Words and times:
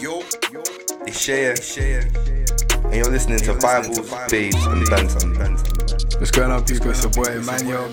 Yo, 0.00 0.22
it's 1.06 1.20
Shea, 1.20 1.56
Shea, 1.56 2.02
and 2.84 2.94
you're 2.94 3.10
listening 3.10 3.40
to 3.40 3.54
Bibles, 3.54 3.98
Babes, 4.30 4.64
and 4.66 4.88
Banter. 4.88 5.28
What's 6.18 6.30
going 6.30 6.52
on, 6.52 6.64
people? 6.64 6.90
It's 6.90 7.02
your 7.02 7.10
boy 7.10 7.24
Emmanuel. 7.24 7.88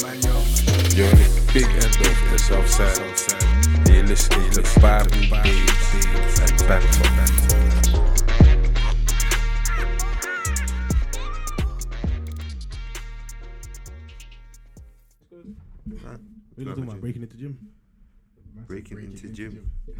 You're 0.93 1.09
on 1.09 1.15
the 1.15 1.49
big 1.51 1.65
end 1.65 1.85
of 1.85 2.31
the 2.31 2.37
south 2.37 2.69
side. 2.69 3.89
You're 3.91 4.03
listening 4.03 4.51
to 4.51 4.61
Bible, 4.79 5.09
Babes, 5.41 6.41
and 6.41 6.67
Banter. 6.67 7.44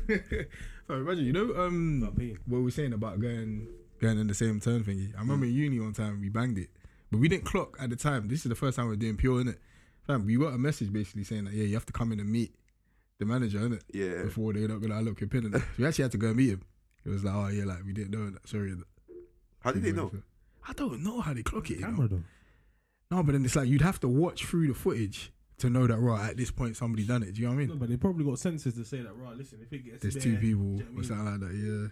so 0.88 0.94
imagine, 0.94 1.26
you 1.26 1.34
know, 1.34 1.55
um, 1.55 2.02
what 2.02 2.16
we 2.18 2.64
were 2.64 2.72
saying 2.72 2.94
about 2.94 3.20
going 3.20 3.68
going 4.00 4.20
in 4.20 4.28
the 4.28 4.34
same 4.34 4.59
turn 4.59 4.84
thingy. 4.84 5.16
I 5.16 5.22
remember 5.22 5.45
in 5.45 5.54
uni 5.54 5.80
one 5.80 5.94
time 5.94 6.20
we 6.22 6.30
banged 6.30 6.58
it, 6.58 6.70
but 7.12 7.20
we 7.20 7.28
didn't 7.28 7.45
clock 7.45 7.78
at 7.80 7.90
the 7.90 7.95
time. 7.95 8.28
This 8.28 8.45
is 8.45 8.50
the 8.50 8.55
first 8.55 8.78
time 8.78 8.88
we're 8.88 8.95
doing 8.95 9.18
pure 9.18 9.41
in 9.41 9.50
it. 9.50 9.59
Fam, 10.05 10.26
we 10.26 10.38
got 10.38 10.54
a 10.54 10.58
message 10.58 10.91
basically 10.94 11.23
saying 11.23 11.45
that 11.45 11.54
yeah, 11.54 11.64
you 11.64 11.73
have 11.73 11.86
to 11.88 11.94
come 11.94 12.12
in 12.12 12.20
and 12.20 12.31
meet 12.31 12.55
the 13.18 13.26
manager, 13.26 13.59
innit? 13.59 13.81
Yeah. 13.91 14.23
Before 14.23 14.54
they're 14.54 14.68
not 14.68 14.81
gonna 14.81 15.02
look 15.02 15.20
your 15.20 15.30
pin. 15.30 15.44
innit? 15.44 15.59
So 15.59 15.66
we 15.78 15.86
actually 15.88 16.04
had 16.04 16.12
to 16.12 16.17
go 16.17 16.28
and 16.28 16.38
meet 16.38 16.50
him. 16.50 16.62
It 17.06 17.09
was 17.09 17.23
like, 17.23 17.36
oh 17.36 17.48
yeah, 17.48 17.66
like 17.66 17.84
we 17.86 17.94
didn't 17.94 18.12
know 18.12 18.30
that. 18.30 18.48
Sorry. 18.48 18.76
How 19.62 19.72
did 19.72 19.84
they 19.84 19.92
know? 19.92 20.12
I 20.67 20.73
don't 20.73 21.03
know 21.03 21.22
how 21.22 21.34
they 21.34 21.44
clock 21.44 21.70
it. 21.72 21.80
Camera 21.80 22.08
though. 22.08 22.23
No, 23.12 23.23
but 23.23 23.34
then 23.34 23.45
it's 23.45 23.56
like 23.56 23.67
you'd 23.67 23.81
have 23.81 24.00
to 24.02 24.08
watch 24.08 24.45
through 24.45 24.67
the 24.67 24.73
footage 24.73 25.31
to 25.59 25.70
know 25.70 25.88
that 25.88 25.98
right 25.98 26.30
at 26.32 26.38
this 26.38 26.52
point 26.52 26.76
somebody 26.76 27.04
done 27.05 27.23
it. 27.23 27.34
Do 27.34 27.41
you 27.41 27.48
know 27.48 27.54
what 27.54 27.55
I 27.55 27.59
mean? 27.59 27.70
No, 27.70 27.76
but 27.76 27.90
they 27.90 27.98
probably 27.98 28.26
got 28.26 28.34
sensors 28.36 28.76
to 28.76 28.84
say 28.84 29.02
that. 29.02 29.16
Right, 29.16 29.36
listen, 29.38 29.59
if 29.62 29.72
it 29.72 29.86
gets 29.86 30.02
There's 30.02 30.14
there, 30.16 30.23
two 30.23 30.36
do 30.38 30.48
you 30.48 30.56
people 30.56 30.66
know 30.66 30.73
what 30.75 30.84
I 30.84 30.88
or 30.88 30.92
mean? 30.94 31.03
something 31.03 31.25
like 31.25 31.39
that. 31.39 31.56
Yeah, 31.56 31.88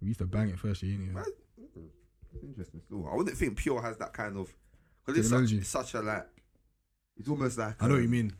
we 0.00 0.08
used 0.08 0.18
to 0.18 0.26
bang 0.26 0.48
it 0.50 0.58
first 0.58 0.82
year. 0.82 0.92
You 0.98 1.06
know? 1.12 1.20
Right. 1.20 1.26
It's 2.34 2.44
interesting 2.44 2.80
still. 2.84 3.08
I 3.12 3.14
wouldn't 3.16 3.36
think 3.36 3.56
Pure 3.56 3.82
has 3.82 3.96
that 3.98 4.12
kind 4.12 4.36
of 4.38 4.52
because 5.04 5.20
it's 5.20 5.28
such, 5.28 5.52
it's 5.52 5.68
such 5.68 5.94
a 5.94 6.00
like. 6.00 6.26
It's 7.16 7.28
almost 7.28 7.58
like 7.58 7.80
I 7.82 7.86
know 7.86 7.92
what 7.94 7.98
um, 7.98 8.02
you 8.04 8.08
mean. 8.08 8.32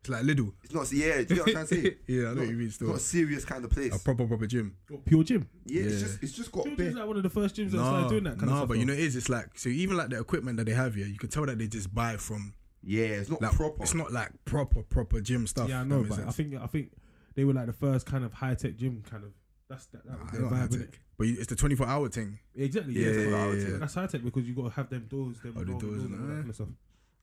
It's 0.00 0.08
like 0.10 0.22
Lidl. 0.24 0.52
It's 0.64 0.74
not. 0.74 0.92
Yeah, 0.92 1.22
do 1.22 1.34
you 1.34 1.36
know 1.36 1.42
what 1.42 1.48
I'm 1.48 1.52
trying 1.54 1.66
to 1.68 1.74
say? 1.82 1.96
yeah, 2.08 2.18
I 2.18 2.22
know 2.22 2.28
Not- 2.34 2.38
what 2.40 2.48
you 2.48 2.56
mean. 2.56 2.66
It's 2.66 2.74
Still, 2.76 2.88
not 2.88 2.96
a 2.96 3.00
serious 3.00 3.44
kind 3.44 3.64
of 3.64 3.70
place. 3.70 3.94
a 3.94 4.04
proper 4.04 4.26
proper 4.26 4.46
gym. 4.46 4.76
What, 4.88 5.04
Pure 5.04 5.24
gym. 5.24 5.48
yeah, 5.64 5.82
it's 5.82 6.00
just 6.02 6.22
it's 6.22 6.32
just 6.32 6.50
got 6.52 6.64
Pure 6.64 6.76
bare. 6.76 6.86
gym's 6.86 6.98
like 6.98 7.06
one 7.06 7.16
of 7.16 7.22
the 7.22 7.30
first 7.30 7.56
gyms 7.56 7.70
that 7.70 7.76
No, 7.78 7.84
started 7.84 8.08
doing 8.10 8.24
that 8.24 8.38
kind 8.38 8.46
no, 8.46 8.52
of 8.52 8.58
stuff. 8.58 8.68
but 8.68 8.78
you 8.78 8.84
know 8.86 8.92
it 8.92 8.98
is. 8.98 9.14
It's 9.16 9.28
like 9.28 9.56
so 9.58 9.68
even 9.68 9.96
like 9.96 10.10
the 10.10 10.18
equipment 10.18 10.56
that 10.58 10.64
they 10.66 10.72
have 10.74 10.94
here, 10.94 11.06
you 11.06 11.16
can 11.18 11.28
tell 11.28 11.46
that 11.46 11.58
they 11.58 11.68
just 11.68 11.94
buy 11.94 12.16
from 12.16 12.52
Yeah, 12.88 13.06
it's 13.06 13.28
not 13.28 13.42
like 13.42 13.52
proper. 13.52 13.82
It's 13.82 13.94
not 13.94 14.12
like 14.12 14.30
proper 14.44 14.82
proper 14.82 15.20
gym 15.20 15.46
stuff. 15.46 15.68
yeah, 15.68 15.80
I 15.80 15.84
know, 15.84 16.02
that 16.04 16.08
makes 16.10 16.16
but 16.22 16.28
I 16.28 16.30
think 16.30 16.54
I 16.54 16.66
think 16.68 16.92
they 17.34 17.44
were 17.44 17.52
like 17.52 17.66
the 17.66 17.72
first 17.72 18.06
kind 18.06 18.24
of 18.24 18.32
high 18.32 18.54
tech 18.54 18.76
gym 18.76 19.02
kind 19.10 19.24
of. 19.24 19.32
That's 19.68 19.86
that, 19.86 20.06
that 20.06 20.20
was 20.20 20.28
I 20.32 20.36
their 20.36 20.46
vibe, 20.46 20.50
high 20.56 20.66
innit? 20.68 20.78
tech. 20.92 21.00
But 21.18 21.26
it's 21.26 21.46
the 21.48 21.56
24 21.56 21.86
hour 21.88 22.08
thing. 22.08 22.38
Exactly. 22.54 22.94
Yeah, 22.94 23.00
Yeah, 23.00 23.06
yeah, 23.10 23.16
that's, 23.50 23.56
yeah, 23.64 23.70
what- 23.72 23.80
that's 23.80 23.94
high 23.94 24.06
tech 24.06 24.22
because 24.22 24.46
you 24.46 24.54
got 24.54 24.64
to 24.64 24.70
have 24.70 24.88
them 24.88 25.06
doors, 25.10 25.40
them 25.40 25.54
Oh, 25.56 25.60
the 25.60 25.66
door- 25.72 25.80
doors 25.80 26.02
and 26.04 26.14
and 26.14 26.22
that. 26.22 26.26
that 26.28 26.34
kind 26.40 26.48
of 26.50 26.54
stuff. 26.54 26.68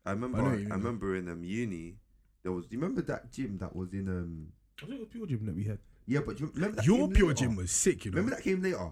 I 0.05 0.11
remember. 0.11 0.37
I 0.37 0.41
know 0.41 0.47
I, 0.47 0.51
what 0.51 0.59
you 0.59 0.65
mean. 0.65 0.73
remember 0.77 1.15
in 1.15 1.29
um 1.29 1.43
uni 1.45 1.95
there 2.43 2.51
was. 2.51 2.65
Do 2.67 2.75
you 2.75 2.81
remember 2.81 3.01
that 3.03 3.31
gym 3.31 3.57
that 3.59 3.73
was 3.73 3.93
in 3.93 4.09
um? 4.09 4.47
I 4.81 4.85
think 4.85 4.95
it 4.95 4.99
was 4.99 5.09
Pure 5.09 5.27
Gym 5.27 5.45
that 5.45 5.55
we 5.55 5.63
had. 5.63 5.79
Yeah, 6.05 6.19
but 6.25 6.37
you 6.41 6.51
remember 6.53 6.75
that 6.75 6.85
Your 6.85 6.97
came 7.07 7.13
pure 7.13 7.27
later? 7.29 7.39
gym 7.39 7.55
was 7.55 7.71
sick. 7.71 8.03
You 8.03 8.11
know. 8.11 8.15
Remember 8.17 8.35
that 8.35 8.43
came 8.43 8.61
later. 8.61 8.89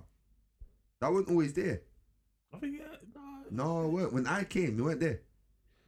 That 1.01 1.11
wasn't 1.11 1.29
always 1.31 1.51
there. 1.53 1.81
I 2.53 2.57
think 2.59 2.77
yeah, 2.79 2.85
nah, 3.13 3.41
No, 3.51 3.85
it 3.85 3.89
weren't. 3.89 4.13
when 4.13 4.27
I 4.27 4.43
came, 4.45 4.77
they 4.77 4.83
weren't 4.83 4.99
there, 5.01 5.21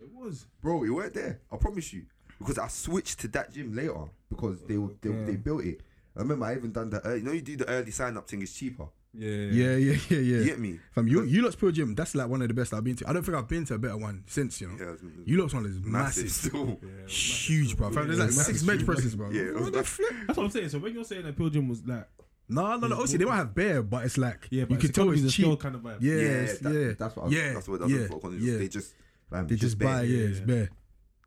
it 0.03 0.13
was. 0.13 0.45
bro. 0.61 0.83
It 0.83 0.89
weren't 0.89 1.13
there. 1.13 1.39
I 1.51 1.57
promise 1.57 1.91
you, 1.93 2.03
because 2.39 2.57
I 2.57 2.67
switched 2.67 3.19
to 3.21 3.27
that 3.29 3.53
gym 3.53 3.73
later 3.75 4.05
because 4.29 4.61
they 4.63 4.77
were- 4.77 4.93
they, 5.01 5.09
Yeah. 5.09 5.25
they 5.25 5.35
built 5.35 5.63
it. 5.63 5.81
I 6.15 6.19
remember 6.19 6.45
I 6.45 6.55
even 6.55 6.71
done 6.71 6.89
the. 6.91 6.99
Early, 7.05 7.19
you 7.19 7.23
know, 7.25 7.31
you 7.31 7.41
do 7.41 7.55
the 7.57 7.67
early 7.69 7.91
sign 7.91 8.15
up 8.17 8.29
thing. 8.29 8.41
It's 8.41 8.53
cheaper. 8.53 8.85
Yeah, 9.15 9.29
yeah, 9.29 9.75
yeah, 9.75 9.93
yeah. 10.09 10.17
yeah. 10.17 10.17
You 10.37 10.45
get 10.45 10.59
me? 10.59 10.79
Fam, 10.95 11.07
you 11.07 11.23
you 11.23 11.41
lot's 11.43 11.55
pure 11.55 11.71
gym. 11.71 11.93
That's 11.93 12.15
like 12.15 12.27
one 12.27 12.41
of 12.41 12.47
the 12.47 12.53
best 12.55 12.73
I've 12.73 12.83
been 12.83 12.95
to. 12.97 13.07
I 13.09 13.13
don't 13.13 13.23
think 13.23 13.37
I've 13.37 13.47
been 13.47 13.63
to 13.65 13.75
a 13.75 13.77
better 13.79 13.97
one 13.97 14.23
since. 14.27 14.59
You 14.61 14.69
know. 14.69 14.75
Yeah, 14.79 14.91
was 14.91 15.01
You 15.25 15.41
lot's 15.41 15.53
one 15.53 15.65
is 15.67 15.79
massive 15.83 16.23
massive. 16.25 16.31
still. 16.51 16.79
Huge, 17.07 17.77
bro. 17.77 17.91
Fam, 17.91 18.07
there's 18.07 18.19
like 18.19 18.31
six 18.31 18.47
massive. 18.63 18.67
bench 18.67 18.85
presses, 18.85 19.15
bro. 19.15 19.29
Yeah, 19.31 19.51
What 19.59 19.73
the 19.73 19.83
flip? 19.83 20.09
That's 20.27 20.37
what 20.37 20.45
I'm 20.45 20.49
saying. 20.51 20.69
So 20.69 20.79
when 20.79 20.93
you're 20.95 21.03
saying 21.03 21.23
that 21.23 21.35
Pure 21.35 21.49
Gym 21.51 21.69
was 21.69 21.85
like, 21.85 22.07
No, 22.49 22.75
no, 22.77 22.87
no. 22.87 22.95
Obviously, 22.95 23.19
they 23.19 23.25
might 23.25 23.35
have 23.37 23.53
bare, 23.55 23.83
but 23.83 24.03
it's 24.05 24.17
like 24.17 24.47
yeah, 24.49 24.61
you 24.61 24.65
but 24.67 24.79
can 24.79 24.91
tell 24.91 25.09
it's 25.11 25.23
of 25.23 25.31
cheap. 25.31 25.59
kind 25.59 25.75
of 25.75 25.81
vibe. 25.81 25.97
Yeah, 26.01 26.13
Yeah, 26.15 26.21
yeah, 26.21 26.53
that- 26.61 26.73
yeah. 26.73 26.91
that's 26.97 27.15
what. 27.15 27.21
I 27.23 27.25
was, 27.25 27.33
yeah, 27.35 27.53
that's 27.53 27.67
what. 27.67 27.79
That's 27.81 27.91
yeah, 27.91 28.07
what 28.07 28.33
yeah. 28.33 28.57
They 28.57 28.67
just. 28.67 28.93
Fam, 29.33 29.47
They 29.47 29.55
just 29.55 29.77
buy, 29.77 29.85
bare. 29.85 30.03
yeah, 30.05 30.27
it's 30.29 30.39
yeah. 30.39 30.45
bare. 30.45 30.69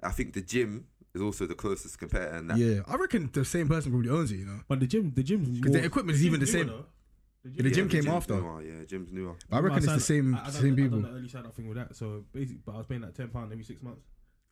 I 0.03 0.11
think 0.11 0.33
the 0.35 0.43
gym 0.43 0.87
is 1.15 1.21
also 1.23 1.47
the 1.47 1.55
closest 1.55 1.99
competitor, 1.99 2.35
and 2.37 2.51
that. 2.51 2.59
Yeah, 2.59 2.81
I 2.87 2.95
reckon 2.97 3.31
the 3.33 3.45
same 3.45 3.69
person 3.69 3.91
probably 3.93 4.11
owns 4.11 4.31
it. 4.33 4.37
You 4.37 4.47
know, 4.47 4.61
But 4.69 4.81
the 4.81 4.87
gym, 4.87 5.13
the 5.15 5.23
gym's 5.23 5.49
because 5.49 5.73
the 5.73 5.85
equipment 5.85 6.17
is 6.17 6.25
even 6.27 6.41
the 6.41 6.47
same. 6.47 6.67
newer, 6.67 6.77
though. 6.77 7.51
Yeah, 7.55 7.63
the 7.63 7.71
gym 7.71 7.89
came 7.89 8.03
gym's 8.03 8.15
after. 8.15 8.35
Newer, 8.41 8.61
yeah, 8.63 8.85
gym's 8.87 9.13
newer. 9.13 9.35
I 9.53 9.59
reckon 9.61 9.79
it's 9.79 9.87
the 9.87 10.01
same 10.01 10.35
I- 10.35 10.47
I 10.47 10.51
same 10.51 10.75
the- 10.75 10.83
I 10.83 10.85
people. 10.87 11.01
done 11.01 11.13
the 11.13 11.19
early 11.19 11.29
sign 11.29 11.47
up 11.47 11.55
thing 11.55 11.69
with 11.69 11.77
that. 11.79 11.95
So 11.95 12.25
basically, 12.33 12.61
but 12.67 12.75
I 12.75 12.79
was 12.79 12.87
paying 12.87 13.03
like 13.03 13.15
ten 13.15 13.29
pound 13.29 13.53
every 13.53 13.65
six 13.65 13.83
months. 13.83 14.03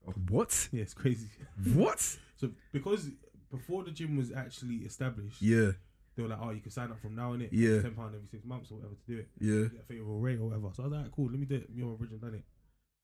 Oh, 0.06 0.12
what? 0.28 0.68
Yeah, 0.72 0.82
it's 0.82 0.94
crazy. 0.94 1.28
What? 1.74 2.00
So 2.36 2.50
because 2.72 3.10
before 3.50 3.82
the 3.84 3.90
gym 3.90 4.16
was 4.16 4.30
actually 4.32 4.76
established, 4.90 5.42
Yeah, 5.42 5.72
they 6.14 6.22
were 6.22 6.28
like, 6.28 6.38
"Oh, 6.40 6.50
you 6.50 6.60
can 6.60 6.70
sign 6.70 6.90
up 6.92 7.00
from 7.00 7.14
now 7.16 7.32
on 7.32 7.42
it. 7.42 7.52
Yeah. 7.52 7.82
ten 7.82 7.94
pound 7.94 8.14
every 8.14 8.28
six 8.28 8.44
months 8.44 8.70
or 8.70 8.74
whatever 8.76 8.94
to 8.94 9.06
do 9.12 9.18
it. 9.18 9.28
yeah. 9.40 9.62
Get 9.68 9.80
a 9.80 9.84
favorable 9.84 10.20
rate 10.20 10.38
or 10.38 10.44
whatever." 10.48 10.68
So 10.74 10.84
I 10.84 10.86
was 10.86 10.92
like, 10.98 11.10
"Cool, 11.12 11.30
let 11.30 11.38
me 11.40 11.46
do 11.46 11.56
it." 11.56 11.74
Me 11.74 11.82
and 11.82 11.90
my 11.90 11.96
brother 11.96 12.16
done 12.16 12.34
it, 12.34 12.44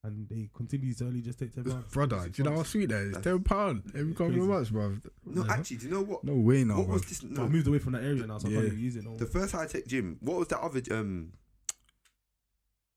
and 0.03 0.29
they 0.29 0.49
continued 0.55 0.97
to 0.99 1.05
only 1.07 1.21
just 1.21 1.39
take 1.39 1.55
ten 1.55 1.65
pounds. 1.65 1.93
Brother, 1.93 2.29
do 2.29 2.43
you 2.43 2.49
know 2.49 2.57
how 2.57 2.63
sweet 2.63 2.89
that 2.89 3.03
is? 3.03 3.13
That's- 3.13 3.25
Ten 3.25 3.43
pound 3.43 3.83
every 3.95 4.13
couple 4.13 4.27
of 4.27 4.33
crazy. 4.35 4.49
months, 4.49 4.71
bro. 4.71 4.97
No, 5.27 5.45
Yeah. 5.45 5.53
actually, 5.53 5.77
do 5.79 5.87
you 5.87 5.93
know 5.93 6.03
what? 6.03 6.25
no 6.25 6.35
way, 6.35 6.65
no, 6.65 6.77
what 6.79 6.87
bro. 6.87 6.93
was 6.95 7.03
this? 7.07 7.19
So 7.19 7.45
I 7.45 7.49
moved 7.49 7.67
away 7.67 7.79
from 7.79 7.93
that 7.93 8.03
area 8.03 8.27
now, 8.27 8.39
so 8.39 8.49
I 8.49 8.51
Yeah. 8.53 8.61
can't 8.61 8.73
even 8.73 8.85
use 8.85 8.97
it. 8.97 9.05
No. 9.05 9.17
the 9.17 9.27
first 9.27 9.53
high 9.53 9.67
tech 9.67 9.87
gym. 9.87 10.17
What 10.21 10.39
was 10.39 10.49
that 10.49 10.61
other 10.61 10.81
um? 10.91 11.33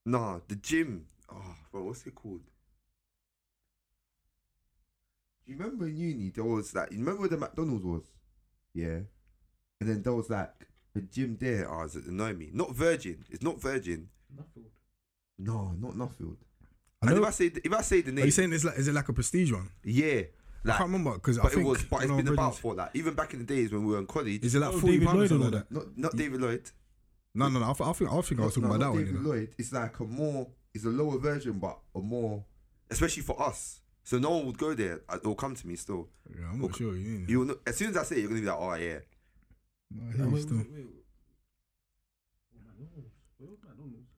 Nah, 0.06 0.40
the 0.48 0.56
gym. 0.56 1.08
Oh, 1.30 1.56
bro, 1.72 1.84
what's 1.84 2.06
it 2.06 2.16
called? 2.16 2.42
Do 5.46 5.52
you 5.52 5.58
remember 5.58 5.88
in 5.88 5.98
uni 5.98 6.30
there 6.30 6.44
was 6.46 6.74
like 6.74 6.92
you 6.92 7.00
remember 7.00 7.22
where 7.22 7.30
the 7.30 7.38
McDonald's 7.38 7.84
was? 7.84 8.04
Yeah, 8.74 9.00
and 9.82 9.90
then 9.90 10.02
there 10.02 10.14
was 10.14 10.30
like 10.30 10.54
the 10.94 11.02
gym 11.02 11.38
there. 11.40 11.70
Oh, 11.70 11.84
it's 11.84 11.96
annoying 11.96 12.38
me. 12.38 12.50
Not 12.54 12.74
Virgin. 12.74 13.26
It's 13.30 13.44
not 13.44 13.60
Virgin. 13.60 14.10
Nuffield. 14.34 14.70
No, 15.38 15.74
not 15.74 15.96
Nuffield. 15.96 16.38
I 17.04 17.10
And 17.12 17.20
if 17.20 17.26
I 17.26 17.30
say 17.32 17.46
if 17.64 17.74
I 17.74 17.82
say 17.82 18.02
the 18.02 18.12
Are 18.12 18.14
name, 18.16 18.26
you 18.26 18.32
saying 18.32 18.54
it's 18.54 18.64
like 18.64 18.78
is 18.78 18.88
it 18.88 18.94
like 18.94 19.10
a 19.10 19.14
prestige 19.14 19.52
one? 19.52 19.70
yeah, 19.84 20.04
I 20.06 20.28
like, 20.64 20.78
can't 20.78 20.90
remember 20.90 21.14
because 21.16 21.38
I 21.40 21.44
but 21.44 21.54
it 21.54 21.64
was. 21.64 21.84
But 21.84 22.04
it's 22.04 22.12
on 22.12 22.18
been 22.18 22.28
about 22.30 22.46
bridges- 22.52 22.60
for 22.60 22.74
like 22.76 22.92
even 22.94 23.14
back 23.14 23.34
in 23.34 23.40
the 23.40 23.46
days 23.46 23.72
when 23.72 23.86
we 23.86 23.94
were 23.94 24.00
in 24.00 24.08
college. 24.08 24.44
Is 24.44 24.56
it 24.56 24.60
like 24.60 24.74
Oh, 24.74 24.80
forty 24.80 24.94
David 25.00 25.08
pounds 25.08 25.16
or 25.16 25.20
Lloyd 25.20 25.30
something 25.30 25.46
and 25.46 25.54
like 25.56 25.64
all 25.76 25.80
that? 25.82 25.92
Not 25.98 25.98
not 25.98 26.16
David 26.16 26.42
Lloyd. 26.42 26.72
No, 27.36 27.50
no, 27.50 27.60
no. 27.60 27.66
I, 27.70 27.74
th- 27.74 27.90
I 27.90 27.94
think 27.94 28.12
I 28.12 28.22
think 28.22 28.42
I 28.42 28.46
was 28.46 28.54
talking 28.54 28.70
No, 28.70 28.76
about 28.76 28.80
not 28.80 28.86
that 28.86 28.92
one. 28.92 29.00
David 29.06 29.14
You 29.16 29.20
know? 29.24 29.30
Lloyd. 29.30 29.56
It's 29.58 29.74
like 29.74 30.00
a 30.00 30.04
more, 30.04 30.48
it's 30.74 30.86
a 30.86 30.90
lower 30.90 31.18
version, 31.18 31.54
but 31.60 31.80
a 31.96 32.00
more, 32.00 32.46
especially 32.92 33.24
for 33.24 33.42
us. 33.42 33.80
So 34.04 34.20
no 34.20 34.30
one 34.32 34.46
would 34.46 34.58
go 34.58 34.74
there. 34.76 35.02
or 35.26 35.36
come 35.36 35.56
to 35.56 35.68
me 35.68 35.76
still. 35.78 36.10
Yeah, 36.30 36.50
I'm 36.52 36.60
not 36.62 36.66
Okay. 36.72 36.78
sure. 36.84 36.96
You? 36.96 37.26
You 37.28 37.40
will 37.40 37.46
know, 37.48 37.58
as 37.66 37.76
soon 37.78 37.90
as 37.90 37.98
I 37.98 38.04
say 38.04 38.18
it, 38.18 38.20
you're 38.20 38.30
gonna 38.30 38.42
be 38.42 38.48
like, 38.48 38.58
oh 38.60 38.74
yeah. 38.76 39.00
No, 39.92 40.04
I 40.04 40.10
Uh, 40.10 40.12
hear 40.16 40.26
you 40.26 40.32
wait, 40.32 40.42
still. 40.44 40.58
wait, 40.58 40.68
wait. 40.72 40.86
Oh, 42.54 42.60
McDonald's. 42.66 43.12
Where 43.38 43.50
was 43.50 43.60
McDonald's? 43.64 44.10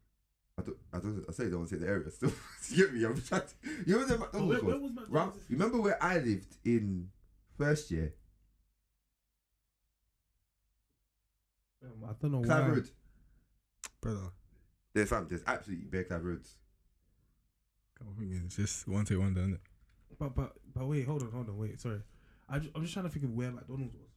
I 0.58 0.62
don't, 0.62 0.78
I 0.94 1.00
don't, 1.00 1.26
I 1.28 1.32
say 1.34 1.50
don't 1.50 1.68
say 1.68 1.76
the 1.78 1.88
area 1.88 2.10
still. 2.12 2.32
you 2.70 2.86
get 2.86 2.94
me? 2.94 3.04
I'm 3.04 3.22
trying 3.22 3.42
to, 3.42 3.48
you 3.86 3.94
know 3.94 3.98
where 4.00 4.08
the 4.08 4.16
Oh, 4.16 4.20
McDonald's 4.20 4.64
where, 4.64 4.64
where 4.64 4.80
was? 4.80 4.92
was 4.92 4.92
Right? 5.10 5.26
McDonald's? 5.26 5.50
You 5.50 5.58
remember 5.58 5.82
where 5.82 6.04
I 6.04 6.18
lived 6.18 6.56
in 6.64 7.10
first 7.58 7.92
year? 7.92 8.14
Um, 11.84 12.10
I 12.10 12.14
don't 12.22 12.32
know 12.32 12.42
Clive 12.42 12.64
why. 12.64 12.70
Road. 12.70 12.90
brother. 14.02 14.20
There's 14.94 15.10
fam, 15.10 15.28
there's 15.30 15.44
absolutely 15.46 15.86
bare 15.88 16.06
Clive 16.06 16.24
Roads. 16.24 16.56
I'm 18.00 18.44
it's 18.46 18.56
just 18.56 18.88
one 18.88 19.06
take 19.06 19.20
one, 19.20 19.34
done 19.34 19.54
it? 19.54 19.62
But 20.18 20.36
but 20.36 20.54
but 20.74 20.86
wait, 20.86 21.06
hold 21.06 21.22
on, 21.24 21.32
hold 21.32 21.50
on, 21.50 21.58
wait. 21.58 21.80
Sorry, 21.82 22.02
I 22.50 22.60
ju- 22.60 22.72
I'm 22.76 22.82
just 22.82 22.94
trying 22.94 23.06
to 23.06 23.12
think 23.12 23.26
of 23.26 23.32
where 23.34 23.52
McDonald's 23.52 23.94
was. 23.96 24.10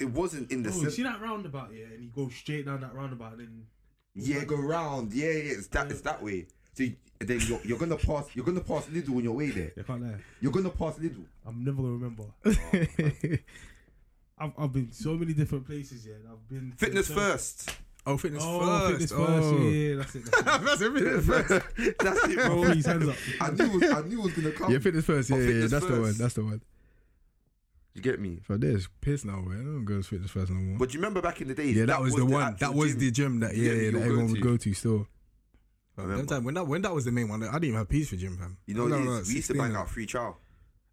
It, 0.00 0.02
it 0.04 0.10
wasn't 0.10 0.50
in 0.50 0.62
the. 0.62 0.70
Oh, 0.70 0.72
cen- 0.72 0.82
you 0.84 0.90
see 0.90 1.02
that 1.02 1.20
roundabout, 1.20 1.70
yeah, 1.74 1.84
and 1.86 2.02
you 2.02 2.08
go 2.10 2.28
straight 2.28 2.66
down 2.66 2.80
that 2.82 2.94
roundabout, 2.94 3.32
and 3.32 3.40
then 3.40 3.66
Yeah, 4.14 4.44
go 4.44 4.56
round. 4.56 5.12
Yeah, 5.12 5.26
yeah, 5.30 5.52
it's 5.54 5.66
that. 5.68 5.90
It's 5.90 6.00
that 6.02 6.22
way. 6.22 6.46
So 6.74 6.82
you, 6.84 6.96
then 7.20 7.40
you're, 7.46 7.60
you're 7.64 7.78
gonna 7.78 7.96
pass. 7.96 8.26
You're 8.34 8.44
gonna 8.44 8.60
pass 8.60 8.86
Lidl 8.86 9.16
on 9.16 9.24
your 9.24 9.34
way 9.34 9.50
there. 9.50 9.72
I 9.78 9.82
can't 9.82 10.02
lie. 10.02 10.16
You're 10.40 10.52
gonna 10.52 10.70
pass 10.70 10.94
Lidl. 10.98 11.24
I'm 11.46 11.64
never 11.64 11.76
gonna 11.82 11.92
remember. 11.94 12.24
Oh, 12.44 12.52
I've, 14.38 14.52
I've 14.58 14.72
been 14.72 14.90
so 14.92 15.14
many 15.14 15.32
different 15.34 15.66
places, 15.66 16.06
yeah. 16.06 16.14
and 16.14 16.28
I've 16.30 16.48
been 16.48 16.72
Fitness 16.76 17.06
so- 17.08 17.14
first. 17.14 17.70
oh, 18.06 18.16
fitness 18.16 18.42
Oh, 18.44 18.60
first. 18.60 18.90
fitness 18.92 19.10
first. 19.12 19.44
Oh. 19.54 19.58
Yeah, 19.58 19.70
yeah, 19.70 19.96
that's 19.96 20.14
it. 20.16 20.24
That's 20.24 20.40
it. 20.40 20.44
That's 20.64 20.80
it. 20.82 20.92
Fitness 20.92 21.26
first. 21.26 21.48
That's 22.00 22.24
it, 22.28 22.36
Bro, 22.36 22.62
his 22.62 22.86
hands 22.86 23.08
up. 23.08 23.16
I 23.40 23.50
knew. 23.50 23.64
It 23.64 23.72
was, 23.72 23.90
I 23.92 24.00
knew 24.08 24.18
it 24.20 24.24
was 24.24 24.32
gonna 24.32 24.50
come. 24.52 24.72
Yeah, 24.72 24.78
fitness 24.80 25.04
first. 25.04 25.30
Oh, 25.30 25.36
yeah, 25.36 25.42
Oh, 25.42 25.46
yeah, 25.46 25.54
yeah. 25.54 25.60
fitness 25.62 25.70
That's 25.70 25.86
the 25.86 26.00
one. 26.00 26.14
That's 26.18 26.34
the 26.34 26.44
one. 26.44 26.60
You 27.94 28.00
get 28.00 28.20
me? 28.20 28.40
So 28.48 28.56
there's 28.56 28.88
piss 29.00 29.24
now, 29.24 29.40
man. 29.40 29.60
I 29.60 29.64
don't 29.64 29.84
go 29.84 29.96
to 29.98 30.02
fitness 30.02 30.30
first 30.30 30.50
no 30.50 30.56
more. 30.60 30.78
But 30.78 30.94
you 30.94 31.00
remember 31.00 31.20
back 31.20 31.40
in 31.42 31.48
the 31.48 31.54
days? 31.54 31.76
yeah, 31.76 31.84
that, 31.86 32.00
was, 32.00 32.14
the 32.14 32.24
one. 32.24 32.56
That 32.58 32.72
was 32.74 32.92
gym. 32.92 33.00
the 33.00 33.10
gym 33.10 33.40
that 33.40 33.54
yeah, 33.56 33.72
Yeah, 33.72 33.82
yeah, 33.82 33.90
that 33.92 34.02
everyone 34.02 34.30
would 34.30 34.40
go 34.40 34.56
to 34.56 34.72
still. 34.74 35.06
I 35.98 36.02
remember. 36.02 36.24
time 36.34 36.44
when 36.44 36.54
that 36.54 36.66
when 36.66 36.80
that 36.82 36.94
was 36.94 37.04
the 37.04 37.12
main 37.12 37.28
one, 37.28 37.42
I 37.42 37.52
didn't 37.52 37.64
even 37.64 37.78
have 37.78 37.88
peace 37.90 38.08
for 38.08 38.16
gym, 38.16 38.38
fam. 38.38 38.56
You 38.66 38.74
know, 38.74 38.86
No, 38.86 38.96
it 38.96 39.04
no, 39.04 39.12
is. 39.18 39.28
we 39.28 39.34
used 39.34 39.48
to 39.48 39.54
bang 39.54 39.76
out 39.76 39.90
free 39.90 40.06
trial. 40.06 40.38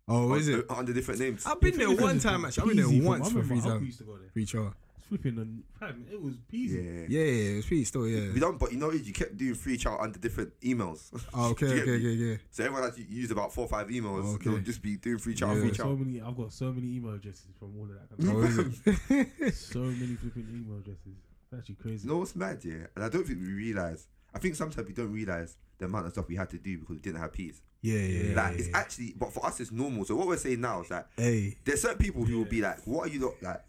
Oh, 0.09 0.33
is 0.33 0.49
it? 0.49 0.65
under 0.69 0.91
different 0.91 1.21
names? 1.21 1.45
I've 1.45 1.61
been 1.61 1.77
there 1.77 1.89
one 1.91 2.19
time 2.19 2.43
actually. 2.43 2.71
I've 2.71 2.75
been 2.77 2.99
there 2.99 3.07
once 3.07 3.31
for 3.31 3.43
free 3.43 3.57
my 3.57 3.61
uncle 3.61 3.71
time. 3.77 3.85
used 3.85 3.99
to 3.99 4.03
go 4.03 4.17
there. 4.17 4.29
Free 4.33 4.45
trial. 4.45 4.73
Flipping 5.09 5.37
and 5.39 5.63
fam, 5.79 6.05
it 6.11 6.21
was 6.21 6.35
peasy. 6.51 6.85
Yeah. 7.09 7.19
Yeah, 7.19 7.25
yeah, 7.31 7.51
it 7.51 7.55
was 7.57 7.65
pretty 7.65 7.83
still, 7.85 8.07
yeah. 8.07 8.31
We 8.33 8.39
don't, 8.39 8.57
but 8.57 8.71
you 8.71 8.77
know, 8.77 8.91
you 8.91 9.11
kept 9.11 9.35
doing 9.35 9.55
free 9.55 9.77
child 9.77 9.99
under 10.01 10.17
different 10.19 10.57
emails. 10.61 11.09
Oh, 11.33 11.49
okay, 11.51 11.67
Do 11.67 11.75
you 11.75 11.81
okay, 11.81 11.91
get 11.91 12.01
me? 12.03 12.13
okay, 12.13 12.15
yeah. 12.31 12.35
So 12.51 12.63
everyone 12.63 12.83
had 12.83 12.95
to 12.95 13.03
use 13.03 13.31
about 13.31 13.53
four 13.53 13.65
or 13.65 13.67
five 13.67 13.87
emails. 13.89 14.23
Oh, 14.25 14.35
okay. 14.35 14.49
They'll 14.51 14.59
just 14.59 14.81
be 14.81 14.95
doing 14.97 15.17
free 15.17 15.33
child, 15.33 15.55
Yeah. 15.55 15.61
free 15.61 15.69
I've 15.71 15.75
so 15.77 15.95
many. 15.95 16.21
I've 16.21 16.37
got 16.37 16.53
so 16.53 16.71
many 16.71 16.95
email 16.95 17.13
addresses 17.15 17.47
from 17.59 17.73
all 17.77 17.83
of 17.85 17.89
that. 17.89 18.25
Kind 18.25 18.37
Oh, 18.37 18.39
of 18.41 18.87
is 18.87 19.47
it? 19.49 19.53
so 19.55 19.79
many 19.79 20.15
flipping 20.15 20.47
email 20.53 20.77
addresses. 20.79 21.17
It's 21.51 21.59
actually 21.59 21.75
crazy. 21.75 22.07
You 22.07 22.13
know 22.13 22.19
what's 22.19 22.35
mad, 22.35 22.59
yeah? 22.63 22.85
And 22.95 23.03
I 23.03 23.09
don't 23.09 23.25
think 23.25 23.39
we 23.39 23.51
realize. 23.51 24.07
I 24.33 24.37
think 24.37 24.53
sometimes 24.55 24.87
we 24.87 24.93
don't 24.93 25.11
realize 25.11 25.57
the 25.79 25.85
amount 25.85 26.05
of 26.05 26.11
stuff 26.11 26.27
we 26.27 26.35
had 26.35 26.49
to 26.51 26.57
do 26.59 26.77
because 26.77 26.97
we 26.97 27.01
didn't 27.01 27.19
have 27.19 27.33
peas. 27.33 27.61
yeah, 27.81 27.97
yeah, 27.97 28.23
yeah. 28.29 28.35
Like 28.35 28.59
it's 28.59 28.69
actually, 28.75 29.15
but 29.17 29.33
for 29.33 29.43
us 29.45 29.59
it's 29.59 29.71
normal. 29.71 30.05
So 30.05 30.15
what 30.15 30.27
we're 30.27 30.37
saying 30.37 30.61
now 30.61 30.81
is 30.81 30.89
that 30.89 31.07
Hey, 31.17 31.57
there's 31.65 31.81
certain 31.81 31.97
people 31.97 32.23
who 32.25 32.37
will 32.37 32.45
be 32.45 32.61
like, 32.61 32.85
"What 32.85 33.07
are 33.07 33.11
you 33.11 33.19
not 33.21 33.41
like?" 33.41 33.63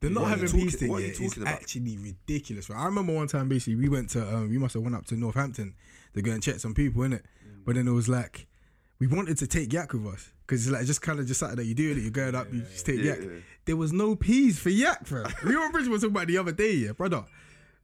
They're 0.00 0.10
not 0.10 0.22
What 0.22 0.30
having 0.30 0.48
you 0.58 0.64
peace 0.64 0.72
talking- 0.74 0.88
what 0.88 1.02
yet. 1.02 1.20
It's 1.20 1.36
about? 1.36 1.48
actually 1.48 1.96
ridiculous. 1.98 2.68
Right? 2.70 2.78
I 2.80 2.86
remember 2.86 3.12
one 3.14 3.26
time, 3.28 3.48
basically, 3.48 3.76
we 3.76 3.88
went 3.88 4.10
to, 4.10 4.36
um, 4.36 4.48
we 4.50 4.58
must 4.58 4.74
have 4.74 4.82
went 4.82 4.94
up 4.96 5.06
to 5.06 5.16
Northampton 5.16 5.74
to 6.14 6.22
go 6.22 6.32
and 6.32 6.42
check 6.42 6.58
some 6.60 6.74
people 6.74 7.02
in 7.02 7.12
it. 7.12 7.24
But 7.64 7.74
then 7.76 7.86
it 7.86 7.92
was 7.92 8.08
like, 8.08 8.46
we 8.98 9.06
wanted 9.06 9.38
to 9.38 9.46
take 9.46 9.72
yak 9.72 9.92
with 9.92 10.06
us 10.06 10.30
because 10.46 10.66
it's 10.66 10.72
like 10.74 10.86
just 10.86 11.02
kind 11.02 11.20
of 11.20 11.26
just 11.26 11.40
something 11.40 11.56
that 11.56 11.64
you 11.66 11.74
do 11.74 11.90
it. 11.92 11.98
You're 11.98 12.10
going 12.10 12.34
up, 12.34 12.52
you 12.52 12.60
just 12.62 12.86
take 12.86 12.98
Yeah, 12.98 13.12
yak. 13.12 13.18
yeah. 13.22 13.28
There 13.66 13.76
was 13.76 13.92
no 13.92 14.16
peas 14.16 14.58
for 14.58 14.70
yak, 14.70 15.06
fam. 15.06 15.26
we 15.44 15.54
were 15.54 15.62
on 15.62 15.72
Bridge 15.72 15.88
was 15.88 16.00
talking 16.02 16.14
about 16.16 16.26
the 16.26 16.38
other 16.38 16.52
day, 16.52 16.72
yeah, 16.72 16.92
brother. 16.92 17.24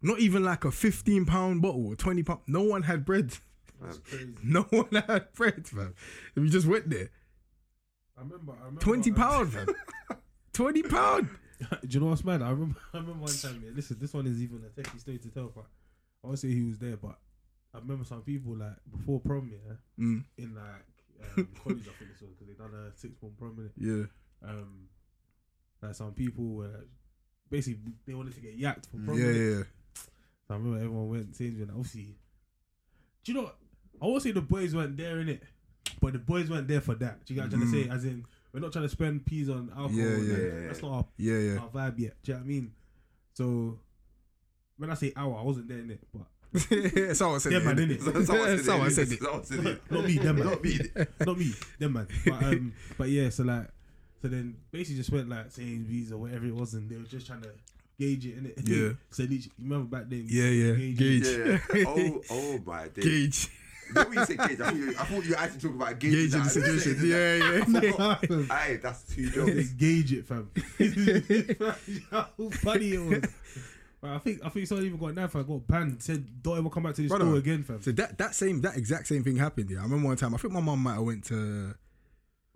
Not 0.03 0.19
even 0.21 0.43
like 0.45 0.65
a 0.65 0.71
15 0.71 1.25
pound 1.27 1.63
bottle 1.63 1.87
or 1.89 1.97
20 1.97 2.23
pound. 2.23 2.41
No 2.47 2.63
one 2.63 2.83
had 2.85 3.05
bread. 3.05 3.33
No 4.43 4.63
one 4.71 4.89
had 5.07 5.33
bread, 5.35 5.67
fam. 5.69 5.95
We 6.35 6.49
just 6.49 6.67
went 6.67 6.89
there. 6.89 7.11
I 8.17 8.23
remember. 8.23 8.53
I 8.53 8.59
remember 8.65 8.81
20 8.81 9.13
pound, 9.13 9.53
pound, 9.53 9.67
fam. 10.09 10.19
20 10.55 10.83
pound. 10.85 11.29
Do 11.71 11.89
you 11.89 12.01
know 12.01 12.07
what's 12.07 12.25
mad? 12.25 12.43
I 12.43 12.51
remember. 12.51 12.79
I 12.95 12.99
remember 12.99 13.21
one 13.25 13.37
time. 13.37 13.63
Yeah, 13.65 13.71
listen, 13.75 13.97
this 14.01 14.13
one 14.13 14.27
is 14.27 14.43
even 14.43 14.63
a 14.65 14.81
techie 14.81 15.01
story 15.01 15.19
to 15.19 15.29
tell. 15.29 15.53
But 15.55 15.65
I 16.23 16.27
won't 16.29 16.39
say 16.39 16.49
he 16.49 16.63
was 16.63 16.79
there, 16.79 16.97
but 16.97 17.17
I 17.75 17.79
remember 17.79 18.05
some 18.05 18.23
people 18.23 18.57
like 18.57 18.77
before 18.91 19.21
prom, 19.21 19.51
yeah, 19.51 19.75
Mm, 19.99 20.25
in 20.39 20.55
like 20.55 21.37
um, 21.39 21.49
college. 21.63 21.83
I 21.89 21.93
think 21.99 22.13
this 22.13 22.21
was 22.21 22.31
because 22.31 22.47
they 22.49 22.55
done 22.55 22.73
a 22.75 22.97
six 22.97 23.15
month 23.23 23.39
prom 23.39 23.71
yeah. 23.79 24.05
Um, 24.49 24.89
like 25.83 25.95
some 25.95 26.13
people 26.13 26.45
were 26.45 26.85
basically 27.51 27.81
they 28.07 28.15
wanted 28.15 28.35
to 28.35 28.41
get 28.41 28.59
yacked 28.59 28.87
for 28.87 28.99
prom. 28.99 29.19
Yeah, 29.19 29.31
yeah. 29.31 29.63
So 30.47 30.55
I 30.55 30.57
remember 30.59 30.77
everyone 30.79 31.09
went 31.09 31.35
singing. 31.37 31.63
and 31.63 31.71
Obviously, 31.71 32.17
do 33.25 33.33
you 33.33 33.39
know? 33.39 33.45
what? 33.45 33.57
I 34.01 34.05
won't 34.07 34.23
say 34.23 34.33
the 34.33 34.43
boys 34.43 34.75
weren't 34.75 34.97
there 34.97 35.21
in 35.21 35.29
it, 35.31 35.43
but 36.01 36.13
the 36.13 36.19
boys 36.19 36.51
weren't 36.51 36.69
there 36.69 36.81
for 36.83 36.95
that. 36.97 37.25
Do 37.25 37.33
you 37.35 37.41
guys 37.41 37.53
I'm 37.53 37.61
trying 37.61 37.73
to 37.73 37.85
say? 37.85 37.89
As 37.91 38.05
in, 38.05 38.25
we're 38.57 38.63
not 38.63 38.73
trying 38.73 38.87
to 38.87 38.89
spend 38.89 39.27
peas 39.27 39.51
on 39.51 39.69
alcohol. 39.77 39.91
Yeah, 39.93 40.07
and 40.07 40.29
yeah. 40.63 40.67
That's 40.69 40.81
not 40.83 40.93
our 40.93 41.05
Yeah, 41.19 41.39
yeah. 41.39 41.59
our 41.59 41.69
vibe 41.69 41.99
yet. 41.99 42.15
Do 42.23 42.33
you 42.33 42.35
know 42.35 42.39
what 42.41 42.45
I 42.45 42.49
mean? 42.49 42.73
So 43.35 43.79
when 44.79 44.91
I 44.91 44.95
say 44.95 45.13
hour, 45.15 45.37
I 45.39 45.43
wasn't 45.43 45.69
there 45.69 45.79
in 45.79 45.91
it, 45.91 46.01
but 46.11 47.15
Someone 47.19 47.39
said 47.41 47.53
Yeah, 47.53 47.59
it. 47.59 47.65
man, 47.67 47.77
innit? 47.77 47.99
innit? 47.99 48.25
Someone 48.27 48.47
said 48.91 49.09
it. 49.11 49.19
Someone 49.21 49.45
said 49.45 49.67
it. 49.67 49.91
not 49.91 50.05
me, 50.07 50.17
them 50.17 50.39
man. 50.39 50.47
Not 50.47 50.65
me. 50.65 50.81
not 51.27 51.39
me, 51.39 51.53
them 51.79 51.93
man. 51.93 52.09
But 52.25 52.43
um, 52.45 52.73
but 52.97 53.09
yeah, 53.11 53.29
so 53.29 53.45
like, 53.45 53.69
so 54.23 54.29
then 54.29 54.57
basically 54.71 54.97
just 54.97 55.13
went 55.13 55.29
like 55.29 55.51
Sainsbury's 55.51 56.13
or 56.13 56.17
whatever 56.17 56.47
it 56.47 56.55
was, 56.55 56.73
and 56.73 56.89
they 56.89 56.97
were 56.97 57.03
just 57.03 57.27
trying 57.27 57.43
to 57.43 57.51
gauge 57.99 58.25
it 58.25 58.39
in 58.39 58.47
it. 58.47 58.55
Yeah. 58.65 58.93
so 59.11 59.25
literally, 59.25 59.37
you 59.59 59.65
remember 59.69 59.99
back 59.99 60.09
then? 60.09 60.25
Yeah, 60.29 60.45
yeah. 60.49 60.73
Gauge. 60.77 60.99
Gauge. 60.99 61.59
Yeah. 61.75 61.85
Oh, 61.89 62.23
oh 62.31 62.59
my 62.65 62.89
days. 62.89 63.05
Gauge. 63.05 63.51
Then 63.95 64.09
when 64.09 64.19
you 64.19 64.25
say 64.25 64.37
gauge, 64.37 64.61
I 64.61 64.65
thought 64.65 64.75
you, 64.77 64.91
I 64.91 65.05
thought 65.05 65.25
you 65.25 65.31
were 65.31 65.37
actually 65.39 65.61
talking 65.61 65.77
about 65.77 65.99
gauge. 65.99 66.33
Gauging 66.33 66.43
the 66.43 66.51
situation. 66.51 67.09
Yeah, 67.09 67.37
yeah. 67.37 68.27
yeah. 68.29 68.47
Aye, 68.55 68.79
that's 68.83 69.03
two 69.15 69.29
They 69.29 69.55
jokes. 69.55 69.69
gauge 69.71 70.13
it, 70.13 70.27
fam. 70.27 70.51
How 72.11 72.29
funny 72.51 72.93
it 72.95 72.99
was. 72.99 73.25
But 74.01 74.11
I 74.11 74.19
think 74.19 74.41
I 74.45 74.49
think 74.51 74.67
someone 74.67 74.87
even 74.87 74.99
got 74.99 75.15
knife. 75.15 75.35
I 75.37 75.43
got 75.43 75.67
banned. 75.67 76.03
Said 76.03 76.43
don't 76.43 76.59
ever 76.59 76.69
come 76.69 76.83
back 76.83 76.95
to 76.97 77.03
this 77.03 77.09
Brother, 77.09 77.25
store 77.25 77.37
again, 77.37 77.63
fam. 77.63 77.81
So 77.83 77.93
that 77.93 78.19
that 78.19 78.35
same 78.35 78.61
that 78.61 78.77
exact 78.77 79.07
same 79.07 79.25
thing 79.25 79.37
happened. 79.37 79.71
Yeah, 79.71 79.81
I 79.81 79.83
remember 79.85 80.09
one 80.09 80.17
time. 80.17 80.35
I 80.35 80.39
think 80.39 80.53
my 80.53 80.61
mum 80.61 80.81
might 80.81 80.95
have 80.95 81.03
went 81.03 81.25
to. 81.25 81.75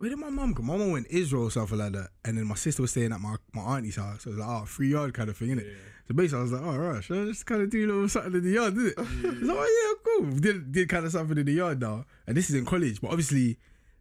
Where 0.00 0.08
did 0.08 0.18
my 0.18 0.30
mum 0.30 0.54
go? 0.54 0.62
My 0.62 0.78
mum 0.78 0.92
went 0.92 1.08
Israel 1.10 1.44
or 1.44 1.50
something 1.50 1.76
like 1.76 1.92
that, 1.92 2.08
and 2.24 2.38
then 2.38 2.46
my 2.46 2.54
sister 2.54 2.80
was 2.80 2.90
staying 2.90 3.12
at 3.12 3.20
my, 3.20 3.36
my 3.52 3.60
auntie's 3.76 3.96
house. 3.96 4.22
So 4.22 4.30
it 4.30 4.36
was 4.36 4.40
like, 4.40 4.48
oh, 4.48 4.64
free 4.64 4.88
yard 4.88 5.12
kind 5.12 5.28
of 5.28 5.36
thing, 5.36 5.48
innit? 5.48 5.70
So 6.08 6.14
basically, 6.14 6.38
I 6.38 6.42
was 6.42 6.52
like, 6.52 6.62
oh, 6.62 6.76
right, 6.78 7.04
should 7.04 7.18
I 7.22 7.24
just 7.26 7.44
kind 7.44 7.60
of 7.60 7.68
do 7.68 7.84
a 7.84 7.86
little 7.86 8.08
something 8.08 8.32
in 8.32 8.42
the 8.42 8.50
yard, 8.50 8.74
did 8.76 8.86
it? 8.86 8.94
I 8.96 9.02
was 9.02 9.10
like, 9.42 9.56
oh, 9.58 9.96
yeah, 10.16 10.26
cool. 10.26 10.40
Did, 10.40 10.72
did 10.72 10.88
kind 10.88 11.04
of 11.04 11.12
something 11.12 11.36
in 11.36 11.44
the 11.44 11.52
yard 11.52 11.82
now. 11.82 12.06
And 12.26 12.34
this 12.34 12.48
is 12.48 12.56
in 12.56 12.64
college, 12.64 12.98
but 13.02 13.10
obviously, 13.10 13.58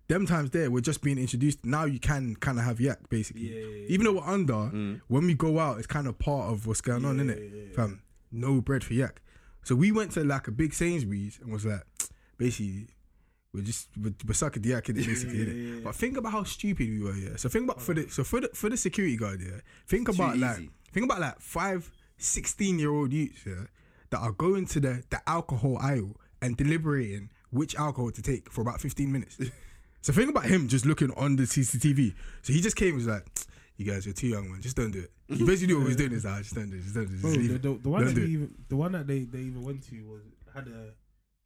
them 0.07 0.25
times 0.25 0.51
there, 0.51 0.71
we're 0.71 0.79
just 0.79 1.01
being 1.01 1.17
introduced. 1.17 1.65
Now 1.65 1.83
you 1.83 1.99
can 1.99 2.37
kind 2.37 2.59
of 2.59 2.63
have 2.63 2.79
yak, 2.79 3.09
basically. 3.09 3.53
Yeah, 3.53 3.59
yeah, 3.59 3.67
yeah. 3.67 3.87
Even 3.89 4.05
though 4.05 4.13
we're 4.13 4.33
under, 4.33 4.53
mm. 4.53 5.01
when 5.09 5.25
we 5.25 5.33
go 5.33 5.59
out, 5.59 5.79
it's 5.79 5.87
kind 5.87 6.07
of 6.07 6.17
part 6.17 6.49
of 6.49 6.65
what's 6.65 6.79
going 6.79 7.03
on, 7.03 7.17
Yeah, 7.17 7.25
innit? 7.25 7.39
yeah, 7.39 7.61
yeah. 7.67 7.75
Fam, 7.75 8.01
no 8.31 8.61
bread 8.61 8.85
for 8.85 8.93
yak. 8.93 9.21
So 9.65 9.75
we 9.75 9.91
went 9.91 10.13
to 10.13 10.23
like 10.23 10.47
a 10.47 10.51
big 10.51 10.73
Sainsbury's 10.73 11.39
and 11.43 11.51
was 11.51 11.65
like, 11.65 11.83
basically, 12.37 12.87
we're 13.53 13.61
just 13.63 13.89
we're, 14.01 14.13
we're 14.27 14.33
sucking 14.33 14.61
the 14.61 14.69
yak 14.69 14.85
basically. 14.87 15.37
Yeah, 15.37 15.45
yeah, 15.45 15.73
yeah. 15.75 15.81
But 15.83 15.95
think 15.95 16.17
about 16.17 16.31
how 16.31 16.43
stupid 16.43 16.87
we 16.89 17.01
were, 17.01 17.15
yeah. 17.15 17.35
So 17.35 17.49
think 17.49 17.65
about 17.65 17.81
for 17.81 17.93
the 17.93 18.09
so 18.09 18.23
for 18.23 18.41
the 18.41 18.49
for 18.53 18.69
the 18.69 18.77
security 18.77 19.17
guard, 19.17 19.41
yeah. 19.41 19.59
Think 19.87 20.07
Too 20.07 20.13
about 20.15 20.37
like 20.37 20.59
easy. 20.59 20.69
think 20.91 21.05
about 21.05 21.19
like 21.21 21.39
five 21.39 21.89
16 22.17 22.77
year 22.79 22.91
old 22.91 23.11
youths, 23.13 23.41
yeah, 23.45 23.65
that 24.11 24.19
are 24.19 24.31
going 24.33 24.65
to 24.67 24.79
the 24.79 25.03
the 25.09 25.19
alcohol 25.27 25.77
aisle 25.81 26.15
and 26.41 26.55
deliberating 26.57 27.29
which 27.51 27.75
alcohol 27.75 28.11
to 28.11 28.21
take 28.21 28.51
for 28.51 28.61
about 28.61 28.79
15 28.79 29.11
minutes. 29.11 29.37
so 30.01 30.13
think 30.13 30.29
about 30.29 30.45
him 30.45 30.67
just 30.67 30.85
looking 30.85 31.11
on 31.17 31.35
the 31.35 31.43
CCTV. 31.43 32.13
So 32.43 32.53
he 32.53 32.61
just 32.61 32.75
came 32.75 32.89
and 32.89 32.97
was 32.97 33.07
like, 33.07 33.25
"You 33.77 33.85
guys 33.91 34.05
you're 34.05 34.13
too 34.13 34.27
young, 34.27 34.51
man. 34.51 34.61
Just 34.61 34.75
don't 34.75 34.91
do 34.91 34.99
it." 34.99 35.11
He 35.27 35.43
basically 35.43 35.67
knew 35.73 35.77
what 35.77 35.83
he 35.83 35.87
was 35.87 35.95
doing. 35.95 36.11
Is 36.11 36.25
like, 36.25 36.33
ah, 36.35 36.37
just 36.39 36.53
don't 36.55 36.69
do 36.69 36.77
it. 36.77 36.83
Just 36.83 36.95
don't 36.95 37.05
do 37.07 37.13
it. 37.13 37.21
Just 37.21 37.23
Bro, 37.23 37.31
leave 37.31 37.61
the, 37.61 37.69
the, 37.69 37.77
the 37.79 37.89
one 37.89 38.05
that 38.05 38.13
do 38.13 38.21
they 38.21 38.25
it. 38.27 38.29
even 38.29 38.55
the 38.69 38.75
one 38.75 38.91
that 38.91 39.07
they, 39.07 39.19
they 39.21 39.39
even 39.39 39.63
went 39.63 39.83
to 39.89 39.95
was 40.03 40.21
had 40.53 40.67
a 40.67 40.91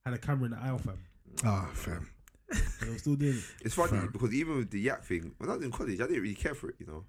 had 0.05 0.13
a 0.13 0.17
camera 0.17 0.45
in 0.45 0.51
the 0.51 0.57
aisle, 0.59 0.77
fam. 0.79 0.97
Ah, 1.43 1.69
fam. 1.73 2.09
And 2.51 2.61
they 2.81 2.89
were 2.91 2.97
still 2.99 3.15
doing 3.15 3.33
it. 3.37 3.43
It's 3.61 3.73
funny 3.75 3.91
Fam. 3.97 4.09
because 4.11 4.33
even 4.33 4.57
with 4.57 4.69
the 4.71 4.79
yak 4.79 5.03
thing, 5.03 5.33
when 5.37 5.49
I 5.49 5.55
was 5.55 5.65
in 5.65 5.71
college, 5.71 5.99
I 5.99 6.07
didn't 6.07 6.21
really 6.21 6.35
care 6.35 6.53
for 6.53 6.69
it. 6.69 6.75
You 6.79 6.85
know, 6.85 7.05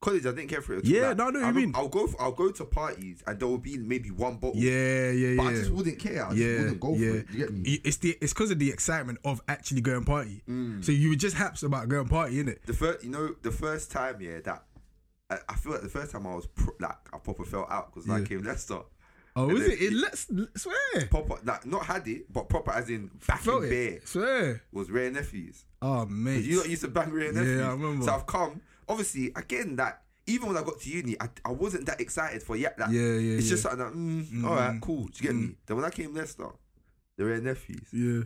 college 0.00 0.24
I 0.24 0.30
didn't 0.30 0.48
care 0.48 0.62
for 0.62 0.74
it. 0.74 0.84
Yeah, 0.86 1.08
Like, 1.08 1.16
no, 1.18 1.24
I 1.24 1.30
know 1.30 1.32
what 1.32 1.32
you 1.34 1.38
remember- 1.40 1.60
mean. 1.60 1.72
I'll 1.74 1.88
go. 1.88 2.06
For, 2.06 2.22
I'll 2.22 2.32
go 2.32 2.50
to 2.50 2.64
parties 2.64 3.22
and 3.26 3.38
there 3.38 3.46
will 3.48 3.58
be 3.58 3.76
maybe 3.76 4.10
one 4.10 4.36
bottle. 4.36 4.56
Yeah, 4.60 5.10
yeah, 5.10 5.28
yeah. 5.30 5.36
but 5.36 5.42
I 5.46 5.50
yeah. 5.50 5.56
just 5.58 5.70
wouldn't 5.70 5.98
care. 5.98 6.24
I 6.24 6.28
just 6.30 6.36
Yeah, 6.40 6.58
wouldn't 6.60 6.80
go 6.80 6.94
yeah. 6.94 7.10
for 7.10 7.16
it. 7.18 7.26
You 7.30 7.38
get 7.38 7.52
me? 7.52 7.80
It's 7.84 7.96
the 7.98 8.16
it's 8.22 8.32
because 8.32 8.50
of 8.50 8.58
the 8.58 8.70
excitement 8.70 9.18
of 9.24 9.42
actually 9.48 9.80
going 9.82 10.04
party. 10.04 10.42
Mm. 10.48 10.82
So 10.84 10.92
you 10.92 11.10
were 11.10 11.16
just 11.16 11.36
haps 11.36 11.62
about 11.62 11.88
going 11.88 12.08
party, 12.08 12.42
innit? 12.42 12.62
The 12.64 12.72
first, 12.72 13.04
you 13.04 13.10
know, 13.10 13.34
the 13.42 13.50
first 13.52 13.90
time, 13.90 14.20
yeah, 14.20 14.40
that 14.44 14.64
I, 15.28 15.38
I 15.48 15.54
feel 15.56 15.72
like 15.72 15.82
the 15.82 15.88
first 15.90 16.12
time 16.12 16.26
I 16.26 16.34
was 16.36 16.46
pro, 16.46 16.72
like 16.80 16.96
I 17.12 17.18
proper 17.18 17.44
felt 17.44 17.70
out 17.70 17.92
because 17.92 18.08
like 18.08 18.22
Yeah. 18.22 18.28
came 18.38 18.44
Leicester. 18.44 18.78
Oh, 19.38 19.50
And 19.50 19.58
is 19.58 19.68
it? 19.68 19.82
it 19.82 19.92
let's 19.92 20.26
swear. 20.56 21.06
Proper, 21.10 21.36
like 21.44 21.66
not 21.66 21.84
had 21.84 22.08
it, 22.08 22.32
but 22.32 22.48
proper 22.48 22.70
as 22.72 22.88
in 22.88 23.10
back 23.26 23.40
Felt 23.40 23.64
in 23.64 23.68
bare 23.70 24.00
Swear. 24.04 24.62
was 24.72 24.90
rare 24.90 25.10
nephews. 25.10 25.64
Oh 25.82 26.06
man. 26.06 26.42
You 26.42 26.64
used 26.64 26.82
to 26.82 26.88
bang 26.88 27.10
rare 27.12 27.26
Yeah, 27.26 27.32
nephews. 27.32 27.62
I 27.62 27.70
remember. 27.72 28.04
So 28.06 28.14
I've 28.14 28.26
come. 28.26 28.60
Obviously, 28.88 29.32
again, 29.36 29.76
that 29.76 30.02
even 30.26 30.48
when 30.48 30.56
I 30.56 30.62
got 30.62 30.80
to 30.80 30.88
uni, 30.90 31.16
I, 31.20 31.28
I 31.44 31.50
wasn't 31.52 31.86
that 31.86 32.00
excited 32.00 32.42
for 32.42 32.56
yet. 32.56 32.78
Like, 32.78 32.90
Yeah, 32.90 33.00
yeah, 33.02 33.36
It's 33.38 33.48
just 33.48 33.64
yeah. 33.64 33.70
something 33.70 33.86
that, 33.86 33.94
mm, 33.94 34.24
Mm, 34.42 34.44
all 34.48 34.54
right, 34.56 34.70
mm, 34.74 34.80
cool. 34.80 35.04
Do 35.04 35.12
you 35.16 35.22
get 35.22 35.34
me? 35.36 35.54
Then 35.66 35.76
when 35.76 35.84
I 35.86 35.90
came 35.90 36.14
Leicester, 36.14 36.48
the 37.16 37.24
rare 37.26 37.40
nephews. 37.40 37.88
Yeah. 37.92 38.22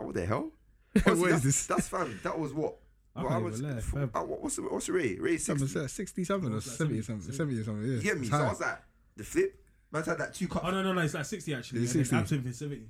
Oh, 0.00 0.06
what 0.06 0.14
the 0.14 0.24
hell? 0.26 0.50
what 0.94 1.06
Honestly, 1.08 1.26
is 1.26 1.32
that's, 1.32 1.42
this? 1.44 1.66
That's 1.66 1.88
fam. 1.88 2.20
That 2.22 2.38
was 2.38 2.52
what. 2.54 2.76
I 3.14 3.22
what, 3.22 3.28
can't 3.28 3.42
how 3.42 3.48
much- 3.48 3.58
even 3.58 3.70
lie, 3.70 3.76
f- 3.78 3.94
uh, 3.94 4.20
what- 4.24 4.42
what's 4.42 4.56
the, 4.56 4.62
what's 4.62 4.86
the 4.86 4.92
rate? 4.94 5.20
Rate 5.20 5.42
Something 5.42 5.68
sixty. 5.68 5.88
sixty 5.88 6.24
something 6.24 6.50
or 6.50 6.54
like 6.54 6.62
seventy 6.62 7.02
70, 7.02 7.02
something, 7.02 7.32
seventy 7.34 7.62
something. 7.62 7.84
Yeah. 7.88 7.96
You 7.96 8.02
get 8.02 8.18
me? 8.18 8.26
So 8.28 8.36
I 8.38 8.48
was 8.48 8.60
like, 8.60 8.78
the 9.16 9.24
flip. 9.24 9.60
Man's 9.94 10.06
had 10.06 10.18
that 10.18 10.34
two 10.34 10.48
cup. 10.48 10.62
Oh 10.64 10.70
no 10.70 10.82
no 10.82 10.92
no! 10.92 11.00
It's 11.00 11.14
like 11.14 11.24
sixty 11.24 11.54
actually. 11.54 11.84
Is 11.84 11.90
it 11.94 11.98
60? 12.00 12.16
absinthe 12.16 12.46
is 12.46 12.58
seventy. 12.58 12.82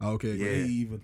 Oh, 0.00 0.10
okay. 0.12 0.32
Yeah. 0.34 0.66
Even. 0.66 1.00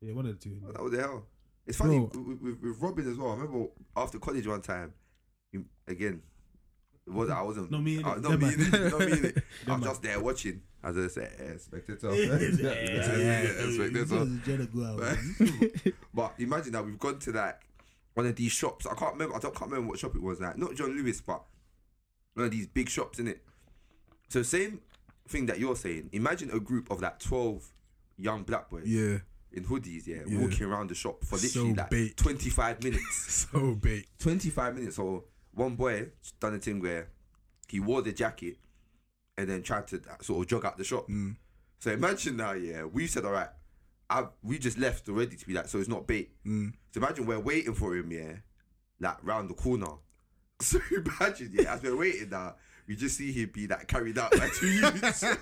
Yeah, 0.00 0.14
one 0.14 0.26
of 0.26 0.38
the 0.40 0.42
two. 0.48 0.56
What 0.62 0.90
the 0.92 0.98
hell? 1.00 1.24
It's 1.66 1.78
funny 1.78 1.98
Bro. 1.98 2.22
with, 2.22 2.40
with, 2.42 2.62
with 2.62 2.80
Robin 2.80 3.10
as 3.10 3.16
well. 3.18 3.30
I 3.32 3.34
remember 3.36 3.66
after 3.96 4.18
college 4.18 4.46
one 4.46 4.60
time, 4.62 4.92
he- 5.50 5.60
again, 5.88 6.20
it 7.06 7.12
was 7.12 7.28
I 7.30 7.42
wasn't 7.42 7.70
Not 7.70 7.82
me, 7.82 7.98
innit? 7.98 8.04
uh, 8.06 8.20
not 8.20 8.38
Them 8.38 8.40
me, 8.40 8.56
man. 8.56 8.90
not 8.90 9.00
me. 9.00 9.32
I 9.66 9.76
was 9.76 9.82
just 9.84 10.02
there 10.02 10.20
watching. 10.20 10.62
As 10.82 10.98
I 10.98 11.06
said, 11.08 11.32
eh, 11.38 11.56
spectator. 11.58 12.14
Yeah, 12.14 12.38
Yeah, 12.38 13.70
spectator. 13.72 14.26
Jenna 14.44 14.66
go 14.66 14.84
out. 14.84 15.16
But 16.12 16.34
imagine 16.38 16.72
that 16.72 16.84
we've 16.84 16.98
gone 16.98 17.18
to 17.20 17.32
like 17.32 17.60
one 18.12 18.26
of 18.26 18.36
these 18.36 18.52
shops. 18.52 18.86
I 18.86 18.94
can't 18.94 19.14
remember. 19.14 19.34
I 19.34 19.38
don't 19.38 19.54
can't 19.54 19.70
remember 19.70 19.90
what 19.90 19.98
shop 19.98 20.14
it 20.14 20.22
was. 20.22 20.40
Like 20.40 20.58
not 20.58 20.74
John 20.74 20.90
Lewis, 20.90 21.20
but 21.22 21.42
one 22.34 22.46
of 22.46 22.52
these 22.52 22.66
big 22.66 22.88
shops 22.90 23.18
in 23.18 23.28
it. 23.28 23.42
So 24.34 24.42
same 24.42 24.80
thing 25.28 25.46
that 25.46 25.60
you're 25.60 25.76
saying. 25.76 26.10
Imagine 26.10 26.50
a 26.50 26.58
group 26.58 26.90
of 26.90 27.00
like 27.00 27.20
twelve 27.20 27.64
young 28.18 28.42
black 28.42 28.68
boys 28.68 28.82
Yeah. 28.84 29.18
in 29.52 29.62
hoodies, 29.64 30.08
yeah, 30.08 30.22
Yeah. 30.26 30.40
walking 30.40 30.64
around 30.66 30.90
the 30.90 30.94
shop 30.96 31.24
for 31.24 31.38
So 31.38 31.46
literally 31.60 31.74
like 31.74 31.90
bait. 31.90 32.16
twenty 32.16 32.50
five 32.50 32.82
minutes. 32.86 33.46
So 33.52 33.76
big. 33.76 34.08
twenty 34.18 34.50
five 34.50 34.74
minutes. 34.74 34.96
So 34.96 35.26
one 35.52 35.76
boy 35.76 36.08
done 36.40 36.54
a 36.54 36.58
thing 36.58 36.80
where 36.80 37.10
he 37.68 37.78
wore 37.78 38.02
the 38.02 38.12
jacket 38.12 38.56
and 39.38 39.48
then 39.48 39.62
tried 39.62 39.86
to 39.86 39.98
uh, 39.98 40.20
sort 40.20 40.42
of 40.42 40.48
jog 40.48 40.64
out 40.64 40.78
the 40.78 40.84
shop. 40.84 41.08
Mm. 41.08 41.36
So 41.78 41.92
imagine 41.92 42.36
now, 42.36 42.54
yeah, 42.54 42.82
we 42.86 43.06
said, 43.06 43.24
all 43.24 43.30
right, 43.30 43.50
I 44.10 44.26
we 44.42 44.58
just 44.58 44.78
left 44.78 45.08
already 45.08 45.36
to 45.36 45.46
be 45.46 45.52
like, 45.52 45.68
so 45.68 45.78
it's 45.78 45.88
not 45.88 46.08
bait. 46.08 46.32
Mm. 46.44 46.72
So 46.90 46.98
imagine 46.98 47.26
we're 47.26 47.38
waiting 47.38 47.74
for 47.74 47.94
him, 47.94 48.10
yeah, 48.10 48.32
like 48.98 49.18
round 49.22 49.48
the 49.48 49.54
corner. 49.54 49.86
So 50.60 50.80
imagine, 50.90 51.50
yeah, 51.52 51.74
as 51.74 51.82
we're 51.82 51.96
waiting 51.96 52.30
now, 52.30 52.54
we 52.86 52.96
just 52.96 53.16
see 53.16 53.32
him 53.32 53.50
be 53.52 53.66
like 53.66 53.86
carried 53.88 54.18
out 54.18 54.30
by 54.32 54.48
two 54.58 54.66
youths. 54.68 55.22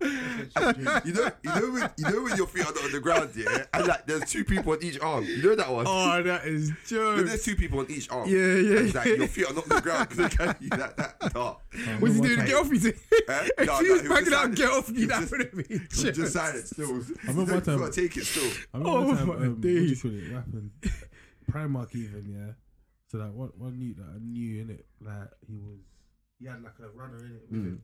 you 0.00 1.12
know, 1.12 1.30
you 1.42 1.50
know 1.54 1.70
when 1.72 1.90
you 1.96 2.04
know 2.10 2.22
when 2.22 2.36
your 2.36 2.46
feet 2.46 2.62
are 2.66 2.72
not 2.72 2.84
on 2.84 2.92
the 2.92 3.00
ground, 3.00 3.30
yeah, 3.34 3.64
and 3.72 3.86
like 3.86 4.06
there's 4.06 4.30
two 4.30 4.44
people 4.44 4.72
on 4.72 4.82
each 4.82 4.98
arm. 5.00 5.24
You 5.24 5.42
know 5.42 5.54
that 5.54 5.70
one. 5.70 5.86
Oh, 5.88 6.22
that 6.22 6.46
is 6.46 6.68
When 6.68 6.76
joke. 6.86 7.26
there's 7.26 7.44
two 7.44 7.56
people 7.56 7.80
on 7.80 7.86
each 7.90 8.08
arm. 8.10 8.28
Yeah, 8.28 8.36
yeah, 8.38 8.78
And 8.78 8.86
it's 8.86 8.94
like 8.94 9.06
your 9.06 9.26
feet 9.28 9.46
are 9.50 9.54
not 9.54 9.64
on 9.70 9.76
the 9.76 9.82
ground 9.82 10.08
because 10.08 10.30
they 10.30 10.36
carry 10.36 10.54
you 10.60 10.68
that 10.70 10.96
that 10.96 11.20
dark. 11.34 11.58
What's 11.98 12.14
he 12.14 12.20
doing? 12.20 12.38
Get 12.46 12.54
off 12.54 12.70
me! 12.70 12.78
Eh? 12.78 12.92
If 13.58 13.66
No, 13.66 13.78
he 13.78 13.88
no, 13.88 13.92
was 13.92 14.02
he 14.02 14.08
was 14.08 14.08
banging 14.08 14.24
just 14.24 14.32
out, 14.44 14.54
get 14.54 14.70
off 14.70 14.88
me. 14.90 15.00
He 15.00 15.06
That 15.06 15.20
was 15.20 15.30
would 15.30 15.40
have 15.40 15.52
been 15.52 15.66
It 15.68 15.90
was 15.90 16.02
just 16.16 16.32
silent 16.32 16.66
still. 16.68 16.86
I 16.86 17.28
remember 17.28 17.52
one 17.54 17.62
time- 17.62 17.78
gotta 17.78 17.92
take 17.92 18.16
it 18.16 18.24
still. 18.24 18.50
I 18.74 18.78
remember 18.78 18.98
Oh 18.98 19.06
one 19.08 19.16
time, 19.16 19.26
my 19.28 19.34
um, 19.34 19.40
what 19.50 19.60
days. 19.60 20.04
it? 20.04 20.08
What 20.08 20.32
happened? 20.32 20.70
Primark 21.50 21.94
even, 21.96 22.24
yeah. 22.28 22.52
So 23.10 23.18
like 23.18 23.32
one 23.32 23.50
one 23.56 23.78
new 23.78 23.94
that 23.94 24.04
I 24.14 24.18
knew 24.20 24.60
in 24.62 24.70
it, 24.70 24.86
like 25.00 25.30
he 25.46 25.56
was 25.58 25.78
he 26.38 26.46
had 26.46 26.62
like 26.62 26.74
a 26.80 26.88
runner 26.96 27.18
in 27.24 27.32
it 27.36 27.42
with 27.50 27.60
Mm. 27.60 27.66
him. 27.66 27.82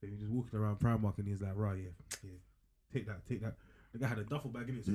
So 0.00 0.06
he 0.06 0.10
was 0.12 0.20
just 0.20 0.32
walking 0.32 0.58
around 0.58 0.78
Primark 0.78 1.18
and 1.18 1.26
he 1.26 1.32
was 1.32 1.42
like, 1.42 1.52
right, 1.56 1.78
yeah, 1.78 1.90
yeah, 2.24 2.30
take 2.92 3.06
that, 3.06 3.26
take 3.26 3.40
that. 3.42 3.54
The 3.92 3.98
guy 3.98 4.08
had 4.08 4.18
a 4.18 4.24
duffel 4.24 4.50
bag 4.50 4.68
in 4.68 4.78
it, 4.78 4.84
so. 4.86 4.92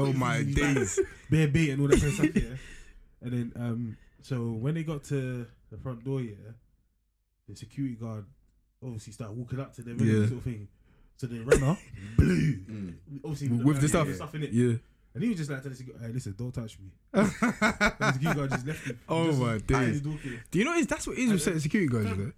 Oh 0.00 0.12
my 0.12 0.38
in 0.38 0.46
his 0.48 0.54
bag, 0.56 0.74
days. 0.76 1.00
bare 1.30 1.48
bait 1.48 1.70
and 1.70 1.82
all 1.82 1.88
that 1.88 1.98
kind 2.00 2.08
of 2.08 2.14
stuff, 2.14 2.36
yeah. 2.36 2.56
And 3.22 3.32
then 3.32 3.52
um, 3.56 3.96
so 4.22 4.50
when 4.52 4.74
they 4.74 4.82
got 4.82 5.04
to 5.04 5.46
the 5.70 5.76
front 5.78 6.04
door, 6.04 6.20
yeah, 6.20 6.34
the 7.48 7.54
security 7.56 7.94
guard 7.96 8.24
obviously 8.82 9.12
started 9.12 9.36
walking 9.36 9.60
up 9.60 9.74
to 9.74 9.82
them, 9.82 9.98
Yeah. 10.00 10.12
yeah. 10.20 10.26
sort 10.26 10.38
of 10.38 10.44
thing. 10.44 10.68
So 11.16 11.26
the 11.26 11.40
runner 11.40 11.76
blew, 12.16 12.52
Mm. 12.70 12.94
obviously 13.24 13.48
With 13.48 13.80
the 13.80 13.88
stuff. 13.88 14.12
stuff 14.14 14.34
in 14.34 14.42
it. 14.44 14.52
Yeah. 14.52 14.74
And 15.14 15.22
he 15.24 15.28
was 15.30 15.38
just 15.38 15.50
like 15.50 15.62
telling 15.62 15.76
the 15.76 16.06
hey, 16.06 16.12
listen, 16.12 16.34
don't 16.38 16.52
touch 16.52 16.78
me. 16.78 16.90
And 17.12 17.26
the 17.30 18.12
security 18.12 18.38
guard 18.38 18.50
just 18.50 18.66
left 18.66 18.86
him. 18.86 18.98
Oh 19.08 19.26
just, 19.26 19.40
my 19.40 19.58
days. 19.58 20.00
Do 20.02 20.58
you 20.58 20.64
know 20.64 20.72
what? 20.72 20.88
That's 20.88 21.06
what 21.06 21.18
it 21.18 21.22
is 21.22 21.32
with 21.32 21.42
certain 21.42 21.60
security 21.60 21.88
guards. 21.92 22.10
You 22.10 22.16
know? 22.16 22.32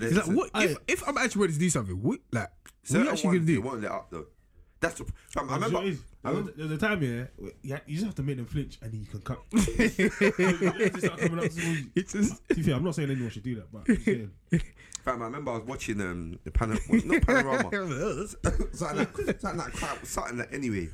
It's 0.00 0.26
like, 0.26 0.36
what 0.36 0.50
if, 0.54 0.76
I- 0.76 0.80
if 0.88 1.08
I'm 1.08 1.18
actually 1.18 1.42
ready 1.42 1.52
to 1.54 1.58
do 1.58 1.70
something? 1.70 2.02
What 2.02 2.20
like 2.32 2.50
what 2.88 3.00
are 3.00 3.04
you 3.04 3.10
actually 3.10 3.38
gonna 3.38 3.46
They 3.46 3.52
do? 3.54 3.60
won't 3.62 3.82
let 3.82 3.90
up 3.92 4.10
though. 4.10 4.26
That's 4.80 4.98
the. 4.98 5.06
Fam, 5.30 5.48
I 5.48 5.52
I 5.52 5.54
remember. 5.56 5.78
remember, 5.78 6.00
I 6.24 6.32
there, 6.32 6.40
remember- 6.42 6.66
there 6.66 6.76
a 6.76 6.78
time 6.78 7.00
here, 7.00 7.30
where 7.36 7.52
you, 7.62 7.78
you 7.86 7.94
just 7.94 8.06
have 8.06 8.14
to 8.16 8.22
make 8.22 8.36
them 8.36 8.46
flinch 8.46 8.78
and 8.82 8.92
then 8.92 9.00
you 9.00 9.06
can 9.06 9.20
cut. 9.20 9.40
They 9.52 10.90
just 10.90 11.04
start 11.04 11.20
coming 11.20 11.44
up 11.44 11.50
to 11.50 11.60
you. 11.70 11.86
It's 11.94 12.12
just 12.12 12.42
fair, 12.46 12.74
I'm 12.74 12.84
not 12.84 12.94
saying 12.94 13.10
anyone 13.10 13.30
should 13.30 13.42
do 13.42 13.54
that, 13.56 13.72
but 13.72 13.82
I'm 13.88 14.32
Fam, 15.04 15.22
I 15.22 15.24
remember 15.26 15.52
I 15.52 15.58
was 15.58 15.66
watching 15.66 16.00
um 16.00 16.38
the 16.44 16.50
panorama, 16.50 16.80
not 17.04 17.22
panorama, 17.22 18.26
something 18.72 18.96
like 18.98 19.16
something 19.40 19.56
like 19.58 19.72
crap, 19.74 20.04
something 20.04 20.38
like 20.38 20.52
anyway. 20.52 20.88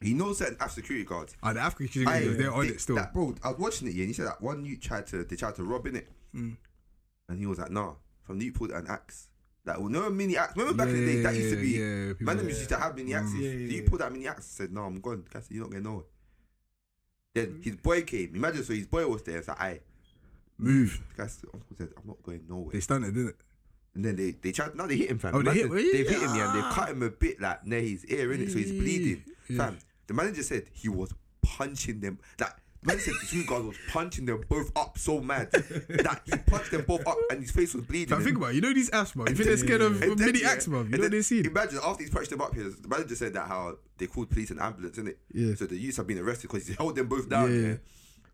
He 0.00 0.14
knows 0.14 0.38
certain 0.38 0.56
Af 0.60 0.70
security 0.72 1.04
guards. 1.04 1.36
Ah, 1.42 1.52
the 1.52 1.60
African 1.60 1.86
security 1.88 2.24
guards, 2.24 2.38
they're 2.38 2.52
on 2.52 2.66
it 2.66 2.80
still. 2.80 2.96
That, 2.96 3.12
bro, 3.12 3.34
I 3.44 3.48
was 3.50 3.58
watching 3.58 3.88
it, 3.88 3.94
yeah, 3.94 4.00
and 4.02 4.08
he 4.08 4.14
said 4.14 4.26
that 4.26 4.40
one 4.40 4.64
you 4.64 4.76
tried 4.78 5.06
to, 5.08 5.24
they 5.24 5.36
tried 5.36 5.54
to 5.56 5.64
rob 5.64 5.86
in 5.86 5.96
it, 5.96 6.08
Mm. 6.34 6.56
and 7.28 7.38
he 7.38 7.44
was 7.46 7.58
like, 7.58 7.70
nah, 7.70 7.94
from 8.22 8.40
you 8.40 8.50
pulled 8.52 8.70
an 8.70 8.86
axe. 8.88 9.28
Like, 9.66 9.78
well, 9.78 9.88
no 9.90 10.08
mini 10.08 10.38
axe. 10.38 10.56
Remember 10.56 10.74
back 10.84 10.88
in 10.94 11.04
the 11.04 11.12
day, 11.14 11.22
that 11.22 11.34
used 11.34 11.54
to 11.54 11.60
be. 11.60 11.68
yeah, 11.72 12.12
Man, 12.20 12.38
them 12.38 12.48
used 12.48 12.66
to 12.70 12.76
have 12.78 12.96
mini 12.96 13.12
axes. 13.14 13.34
Yeah, 13.34 13.50
yeah, 13.50 13.52
So 13.68 13.74
you 13.74 13.82
yeah. 13.82 13.88
pulled 13.88 14.00
that 14.00 14.10
mini 14.12 14.26
axe. 14.26 14.46
Said, 14.46 14.72
"No, 14.72 14.84
I'm 14.84 15.00
gone. 15.00 15.22
Guys, 15.30 15.46
you're 15.50 15.62
not 15.64 15.70
getting 15.70 15.84
nowhere." 15.84 16.04
Then 17.34 17.60
his 17.62 17.76
boy 17.76 18.02
came. 18.02 18.34
Imagine, 18.34 18.64
so 18.64 18.72
his 18.72 18.86
boy 18.86 19.06
was 19.06 19.22
there. 19.22 19.36
It's 19.38 19.48
like, 19.48 19.60
"I 19.60 19.80
move. 20.58 20.98
guys, 21.16 21.38
uncle 21.52 21.76
said, 21.76 21.88
I'm 21.96 22.06
not 22.06 22.22
going 22.22 22.42
nowhere." 22.48 22.72
They 22.72 22.80
stunned 22.80 23.04
it, 23.04 23.12
didn't 23.12 23.28
it? 23.28 23.36
And 23.94 24.04
then 24.04 24.16
they 24.16 24.30
they 24.32 24.52
tried. 24.52 24.74
No, 24.74 24.86
they 24.86 24.96
hit 24.96 25.10
him, 25.10 25.18
fam. 25.18 25.34
Oh, 25.34 25.42
they 25.42 25.52
hit- 25.52 25.66
yeah, 25.70 25.74
they've 25.92 26.08
hit 26.08 26.22
him, 26.22 26.34
yeah, 26.34 26.46
and 26.46 26.54
they 26.58 26.60
yeah. 26.66 26.72
cut 26.72 26.88
him 26.88 27.02
a 27.02 27.10
bit 27.10 27.40
like 27.40 27.66
near 27.66 27.80
his 27.82 28.04
ear, 28.06 28.32
in 28.32 28.42
it, 28.42 28.50
so 28.50 28.58
he's 28.58 28.72
bleeding, 28.72 29.24
Yeah. 29.48 29.56
fam. 29.58 29.78
The 30.10 30.14
manager 30.14 30.42
said 30.42 30.64
he 30.72 30.88
was 30.88 31.14
punching 31.40 32.00
them. 32.00 32.18
Like, 32.40 32.52
manager 32.82 33.12
said 33.12 33.14
the 33.22 33.26
two 33.28 33.44
guys 33.46 33.62
was 33.62 33.76
punching 33.92 34.26
them 34.26 34.42
both 34.48 34.72
up 34.74 34.98
so 34.98 35.20
mad 35.20 35.52
that 35.52 36.22
he 36.24 36.32
punched 36.36 36.72
them 36.72 36.82
both 36.84 37.06
up, 37.06 37.16
and 37.30 37.40
his 37.40 37.52
face 37.52 37.74
was 37.74 37.84
bleeding. 37.84 38.08
But 38.08 38.24
think 38.24 38.36
about 38.36 38.50
it. 38.50 38.56
You 38.56 38.60
know 38.60 38.74
these 38.74 38.90
apps, 38.90 39.14
man. 39.14 39.28
You 39.28 39.36
think 39.36 39.46
they're 39.46 39.56
scared 39.56 39.82
of 39.82 40.02
And 40.02 40.18
mini 40.18 40.42
acts, 40.42 40.66
man. 40.66 40.86
You 40.86 40.98
know 40.98 41.02
then 41.02 41.12
they 41.12 41.22
seen? 41.22 41.46
Imagine 41.46 41.78
after 41.84 42.02
he's 42.02 42.10
punched 42.10 42.30
them 42.30 42.40
up 42.40 42.52
here, 42.56 42.64
the 42.64 42.88
manager 42.88 43.14
said 43.14 43.34
that 43.34 43.46
how 43.46 43.76
they 43.98 44.08
called 44.08 44.30
police 44.30 44.50
and 44.50 44.58
ambulance, 44.58 44.98
innit? 44.98 45.14
Yeah. 45.32 45.54
So 45.54 45.66
the 45.66 45.76
youths 45.76 45.98
have 45.98 46.08
been 46.08 46.18
arrested 46.18 46.50
because 46.50 46.66
he 46.66 46.74
held 46.74 46.96
them 46.96 47.06
both 47.06 47.28
down. 47.28 47.54
Yeah. 47.54 47.68
Yeah. 47.68 47.74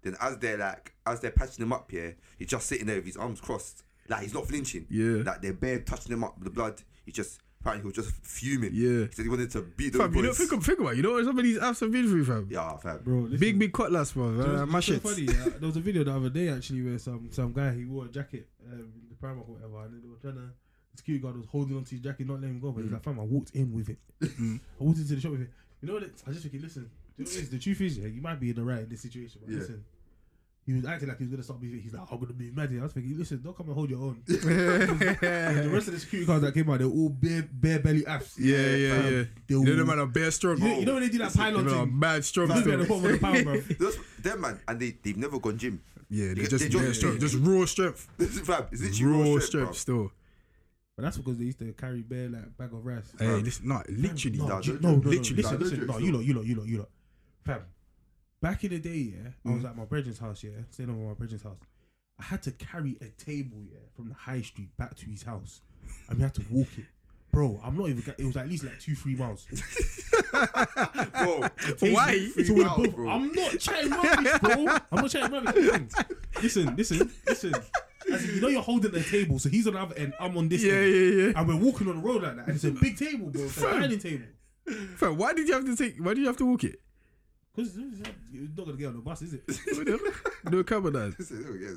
Then 0.00 0.16
as 0.18 0.38
they're 0.38 0.56
like, 0.56 0.94
as 1.04 1.20
they're 1.20 1.30
patching 1.30 1.62
him 1.62 1.74
up 1.74 1.90
here, 1.90 2.16
he's 2.38 2.48
just 2.48 2.68
sitting 2.68 2.86
there 2.86 2.96
with 2.96 3.04
his 3.04 3.18
arms 3.18 3.42
crossed, 3.42 3.84
like 4.08 4.22
he's 4.22 4.32
not 4.32 4.48
flinching. 4.48 4.86
Yeah. 4.88 5.24
Like 5.26 5.42
they're 5.42 5.52
bare 5.52 5.80
touching 5.80 6.14
him 6.14 6.24
up 6.24 6.38
with 6.38 6.44
the 6.44 6.54
blood. 6.54 6.80
He 7.04 7.12
just 7.12 7.38
apparently 7.66 7.90
he 7.92 7.98
was 7.98 8.06
just 8.06 8.16
fuming. 8.24 8.70
Yeah. 8.72 9.06
He 9.06 9.12
said 9.12 9.22
he 9.24 9.28
wanted 9.28 9.50
to 9.50 9.62
beat 9.62 9.92
those 9.92 10.02
Fam, 10.02 10.14
you 10.14 10.22
know, 10.22 10.28
boys. 10.28 10.38
think, 10.38 10.52
of- 10.52 10.64
think 10.64 10.78
about 10.78 10.92
it. 10.92 10.96
You 10.98 11.02
know 11.02 11.12
what 11.12 11.24
some 11.24 11.38
of 11.38 11.44
these 11.44 11.58
apps 11.58 11.80
have 11.80 11.90
been 11.90 12.08
through, 12.08 12.24
fam? 12.24 12.48
yeah, 12.50 12.76
fam. 12.76 13.00
bro, 13.02 13.18
listen, 13.20 13.38
Big, 13.38 13.58
big 13.58 13.72
cutlass, 13.72 14.12
bro. 14.12 14.30
Do 14.32 14.36
you 14.50 14.56
Uh, 14.58 14.66
my 14.66 14.80
shit. 14.80 15.02
funny, 15.02 15.22
yeah? 15.22 15.44
There 15.58 15.66
was 15.66 15.76
a 15.76 15.80
video 15.80 16.04
the 16.04 16.14
other 16.14 16.30
day 16.30 16.48
actually 16.48 16.82
where 16.82 16.98
some 16.98 17.28
some 17.32 17.52
guy 17.52 17.74
he 17.74 17.84
wore 17.84 18.04
a 18.06 18.08
jacket, 18.08 18.48
um, 18.70 18.78
in 18.80 19.08
the 19.08 19.14
Primark 19.16 19.48
or 19.48 19.54
whatever, 19.54 19.84
and 19.84 20.02
they 20.02 20.08
were 20.08 20.16
trying 20.16 20.34
to. 20.34 20.52
The 20.92 20.98
security 20.98 21.22
guard 21.22 21.36
was 21.36 21.46
holding 21.46 21.76
onto 21.76 21.90
his 21.90 22.00
jacket, 22.00 22.26
not 22.26 22.40
letting 22.40 22.54
him 22.56 22.60
go. 22.60 22.72
But 22.72 22.84
he's 22.84 22.92
like, 22.92 23.02
"Fam, 23.04 23.20
I 23.20 23.22
walked 23.24 23.50
in 23.54 23.72
with 23.72 23.88
it. 23.90 23.98
Mm. 24.40 24.60
I 24.80 24.84
walked 24.84 24.98
into 24.98 25.14
the 25.14 25.20
shop 25.20 25.32
with 25.32 25.42
it. 25.42 25.50
You 25.82 25.88
know 25.88 25.94
what? 25.94 26.04
it- 26.04 26.22
I 26.26 26.30
just 26.30 26.42
thinking, 26.42 26.62
listen. 26.62 26.84
do 26.84 26.88
you 27.22 27.24
know 27.24 27.30
what 27.30 27.36
it 27.38 27.42
is? 27.42 27.50
The 27.50 27.58
truth 27.58 27.80
is, 27.82 27.98
yeah, 27.98 28.06
you 28.06 28.22
might 28.22 28.40
be 28.40 28.48
in 28.50 28.56
the 28.56 28.64
right 28.64 28.80
in 28.80 28.88
this 28.88 29.02
situation, 29.02 29.40
but 29.44 29.52
Yeah. 29.52 29.58
listen. 29.60 29.84
He 30.66 30.72
was 30.72 30.84
acting 30.84 31.08
like 31.08 31.18
he 31.18 31.24
was 31.24 31.30
gonna 31.30 31.42
stop 31.44 31.62
me. 31.62 31.78
He's 31.80 31.92
like, 31.94 32.02
I'm 32.10 32.18
gonna 32.18 32.32
be 32.32 32.50
mad. 32.50 32.70
here." 32.70 32.80
I 32.80 32.82
was 32.84 32.92
thinking, 32.92 33.16
listen, 33.16 33.40
don't 33.40 33.56
come 33.56 33.66
and 33.66 33.74
hold 33.76 33.88
your 33.88 34.00
own. 34.00 34.20
The 34.26 35.70
rest 35.72 35.86
of 35.88 35.94
the 35.94 36.00
security 36.00 36.26
guards 36.26 36.42
that 36.42 36.52
came 36.54 36.68
out, 36.70 36.78
they're 36.78 36.88
all 36.88 37.08
bare, 37.08 37.48
bare 37.52 37.78
belly 37.78 38.02
apps. 38.02 38.34
Yeah, 38.38 38.56
yeah, 38.74 38.90
fam. 39.02 39.04
yeah. 39.04 39.10
They 39.20 39.28
You 39.48 39.60
were, 39.60 39.66
know, 39.66 39.76
them 39.76 39.86
man 39.86 39.98
are 40.00 40.06
bare 40.06 40.30
strong. 40.32 40.58
you, 40.58 40.64
know, 40.68 40.78
you 40.80 40.84
know 40.86 40.94
when 40.94 41.02
they 41.04 41.08
do 41.08 41.18
that 41.18 41.32
Them 41.32 41.40
pylon 41.42 41.64
man 41.66 41.74
are 41.74 41.84
thing? 41.86 41.98
mad 41.98 42.24
strong. 42.24 42.48
Look 42.48 42.56
at 42.58 42.62
still. 42.64 42.78
the 42.78 42.84
bottom 42.86 43.04
of 43.04 43.12
the 43.12 43.18
pound, 43.18 43.44
bro. 43.44 43.60
Those, 43.78 43.98
them 44.20 44.40
man, 44.40 44.60
and 44.66 44.80
they 44.80 44.96
they've 45.02 45.16
never 45.16 45.38
gone 45.38 45.56
gym. 45.58 45.80
Yeah, 46.10 46.34
they're 46.34 46.46
just 46.46 46.64
they 46.64 46.68
just- 46.68 46.82
bare 46.84 46.94
strong. 46.94 47.12
yeah. 47.14 47.18
Just 47.20 47.34
raw 47.36 47.64
strength. 47.64 48.08
This 48.18 48.34
is 48.34 48.40
fam. 48.40 48.64
It's 48.72 48.82
literally 48.82 49.12
Raw 49.12 49.18
raw 49.18 49.24
strength 49.40 49.44
strength, 49.46 49.76
still. 49.78 50.10
But 50.96 51.02
that's 51.02 51.16
because 51.18 51.36
they 51.38 51.44
used 51.44 51.58
to 51.60 51.72
carry 51.74 52.00
bare 52.02 52.28
like 52.28 52.56
bag 52.56 52.72
of 52.72 52.84
rice. 52.84 53.12
Hey, 53.18 53.42
this, 53.42 53.62
no, 53.62 53.82
literally. 53.88 54.38
No, 54.38 54.46
Nah, 54.48 54.60
do- 54.60 54.72
don't- 54.72 54.82
no, 54.82 54.90
no, 54.90 54.96
no, 54.96 55.10
literally, 55.10 55.42
Listen, 55.42 55.58
nah, 55.58 55.64
listen. 55.64 55.78
don't 55.78 55.86
No, 55.88 55.98
do 55.98 55.98
it, 55.98 56.06
you 56.06 56.12
so. 56.12 56.16
lot, 56.18 56.24
you 56.24 56.34
lot, 56.34 56.44
you 56.46 56.54
lot, 56.56 56.66
you 56.66 56.78
lot. 56.78 56.88
Fam, 57.44 57.60
back 58.46 58.62
in 58.64 58.70
the 58.70 58.78
day, 58.78 59.12
yeah, 59.12 59.30
I 59.44 59.54
was 59.54 59.62
Mm. 59.64 59.70
at 59.70 59.76
my 59.76 59.84
brethren's 59.84 60.18
house, 60.20 60.44
yeah, 60.44 60.50
staying 60.70 60.88
over 60.90 61.00
my 61.00 61.14
brethren's 61.14 61.42
house. 61.42 61.58
I 62.18 62.22
had 62.22 62.42
to 62.44 62.52
carry 62.52 62.96
a 63.00 63.06
table, 63.22 63.58
yeah, 63.70 63.78
from 63.96 64.08
the 64.08 64.14
high 64.14 64.40
street 64.42 64.70
back 64.76 64.94
to 64.96 65.06
his 65.06 65.24
house, 65.24 65.62
and 66.08 66.18
we 66.18 66.22
had 66.22 66.34
to 66.34 66.44
walk 66.50 66.68
it. 66.78 66.84
Bro, 67.32 67.60
I'm 67.64 67.76
not 67.76 67.88
even. 67.90 68.14
It 68.16 68.24
was 68.24 68.36
at 68.36 68.48
least 68.48 68.62
like 68.64 68.78
two, 68.80 68.94
three 68.94 69.16
miles. 69.16 69.46
bro. 70.32 71.42
Why? 71.80 72.30
Miles, 72.48 72.88
bro. 72.94 73.08
I'm 73.10 73.32
not 73.32 73.58
chatting 73.58 73.90
rubbish, 73.90 74.32
bro. 74.40 74.66
I'm 74.92 75.00
not 75.02 75.10
chatting 75.10 75.32
rubbish. 75.44 75.92
Listen, 76.42 76.76
listen, 76.76 77.10
listen. 77.26 77.54
As 78.12 78.24
you 78.34 78.40
know, 78.40 78.48
you're 78.48 78.62
holding 78.62 78.92
the 78.92 79.02
table, 79.02 79.38
so 79.40 79.48
he's 79.48 79.66
on 79.66 79.74
the 79.74 79.80
other 79.80 79.96
end, 79.96 80.14
I'm 80.20 80.36
on 80.38 80.48
this 80.48 80.62
Yeah, 80.62 80.74
end, 80.74 80.94
yeah, 80.94 81.24
yeah. 81.26 81.32
and 81.40 81.48
we're 81.48 81.56
walking 81.56 81.88
on 81.88 81.96
the 81.96 82.02
road 82.02 82.22
like 82.22 82.36
that, 82.36 82.46
and 82.46 82.54
it's 82.54 82.64
a 82.64 82.70
big 82.70 82.96
table, 82.96 83.26
bro. 83.30 83.42
It's 83.42 83.58
a 83.58 83.62
dining 83.62 83.98
table. 83.98 84.26
Fam, 84.96 85.16
why 85.16 85.32
did 85.34 85.48
you 85.48 85.54
have 85.54 85.64
to 85.64 85.74
take? 85.76 85.98
Why 85.98 86.14
did 86.14 86.20
you 86.20 86.26
have 86.28 86.36
to 86.38 86.46
walk 86.46 86.62
it? 86.64 86.80
Because 87.56 87.76
you're 88.32 88.48
not 88.56 88.66
gonna 88.66 88.76
get 88.76 88.86
on 88.88 88.94
the 88.94 89.00
bus, 89.00 89.22
is 89.22 89.34
it? 89.34 89.42
No 90.52 90.62
cover 90.62 90.90
that. 90.90 91.16
This 91.18 91.30
is- 91.30 91.44
yeah. 91.60 91.70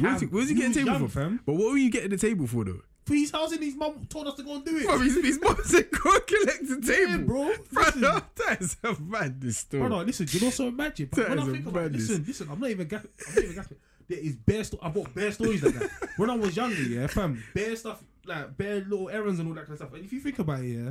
Where's 0.00 0.20
he, 0.20 0.26
where's 0.26 0.48
he 0.48 0.54
getting 0.54 0.70
was 0.70 0.76
table 0.78 0.92
young, 0.92 1.08
for? 1.08 1.20
fam. 1.20 1.40
But 1.46 1.52
what 1.54 1.70
were 1.72 1.76
you 1.78 1.90
getting 1.90 2.10
the 2.10 2.16
table 2.16 2.46
for 2.46 2.64
though? 2.64 2.80
For 3.04 3.14
his 3.14 3.30
house 3.30 3.52
and 3.52 3.62
his 3.62 3.76
mum 3.76 4.04
told 4.08 4.26
us 4.26 4.34
to 4.34 4.42
go 4.42 4.56
and 4.56 4.64
do 4.64 4.76
it. 4.78 4.84
Fam, 4.84 5.00
his, 5.00 5.14
his 5.14 5.40
mom 5.40 5.56
said 5.64 5.88
go 5.92 6.18
collect 6.20 6.68
the 6.68 6.80
table, 6.84 7.10
Yeah, 7.12 7.16
bro. 7.18 7.52
Brother, 7.72 8.00
Listen. 8.00 8.22
that 8.48 8.60
is 8.60 8.76
a 8.82 8.96
madness 9.00 9.58
story. 9.58 9.88
No, 9.88 10.02
listen, 10.02 10.26
you 10.30 10.40
know 10.40 10.50
so 10.50 10.70
magic. 10.72 11.10
But 11.10 11.16
That 11.18 11.28
when 11.28 11.38
I 11.38 11.42
is 11.42 11.48
a 11.48 11.52
think 11.52 11.66
about 11.66 11.78
it, 11.78 11.82
madness. 11.82 12.08
listen, 12.08 12.24
listen, 12.26 12.48
I'm 12.50 12.58
not 12.60 12.70
even 12.70 12.88
gapping. 12.88 13.08
I'm 13.28 13.34
not 13.36 13.44
even 13.44 13.56
gapping. 13.56 13.76
There 14.08 14.18
is 14.18 14.36
bare 14.36 14.64
sto- 14.64 14.78
I've 14.82 14.94
got 14.94 15.14
bare 15.14 15.30
stories 15.32 15.62
like 15.62 15.74
that. 15.74 15.90
When 16.16 16.30
I 16.30 16.36
was 16.36 16.56
younger, 16.56 16.82
yeah, 16.82 17.06
fam, 17.06 17.42
bare 17.54 17.76
stuff, 17.76 18.02
like 18.24 18.56
bare 18.56 18.80
little 18.80 19.08
errands 19.10 19.38
and 19.38 19.48
all 19.48 19.54
that 19.54 19.66
kind 19.66 19.72
of 19.72 19.78
stuff. 19.86 19.94
And 19.94 20.04
if 20.04 20.12
you 20.12 20.18
think 20.20 20.38
about 20.40 20.60
it, 20.60 20.66
yeah, 20.68 20.90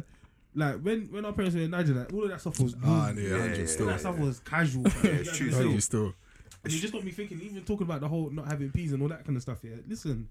like 0.56 0.80
when, 0.82 1.02
when 1.12 1.26
our 1.26 1.34
parents 1.34 1.56
were 1.56 1.62
in 1.62 1.72
Nigeria, 1.72 2.02
like, 2.02 2.14
all 2.14 2.24
of 2.24 2.30
that 2.30 2.40
stuff 2.42 2.60
was 2.60 2.76
Ah, 2.84 3.12
new. 3.12 3.22
yeah, 3.22 3.30
Yeah, 3.30 3.40
hundred 3.42 3.56
yeah, 3.56 3.62
all 3.62 3.68
still. 3.68 3.86
that 3.88 4.00
stuff 4.00 4.18
was 4.18 4.40
casual. 4.40 4.84
Yeah, 5.04 5.10
it's 5.12 5.38
true 5.38 5.52
still. 5.52 5.82
still. 5.82 6.14
And 6.64 6.74
you 6.74 6.80
just 6.80 6.94
got 6.94 7.04
me 7.04 7.12
thinking, 7.12 7.40
even 7.42 7.64
talking 7.64 7.86
about 7.86 8.02
the 8.02 8.08
whole 8.08 8.30
not 8.32 8.48
having 8.48 8.72
peas 8.72 8.92
and 8.94 9.02
all 9.04 9.10
that 9.10 9.24
kind 9.26 9.36
of 9.36 9.42
stuff. 9.44 9.60
Yeah, 9.64 9.76
listen, 9.88 10.28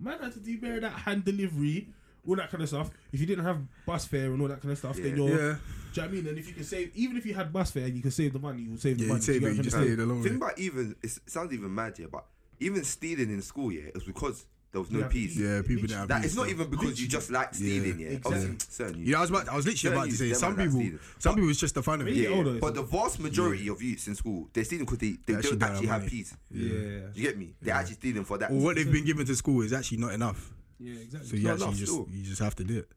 man 0.00 0.18
had 0.20 0.32
to 0.32 0.40
do 0.40 0.56
bear 0.58 0.80
that 0.80 0.92
hand 0.92 1.24
delivery, 1.24 1.88
all 2.26 2.36
that 2.36 2.50
kind 2.50 2.62
of 2.62 2.68
stuff. 2.70 2.90
If 3.12 3.20
you 3.20 3.26
didn't 3.26 3.44
have 3.44 3.58
bus 3.84 4.06
fare 4.06 4.32
and 4.32 4.40
all 4.40 4.48
that 4.48 4.62
kind 4.62 4.72
of 4.72 4.78
stuff, 4.78 4.96
then 4.96 5.14
you're. 5.16 5.28
Yeah, 5.28 5.34
Do 5.36 5.40
you 5.42 5.46
know 5.46 5.56
what 5.94 6.02
I 6.02 6.08
mean? 6.08 6.26
And 6.28 6.38
if 6.38 6.48
you 6.48 6.54
can 6.54 6.64
save, 6.64 6.90
even 6.96 7.16
if 7.18 7.26
you 7.26 7.34
had 7.34 7.52
bus 7.52 7.70
fare 7.72 7.84
and 7.84 7.94
you 7.94 8.00
can 8.02 8.10
save 8.12 8.32
the 8.32 8.38
money, 8.38 8.62
you 8.62 8.70
would 8.70 8.80
save 8.80 8.96
the 8.96 9.02
yeah. 9.04 9.08
money. 9.08 9.18
You 9.20 9.22
say, 9.26 9.38
Do 9.40 9.48
you 9.50 9.62
just 9.62 9.76
I'm 9.76 9.82
saying? 9.82 9.94
stayed 9.96 10.02
alone. 10.02 10.22
Think 10.22 10.36
about 10.36 10.58
even 10.58 10.96
it 11.02 11.18
sounds 11.26 11.52
even 11.52 11.74
mad 11.74 11.96
here, 11.98 12.08
but 12.08 12.24
even 12.60 12.82
stealing 12.84 13.28
in 13.30 13.42
school, 13.42 13.70
yeah, 13.70 13.82
it 13.88 13.94
was 13.94 14.04
because 14.04 14.46
there 14.74 14.80
was 14.82 14.90
no 14.90 14.98
Yeah. 14.98 15.08
peace. 15.08 15.36
Yeah, 15.36 15.62
people 15.62 15.82
didn't 15.86 15.98
have. 16.00 16.08
That 16.08 16.16
peace, 16.22 16.32
it's 16.32 16.34
not 16.36 16.48
even 16.48 16.68
because 16.68 17.00
you 17.00 17.06
just 17.06 17.30
like 17.30 17.54
stealing, 17.54 18.00
yeah. 18.00 18.08
Exactly. 18.08 18.34
Obviously, 18.34 18.66
certain 18.70 19.06
You 19.06 19.12
know, 19.12 19.18
I 19.18 19.20
was 19.20 19.30
about, 19.30 19.48
I 19.48 19.56
was 19.56 19.66
literally 19.66 19.96
about 19.96 20.10
to 20.10 20.16
say 20.16 20.32
some 20.32 20.56
man 20.56 20.68
like 20.74 20.82
people, 20.84 20.98
some 21.20 21.34
people 21.36 21.50
it's 21.50 21.60
just 21.60 21.76
the 21.76 21.82
fun 21.84 22.00
of 22.00 22.08
it. 22.08 22.10
Really? 22.10 22.22
yeah, 22.24 22.28
older, 22.30 22.58
but 22.58 22.74
the 22.74 22.82
vast 22.82 23.20
majority 23.20 23.68
of 23.68 23.80
youths 23.80 24.08
in 24.08 24.16
school, 24.16 24.50
they're 24.52 24.64
stealing 24.64 24.84
because 24.84 24.98
they, 24.98 25.12
they, 25.26 25.34
They 25.34 25.42
don't 25.42 25.58
don't 25.60 25.70
actually 25.70 25.86
have 25.86 26.02
have 26.02 26.02
money. 26.02 26.10
peace. 26.10 26.36
Yeah, 26.50 26.70
You 27.14 27.22
get 27.22 27.38
me? 27.38 27.54
They're 27.62 27.74
actually 27.74 27.94
stealing 27.94 28.24
for 28.24 28.36
that. 28.38 28.50
Or 28.50 28.54
what 28.58 28.74
they've 28.76 28.90
been 28.90 29.04
given 29.04 29.24
to 29.26 29.36
school 29.36 29.62
is 29.62 29.72
actually 29.72 29.98
not 29.98 30.12
enough. 30.12 30.52
yeah, 30.80 30.94
exactly. 31.00 31.30
So 31.30 31.36
you 31.36 31.48
actually 31.50 31.64
enough 31.66 31.78
just 31.78 31.92
still. 31.92 32.08
you 32.10 32.22
just 32.24 32.42
have 32.42 32.56
to 32.56 32.64
do 32.64 32.78
it, 32.80 32.88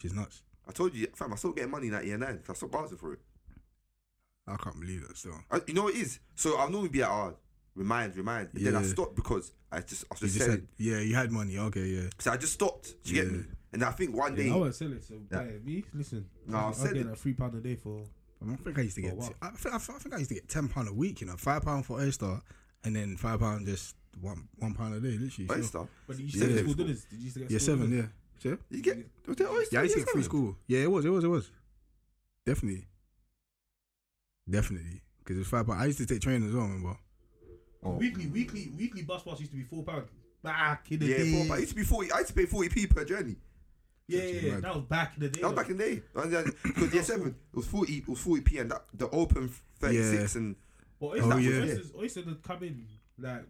She's 0.00 0.14
nuts. 0.14 0.42
I 0.66 0.72
told 0.72 0.94
you, 0.94 1.06
fam, 1.14 1.32
I 1.32 1.36
still 1.36 1.52
getting 1.52 1.70
money 1.70 1.88
in 1.88 1.92
that 1.92 2.04
year 2.06 2.16
nine. 2.18 2.38
'cause 2.38 2.50
I 2.50 2.54
stopped 2.54 2.72
bouncing 2.72 2.96
for 2.98 3.12
it. 3.12 3.20
I 4.48 4.56
can't 4.56 4.80
believe 4.80 5.06
that 5.06 5.16
still. 5.16 5.38
I, 5.50 5.60
you 5.66 5.74
know 5.74 5.82
what 5.84 5.94
it 5.94 5.98
is? 6.00 6.18
So 6.34 6.56
I'll 6.56 6.70
normally 6.70 6.88
be 6.88 7.02
at 7.02 7.08
our 7.10 7.34
remind, 7.76 8.16
remind. 8.16 8.48
And 8.54 8.66
then 8.66 8.74
I 8.76 8.82
Yeah. 8.82 8.88
stopped 8.88 9.14
because 9.14 9.52
I 9.70 9.80
just 9.80 10.04
I 10.10 10.14
was 10.14 10.22
You 10.22 10.26
just 10.28 10.34
just 10.38 10.46
selling. 10.46 10.60
said, 10.60 10.68
yeah, 10.78 10.98
you 11.00 11.14
had 11.14 11.30
money. 11.30 11.56
Okay, 11.58 11.86
yeah. 11.86 12.08
So 12.18 12.32
I 12.32 12.36
just 12.36 12.54
stopped. 12.54 12.94
Do 13.04 13.14
you 13.14 13.22
get 13.22 13.30
Yeah. 13.32 13.38
me? 13.38 13.44
And 13.72 13.84
I 13.84 13.90
think 13.92 14.14
one 14.16 14.34
day 14.34 14.46
Yeah, 14.48 14.54
I 14.54 14.56
won't 14.56 14.74
sell 14.74 14.92
it. 14.92 15.04
So 15.04 15.14
Yeah. 15.30 15.44
yeah. 15.44 15.58
me, 15.64 15.84
listen. 15.94 16.28
No, 16.46 16.56
I- 16.56 16.60
I'll 16.60 16.66
I'm 16.68 16.74
sell 16.74 16.86
getting 16.88 17.02
it. 17.02 17.10
like 17.10 17.18
three 17.18 17.34
pound 17.34 17.54
a 17.54 17.60
day 17.60 17.76
for. 17.76 18.04
I 18.48 18.54
think 18.56 18.78
I 18.78 18.82
used 18.82 18.96
to 18.96 19.02
get. 19.02 19.12
Oh, 19.12 19.16
wow. 19.16 19.30
I, 19.42 19.50
think, 19.50 19.74
I 19.74 19.78
think 19.78 20.14
I 20.14 20.18
used 20.18 20.28
to 20.28 20.34
get 20.34 20.48
ten 20.48 20.68
pound 20.68 20.88
a 20.88 20.92
week. 20.92 21.20
You 21.20 21.26
know, 21.28 21.36
five 21.36 21.62
pound 21.62 21.86
for 21.86 21.98
Oyster, 22.00 22.40
and 22.84 22.94
then 22.96 23.16
five 23.16 23.40
pound 23.40 23.66
just 23.66 23.96
one 24.20 24.48
one 24.56 24.74
pound 24.74 24.94
a 24.94 25.00
day. 25.00 25.16
Literally. 25.18 25.48
so- 25.48 25.54
oyster. 25.54 25.88
But 26.06 26.18
you 26.18 26.24
used 26.24 26.36
Yeah. 26.36 26.46
get 26.48 26.58
school 26.58 26.72
School. 26.72 26.84
dinners. 26.84 27.04
Did 27.04 27.16
you 27.18 27.22
used 27.24 27.34
to 27.34 27.40
get 27.40 27.50
Yeah, 27.50 27.58
school 27.58 27.66
seven. 27.76 27.90
dinners? 27.90 28.10
Yeah. 28.42 28.52
See? 28.54 28.76
You 28.76 28.82
get 28.82 29.10
was 29.26 29.36
there 29.36 29.48
oyster? 29.48 29.68
Yeah, 29.74 29.80
I 29.80 29.82
used 29.84 29.94
to 29.94 30.00
get 30.00 30.08
free 30.10 30.22
seven? 30.22 30.24
school. 30.38 30.58
Yeah, 30.66 30.78
it 30.80 30.90
was. 30.90 31.04
It 31.04 31.08
was. 31.08 31.24
It 31.24 31.28
was. 31.28 31.50
Definitely. 32.44 32.86
Definitely. 34.48 35.02
Because 35.18 35.38
it's 35.38 35.48
five 35.48 35.66
pound. 35.66 35.80
I 35.80 35.86
used 35.86 35.98
to 35.98 36.06
take 36.06 36.20
train 36.20 36.46
as 36.46 36.52
well. 36.52 36.64
Remember? 36.66 36.96
Oh. 37.86 37.96
Weekly, 37.98 38.26
weekly, 38.26 38.70
weekly 38.76 39.02
bus 39.02 39.22
pass 39.22 39.38
used 39.40 39.52
to 39.52 39.56
be 39.56 39.62
four 39.64 39.82
pound. 39.84 40.06
Back 40.42 40.90
in 40.92 40.98
the 41.00 41.06
Yeah, 41.06 41.16
day. 41.18 41.32
four, 41.32 41.44
but 41.48 41.54
I 41.54 41.58
used 41.58 41.70
to 41.70 41.76
be 41.76 41.82
forty. 41.84 42.12
I 42.12 42.18
used 42.18 42.28
to 42.28 42.34
pay 42.34 42.46
forty 42.46 42.68
p 42.68 42.86
per 42.86 43.04
journey. 43.04 43.36
yeah, 44.08 44.22
yeah, 44.22 44.40
yeah. 44.40 44.60
That 44.60 44.74
was 44.76 44.84
back 44.84 45.14
in 45.16 45.22
the 45.22 45.28
day. 45.28 45.40
That 45.40 45.48
was 45.48 45.56
back 45.56 45.70
in 45.70 45.76
the 45.78 45.84
day. 45.84 46.02
Because 46.62 46.94
year 46.94 47.02
seven, 47.02 47.28
it 47.28 47.56
was 47.56 47.66
forty. 47.66 47.98
It 47.98 48.08
was 48.08 48.18
forty 48.20 48.42
p, 48.42 48.58
and 48.58 48.70
that, 48.70 48.84
the 48.94 49.08
open 49.10 49.50
thirty 49.80 50.02
six 50.02 50.36
and 50.36 50.56
But 51.00 51.06
Oh, 51.06 51.10
oysters, 51.32 51.44
yeah. 51.44 51.62
oysters, 51.62 51.92
oysters 51.98 52.26
would 52.26 52.42
come 52.42 52.62
in 52.62 52.86
like 53.18 53.44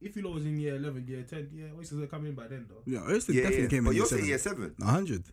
if 0.00 0.16
you 0.16 0.22
know 0.22 0.30
was 0.30 0.44
in 0.46 0.58
year 0.58 0.76
eleven, 0.76 1.06
year 1.06 1.22
ten, 1.22 1.48
yeah, 1.52 1.66
oysters 1.78 1.98
would 1.98 2.10
come 2.10 2.26
in 2.26 2.34
by 2.34 2.46
then 2.48 2.66
though. 2.68 2.82
Yeah, 2.86 3.02
Oyster 3.08 3.32
yeah, 3.32 3.42
definitely 3.42 3.62
yeah. 3.64 3.68
came 3.70 3.84
But 3.84 3.90
in 3.90 3.96
you're 3.96 4.04
year 4.06 4.08
seven. 4.08 4.24
year 4.26 4.38
seven. 4.38 4.74
Hundred. 4.82 5.24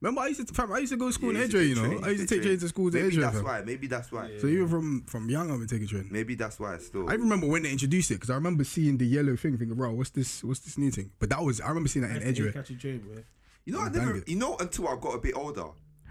Remember, 0.00 0.20
I 0.20 0.28
used 0.28 0.46
to 0.46 0.54
fam, 0.54 0.72
I 0.72 0.78
used 0.78 0.92
to 0.92 0.96
go 0.96 1.08
to 1.08 1.12
school 1.12 1.32
Yeah, 1.32 1.40
in 1.40 1.44
Edgware. 1.46 1.62
You 1.64 1.74
know, 1.74 1.84
train, 1.88 2.04
I 2.04 2.08
used 2.10 2.28
to 2.28 2.34
take 2.34 2.42
trains 2.44 2.62
to 2.62 2.68
school 2.68 2.90
to 2.90 3.02
Maybe 3.02 3.16
that's 3.16 3.34
fam. 3.36 3.44
why. 3.44 3.62
Maybe 3.62 3.86
that's 3.88 4.12
why. 4.12 4.28
Yeah. 4.28 4.38
So 4.38 4.46
even 4.46 4.68
from 4.68 5.02
from 5.06 5.28
young, 5.28 5.50
I've 5.50 5.58
been 5.58 5.66
taking 5.66 5.88
train. 5.88 6.08
Maybe 6.10 6.36
that's 6.36 6.60
why. 6.60 6.78
Still. 6.78 7.10
I 7.10 7.14
remember 7.14 7.48
when 7.48 7.64
they 7.64 7.72
introduced 7.72 8.10
it 8.12 8.14
because 8.14 8.30
I 8.30 8.34
remember 8.36 8.62
seeing 8.62 8.96
the 8.98 9.06
yellow 9.06 9.34
thing, 9.34 9.58
thinking, 9.58 9.76
"Bro, 9.76 9.92
what's 9.94 10.10
this? 10.10 10.44
What's 10.44 10.60
this 10.60 10.78
new 10.78 10.92
thing?" 10.92 11.10
But 11.18 11.30
that 11.30 11.42
was 11.42 11.60
I 11.60 11.68
remember 11.68 11.88
seeing 11.88 12.04
that 12.06 12.16
in 12.16 12.22
That's 12.24 12.38
the 12.38 12.46
Edgware. 12.48 12.62
train, 12.78 12.98
bro. 13.00 13.22
You 13.64 13.72
know, 13.72 13.80
I 13.80 13.88
never. 13.88 14.22
You 14.26 14.36
know, 14.36 14.56
until 14.58 14.86
I 14.88 14.96
got 15.00 15.14
a 15.16 15.18
bit 15.18 15.34
older. 15.36 15.66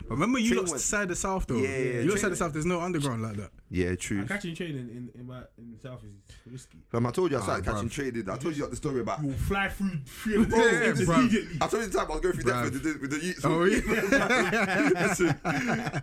But 0.08 0.16
remember, 0.16 0.40
you 0.40 0.50
Train 0.52 0.62
lost 0.62 0.72
went- 0.72 0.82
side 0.82 1.12
of 1.12 1.18
south 1.18 1.46
though. 1.48 1.56
Yeah, 1.58 1.68
yeah, 1.68 2.00
you 2.02 2.10
lost 2.10 2.12
train 2.12 2.20
side 2.22 2.32
of 2.32 2.38
south. 2.38 2.54
There's 2.54 2.66
no 2.66 2.80
underground 2.82 3.22
like 3.24 3.36
that. 3.38 3.50
Yeah, 3.70 3.90
Uh, 3.90 3.96
true. 4.00 4.26
catching 4.26 4.56
train 4.56 4.72
in 4.72 4.90
in 4.90 5.10
in, 5.20 5.28
my, 5.28 5.40
in 5.58 5.72
the 5.74 5.80
south 5.80 6.02
is 6.04 6.12
risky. 6.50 6.78
Fam, 6.90 7.06
I 7.06 7.12
told 7.12 7.32
you 7.32 7.38
I 7.38 7.40
Ah, 7.42 7.44
started 7.44 7.66
catching 7.66 7.90
bruv. 7.90 7.92
traded. 7.92 8.30
I 8.30 8.38
told 8.38 8.56
you 8.56 8.68
the 8.68 8.76
story 8.78 9.02
about. 9.02 9.22
You 9.22 9.28
will 9.28 9.34
fly 9.36 9.68
through 9.70 9.98
three 10.06 10.36
of 10.38 10.50
the 10.50 10.56
Yeah, 10.58 11.16
immediately. 11.18 11.58
I 11.60 11.68
told 11.68 11.84
you 11.84 11.90
the 11.90 11.98
time 11.98 12.08
I 12.10 12.14
was 12.14 12.22
going 12.22 12.34
through 12.36 12.44
Bruv. 12.52 12.64
that 12.64 12.74
with 12.74 12.84
the, 12.84 12.98
with 13.02 13.12
the 13.12 13.26
youths. 13.26 13.42
Oh 13.44 13.64
yeah, 13.66 14.90
Listen, 15.08 15.40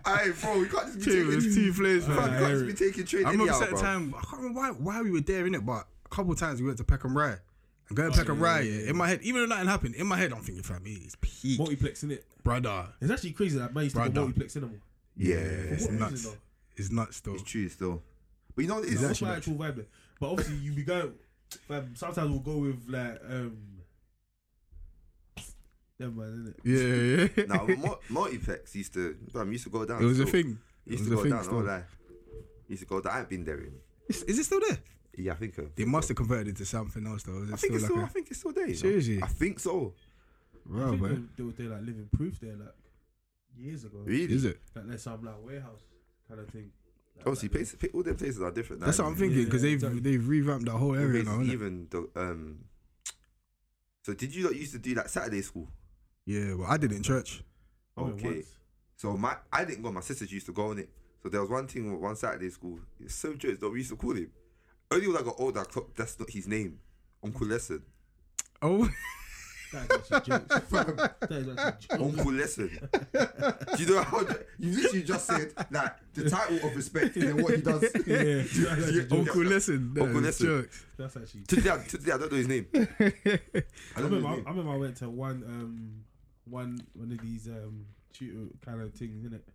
hey, 0.05 0.31
bro, 0.41 0.59
we 0.59 0.67
can't 0.69 0.85
just 0.87 0.99
be 0.99 1.05
Two, 1.05 1.31
taking. 1.31 1.51
it 1.51 1.55
two 1.55 1.73
flames, 1.73 2.05
Fam, 2.05 2.15
man. 2.15 2.31
we 2.31 2.37
can't 2.37 2.51
just 2.51 2.65
be 2.79 2.85
taking 2.85 3.05
trade 3.05 3.25
I 3.25 3.31
remember 3.31 3.51
anyhow, 3.53 3.59
certain 3.65 3.77
time. 3.79 4.13
I 4.15 4.21
can't 4.21 4.37
remember 4.43 4.59
why, 4.59 4.69
why 4.69 5.01
we 5.01 5.11
were 5.11 5.21
there 5.21 5.45
in 5.47 5.55
it, 5.55 5.65
but 5.65 5.87
a 6.05 6.09
couple 6.09 6.31
of 6.31 6.37
times 6.39 6.61
we 6.61 6.67
went 6.67 6.77
to 6.77 6.83
Peckham 6.83 7.17
Rye. 7.17 7.37
And 7.87 7.97
going 7.97 8.11
to 8.11 8.17
Peckham 8.17 8.37
yeah, 8.39 8.43
Rye, 8.43 8.59
yeah, 8.61 8.71
yeah, 8.71 8.81
yeah. 8.83 8.89
in 8.89 8.95
my 8.97 9.07
head, 9.09 9.19
even 9.23 9.41
though 9.41 9.47
nothing 9.55 9.67
happened, 9.67 9.95
in 9.95 10.07
my 10.07 10.17
head 10.17 10.31
I'm 10.33 10.41
thinking, 10.41 10.63
fam, 10.63 10.81
it's 10.85 11.15
peak, 11.21 11.59
Multiplex 11.59 12.03
in 12.03 12.11
it. 12.11 12.25
brother. 12.43 12.87
It's 12.99 13.11
actually 13.11 13.31
crazy 13.31 13.57
that 13.59 13.73
man 13.75 13.83
used 13.83 13.95
to 13.95 13.99
go 14.01 14.05
Brother. 14.05 14.19
multiplex 14.21 14.53
cinema. 14.53 14.73
Yeah, 15.15 15.35
Yeah, 15.35 15.41
it's 15.41 15.81
what 15.83 15.91
reason, 15.91 15.99
nuts. 15.99 16.23
though? 16.23 16.33
It's 16.77 16.91
nuts 16.91 17.19
though. 17.21 17.33
it's 17.35 17.43
true 17.43 17.69
still. 17.69 18.01
But 18.55 18.61
you 18.63 18.67
know 18.69 18.75
what 18.75 18.85
It's 18.85 18.93
is? 19.01 19.03
Actually 19.03 19.29
my 19.29 19.35
actual 19.37 19.53
vibe 19.55 19.75
there? 19.75 19.85
But 20.19 20.31
obviously 20.31 20.55
you 20.57 20.71
be 20.71 20.83
going. 20.83 21.13
Um, 21.69 21.93
sometimes 21.95 22.29
we'll 22.31 22.39
go 22.39 22.57
with 22.57 22.83
like 22.87 23.21
um. 23.29 23.57
Never 25.99 26.11
mind, 26.11 26.47
innit? 26.47 27.29
Yeah, 27.29 27.29
yeah. 27.37 27.45
Now, 27.45 27.65
mul- 27.81 28.01
multiplex 28.09 28.75
used 28.75 28.93
to, 28.95 29.15
fam, 29.31 29.51
used 29.51 29.63
to 29.63 29.69
go 29.69 29.85
down. 29.85 30.01
it 30.01 30.05
was 30.05 30.19
a 30.19 30.25
still. 30.27 30.41
thing. 30.41 30.59
It 30.85 30.91
Used 30.93 31.03
was 31.03 31.09
to 31.09 31.13
a 31.13 31.17
go 31.17 31.23
thing 31.23 31.31
down. 31.31 31.43
still. 31.43 31.59
No 31.61 31.65
lie. 31.65 31.83
Used 32.67 32.81
to 32.81 32.87
go 32.87 32.99
down. 33.01 33.13
I 33.13 33.19
ain't 33.19 33.29
been 33.29 33.45
there. 33.45 33.59
In. 33.59 33.73
Is, 34.09 34.23
is 34.23 34.39
it 34.39 34.43
still 34.43 34.59
there? 34.67 34.77
Yeah, 35.17 35.33
I 35.33 35.35
think. 35.35 35.55
so. 35.55 35.67
They 35.75 35.85
must 35.85 36.07
have 36.09 36.17
converted 36.17 36.49
it 36.49 36.57
to 36.57 36.65
something 36.65 37.05
else 37.07 37.23
though. 37.23 37.43
Is 37.43 37.49
it 37.49 37.53
I 37.53 37.57
think 37.57 37.59
still 37.59 37.75
it's 37.75 37.83
like 37.83 37.91
still. 37.91 38.01
a, 38.01 38.05
I 38.05 38.07
think 38.09 38.27
it's 38.31 38.39
still 38.39 38.51
there. 38.53 38.67
You 38.67 38.73
know? 38.73 38.79
Seriously? 38.79 39.23
I 39.23 39.27
think 39.27 39.59
so. 39.59 39.93
I 40.53 40.69
Bro, 40.69 40.89
think 40.91 41.01
man. 41.01 41.29
they, 41.37 41.43
they 41.43 41.43
were 41.43 41.51
there 41.53 41.69
like 41.69 41.81
living 41.85 42.09
proof 42.15 42.39
there 42.39 42.55
like 42.55 42.73
years 43.57 43.83
ago. 43.85 43.99
Really? 44.03 44.33
Is 44.33 44.45
it? 44.45 44.59
Like 44.75 44.87
there's 44.87 45.03
some 45.03 45.23
like 45.23 45.35
warehouse 45.45 45.81
kind 46.27 46.39
of 46.41 46.47
thing. 46.49 46.71
Like, 47.17 47.27
Obviously, 47.27 47.47
like, 47.49 47.53
places, 47.57 47.89
all 47.93 48.03
them 48.03 48.15
places 48.17 48.41
are 48.41 48.51
different. 48.51 48.81
now, 48.81 48.87
That's 48.87 48.97
what 48.99 49.07
I'm 49.07 49.15
thinking 49.15 49.45
because 49.45 49.63
Yeah, 49.63 49.69
they've 49.69 49.75
exactly. 49.75 49.99
they've 50.01 50.27
revamped 50.27 50.65
the 50.65 50.71
whole 50.71 50.95
area 50.95 51.23
now. 51.23 51.41
even 51.41 51.87
the 51.89 52.09
um. 52.15 52.65
So 54.03 54.13
did 54.13 54.35
you 54.35 54.43
not 54.43 54.55
used 54.55 54.73
to 54.73 54.79
do 54.79 54.93
that 54.95 55.09
Saturday 55.09 55.41
school? 55.41 55.67
Yeah, 56.25 56.55
well, 56.55 56.67
I 56.69 56.77
did 56.77 56.91
it 56.91 56.95
in 56.95 57.03
church. 57.03 57.43
Okay. 57.97 58.43
So 58.97 59.15
my 59.17 59.35
I 59.51 59.65
didn't 59.65 59.83
go. 59.83 59.91
My 59.91 60.01
sisters 60.01 60.31
used 60.31 60.45
to 60.47 60.51
go 60.53 60.67
on 60.71 60.79
it. 60.79 60.89
So 61.23 61.29
there 61.29 61.41
was 61.41 61.49
one 61.49 61.67
thing 61.67 61.99
one 62.01 62.15
Saturday 62.15 62.49
school. 62.49 62.79
It's 62.99 63.15
so 63.15 63.33
true. 63.33 63.55
Though 63.59 63.69
we 63.69 63.79
used 63.79 63.91
to 63.91 63.95
call 63.95 64.13
him. 64.15 64.29
Only 64.95 65.07
when 65.07 65.17
I 65.17 65.21
got 65.23 65.35
older, 65.39 65.59
I 65.59 65.63
clocked 65.65 65.95
that's 65.97 66.17
not 66.19 66.29
his 66.29 66.47
name. 66.47 66.79
Uncle 67.23 67.47
Lesson. 67.47 67.81
Oh, 68.61 68.89
That 69.73 69.91
is 69.91 70.11
actually 70.11 70.37
jokes. 70.37 70.69
that 70.71 71.31
is 71.31 71.57
actually 71.57 71.97
jokes. 71.97 72.17
Uncle 72.17 72.31
Lesson. 72.33 72.69
Do 73.75 73.83
you 73.83 73.89
know 73.89 74.03
how 74.03 74.19
you 74.57 74.71
literally 74.71 75.03
just 75.03 75.27
said 75.27 75.53
that 75.71 75.99
the 76.13 76.29
title 76.29 76.57
of 76.69 76.75
respect 76.75 77.15
and 77.17 77.27
then 77.27 77.43
what 77.43 77.55
he 77.55 77.61
does? 77.61 77.81
Yeah, 78.07 78.23
that's 78.43 78.57
actually 78.57 78.95
Yeah, 78.95 79.01
jokes. 79.01 79.11
Uncle 79.11 79.41
Listen. 79.43 79.75
Uncle 79.89 80.03
Uncle 80.05 80.21
Listen. 80.21 80.47
Listen. 80.47 80.69
That's 80.97 81.17
actually. 81.17 81.41
To 81.41 81.55
today, 81.57 81.69
I- 81.71 81.77
to 81.77 81.97
today, 81.97 82.11
I 82.13 82.17
don't 82.17 82.31
know 82.31 82.37
his 82.37 82.47
name. 82.47 82.67
I 82.73 82.77
I 82.77 82.89
don't 82.91 84.11
know 84.11 84.17
remember, 84.17 84.17
his 84.17 84.25
I, 84.25 84.35
name. 84.35 84.43
I 84.47 84.49
remember 84.51 84.71
I 84.71 84.77
went 84.77 84.95
to 84.97 85.09
one 85.09 85.43
um 85.45 86.03
one 86.45 86.79
one 86.93 87.11
of 87.11 87.19
these 87.21 87.47
um 87.47 87.85
tutor 88.13 88.47
kind 88.63 88.81
of 88.81 88.93
things 88.93 89.25
in 89.25 89.33
it, 89.33 89.45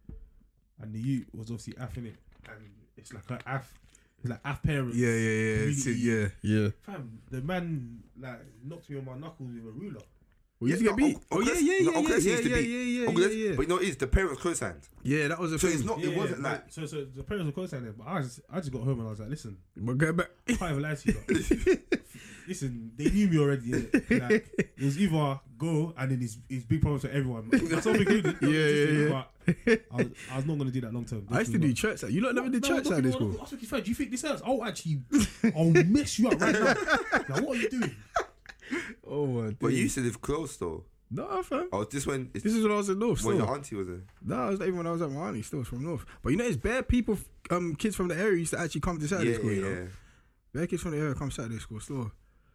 and 0.83 0.93
the 0.93 1.01
youth 1.01 1.27
was 1.35 1.51
obviously 1.51 1.75
Af 1.81 1.97
in 1.97 2.07
it, 2.07 2.17
and 2.47 2.59
it's 2.99 3.13
like 3.15 3.31
a 3.31 3.39
Af, 3.47 3.73
it's 3.90 3.90
like 4.25 4.41
Af 4.45 4.63
parents. 4.63 4.97
Yeah, 4.97 5.09
yeah, 5.09 5.15
yeah. 5.17 5.71
It's- 5.71 5.87
yeah, 5.87 6.29
yeah. 6.43 6.69
Fam, 6.87 7.19
the 7.31 7.41
man 7.41 8.03
like 8.21 8.41
knocked 8.65 8.91
me 8.91 8.99
on 8.99 9.05
my 9.05 9.17
knuckles 9.19 9.51
with 9.55 9.67
a 9.67 9.71
ruler. 9.79 10.01
We 10.61 10.71
used 10.71 10.81
to 10.83 10.85
Yeah, 10.85 10.91
get 10.91 10.97
beat. 10.99 11.15
Uncle- 11.17 11.25
Oh 11.33 11.37
Uncle 11.39 11.55
yeah, 11.55 11.55
Les- 11.55 11.63
yeah, 11.63 11.91
no, 11.91 12.01
yeah, 12.01 12.01
yeah, 12.01 12.17
yeah, 12.17 12.39
yeah, 12.39 12.57
yeah, 12.57 12.57
yeah, 12.59 13.11
yeah, 13.11 13.49
yeah. 13.49 13.57
But 13.57 13.63
you 13.63 13.69
know, 13.69 13.77
it's 13.79 13.97
the 13.97 14.07
parents 14.07 14.43
co-signed. 14.43 14.89
Yeah, 15.03 15.29
that 15.29 15.39
was 15.41 15.53
a 15.55 15.59
So 15.59 15.67
thing. 15.69 15.77
it's 15.79 15.87
not. 15.87 16.03
It 16.05 16.15
wasn't 16.15 16.43
no, 16.43 16.49
like. 16.51 16.65
so. 16.69 16.85
So 16.85 17.05
the 17.07 17.23
parents 17.25 17.47
were 17.47 17.53
co-signing, 17.63 17.95
but 17.97 18.07
I 18.07 18.21
just 18.21 18.41
I 18.53 18.57
just 18.61 18.71
got 18.71 18.83
home 18.83 18.99
and 19.01 19.09
I 19.09 19.11
was 19.11 19.21
like, 19.21 19.31
listen, 19.31 19.57
But 19.77 19.97
get 19.97 20.17
back. 20.17 20.29
I 20.49 20.53
can't 20.53 20.71
even 20.73 20.83
lie 20.83 20.95
to 20.95 21.09
you. 21.13 21.15
lot. 21.17 21.79
Listen, 22.49 22.91
they 22.97 23.09
knew 23.11 23.29
me 23.29 23.39
already. 23.39 23.71
innit? 23.71 24.29
Like, 24.29 24.49
it 24.59 24.83
was 24.85 24.99
either 24.99 25.39
go 25.57 25.95
and 25.97 26.11
then 26.11 26.21
it's, 26.21 26.37
it's 26.49 26.65
big 26.65 26.81
problems 26.81 27.03
for 27.03 27.09
everyone. 27.11 27.49
Myself 27.53 27.95
included. 27.97 28.37
Yeah, 28.43 28.49
yeah, 28.49 29.09
But 29.67 29.81
I 29.93 29.97
was, 29.97 30.07
I 30.33 30.37
was 30.37 30.47
not 30.47 30.55
going 30.59 30.67
to 30.67 30.73
do 30.73 30.81
that 30.81 30.93
long 30.93 31.05
term. 31.05 31.29
I 31.31 31.39
used 31.41 31.53
to 31.53 31.59
do 31.59 31.73
church. 31.73 32.03
You 32.05 32.21
lot 32.23 32.35
never 32.35 32.49
did 32.49 32.65
church 32.65 32.79
at 32.79 32.87
Saturday 32.87 33.13
school. 33.13 33.37
I 33.39 33.43
was 33.43 33.51
thinking, 33.51 33.69
fam, 33.69 33.83
do 33.83 33.89
you 33.89 33.95
think 33.95 34.11
this 34.11 34.25
else? 34.25 34.43
I'll 34.45 34.61
oh, 34.61 34.65
actually, 34.65 35.01
I'll 35.57 35.71
mess 35.85 36.19
you 36.19 36.29
up 36.29 36.41
right 36.41 36.53
now. 36.55 36.75
Now, 37.29 37.43
what 37.43 37.57
are 37.57 37.61
you 37.61 37.71
doing? 37.71 37.95
Oh 39.07 39.27
my. 39.27 39.51
But 39.59 39.69
you 39.69 39.77
days. 39.77 39.81
used 39.83 39.95
to 39.97 40.01
live 40.03 40.21
close 40.21 40.57
though. 40.57 40.85
No, 41.13 41.43
fam. 41.43 41.69
Oh, 41.73 41.83
this 41.85 42.07
when 42.07 42.31
it's 42.35 42.45
This 42.45 42.55
is 42.55 42.63
when 42.63 42.73
I 42.73 42.77
was 42.77 42.89
in 42.89 42.99
North. 42.99 43.25
when 43.25 43.35
Still. 43.37 43.47
your 43.47 43.55
auntie 43.57 43.75
was 43.75 43.89
there. 43.89 44.03
No, 44.25 44.47
it 44.47 44.51
was 44.51 44.59
not 44.61 44.67
even 44.69 44.79
when 44.79 44.87
I 44.87 44.93
was 44.93 45.03
at 45.03 45.11
my 45.11 45.29
auntie. 45.29 45.43
Still, 45.43 45.61
it's 45.61 45.69
from 45.69 45.83
North. 45.83 46.05
But 46.23 46.31
you 46.31 46.37
know, 46.37 46.45
it's 46.45 46.57
bare 46.57 46.83
people, 46.85 47.19
um, 47.51 47.75
kids 47.75 47.97
from 47.97 48.09
the 48.09 48.17
area 48.17 48.39
used 48.39 48.53
to 48.53 48.61
actually 48.61 48.81
come 48.83 48.99
to 49.01 49.09
Saturday 49.09 49.31
Yeah, 49.33 49.37
school. 49.39 49.51
You 49.53 49.57
yeah, 49.65 49.69
know, 49.69 49.81
yeah. 49.83 49.87
bare 50.55 50.67
kids 50.69 50.83
from 50.83 50.93
the 50.93 50.99
area 50.99 51.15
come 51.15 51.31
Saturday 51.33 51.59
school. 51.59 51.81
Still, 51.81 52.13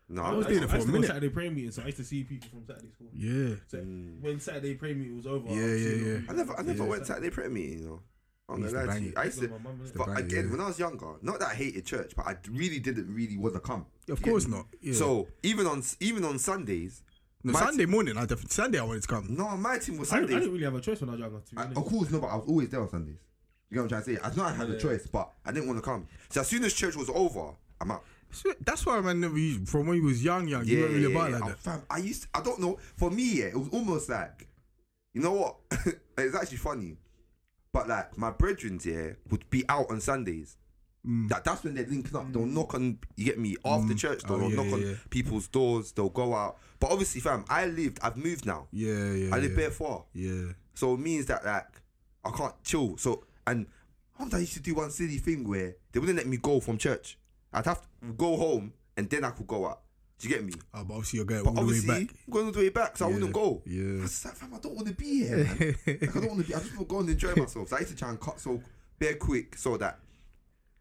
No, 0.08 0.21
I 0.21 0.28
I 0.28 0.30
was 0.30 0.38
was 0.38 0.47
doing 0.47 0.63
it 0.63 0.65
I 0.65 0.67
for 0.69 0.75
a 0.75 0.78
used 0.78 0.86
to 0.88 0.91
go 0.93 0.97
minute. 0.99 1.08
Saturday 1.08 1.30
prayer 1.30 1.51
meeting, 1.51 1.71
so 1.71 1.82
I 1.82 1.86
used 1.88 1.97
to 1.97 2.04
see 2.06 2.23
people 2.23 2.47
from 2.49 2.65
Saturday 2.65 2.91
school. 2.93 3.08
yeah. 3.13 3.56
So 3.67 3.78
Mm. 3.80 4.21
when 4.21 4.39
Saturday 4.39 4.75
prayer 4.75 4.95
meeting 4.95 5.17
was 5.17 5.28
over, 5.28 5.47
Yeah, 5.49 5.56
I 5.65 5.75
yeah, 5.75 5.89
yeah. 6.13 6.19
I 6.30 6.34
never, 6.34 6.58
I 6.58 6.62
never 6.62 6.84
Yeah. 6.84 6.89
went 6.89 7.08
Saturday 7.08 7.30
prayer 7.32 7.49
meeting. 7.49 7.80
You 7.80 7.86
know, 7.86 8.01
I'm 8.47 8.62
Used 8.62 8.73
gonna 8.75 8.88
lie 8.88 8.99
to 8.99 9.03
you. 9.05 9.13
I 9.17 9.23
used 9.23 9.39
to, 9.41 9.47
My 9.47 9.58
mum, 9.58 9.79
innit? 9.84 9.91
to 9.93 9.97
but 9.97 10.08
bang 10.08 10.17
it, 10.17 10.21
again, 10.25 10.45
yeah. 10.45 10.51
when 10.51 10.62
I 10.62 10.67
was 10.67 10.79
younger, 10.79 11.08
not 11.21 11.39
that 11.39 11.49
I 11.49 11.53
hated 11.55 11.86
church, 11.86 12.13
but 12.15 12.27
I 12.27 12.38
really 12.51 12.79
didn't 12.79 13.13
really 13.13 13.38
want 13.38 13.55
to 13.55 13.60
come. 13.60 13.86
Of 14.08 14.21
course 14.21 14.45
me? 14.47 14.58
not. 14.58 14.67
Yeah. 14.81 14.93
So 14.93 15.27
even 15.43 15.65
on 15.65 15.81
even 15.99 16.23
on 16.23 16.38
Sundays, 16.38 17.01
no, 17.43 17.53
my 17.53 17.60
Sunday 17.60 17.86
morning, 17.86 18.17
I 18.17 18.21
definitely 18.21 18.49
Sunday 18.51 18.79
I 18.79 18.84
wanted 18.84 19.01
to 19.01 19.08
come. 19.08 19.27
no, 19.29 19.49
my 19.58 19.79
team 19.79 19.97
was 19.97 20.12
I 20.13 20.19
didn't, 20.19 20.36
I 20.36 20.39
didn't 20.39 20.53
really 20.53 20.65
have 20.65 20.75
a 20.75 20.81
choice 20.81 21.01
when 21.01 21.10
I 21.10 21.13
was 21.13 21.21
younger. 21.21 21.39
To 21.39 21.55
be 21.55 21.62
I, 21.62 21.65
of 21.65 21.73
course, 21.86 22.12
no, 22.12 22.19
but 22.19 22.27
I 22.27 22.36
was 22.36 22.45
always 22.47 22.69
there 22.69 22.81
on 22.81 22.89
Sundays. 22.89 23.17
You 23.71 23.77
know 23.77 23.84
what 23.84 23.91
I'm 23.93 24.03
trying 24.03 24.15
to 24.17 24.21
say? 24.21 24.27
I 24.31 24.36
know 24.36 24.43
I 24.43 24.53
had 24.53 24.69
a 24.69 24.79
choice, 24.79 25.08
but 25.08 25.31
I 25.43 25.51
didn't 25.51 25.67
want 25.67 25.79
to 25.79 25.84
come. 25.84 26.08
So 26.29 26.41
as 26.41 26.47
soon 26.47 26.63
as 26.65 26.73
church 26.73 26.95
was 26.95 27.10
over, 27.10 27.49
I'm 27.81 27.89
out. 27.91 28.03
So 28.31 28.53
That's 28.62 28.86
why 28.86 28.99
man 29.01 29.21
never 29.21 29.38
used 29.38 29.67
from 29.69 29.88
when 29.88 29.97
you 29.97 30.03
was 30.03 30.23
young, 30.23 30.47
young. 30.47 30.65
you 30.65 30.81
weren't 30.81 30.93
really 30.93 31.12
about 31.12 31.31
like 31.31 31.43
I, 31.43 31.47
that. 31.49 31.60
fam, 31.60 31.81
I 31.89 31.97
used, 31.97 32.23
to- 32.23 32.27
I 32.36 32.41
don't 32.41 32.60
know. 32.60 32.77
For 32.95 33.10
me, 33.10 33.39
yeah, 33.39 33.45
it 33.45 33.55
was 33.58 33.69
almost 33.69 34.08
like, 34.10 34.47
you 35.13 35.21
know 35.21 35.31
what? 35.34 35.55
it's 36.17 36.36
actually 36.36 36.58
funny, 36.58 36.97
but 37.76 37.90
like 37.90 38.18
my 38.18 38.32
brethren 38.32 38.80
here 38.82 39.18
would 39.30 39.50
be 39.50 39.66
out 39.68 39.88
on 39.92 40.00
Sundays. 40.00 40.56
Mm. 41.06 41.28
That 41.28 41.44
that's 41.44 41.62
when 41.66 41.74
they're 41.76 41.86
linking 41.86 42.16
up. 42.16 42.32
They'll 42.32 42.46
knock 42.46 42.74
on, 42.74 43.00
you 43.18 43.26
get 43.26 43.38
me, 43.38 43.58
after 43.66 43.94
Mm. 43.94 43.98
church. 43.98 44.22
Oh, 44.30 44.38
They'll 44.38 44.50
yeah, 44.50 44.56
knock 44.56 44.74
on 44.74 44.82
yeah. 44.82 44.94
people's 45.10 45.50
doors. 45.50 45.92
They'll 45.92 46.08
go 46.08 46.34
out. 46.34 46.58
But 46.80 46.92
obviously, 46.92 47.20
fam, 47.20 47.44
I 47.50 47.66
lived. 47.66 48.00
I've 48.02 48.16
moved 48.16 48.46
now. 48.46 48.70
Yeah, 48.72 49.12
yeah. 49.12 49.36
I 49.36 49.40
live 49.40 49.52
yeah. 49.52 49.58
bare 49.58 49.72
far. 49.72 50.06
Yeah. 50.14 50.54
So 50.74 50.94
it 50.94 51.02
means 51.02 51.26
that 51.26 51.46
like 51.46 51.68
I 52.24 52.32
can't 52.32 52.56
chill. 52.64 52.96
So 52.96 53.26
and 53.46 53.68
I 54.18 54.38
used 54.38 54.54
to 54.54 54.62
do 54.62 54.76
one 54.76 54.90
silly 54.90 55.18
thing 55.18 55.46
where 55.46 55.76
they 55.92 56.00
wouldn't 56.00 56.18
let 56.18 56.28
me 56.28 56.38
go 56.38 56.62
from 56.62 56.78
church. 56.78 57.20
I'd 57.52 57.66
have 57.66 57.82
to 57.82 57.88
go 58.18 58.38
home 58.38 58.72
and 58.96 59.10
then 59.10 59.26
I 59.26 59.32
could 59.32 59.48
go 59.48 59.68
out. 59.68 59.82
Do 60.19 60.30
you 60.30 60.36
get 60.36 60.45
me? 60.45 60.54
Oh, 60.73 60.84
but 60.84 60.93
obviously 60.93 61.17
you're 61.17 61.25
going 61.25 61.43
But 61.43 61.58
all 61.58 61.65
the 61.65 61.73
way 61.73 61.86
back. 61.86 62.15
I'm 62.25 62.32
going 62.34 62.45
all 62.45 62.51
the 62.51 62.60
way 62.60 62.69
back, 62.69 62.97
so 62.97 63.06
I 63.06 63.10
wouldn't 63.10 63.34
go. 63.34 63.62
I 63.65 63.69
yeah. 63.69 64.01
was 64.01 64.25
like, 64.25 64.36
fam, 64.36 64.54
I 64.54 64.60
don't 64.60 64.75
want 64.75 64.88
to 64.88 64.93
be 64.93 65.25
here. 65.25 65.38
Man. 65.38 65.75
like, 65.88 66.15
I 66.15 66.19
don't 66.19 66.28
want 66.28 66.41
to 66.41 66.47
be. 66.47 66.56
I 66.56 66.60
just 66.60 66.75
want 66.75 66.88
to 66.88 66.93
go 66.93 66.99
and 66.99 67.10
enjoy 67.10 67.36
myself. 67.36 67.67
So 67.67 67.75
I 67.75 67.80
used 67.80 67.91
to 67.91 67.97
try 67.97 68.10
and 68.10 68.19
cut 68.19 68.39
so 68.39 68.62
bare 68.97 69.15
quick 69.15 69.58
so 69.58 69.75
that 69.78 69.99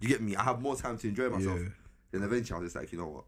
you 0.01 0.09
get 0.09 0.21
me. 0.21 0.37
I 0.37 0.45
have 0.45 0.61
more 0.61 0.77
time 0.77 0.99
to 0.99 1.09
enjoy 1.09 1.29
myself. 1.29 1.59
Yeah. 1.61 1.69
Then 2.13 2.23
eventually 2.23 2.57
I 2.57 2.61
was 2.61 2.73
just 2.73 2.77
like, 2.77 2.93
you 2.93 2.99
know 2.99 3.09
what? 3.09 3.25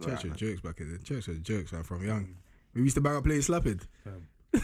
Church 0.00 0.24
Right, 0.24 0.30
was 0.30 0.40
jokes 0.40 0.60
back 0.60 0.76
then. 0.78 1.00
Church 1.04 1.28
was 1.28 1.38
jokes 1.38 1.72
man, 1.72 1.82
from 1.82 2.04
young. 2.04 2.36
We 2.74 2.82
used 2.82 2.94
to 2.96 3.00
bang 3.00 3.16
up 3.16 3.24
playing 3.24 3.42
slapping. 3.42 3.80
Fam. 4.04 4.28
Oh, 4.54 4.60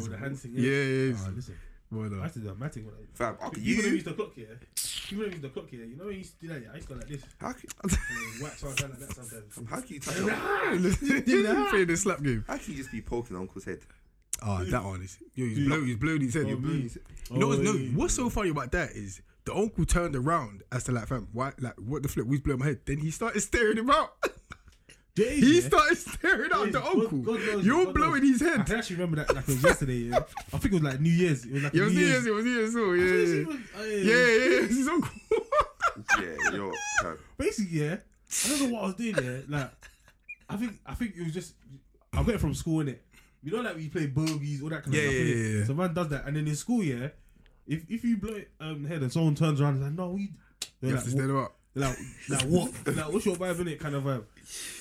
the 0.00 0.16
hand 0.16 0.38
thing. 0.40 0.52
Yeah, 0.54 0.70
yeah. 0.70 1.16
Oh, 1.26 1.32
listen, 1.34 1.56
Well, 1.92 2.10
I 2.20 2.22
used 2.24 2.34
to 2.34 2.40
do 2.40 2.48
a 2.50 2.54
matting. 2.54 2.84
when 2.86 2.94
I- 2.94 3.06
Fam, 3.14 3.34
okay, 3.46 3.60
People 3.60 3.82
don't 3.82 3.90
you. 3.90 3.94
use 3.94 4.04
the 4.04 4.12
clock 4.14 4.34
here. 4.34 4.60
People 5.08 5.24
don't 5.24 5.32
use 5.32 5.42
the 5.42 5.48
clock 5.50 5.68
here. 5.70 5.84
You 5.84 5.96
know 5.96 6.04
when 6.04 6.12
you 6.14 6.18
used 6.18 6.40
to 6.40 6.46
do 6.46 6.52
that? 6.52 6.62
Yeah, 6.62 6.68
I 6.72 6.74
used 6.76 6.88
to 6.88 6.94
go 6.94 6.98
like 7.00 7.08
this. 7.08 7.22
How 7.38 7.52
can, 7.52 7.68
And 7.82 7.90
then 7.92 7.98
whack 8.42 8.62
like 8.62 8.76
that 8.98 9.14
sometimes. 9.14 9.70
how 9.70 9.80
can 9.80 9.94
you 9.94 10.00
touch 10.00 10.18
on, 10.18 11.68
playing 11.70 11.86
the 11.86 11.96
slap 11.96 12.22
game. 12.22 12.44
How 12.46 12.56
can 12.56 12.72
you 12.72 12.78
just 12.78 12.90
be 12.92 13.00
poking 13.00 13.36
Uncle's 13.36 13.64
head? 13.64 13.80
Oh, 14.42 14.64
that 14.64 14.84
one 14.84 15.02
is. 15.02 15.18
Yo, 15.34 15.46
he's 15.46 15.66
blown. 15.66 15.86
He's 15.86 15.96
blown 15.96 16.20
his 16.20 16.34
head. 16.34 16.44
Oh, 16.44 16.48
He's 16.48 16.58
blown 16.58 16.76
me. 16.76 16.82
his 16.82 16.94
head. 16.94 17.02
You 17.30 17.38
know 17.38 17.48
what's, 17.48 17.60
no, 17.62 17.70
Oh, 17.70 17.74
yeah. 17.74 17.90
what's 17.96 18.14
so 18.14 18.28
funny 18.30 18.50
about 18.50 18.72
that 18.72 18.90
is 18.90 19.22
the 19.44 19.54
uncle 19.54 19.84
turned 19.84 20.16
around 20.16 20.62
as 20.72 20.84
to 20.84 20.92
like, 20.92 21.06
fam, 21.06 21.28
why, 21.32 21.52
like, 21.60 21.74
what 21.78 22.02
the 22.02 22.08
flip? 22.08 22.26
Who's 22.26 22.40
blowing 22.40 22.58
my 22.60 22.66
head? 22.66 22.80
Then 22.84 22.98
he 22.98 23.10
started 23.10 23.40
staring 23.40 23.78
him 23.78 23.90
out. 23.90 24.12
Jeez, 25.16 25.30
he 25.36 25.54
yeah. 25.60 25.66
started 25.66 25.96
staring 25.96 26.52
out 26.52 26.66
Jeez, 26.68 26.72
the 26.72 26.80
God- 26.80 26.94
uncle. 26.96 27.18
God 27.18 27.40
knows, 27.40 27.64
You're 27.66 27.84
God 27.86 27.94
blowing 27.94 28.22
knows. 28.22 28.40
his 28.40 28.42
I 28.42 28.56
head. 28.56 28.66
can 28.66 28.76
actually 28.76 28.96
remember 28.96 29.16
that 29.16 29.34
like 29.34 29.44
it 29.44 29.54
was 29.54 29.62
yesterday. 29.64 29.94
Yeah. 29.94 30.18
I 30.52 30.58
think 30.58 30.64
it 30.66 30.72
was 30.74 30.82
like 30.82 31.00
New 31.00 31.10
Year's. 31.10 31.44
It 31.46 31.52
was 31.52 31.62
like 31.64 31.74
It 31.74 31.80
was 31.80 31.92
New 31.94 31.98
New 32.00 32.06
Year's. 32.06 32.12
Year's. 32.12 32.26
It 32.26 32.34
was 32.34 32.44
New 32.44 32.50
Year's. 32.52 32.72
So 32.72 32.92
I 32.92 32.96
think 32.96 33.46
yeah, 33.46 33.46
was- 33.46 33.60
oh, 33.78 33.84
yeah, 33.84 33.96
yeah, 33.96 34.50
yeah. 34.60 34.64
It's 34.64 34.76
his 34.76 34.88
uncle. 34.88 35.10
Yeah, 36.20 36.50
yo, 36.52 36.72
fam. 37.02 37.18
Basically, 37.38 37.78
yeah. 37.80 37.96
I 38.44 38.48
don't 38.48 38.62
know 38.64 38.74
what 38.74 38.82
I 38.82 38.86
was 38.86 38.94
doing 38.96 39.14
there. 39.14 39.42
Like, 39.48 39.70
I 40.48 40.56
think 40.56 40.72
I 40.84 40.94
think 40.94 41.14
it 41.16 41.24
was 41.24 41.32
just 41.32 41.54
I 42.12 42.22
got 42.22 42.34
it 42.34 42.38
from 42.40 42.52
school 42.54 42.80
in 42.80 42.88
it. 42.88 43.02
You 43.42 43.52
know, 43.52 43.62
like 43.62 43.76
we 43.76 43.88
play 43.88 44.06
bogeys, 44.06 44.62
all 44.62 44.68
that 44.68 44.82
kind 44.82 44.94
Yeah, 44.94 45.02
of 45.04 45.08
stuff. 45.14 45.26
yeah, 45.26 45.34
yeah, 45.34 45.58
yeah. 45.60 45.64
So 45.64 45.74
man 45.74 45.94
does 45.94 46.08
that, 46.10 46.26
and 46.26 46.36
then 46.36 46.46
in 46.46 46.54
school, 46.56 46.82
yeah, 46.82 47.08
if 47.66 47.84
if 47.88 48.04
you 48.04 48.18
blow 48.18 48.34
it 48.34 48.50
um 48.60 48.84
head 48.84 49.00
and 49.00 49.10
someone 49.12 49.34
turns 49.36 49.60
around 49.60 49.76
and 49.76 49.84
like, 49.84 49.92
no, 49.92 50.10
we. 50.10 50.32
You 50.82 50.88
You're 50.88 50.96
have 50.96 51.04
to 51.04 51.10
stand 51.10 51.30
up. 51.30 51.55
Like, 51.76 51.96
like 52.30 52.42
what? 52.42 52.72
like 52.86 53.12
what's 53.12 53.26
your 53.26 53.36
vibe 53.36 53.60
in 53.60 53.68
it? 53.68 53.78
Kind 53.80 53.94
of 53.94 54.02
vibe. 54.04 54.24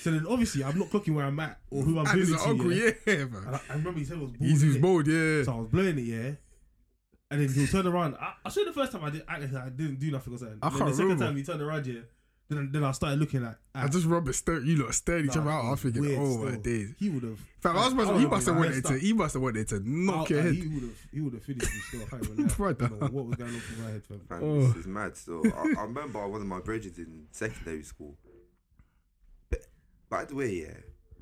So 0.02 0.12
then 0.12 0.26
obviously 0.28 0.64
I'm 0.64 0.80
not 0.80 0.90
clocking 0.90 1.14
where 1.14 1.26
I'm 1.26 1.40
at 1.40 1.60
or 1.70 1.84
who 1.84 2.00
I'm 2.00 2.06
doing 2.06 2.34
it 2.34 2.38
to. 2.38 2.50
uncle, 2.50 2.72
yeah. 2.72 2.92
yeah, 3.06 3.26
And. 3.26 3.48
I, 3.48 3.60
I 3.70 3.76
remember 3.76 4.00
he 4.00 4.06
said 4.06 4.18
it 4.18 4.22
was 4.22 4.32
bald. 4.32 4.50
He's 4.50 4.62
his 4.62 4.78
bold, 4.78 5.08
yeah. 5.08 5.44
So 5.44 5.52
I 5.52 5.56
was 5.58 5.68
blowing 5.68 6.00
it, 6.00 6.02
yeah. 6.02 6.32
And 7.32 7.42
then 7.42 7.50
he'll 7.50 7.68
turn 7.68 7.86
around. 7.88 8.16
I, 8.16 8.34
I 8.46 8.50
the 8.66 8.74
first 8.74 8.92
time 8.92 9.04
I 9.04 9.10
did, 9.10 9.24
I, 9.28 9.36
I 9.36 9.70
didn't 9.70 10.00
do 10.00 10.12
nothing 10.12 10.34
or 10.34 10.38
something. 10.38 10.60
I 10.62 10.68
and 10.68 10.78
can't 10.78 10.90
the 10.90 10.96
second 10.96 11.04
remember. 11.10 11.26
time 11.26 11.36
he 11.38 11.44
turned 11.44 11.62
around, 11.62 11.88
yeah. 11.88 12.02
Then, 12.48 12.70
then 12.72 12.84
I 12.84 12.92
started 12.92 13.20
looking 13.20 13.44
at. 13.44 13.58
I 13.74 13.86
at 13.86 13.92
just 13.92 14.06
remember 14.06 14.32
stir, 14.32 14.60
you 14.60 14.84
lot 14.84 14.94
stared 14.94 15.26
each 15.26 15.36
Nah, 15.36 15.42
other 15.42 15.50
out. 15.52 15.66
I 15.66 15.70
was 15.72 15.82
thinking, 15.82 16.02
weird 16.02 16.20
oh 16.20 16.38
my 16.44 16.50
still. 16.52 16.62
days. 16.62 16.94
He 17.00 17.10
would 17.10 17.24
have. 17.24 17.40
Fam, 17.60 17.72
I 17.76 17.80
was 17.80 17.90
supposed 17.90 18.10
to, 18.12 18.20
he 18.20 18.26
must 18.28 18.46
have 18.46 18.56
wanted 18.56 18.74
to, 18.86 18.94
to. 18.94 19.00
he 19.00 19.14
must 19.14 19.34
have 19.34 19.42
wanted 19.42 19.68
to 19.70 19.82
knock 19.84 20.30
your 20.30 20.42
head. 20.44 20.54
He 20.54 20.68
would 20.68 20.84
have. 20.84 20.92
He 21.12 21.22
would 21.22 21.34
have 21.34 21.44
finished 21.44 21.74
me 21.74 21.80
still. 21.88 22.02
I 22.04 22.06
can't 22.06 22.24
even 22.24 22.38
lie. 22.48 22.54
I 22.54 22.56
Brother. 22.56 22.88
don't 22.88 23.02
know 23.02 23.08
what 23.08 23.26
was 23.26 23.36
going 23.36 23.54
on 23.56 23.60
through 23.62 23.84
my 23.84 23.90
head, 23.92 24.04
fam. 24.06 24.20
Fam, 24.30 24.44
Oh. 24.44 24.68
This 24.68 24.76
is 24.76 24.88
mad. 24.88 25.18
So 25.18 25.42
I, 25.44 25.74
I 25.80 25.84
remember 25.86 26.28
one 26.28 26.42
of 26.42 26.48
my 26.48 26.60
bridges 26.60 27.00
in 27.00 27.26
secondary 27.32 27.82
school. 27.82 28.16
But, 29.50 29.62
by 30.10 30.26
the 30.26 30.36
way, 30.36 30.52
yeah, 30.54 30.74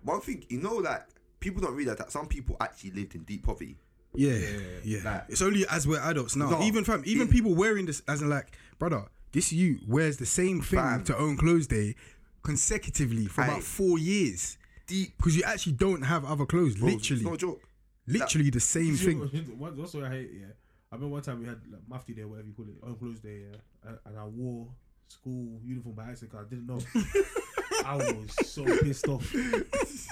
one 0.04 0.20
thing 0.20 0.44
you 0.50 0.60
know, 0.60 0.76
like 0.76 1.04
people 1.40 1.62
don't 1.62 1.76
realize 1.76 1.98
that 2.00 2.12
some 2.12 2.28
people 2.28 2.58
actually 2.60 2.92
lived 2.92 3.16
in 3.16 3.24
deep 3.24 3.44
poverty. 3.46 3.78
Yeah, 4.14 4.38
yeah. 4.84 5.00
Like- 5.06 5.24
it's 5.30 5.42
only 5.42 5.66
as 5.70 5.88
we're 5.88 6.00
adults 6.02 6.36
now. 6.36 6.50
No, 6.50 6.64
even 6.64 6.84
fam, 6.84 7.02
even 7.06 7.28
in- 7.28 7.34
people 7.34 7.56
wearing 7.56 7.86
this 7.86 8.02
as 8.10 8.22
in 8.22 8.30
like, 8.30 8.58
brother, 8.78 9.06
this 9.34 9.52
you 9.52 9.80
wears 9.88 10.18
the 10.18 10.26
same 10.26 10.62
thing 10.62 10.80
Fam. 10.80 11.04
to 11.04 11.18
own 11.18 11.36
clothes 11.38 11.68
day 11.68 11.96
consecutively 12.44 13.26
for 13.26 13.42
Aye. 13.42 13.48
about 13.48 13.64
four 13.64 13.98
years 13.98 14.58
Deep, 14.88 15.16
because 15.18 15.36
you 15.36 15.44
actually 15.44 15.74
don't 15.74 16.02
have 16.04 16.26
other 16.26 16.46
clothes. 16.46 16.76
bro, 16.76 16.90
literally, 16.90 17.22
It's 17.22 17.30
no 17.30 17.36
joke. 17.38 17.62
literally 18.08 18.50
the 18.50 18.60
same 18.60 18.88
You 18.88 18.96
thing. 18.98 19.20
know, 19.20 19.26
what- 19.58 19.76
What's 19.78 19.94
what 19.94 20.04
I 20.06 20.10
hate? 20.10 20.32
Yeah, 20.34 20.48
I 20.92 20.96
remember 20.96 21.14
one 21.14 21.22
time 21.24 21.40
we 21.40 21.46
had 21.48 21.60
like, 21.72 21.82
mufti 21.88 22.14
day, 22.14 22.26
whatever 22.26 22.48
you 22.48 22.54
call 22.54 22.66
it, 22.68 22.76
on 22.84 22.96
clothes 22.96 23.20
day, 23.22 23.44
yeah, 23.50 23.58
and, 23.90 23.98
and 24.06 24.20
I 24.20 24.26
wore 24.26 24.68
school 25.08 25.60
uniform 25.64 25.96
by 25.96 26.04
accident 26.10 26.32
'cause 26.34 26.46
I 26.46 26.50
didn't 26.50 26.68
know. 26.68 26.80
I 27.86 27.96
was 27.98 28.48
so 28.48 28.64
pissed 28.82 29.08
off. 29.08 29.34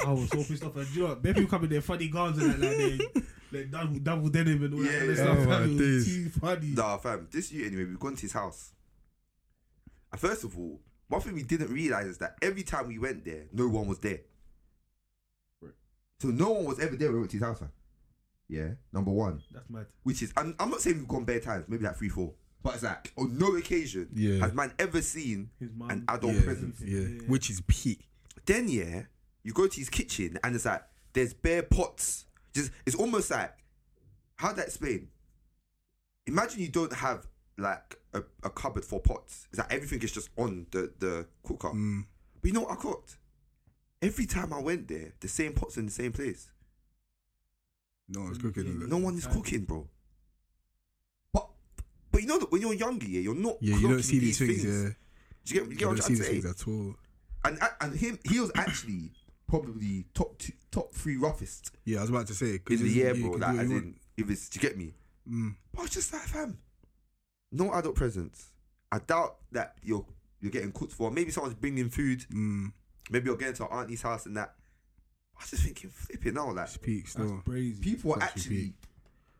I 0.06 0.12
was 0.12 0.30
so 0.30 0.44
pissed 0.44 0.64
off. 0.64 0.76
And 0.76 0.88
you 0.96 1.04
know, 1.04 1.10
what, 1.10 1.24
people 1.24 1.46
come 1.46 1.64
in 1.66 1.70
their 1.70 1.82
funny 1.82 2.08
gowns 2.08 2.38
and 2.42 2.60
like, 2.60 2.78
like 2.78 3.26
they 3.52 3.60
like 3.64 3.72
double, 3.72 4.00
double 4.00 4.30
denim 4.30 4.64
and 4.64 4.74
all 4.74 4.80
that 4.82 4.92
Yeah, 4.92 5.00
kind 5.00 5.12
of 5.12 5.18
yeah. 5.18 5.24
stuff. 5.24 5.38
Oh, 5.38 5.46
my 5.46 5.52
fam. 5.52 5.64
it 5.64 5.68
was 5.70 6.06
days. 6.06 6.16
too 6.16 6.30
funny. 6.40 6.68
Nah, 6.68 6.98
fam. 6.98 7.28
This 7.32 7.52
year 7.52 7.68
anyway, 7.68 7.86
we've 7.86 8.00
gone 8.00 8.16
to 8.16 8.22
his 8.22 8.32
house. 8.34 8.72
And 10.12 10.20
first 10.20 10.44
of 10.44 10.58
all, 10.58 10.80
one 11.08 11.22
thing 11.22 11.34
we 11.34 11.44
didn't 11.44 11.72
realize 11.72 12.06
is 12.08 12.18
that 12.20 12.36
every 12.42 12.64
time 12.64 12.88
we 12.88 12.98
went 13.00 13.26
there, 13.26 13.46
no 13.54 13.68
one 13.68 13.88
was 13.88 14.00
there. 14.00 14.20
Right. 15.62 15.74
So 16.20 16.30
no 16.30 16.52
one 16.52 16.66
was 16.66 16.80
ever 16.80 16.96
there 16.96 17.08
when 17.10 17.16
we 17.16 17.20
went 17.22 17.32
to 17.32 17.38
his 17.38 17.46
house, 17.46 17.60
fam. 17.60 17.72
Yeah, 18.48 18.70
number 18.92 19.12
one. 19.12 19.42
That's 19.52 19.70
mad. 19.70 19.86
Which 20.04 20.22
is, 20.22 20.34
I'm, 20.36 20.56
I'm 20.60 20.70
not 20.70 20.82
saying 20.82 20.98
we've 20.98 21.08
gone 21.08 21.24
bare 21.24 21.40
times, 21.40 21.66
maybe 21.68 21.86
like 21.86 21.96
three, 21.98 22.10
four. 22.10 22.34
But 22.64 22.76
it's 22.76 22.84
like, 22.84 23.12
on 23.18 23.38
no 23.38 23.56
occasion 23.56 24.10
Yeah. 24.14 24.40
has 24.40 24.54
man 24.54 24.72
ever 24.78 25.02
seen 25.02 25.50
His 25.60 25.70
mum. 25.74 25.90
an 25.90 26.06
adult 26.10 26.36
yeah, 26.36 26.42
presence. 26.44 26.82
yeah, 26.86 27.00
Yeah. 27.00 27.22
which 27.28 27.50
is 27.50 27.62
peak. 27.68 28.08
Then 28.46 28.68
yeah, 28.68 29.04
you 29.44 29.54
go 29.54 29.68
to 29.68 29.80
his 29.80 29.90
kitchen 29.90 30.38
and 30.44 30.56
it's 30.56 30.66
like 30.66 30.84
there's 31.14 31.34
bare 31.34 31.64
pots. 31.64 32.26
Just 32.54 32.72
it's 32.86 32.96
almost 32.96 33.32
like 33.32 33.54
how 34.36 34.52
to 34.54 34.62
explain. 34.62 35.08
Imagine 36.28 36.60
you 36.62 36.70
don't 36.70 36.94
have 36.94 37.26
like 37.62 37.98
a, 38.14 38.24
a 38.44 38.50
cupboard 38.50 38.84
for 38.86 39.00
pots. 39.00 39.48
It's 39.52 39.60
like 39.60 39.72
everything 39.72 40.02
is 40.02 40.12
just 40.12 40.30
on 40.38 40.66
the 40.72 40.92
the 41.00 41.26
cooker. 41.44 41.70
Mm. 41.70 42.06
But 42.42 42.48
you 42.48 42.54
know 42.54 42.62
what 42.62 42.72
I 42.72 42.76
cooked? 42.76 43.18
Every 44.02 44.26
time 44.26 44.52
I 44.52 44.60
went 44.60 44.88
there, 44.88 45.14
the 45.20 45.28
same 45.28 45.54
pots 45.54 45.78
in 45.78 45.86
the 45.86 45.92
same 45.92 46.12
place. 46.12 46.50
No 48.10 48.22
one's 48.22 48.38
cooking. 48.40 48.66
is 48.66 48.82
it? 48.84 48.90
No 48.90 48.98
one 48.98 49.16
is 49.16 49.28
cooking, 49.28 49.62
bro. 49.66 49.88
But 51.34 51.48
but 52.12 52.22
you 52.22 52.28
know 52.28 52.40
that 52.40 52.52
when 52.52 52.62
you're 52.62 52.74
younger, 52.74 53.06
yeah, 53.06 53.22
you're 53.22 53.36
not. 53.36 53.58
Yeah, 53.62 53.78
you 53.78 53.88
don't 53.90 54.04
see 54.04 54.20
these 54.20 54.40
things. 54.40 54.64
Yeah, 54.66 54.90
Do 55.46 55.54
you 55.56 55.62
get, 55.62 55.72
you 55.72 55.78
you 55.80 55.88
what 55.88 55.98
don't 55.98 56.06
I'm 56.10 56.16
see 56.16 56.16
these 56.16 56.28
things 56.42 56.46
at 56.46 56.68
all. 56.68 56.96
And 57.46 57.60
and 57.80 57.96
him, 57.96 58.20
he 58.30 58.40
was 58.40 58.52
actually 58.56 59.12
probably 59.48 60.06
top 60.14 60.38
two, 60.38 60.54
top 60.72 60.92
three 60.92 61.18
roughest. 61.18 61.72
Yeah, 61.86 62.00
I 62.00 62.02
was 62.02 62.10
about 62.10 62.28
to 62.28 62.34
say 62.34 62.58
'cause 62.60 62.80
in 62.82 62.86
the 62.88 62.92
it's- 62.92 62.96
year, 62.96 63.16
yeah, 63.16 63.22
bro. 63.22 63.32
can 63.32 63.40
Like, 63.42 63.52
do 63.52 63.58
what 63.58 63.66
as 63.66 63.72
in, 63.72 63.96
if 64.18 64.30
it's, 64.30 64.50
do 64.50 64.60
you 64.60 64.62
get 64.62 64.78
me? 64.78 64.94
Mm. 65.30 65.56
But 65.74 65.80
I 65.80 65.84
was 65.84 65.92
just 65.92 66.14
like, 66.14 66.22
fam, 66.24 66.58
no 67.52 67.74
adult 67.74 67.96
presence. 67.96 68.52
I 68.92 69.00
doubt 69.00 69.38
that 69.52 69.76
you're 69.84 70.06
you're 70.40 70.52
getting 70.52 70.72
cooked 70.72 70.92
for. 70.94 71.12
Maybe 71.12 71.32
someone's 71.32 71.56
bringing 71.56 71.90
food. 71.90 72.26
Mm. 72.34 72.72
Maybe 73.10 73.26
you're 73.28 73.38
going 73.38 73.54
to 73.54 73.66
our 73.68 73.82
auntie's 73.82 74.02
house 74.02 74.26
and 74.26 74.36
that. 74.38 74.56
I 75.38 75.44
was 75.44 75.50
just 75.52 75.64
thinking, 75.64 75.90
flipping 75.90 76.34
now, 76.36 76.52
like 76.52 76.66
It's 76.68 76.78
peak 76.78 77.04
That's 77.04 77.12
still. 77.14 77.42
crazy. 77.46 77.82
people 77.82 78.14
are 78.14 78.20
That's 78.20 78.32
actually 78.34 78.74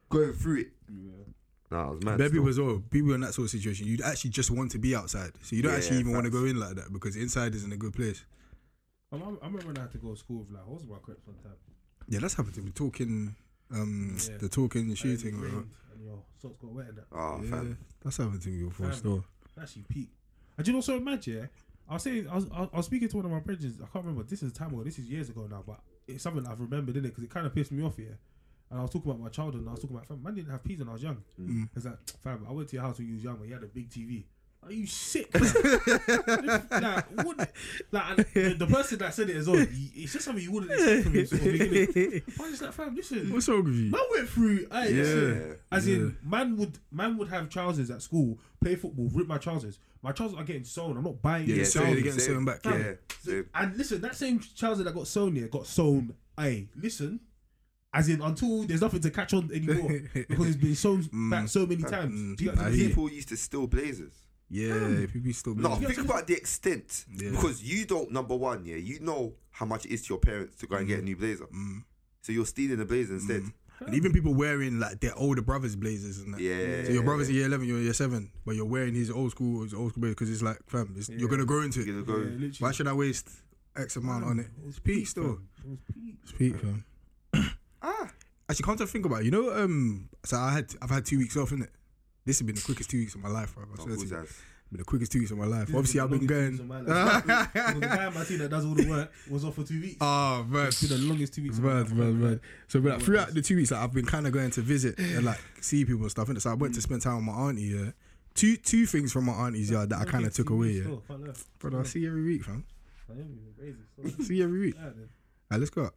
going 0.10 0.34
through 0.34 0.62
it. 0.62 0.72
Yeah. 0.90 1.12
Nah, 1.70 1.88
it 1.88 1.96
was 1.96 2.04
mad. 2.04 2.18
Bare 2.18 2.28
still. 2.28 2.40
people 2.42 2.50
as 2.50 2.60
well. 2.60 2.84
People 2.90 3.14
in 3.14 3.22
that 3.22 3.34
sort 3.34 3.46
of 3.46 3.52
situation, 3.52 3.88
you'd 3.88 4.02
actually 4.02 4.32
just 4.32 4.52
want 4.52 4.72
to 4.72 4.78
be 4.80 4.96
outside, 4.96 5.32
so 5.42 5.56
you 5.56 5.62
don't 5.62 5.72
Yeah, 5.72 5.78
actually 5.78 6.00
even 6.00 6.12
want 6.14 6.26
to 6.26 6.32
go 6.32 6.46
in 6.46 6.60
like 6.60 6.76
that 6.76 6.92
because 6.92 7.16
inside 7.16 7.56
isn't 7.56 7.72
a 7.72 7.78
good 7.78 7.94
place. 7.94 8.26
I, 9.12 9.16
I 9.18 9.20
I 9.20 9.24
remember 9.46 9.68
when 9.68 9.78
I 9.78 9.82
had 9.82 9.92
to 9.92 9.98
go 10.00 10.12
to 10.12 10.18
school 10.18 10.40
with 10.40 10.52
like, 10.52 10.66
what 10.68 10.80
was 10.82 10.88
my 10.88 10.98
crepes 11.02 11.26
one 11.26 11.38
time? 11.38 11.54
Yeah, 12.10 12.20
that's 12.20 12.34
happened 12.34 12.56
to 12.56 12.62
me. 12.62 12.72
Talking, 12.72 13.36
um, 13.74 14.18
Yeah. 14.30 14.38
the 14.38 14.50
talking, 14.50 14.90
the 14.90 14.96
shooting. 14.96 15.34
And, 15.36 15.44
rained 15.44 15.70
and 15.94 16.04
your 16.04 16.20
socks 16.42 16.58
got 16.62 16.72
wet 16.72 16.88
and 16.90 16.98
that. 16.98 17.06
Oh, 17.12 17.40
yeah, 17.44 17.50
fam. 17.50 17.78
that's 18.04 18.18
happened 18.18 18.42
to 18.42 18.50
me 18.50 18.64
before. 18.66 18.88
Fam. 18.88 18.96
Still, 18.96 19.26
Actually, 19.62 19.84
peak. 19.90 20.10
And 20.58 20.66
do 20.66 20.72
you 20.72 20.78
know 20.78 20.82
so 20.82 21.00
mad, 21.00 21.26
yeah? 21.28 21.46
I 21.90 21.94
was 21.96 22.04
saying, 22.04 22.28
I 22.30 22.36
was, 22.36 22.48
I 22.54 22.68
was 22.78 22.86
speaking 22.86 23.10
to 23.10 23.18
one 23.18 23.26
of 23.26 23.32
my 23.32 23.40
brethren. 23.40 23.74
I 23.82 23.86
can't 23.92 24.06
remember. 24.06 24.24
This 24.24 24.44
is 24.44 24.54
time 24.54 24.74
ago. 24.74 24.84
This 24.84 24.98
is 25.00 25.06
years 25.10 25.30
ago 25.30 25.48
now, 25.50 25.64
but 25.66 25.80
it's 26.08 26.24
something 26.24 26.46
I've 26.48 26.60
remembered 26.60 26.96
in 26.98 27.04
it 27.06 27.10
because 27.10 27.24
it 27.24 27.30
kind 27.30 27.46
of 27.46 27.54
pissed 27.54 27.72
me 27.72 27.84
off, 27.84 27.96
yeah. 27.98 28.16
And 28.70 28.80
I 28.80 28.82
was 28.84 28.92
talking 28.92 29.12
about 29.12 29.22
my 29.22 29.30
childhood. 29.30 29.62
and 29.62 29.70
I 29.70 29.72
was 29.74 29.82
talking 29.82 29.96
about 29.98 30.08
fam. 30.08 30.24
Man 30.24 30.34
didn't 30.36 30.52
have 30.52 30.64
peas 30.64 30.80
when 30.80 30.88
I 30.88 30.94
was 30.94 31.04
young. 31.04 31.18
Mm. 31.40 31.68
It's 31.76 31.86
like 31.86 31.98
fam. 32.24 32.46
I 32.48 32.52
went 32.54 32.70
to 32.70 32.76
your 32.78 32.84
house 32.84 32.98
when 33.00 33.08
you 33.08 33.16
was 33.16 33.24
young, 33.24 33.40
when 33.40 33.50
you 33.50 33.56
had 33.56 33.64
a 33.64 33.68
big 33.68 33.90
TV. 33.90 34.24
Are 34.64 34.72
you 34.72 34.86
sick? 34.86 35.34
like, 35.34 37.06
what? 37.26 37.52
Like, 37.92 38.34
the, 38.34 38.56
the 38.58 38.68
person 38.68 39.00
that 39.00 39.14
said 39.14 39.30
it 39.30 39.36
as 39.38 39.48
well. 39.48 39.58
he- 39.66 39.92
It's 40.04 40.14
just 40.14 40.26
something 40.26 40.44
you 40.44 40.52
wouldn't 40.52 40.72
expect 40.72 41.04
from 41.04 41.14
him. 41.14 41.26
Sort 41.26 41.42
of 41.42 41.52
beginning. 41.52 42.22
I 42.40 42.42
was 42.42 42.50
just 42.52 42.62
like, 42.62 42.74
fam, 42.74 42.96
listen. 42.96 43.34
what's 43.34 43.50
wrong 43.50 43.64
with 43.64 43.74
you? 43.76 43.90
Man 43.92 44.02
went 44.12 44.30
through. 44.30 44.68
Hey, 44.72 44.94
listen. 44.94 45.48
Yeah. 45.72 45.78
As 45.78 45.88
in, 45.88 46.18
man 46.24 46.58
would 46.58 46.78
man 46.92 47.18
would 47.18 47.30
have 47.30 47.50
trousers 47.50 47.90
at 47.90 48.02
school, 48.02 48.38
play 48.62 48.76
football, 48.76 49.10
rip 49.14 49.28
my 49.28 49.38
trousers. 49.40 49.80
My 50.04 50.12
trousers 50.12 50.38
are 50.38 50.44
getting 50.44 50.64
sewn. 50.64 50.96
I'm 50.98 51.04
not 51.04 51.22
buying 51.22 51.48
Yeah, 51.48 51.56
new 51.58 51.66
so 51.66 51.80
they're 51.80 51.96
getting 51.96 52.20
sewn 52.20 52.46
back. 52.46 52.60
Yeah, 52.66 52.78
Yeah, 52.78 52.94
same. 53.22 53.50
And 53.56 53.78
listen, 53.78 54.02
that 54.02 54.16
same 54.16 54.40
trouser 54.56 54.84
that 54.84 54.94
got 54.94 55.08
sewn 55.08 55.36
here 55.36 55.48
got 55.48 55.66
sewn. 55.68 56.14
Hey, 56.38 56.70
listen. 56.76 57.20
As 57.94 58.08
in, 58.08 58.22
until 58.22 58.64
there's 58.64 58.80
nothing 58.82 59.02
to 59.02 59.10
catch 59.12 59.34
on 59.34 59.50
anymore 59.54 59.90
because 60.14 60.48
it's 60.48 60.56
been 60.56 60.76
sewn 60.76 61.02
Mm. 61.04 61.30
back 61.32 61.48
so 61.50 61.66
many 61.66 61.82
Mm. 61.84 61.90
times. 61.90 62.14
Mm. 62.20 62.38
Do 62.38 62.44
you 62.46 62.50
get 62.52 62.60
I 62.60 62.62
what 62.62 62.68
I'm 62.68 62.72
hear 62.74 62.80
saying? 62.80 62.90
People 62.92 63.10
used 63.10 63.30
to 63.30 63.38
steal 63.38 63.68
blazers. 63.68 64.14
Yeah. 64.52 65.06
People 65.12 65.34
still. 65.34 65.56
No, 65.56 65.76
think 65.76 65.98
about 66.00 66.28
the 66.28 66.34
extent. 66.34 67.06
Yeah. 67.16 67.32
Because 67.32 67.64
you 67.64 67.86
don't, 67.86 68.12
number 68.12 68.36
one, 68.36 68.66
yeah, 68.66 68.76
you 68.76 69.00
know 69.00 69.34
how 69.52 69.66
much 69.66 69.86
it 69.86 69.92
is 69.92 70.04
to 70.04 70.10
your 70.10 70.20
parents 70.20 70.58
to 70.58 70.68
go 70.68 70.76
and 70.76 70.88
get 70.88 71.00
a 71.00 71.02
new 71.02 71.16
blazer. 71.16 71.46
Mm. 71.46 71.84
So 72.22 72.32
you're 72.32 72.46
stealing 72.46 72.78
the 72.78 72.86
blazer 72.86 73.14
instead. 73.14 73.44
And 73.80 73.96
even 73.96 74.12
people 74.12 74.34
wearing 74.36 74.80
like 74.80 75.00
their 75.00 75.18
older 75.18 75.42
brothers' 75.42 75.76
blazers 75.76 76.20
and 76.20 76.34
that. 76.34 76.42
Yeah. 76.42 76.84
So 76.86 76.92
your 76.92 77.04
brother's 77.04 77.30
in 77.30 77.36
year 77.36 77.46
eleven, 77.48 77.68
you're 77.68 77.78
in 77.78 77.84
year 77.84 77.94
seven, 77.94 78.30
but 78.46 78.56
you're 78.56 78.66
wearing 78.66 78.94
his 78.94 79.10
old 79.10 79.32
school, 79.32 79.64
his 79.64 79.74
old 79.74 79.92
school 79.92 80.02
blazer 80.02 80.16
because 80.16 80.30
it's 80.30 80.44
like, 80.44 80.58
fam, 80.68 80.94
it's, 80.98 81.10
you're 81.10 81.30
gonna 81.30 81.46
grow 81.46 81.62
into 81.62 81.82
it. 81.82 81.88
You're 81.88 82.00
Yeah, 82.00 82.48
go. 82.48 82.52
Why 82.60 82.72
should 82.72 82.88
I 82.88 82.94
waste 82.94 83.30
X 83.76 83.96
amount 83.96 84.26
on 84.26 84.40
it? 84.40 84.48
It's 84.68 84.80
peak 84.80 85.08
still. 85.08 85.24
fam. 85.24 85.48
It 85.74 85.94
peak. 85.94 86.16
It's 86.22 86.32
peak, 86.34 86.56
fam. 86.60 86.86
Ah, 87.82 88.12
Actually, 88.48 88.66
come 88.66 88.78
to 88.78 88.86
think 88.86 89.06
about 89.06 89.22
it, 89.22 89.26
you 89.26 89.32
know, 89.32 89.50
um, 89.52 90.10
so 90.26 90.38
I 90.38 90.52
had 90.52 90.76
I've 90.82 90.90
had 90.92 91.06
two 91.06 91.18
weeks 91.18 91.36
off, 91.38 91.50
innit? 91.52 91.70
This 92.26 92.40
has 92.40 92.46
been 92.46 92.56
the 92.56 92.62
quickest 92.62 92.90
two 92.90 93.00
weeks 93.00 93.16
of 93.16 93.22
my 93.22 93.30
life, 93.30 93.56
bro. 93.56 93.64
I 93.64 93.68
oh, 93.80 93.84
swear 93.84 93.96
to 93.96 94.02
you. 94.02 94.28
Been 94.72 94.78
the 94.78 94.86
quickest 94.86 95.12
two 95.12 95.20
weeks 95.20 95.32
of 95.32 95.38
my 95.38 95.46
life. 95.46 95.68
This 95.68 95.76
Obviously, 95.76 96.00
I've 96.00 96.10
been 96.10 96.26
going. 96.26 96.56
two 96.56 96.64
of 96.64 96.68
my 96.70 96.80
life. 96.82 97.26
Because 97.26 97.74
the 97.74 97.80
guy 97.82 98.08
in 98.08 98.14
my 98.14 98.24
team 98.24 98.38
that 98.38 98.50
does 98.50 98.66
all 98.66 98.74
the 98.74 98.90
work 98.90 99.12
was 99.30 99.44
off 99.44 99.56
for 99.56 99.64
two 99.64 99.82
weeks. 99.82 99.98
Oh 100.00 100.46
man, 100.48 100.68
It's 100.68 100.88
been 100.88 101.02
the 101.02 101.08
longest 101.08 101.34
two 101.34 101.44
weeks. 101.44 101.58
of 101.58 101.64
my 101.64 101.74
Mad, 101.74 101.90
life. 101.90 101.94
mad, 101.94 102.16
mad. 102.16 102.40
So, 102.70 102.80
but 102.80 102.94
like, 102.94 103.02
throughout 103.02 103.34
the 103.34 103.42
two 103.42 103.58
weeks, 103.58 103.72
like, 103.72 103.82
I've 103.82 103.92
been 103.92 104.06
kind 104.06 104.28
of 104.28 104.34
going 104.34 104.52
to 104.52 104.62
visit 104.62 104.98
and 104.98 105.26
like 105.26 105.42
see 105.60 105.84
people 105.84 106.04
and 106.04 106.12
stuff. 106.12 106.30
And 106.30 106.42
so 106.42 106.52
I 106.52 106.54
went 106.54 106.74
to 106.76 106.80
mm. 106.80 106.84
spend 106.84 107.02
time 107.02 107.18
with 107.18 107.26
my 107.26 107.34
auntie. 107.34 107.64
Yeah, 107.64 107.92
two 108.34 108.56
two 108.56 108.86
things 108.86 109.12
from 109.12 109.26
my 109.26 109.34
auntie's 109.34 109.70
yard 109.70 109.90
that 109.90 110.00
I 110.00 110.06
kind 110.06 110.26
of 110.26 110.34
took 110.34 110.52
away. 110.52 110.70
Yeah, 110.70 110.96
brother, 111.60 111.82
I 111.82 111.84
see 111.84 112.00
you 112.00 112.08
every 112.08 112.24
week, 112.24 112.44
fam. 112.46 112.64
See 114.24 114.36
you 114.36 114.46
every 114.46 114.60
week. 114.60 114.76
Alright, 114.78 114.96
let's 115.60 115.70
go. 115.70 115.90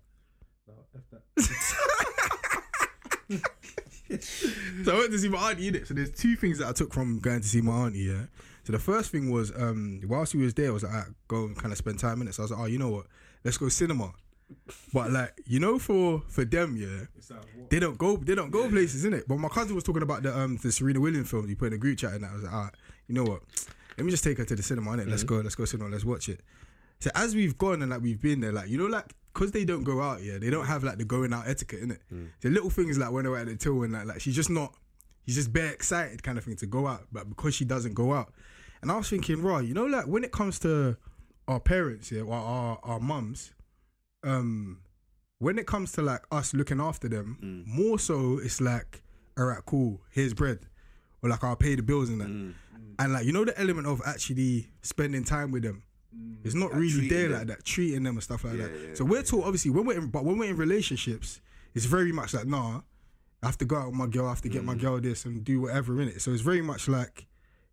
No, 0.66 0.74
F 0.96 1.02
that. 3.28 3.50
So 4.84 4.94
I 4.94 4.98
went 4.98 5.12
to 5.12 5.18
see 5.18 5.28
my 5.28 5.50
auntie 5.50 5.68
in 5.68 5.74
it. 5.74 5.86
So 5.86 5.94
there's 5.94 6.10
two 6.10 6.36
things 6.36 6.58
that 6.58 6.68
I 6.68 6.72
took 6.72 6.92
from 6.92 7.18
going 7.20 7.40
to 7.40 7.48
see 7.48 7.60
my 7.60 7.72
auntie. 7.72 8.00
Yeah. 8.00 8.24
So 8.64 8.72
the 8.72 8.78
first 8.78 9.10
thing 9.10 9.30
was 9.30 9.52
um 9.56 10.00
whilst 10.06 10.34
we 10.34 10.42
was 10.42 10.54
there, 10.54 10.68
I 10.68 10.72
was 10.72 10.82
like, 10.82 10.92
"Alright, 10.92 11.12
go 11.28 11.44
and 11.44 11.56
kind 11.56 11.72
of 11.72 11.78
spend 11.78 11.98
time 11.98 12.20
in 12.22 12.28
it. 12.28 12.34
So 12.34 12.42
I 12.42 12.44
was 12.44 12.50
like, 12.50 12.60
oh, 12.60 12.66
you 12.66 12.78
know 12.78 12.90
what? 12.90 13.06
Let's 13.44 13.58
go 13.58 13.68
cinema. 13.68 14.12
But 14.92 15.10
like, 15.10 15.40
you 15.46 15.58
know, 15.58 15.78
for 15.78 16.22
for 16.28 16.44
them, 16.44 16.76
yeah, 16.76 17.06
like, 17.30 17.70
they 17.70 17.80
don't 17.80 17.98
go 17.98 18.16
they 18.16 18.34
don't 18.34 18.50
go 18.50 18.68
places, 18.68 19.04
innit? 19.04 19.24
But 19.26 19.38
my 19.38 19.48
cousin 19.48 19.74
was 19.74 19.84
talking 19.84 20.02
about 20.02 20.22
the 20.22 20.36
um 20.38 20.58
the 20.62 20.70
Serena 20.70 21.00
Williams 21.00 21.30
film 21.30 21.48
you 21.48 21.56
put 21.56 21.66
in 21.66 21.72
the 21.72 21.78
group 21.78 21.98
chat 21.98 22.12
and 22.12 22.24
I 22.24 22.32
was 22.34 22.42
like, 22.42 22.52
ah, 22.52 22.70
you 23.08 23.14
know 23.14 23.24
what? 23.24 23.42
Let 23.96 24.04
me 24.04 24.10
just 24.10 24.24
take 24.24 24.38
her 24.38 24.44
to 24.44 24.56
the 24.56 24.62
cinema, 24.62 24.90
innit? 24.92 25.08
Let's 25.08 25.22
go, 25.22 25.36
let's 25.36 25.54
go 25.54 25.64
cinema, 25.64 25.90
let's 25.90 26.04
watch 26.04 26.28
it. 26.28 26.40
So 27.00 27.10
as 27.14 27.34
we've 27.34 27.56
gone 27.56 27.82
and 27.82 27.90
like 27.90 28.02
we've 28.02 28.20
been 28.20 28.40
there, 28.40 28.52
like 28.52 28.68
you 28.68 28.78
know, 28.78 28.86
like 28.86 29.14
because 29.34 29.50
they 29.50 29.64
don't 29.64 29.82
go 29.82 30.00
out, 30.00 30.22
yeah, 30.22 30.38
they 30.38 30.48
don't 30.48 30.66
have 30.66 30.84
like 30.84 30.96
the 30.98 31.04
going 31.04 31.32
out 31.32 31.48
etiquette, 31.48 31.80
in 31.80 31.90
innit? 31.90 31.98
Mm. 32.12 32.28
The 32.40 32.50
little 32.50 32.70
things 32.70 32.96
like 32.96 33.10
when 33.10 33.24
they 33.24 33.30
were 33.30 33.38
at 33.38 33.46
the 33.46 33.56
till 33.56 33.82
and 33.82 33.92
like 33.92 34.06
like 34.06 34.20
she's 34.20 34.36
just 34.36 34.50
not 34.50 34.74
she's 35.26 35.34
just 35.34 35.52
bare 35.52 35.72
excited 35.72 36.22
kind 36.22 36.38
of 36.38 36.44
thing 36.44 36.56
to 36.56 36.66
go 36.66 36.86
out, 36.86 37.06
but 37.12 37.28
because 37.28 37.54
she 37.54 37.64
doesn't 37.64 37.94
go 37.94 38.12
out. 38.12 38.32
And 38.80 38.92
I 38.92 38.96
was 38.96 39.08
thinking, 39.08 39.42
raw, 39.42 39.58
you 39.58 39.74
know, 39.74 39.86
like 39.86 40.06
when 40.06 40.24
it 40.24 40.32
comes 40.32 40.58
to 40.60 40.96
our 41.48 41.60
parents, 41.60 42.12
yeah, 42.12 42.22
or 42.22 42.34
our 42.34 42.78
our 42.82 43.00
mums, 43.00 43.52
um, 44.22 44.80
when 45.38 45.58
it 45.58 45.66
comes 45.66 45.92
to 45.92 46.02
like 46.02 46.22
us 46.30 46.54
looking 46.54 46.80
after 46.80 47.08
them, 47.08 47.38
mm. 47.42 47.66
more 47.66 47.98
so 47.98 48.38
it's 48.42 48.60
like, 48.60 49.02
all 49.36 49.46
right, 49.46 49.64
cool, 49.66 50.00
here's 50.10 50.32
bread, 50.32 50.60
or 51.22 51.30
like 51.30 51.42
I'll 51.42 51.56
pay 51.56 51.74
the 51.74 51.82
bills 51.82 52.08
and 52.08 52.20
that, 52.20 52.28
mm. 52.28 52.54
and 52.98 53.12
like 53.12 53.24
you 53.24 53.32
know 53.32 53.44
the 53.44 53.58
element 53.58 53.86
of 53.86 54.00
actually 54.06 54.68
spending 54.82 55.24
time 55.24 55.50
with 55.50 55.64
them. 55.64 55.82
It's 56.44 56.54
not 56.54 56.72
Like 56.72 56.80
really 56.80 56.92
treating 56.92 57.08
there 57.08 57.28
them. 57.28 57.38
like 57.38 57.46
that, 57.48 57.64
treating 57.64 58.02
them 58.02 58.16
and 58.16 58.22
stuff 58.22 58.44
like 58.44 58.56
Yeah, 58.58 58.64
that. 58.68 58.80
yeah, 58.88 58.94
so 58.94 59.04
we're 59.04 59.22
taught 59.22 59.44
obviously 59.44 59.70
when 59.70 59.86
we're 59.86 59.98
in, 59.98 60.08
but 60.10 60.24
when 60.24 60.36
we're 60.38 60.50
in 60.50 60.56
relationships, 60.56 61.40
it's 61.74 61.86
very 61.86 62.12
much 62.12 62.34
like 62.34 62.46
nah, 62.46 62.82
I 63.42 63.46
have 63.46 63.58
to 63.58 63.64
go 63.64 63.76
out 63.76 63.86
with 63.88 63.94
my 63.96 64.06
girl, 64.06 64.26
I 64.26 64.30
have 64.30 64.42
to 64.42 64.48
get 64.48 64.62
Mm. 64.62 64.66
my 64.66 64.74
girl 64.74 65.00
this 65.00 65.24
and 65.24 65.42
do 65.44 65.60
whatever 65.62 66.00
in 66.02 66.08
it. 66.08 66.20
So 66.20 66.32
it's 66.32 66.42
very 66.42 66.60
much 66.62 66.86
like 66.88 67.26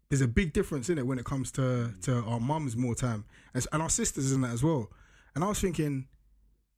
there's 0.09 0.21
a 0.21 0.27
big 0.27 0.53
difference 0.53 0.89
in 0.89 0.97
it 0.97 1.05
when 1.07 1.19
it 1.19 1.25
comes 1.25 1.51
to 1.53 1.93
to 2.03 2.21
our 2.23 2.39
mums 2.39 2.75
more 2.77 2.95
time 2.95 3.25
and, 3.53 3.65
and 3.73 3.81
our 3.81 3.89
sisters 3.89 4.31
in 4.31 4.41
that 4.41 4.51
as 4.51 4.63
well. 4.63 4.89
And 5.35 5.43
I 5.43 5.47
was 5.47 5.59
thinking, 5.59 6.07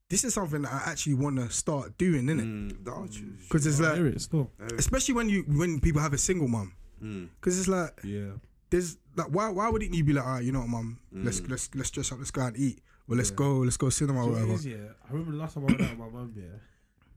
this 0.09 0.23
is 0.23 0.33
something 0.33 0.61
that 0.63 0.71
I 0.73 0.91
actually 0.91 1.15
want 1.15 1.37
to 1.37 1.49
start 1.49 1.97
doing, 1.97 2.25
innit? 2.25 2.45
Mm, 2.45 2.85
no, 2.85 3.07
true, 3.11 3.33
Because 3.43 3.65
it's 3.65 3.79
like, 3.79 3.95
hear 3.95 4.07
it 4.07 4.21
still. 4.21 4.51
especially 4.77 5.13
when 5.15 5.29
you 5.29 5.43
when 5.47 5.79
people 5.79 6.01
have 6.01 6.13
a 6.13 6.17
single 6.19 6.47
mum, 6.47 6.73
Mm. 7.03 7.29
because 7.39 7.57
it's 7.59 7.67
like 7.67 7.99
Yeah. 8.03 8.33
there's 8.69 8.97
like 9.15 9.27
why 9.27 9.49
why 9.49 9.69
wouldn't 9.69 9.93
you 9.93 10.03
be 10.03 10.13
like, 10.13 10.25
all 10.25 10.33
right, 10.33 10.43
you 10.43 10.51
know 10.51 10.59
what, 10.61 10.69
mum, 10.69 10.99
let's 11.11 11.41
Mm. 11.41 11.49
let's 11.51 11.69
let's 11.75 11.91
dress 11.91 12.11
up, 12.11 12.19
let's 12.19 12.31
go 12.31 12.41
out 12.41 12.53
and 12.53 12.57
eat, 12.57 12.79
or 13.07 13.15
let's 13.15 13.29
Yeah. 13.29 13.35
go 13.35 13.57
let's 13.59 13.77
go 13.77 13.89
cinema 13.89 14.19
or 14.21 14.23
Do 14.25 14.29
you 14.29 14.35
know 14.35 14.41
whatever. 14.53 14.53
it 14.53 14.55
is, 14.55 14.65
yeah, 14.65 14.93
I 15.07 15.11
remember 15.11 15.31
the 15.33 15.37
last 15.37 15.53
time 15.55 15.63
I 15.63 15.65
went 15.67 15.81
out 15.81 15.89
with 15.91 15.99
my 15.99 16.09
mum. 16.09 16.33
Yeah, 16.35 16.43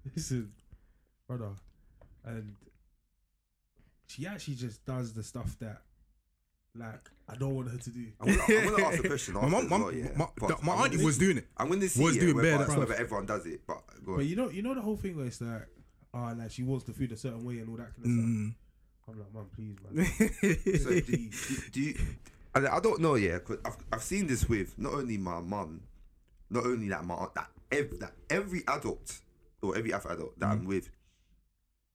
listen, 0.16 0.52
brother, 1.26 1.50
and 2.24 2.54
she 4.06 4.26
actually 4.26 4.54
just 4.54 4.84
does 4.84 5.12
the 5.12 5.22
stuff 5.22 5.58
that, 5.58 5.82
like, 6.74 7.10
I 7.28 7.34
don't 7.34 7.54
want 7.54 7.70
her 7.70 7.78
to 7.78 7.90
do. 7.90 8.06
I'm 8.20 8.26
gonna, 8.36 8.42
I'm 8.60 8.70
gonna 8.70 8.84
ask 8.86 9.02
the 9.02 9.08
question. 9.14 9.34
My 9.34 9.40
after 9.42 9.50
mum, 9.68 9.82
well, 9.82 9.92
yeah. 9.92 10.08
my, 10.16 10.26
But 10.38 10.62
my 10.62 10.72
auntie 10.74 11.04
was 11.04 11.18
doing 11.18 11.38
it. 11.38 11.48
I'm 11.56 11.68
going 11.68 11.80
to 11.80 11.88
see 11.88 12.02
was 12.04 12.14
yeah, 12.14 12.20
doing 12.22 12.36
whether, 12.36 12.56
bare 12.58 12.66
that 12.66 12.78
whether 12.78 12.94
everyone 12.94 13.26
does 13.26 13.46
it, 13.46 13.62
but 13.66 13.82
go 14.04 14.12
on. 14.12 14.18
But 14.18 14.26
you 14.26 14.36
know, 14.36 14.48
you 14.50 14.62
know 14.62 14.74
the 14.74 14.80
whole 14.80 14.96
thing 14.96 15.16
where 15.16 15.26
it's 15.26 15.40
like, 15.40 15.66
oh, 16.14 16.34
like 16.38 16.50
she 16.52 16.62
wants 16.62 16.84
the 16.84 16.92
food 16.92 17.10
a 17.12 17.16
certain 17.16 17.44
way 17.44 17.58
and 17.58 17.68
all 17.68 17.76
that 17.76 17.94
kind 17.96 18.06
of 18.06 18.12
stuff. 18.12 18.24
Mm. 18.24 18.54
Mm. 19.08 19.12
I'm 19.12 19.18
like, 19.18 19.34
mum, 19.34 19.46
please, 19.54 19.76
man. 19.90 20.06
So 20.80 20.90
do, 20.90 21.02
do, 21.02 21.70
do 21.72 21.80
you? 21.80 21.94
I, 22.54 22.76
I 22.76 22.80
don't 22.80 23.00
know, 23.00 23.14
yeah, 23.14 23.34
because 23.34 23.58
I've, 23.64 23.76
I've 23.92 24.02
seen 24.02 24.26
this 24.26 24.48
with 24.48 24.78
not 24.78 24.94
only 24.94 25.18
my 25.18 25.40
mum, 25.40 25.82
not 26.50 26.64
only 26.64 26.88
that 26.88 27.04
my 27.04 27.14
aunt, 27.14 27.34
that, 27.34 27.48
ev- 27.72 27.98
that 28.00 28.12
every 28.30 28.62
adult 28.68 29.20
or 29.62 29.76
every 29.76 29.92
other 29.92 30.10
adult 30.12 30.38
that 30.38 30.46
I'm 30.46 30.64
with. 30.64 30.90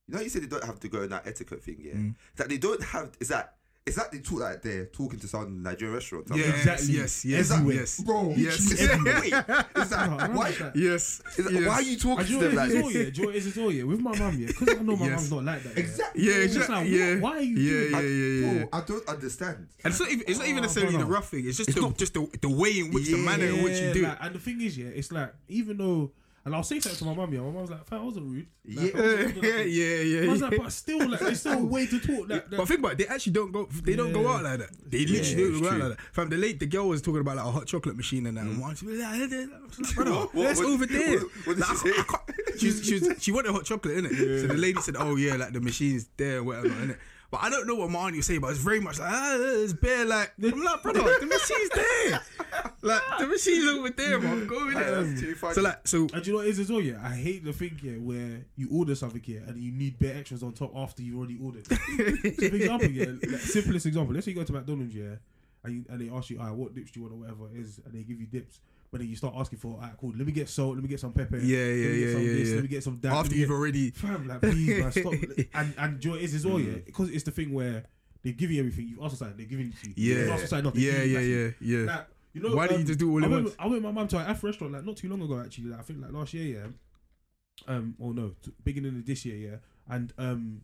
You 0.08 0.16
know, 0.16 0.22
you 0.22 0.30
said 0.30 0.44
they 0.44 0.48
don't 0.48 0.64
have 0.64 0.80
to 0.82 0.88
go 0.90 1.04
in 1.04 1.10
that 1.10 1.26
etiquette 1.26 1.64
thing, 1.64 1.78
yeah. 1.80 1.94
Mm. 1.94 2.16
That 2.36 2.50
they 2.50 2.58
don't 2.58 2.84
have. 2.84 3.12
Is 3.20 3.30
that? 3.30 3.56
Is 3.84 3.96
that 3.96 4.12
they 4.12 4.20
talk 4.20 4.40
like 4.42 4.62
they're 4.62 4.86
talking 4.86 5.18
to 5.20 5.28
some 5.28 5.64
Nigerian 5.64 5.96
restaurant? 5.96 6.28
Yes, 6.36 6.56
Exactly. 6.60 6.94
yes, 6.98 7.26
yes, 7.26 7.52
Everywhere. 7.52 7.76
yes, 7.78 8.00
bro. 8.02 8.34
yes, 8.38 8.80
everywhere. 8.80 9.16
Is 9.26 9.32
No, 9.32 9.38
I 9.76 9.84
that 9.86 10.10
remember 10.12 10.38
why? 10.38 10.52
that. 10.52 10.76
yes, 10.76 11.22
Is 11.36 11.46
that, 11.46 11.52
yes. 11.54 11.66
Why 11.68 11.74
are 11.74 11.82
you 11.82 11.98
talking 11.98 12.26
to 12.28 12.32
them 12.34 12.42
what 12.44 12.54
like 12.56 12.70
it 12.70 12.76
is 12.76 12.84
all, 12.84 12.90
this? 12.90 12.96
yeah? 12.96 13.10
Do 13.10 13.22
you 13.22 13.26
know 13.28 13.34
it 13.34 13.36
is 13.48 13.58
all, 13.58 13.72
yeah? 13.72 13.84
With 13.84 14.00
my 14.00 14.18
mum, 14.20 14.38
yeah? 14.40 14.48
Because 14.48 14.70
I 14.70 14.82
know 14.84 14.96
my 14.96 15.06
Yes. 15.08 15.16
mum's 15.16 15.32
not 15.32 15.44
like 15.46 15.64
that. 15.64 15.74
Yeah? 15.74 15.80
Exactly. 15.84 16.24
Yeah, 16.24 16.34
It's 16.36 16.54
just 16.54 16.70
like, 16.70 16.88
Yeah, 16.90 17.14
what- 17.16 17.22
why 17.22 17.38
are 17.38 17.42
you 17.42 17.58
yeah, 17.58 17.72
doing 17.72 17.92
yeah, 17.92 17.98
I, 17.98 18.02
yeah, 18.02 18.52
yeah. 18.54 18.64
Bro, 18.66 18.70
I 18.72 18.86
don't 18.86 19.10
understand. 19.10 19.58
And 19.84 19.92
it's 19.92 20.00
not 20.00 20.12
even 20.12 20.24
it's 20.28 20.38
not 20.40 20.48
even 20.48 20.60
Oh, 20.60 20.62
necessarily 20.62 20.92
the 20.92 20.98
brother. 21.00 21.14
rough 21.14 21.30
thing. 21.30 21.48
It's 21.48 21.58
just 21.58 21.74
the, 21.74 21.90
just 21.98 22.14
the, 22.14 22.28
the 22.40 22.50
way 22.50 22.80
in 22.80 22.92
which 22.92 23.06
the 23.06 23.18
Yeah. 23.18 23.26
manner 23.26 23.46
in 23.46 23.64
which 23.64 23.80
you 23.82 23.94
do 23.94 24.02
like, 24.04 24.12
it. 24.14 24.18
and 24.22 24.36
the 24.36 24.40
thing 24.40 24.62
is, 24.62 24.78
yeah, 24.78 24.90
it's 24.94 25.12
like 25.12 25.34
even 25.48 25.78
though, 25.78 26.12
and 26.44 26.56
I'll 26.56 26.64
say 26.64 26.80
something 26.80 26.98
to 27.00 27.06
my 27.06 27.14
mum, 27.14 27.34
yeah, 27.34 27.42
my 27.42 27.52
mum's 27.52 27.70
like, 27.70 27.86
"Fam, 27.86 28.02
I 28.02 28.04
wasn't 28.04 28.26
rude." 28.26 28.48
Like, 28.66 28.94
Yeah. 28.96 29.02
I 29.02 29.06
Yeah, 29.06 29.24
wasn't- 29.26 29.44
yeah, 29.44 29.62
yeah, 30.02 30.22
I 30.22 30.28
was 30.32 30.42
yeah. 30.42 30.48
like, 30.48 30.58
but 30.58 30.72
still, 30.72 31.10
like, 31.10 31.20
there's 31.20 31.40
still 31.40 31.54
a 31.60 31.66
way 31.76 31.86
to 31.88 32.00
talk. 32.00 32.30
Like, 32.30 32.50
But 32.50 32.68
think 32.68 32.80
about 32.80 32.92
it, 32.94 32.98
they 33.00 33.08
actually 33.08 33.34
don't 33.34 33.52
go. 33.52 33.68
They 33.84 33.96
don't 33.96 34.12
go 34.14 34.28
out 34.28 34.44
like 34.44 34.60
that. 34.60 34.70
They 34.90 35.06
literally 35.06 35.20
it's 35.20 35.34
don't 35.34 35.62
go 35.62 35.70
out 35.70 35.80
like 35.90 35.98
that. 35.98 36.02
Fam, 36.14 36.30
the 36.30 36.38
late 36.38 36.60
the 36.60 36.66
girl 36.66 36.88
was 36.88 37.02
talking 37.02 37.22
about 37.22 37.36
like 37.38 37.46
a 37.46 37.52
hot 37.52 37.68
chocolate 37.68 37.96
machine 37.96 38.26
and 38.26 38.38
that. 38.38 38.46
And 38.46 38.58
mm. 38.58 38.62
one, 38.62 38.70
like, 38.72 39.08
"I 39.08 39.20
was 39.20 39.80
like, 39.80 39.96
brother, 39.96 40.12
What- 40.12 40.34
what- 40.36 40.44
that's 40.44 40.60
what- 40.60 40.68
over 40.70 40.86
there. 40.86 41.20
what- 41.20 41.32
what 41.46 41.58
did 41.58 41.60
Like, 41.60 41.70
she 41.70 41.76
say? 41.76 41.92
I 41.98 42.58
She 42.58 42.66
was, 42.68 42.86
she 42.86 42.94
was 43.00 43.24
she 43.24 43.32
wanted 43.32 43.52
hot 43.52 43.66
chocolate 43.66 43.98
in 43.98 44.06
it. 44.08 44.12
So 44.42 44.48
the 44.48 44.58
lady 44.58 44.82
said, 44.82 44.96
"Oh 44.98 45.16
yeah, 45.16 45.36
like 45.36 45.54
the 45.54 45.62
machine's 45.62 46.08
there, 46.18 46.44
whatever 46.44 46.68
in 46.68 46.92
it." 46.92 47.00
But 47.32 47.44
I 47.44 47.50
don't 47.50 47.66
know 47.66 47.76
what 47.76 47.90
my 47.90 48.00
auntie 48.08 48.18
was 48.18 48.26
saying, 48.26 48.42
but 48.42 48.50
it's 48.52 48.60
very 48.60 48.82
much 48.82 49.00
like 49.00 49.10
ah, 49.10 49.38
it's 49.40 49.72
bare. 49.72 50.04
Like 50.06 50.34
I'm 50.44 50.62
like, 50.64 50.84
brother, 50.84 51.00
the 51.20 51.26
machine's 51.26 51.70
there. 51.74 52.22
Like 52.82 53.02
the 53.20 53.28
machine's 53.28 53.66
over 53.70 53.90
there, 53.90 54.20
man. 54.20 54.48
Go 54.48 54.68
in 54.68 54.74
Yeah, 54.74 54.80
there. 54.84 55.04
that's 55.04 55.22
too 55.22 55.36
funny. 55.36 55.54
So 55.54 55.62
like, 55.62 55.88
so 55.88 55.98
And 56.14 56.22
do 56.22 56.22
you 56.26 56.32
know 56.34 56.38
what 56.40 56.48
it 56.48 56.50
is 56.50 56.60
as 56.60 56.70
well? 56.70 56.82
Yeah, 56.82 57.00
I 57.02 57.16
hate 57.16 57.46
the 57.46 57.54
thing 57.54 57.78
here 57.82 58.00
where 58.02 58.46
you 58.58 58.68
order 58.70 58.96
something 58.96 59.22
here 59.22 59.44
and 59.48 59.58
you 59.64 59.72
need 59.72 59.98
bare 59.98 60.18
extras 60.18 60.44
on 60.44 60.52
top 60.52 60.76
after 60.76 61.02
you've 61.04 61.18
already 61.18 61.40
ordered. 61.42 61.66
so 61.68 61.76
for 61.76 62.56
example, 62.56 62.90
yeah, 62.92 63.06
like, 63.22 63.40
simplest 63.40 63.86
example. 63.86 64.14
Let's 64.14 64.26
say 64.26 64.32
you 64.32 64.38
go 64.38 64.44
to 64.44 64.52
McDonald's, 64.54 64.94
yeah, 64.94 65.16
and, 65.64 65.74
you, 65.74 65.86
and 65.90 66.02
they 66.02 66.10
ask 66.14 66.30
you, 66.32 66.38
"Alright, 66.40 66.54
what 66.56 66.76
dips 66.76 66.92
do 66.92 67.00
you 67.00 67.06
want 67.06 67.16
or 67.16 67.20
whatever 67.20 67.46
it 67.56 67.62
is," 67.62 67.80
and 67.86 67.94
they 67.94 68.04
give 68.04 68.20
you 68.20 68.26
dips. 68.26 68.60
But 68.92 69.00
then 69.00 69.10
you 69.10 69.16
start 69.16 69.34
asking 69.38 69.60
for, 69.60 69.76
alright, 69.76 69.96
cool. 69.98 70.12
Let 70.18 70.28
me 70.28 70.34
get 70.34 70.50
salt. 70.50 70.74
Let 70.76 70.84
me 70.84 70.90
get 70.90 71.00
some 71.00 71.14
pepper. 71.14 71.38
Yeah, 71.38 71.58
let 71.60 71.66
me 71.68 71.82
yeah, 71.82 71.88
get 71.92 71.96
yeah, 72.08 72.12
some 72.14 72.22
yeah, 72.22 72.34
this, 72.34 72.50
yeah. 72.50 72.56
Let 72.56 72.62
me 72.64 72.68
get 72.68 72.84
some 72.84 73.00
that. 73.02 73.14
after 73.14 73.36
you've 73.36 73.48
get- 73.50 73.54
already 73.56 73.90
Fam, 73.92 74.28
like, 74.28 74.42
please, 74.42 74.80
man, 74.82 74.92
stop. 74.92 75.14
And 75.54 75.74
and 75.78 76.00
do 76.00 76.08
you 76.10 76.10
know 76.10 76.16
what 76.18 76.22
it 76.22 76.26
is 76.26 76.36
as 76.36 76.46
well, 76.46 76.60
yeah? 76.60 76.76
Because 76.86 77.10
it's 77.10 77.24
the 77.24 77.32
thing 77.32 77.54
where 77.54 77.86
they 78.22 78.34
give 78.34 78.52
you 78.52 78.60
everything. 78.60 78.90
You've 78.90 79.00
asked 79.02 79.12
for 79.14 79.18
something, 79.18 79.38
they're 79.38 79.46
giving 79.46 79.68
it 79.68 79.74
to 79.82 79.90
you. 79.90 79.94
yeah, 80.16 80.22
You've 80.24 80.30
asked 80.32 80.42
for 80.42 80.48
something, 80.48 80.66
not, 80.66 80.74
they 80.76 80.82
yeah, 80.82 81.04
yeah, 81.04 81.20
yeah, 81.20 81.50
yeah. 81.62 81.86
Like, 81.86 82.08
you 82.34 82.42
know, 82.42 82.56
Why 82.56 82.68
don't 82.68 82.78
you 82.80 82.82
um, 82.82 82.88
just 82.88 83.00
do 83.00 83.12
all 83.12 83.22
I 83.22 83.26
at 83.26 83.32
went, 83.32 83.44
once? 83.46 83.56
I 83.60 83.64
went 83.64 83.74
with 83.76 83.84
my 83.84 83.92
mum 83.92 84.08
to 84.10 84.18
an 84.18 84.38
restaurant 84.44 84.74
like 84.74 84.86
not 84.86 84.98
too 84.98 85.10
long 85.10 85.22
ago 85.22 85.40
actually. 85.40 85.66
Like, 85.70 85.80
I 85.80 85.84
think 85.84 86.02
like 86.02 86.12
last 86.12 86.34
year, 86.34 86.60
yeah. 86.60 87.74
Um, 87.74 87.96
oh 88.02 88.12
no, 88.12 88.32
t- 88.44 88.52
beginning 88.64 88.98
of 88.98 89.06
this 89.06 89.26
year, 89.26 89.36
yeah. 89.38 89.56
And 89.94 90.14
um, 90.18 90.62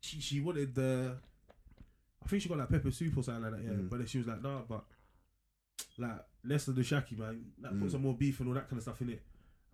she 0.00 0.20
she 0.20 0.40
wanted 0.40 0.74
the, 0.74 1.16
I 2.24 2.28
think 2.28 2.42
she 2.42 2.48
got 2.48 2.58
like 2.58 2.68
pepper 2.70 2.90
soup 2.90 3.16
or 3.16 3.22
something 3.22 3.42
like 3.44 3.52
that, 3.52 3.62
yeah. 3.64 3.70
Mm. 3.70 3.88
But 3.88 3.98
then 3.98 4.06
she 4.06 4.18
was 4.18 4.26
like, 4.26 4.42
nah, 4.42 4.60
but 4.68 4.84
like 5.98 6.20
less 6.48 6.68
of 6.68 6.74
the 6.76 6.82
shaki, 6.82 7.18
man. 7.18 7.44
Like 7.60 7.72
Mm. 7.72 7.82
put 7.82 7.90
some 7.92 8.02
more 8.02 8.14
beef 8.14 8.40
and 8.40 8.48
all 8.48 8.54
that 8.54 8.68
kind 8.68 8.78
of 8.78 8.82
stuff 8.82 9.00
in 9.02 9.10
it. 9.10 9.22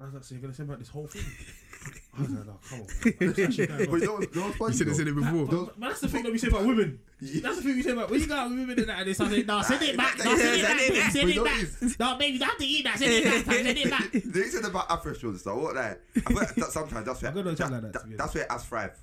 I 0.00 0.04
was 0.06 0.14
like, 0.14 0.24
so 0.24 0.34
you're 0.34 0.42
gonna 0.42 0.52
send 0.54 0.68
back 0.68 0.78
this 0.80 0.88
whole 0.88 1.06
thing? 1.06 1.22
I 2.18 2.20
was 2.22 2.30
like, 2.30 2.46
no, 2.46 2.58
come 2.68 2.80
on, 2.80 2.86
man. 2.86 2.96
Like, 3.04 3.20
what's 3.20 3.38
actually 3.38 3.66
going 3.66 3.78
But 3.86 3.88
on? 3.94 4.00
you 4.00 4.06
know, 4.06 4.12
what- 4.14 4.34
you 4.34 4.40
know 4.40 4.50
funny? 4.52 4.72
You 4.72 4.78
should 4.78 4.96
said 4.96 5.08
it 5.08 5.14
before. 5.14 5.46
But, 5.46 5.80
but 5.80 5.88
that's 5.88 6.00
the 6.00 6.08
thing 6.08 6.22
that 6.24 6.32
we 6.32 6.38
say 6.38 6.48
about 6.48 6.64
women. 6.66 6.98
That's 7.20 7.56
the 7.56 7.62
thing 7.62 7.76
we 7.76 7.82
say 7.82 7.90
about 7.92 8.10
when 8.10 8.20
you 8.20 8.26
go 8.26 8.34
out 8.34 8.50
with 8.50 8.58
women 8.58 8.78
and 8.78 8.88
that, 8.88 8.98
and 8.98 9.08
they 9.08 9.14
start 9.14 9.30
saying, 9.30 9.46
"No, 9.46 9.62
send 9.62 9.82
it 9.82 9.96
back, 9.96 10.18
no, 10.18 10.36
send 10.36 10.60
it 10.60 10.62
back, 10.62 10.78
babe, 10.78 10.94
send 11.10 11.12
But 11.14 11.34
you 11.34 11.40
it 11.40 11.44
back." 11.44 11.80
what? 11.80 11.98
No, 12.00 12.18
baby, 12.18 12.32
you 12.34 12.38
don't 12.40 12.48
have 12.48 12.58
to 12.58 12.66
eat 12.66 12.84
that. 12.84 12.98
Send 12.98 13.12
it 13.12 13.24
back, 13.46 13.54
send 13.54 13.78
it 13.78 13.90
back. 13.90 14.12
They 14.12 14.42
said 14.42 14.64
about 14.66 14.90
Afro 14.90 15.12
restaurants 15.12 15.42
though. 15.42 15.56
What 15.58 15.74
like? 15.76 16.00
I 16.16 16.20
feel 16.20 16.36
like 16.36 16.54
that 16.56 16.64
sometimes 16.72 17.06
that's 17.06 17.22
where 17.22 17.30
I'm 17.30 17.34
gonna 17.36 17.54
that- 17.54 17.70
like 17.72 17.82
that, 17.82 17.92
that- 17.92 18.18
that's 18.18 18.34
where 18.34 18.52
as 18.52 18.64
thrive 18.66 19.00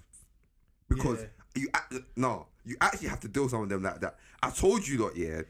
because 0.87 1.21
Yeah. 1.55 1.69
you 1.91 2.03
no 2.15 2.47
you 2.63 2.75
actually 2.79 3.07
have 3.07 3.21
to 3.21 3.27
deal 3.27 3.43
with 3.43 3.51
some 3.51 3.63
of 3.63 3.69
them 3.69 3.81
like 3.81 3.99
that. 4.01 4.17
I 4.43 4.51
told 4.51 4.87
you 4.87 4.99
lot 4.99 5.15
yeah. 5.15 5.41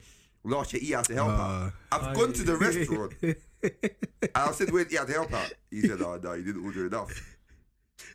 Last 0.44 0.72
year, 0.72 0.82
he 0.82 0.90
had 0.90 1.04
to 1.04 1.14
help 1.14 1.28
Uh, 1.28 1.32
out. 1.32 1.72
I've 1.92 2.02
Oh, 2.08 2.14
gone 2.20 2.32
to 2.32 2.42
the 2.42 2.56
restaurant 2.56 3.12
and 3.22 3.36
I 4.34 4.50
said, 4.52 4.70
wait, 4.72 4.90
he 4.90 4.96
had 4.96 5.06
to 5.06 5.12
help 5.12 5.32
out?" 5.32 5.52
He 5.70 5.82
said, 5.82 6.00
"Oh 6.02 6.18
no, 6.22 6.32
you 6.32 6.42
didn't 6.42 6.64
order 6.64 6.86
enough." 6.86 7.12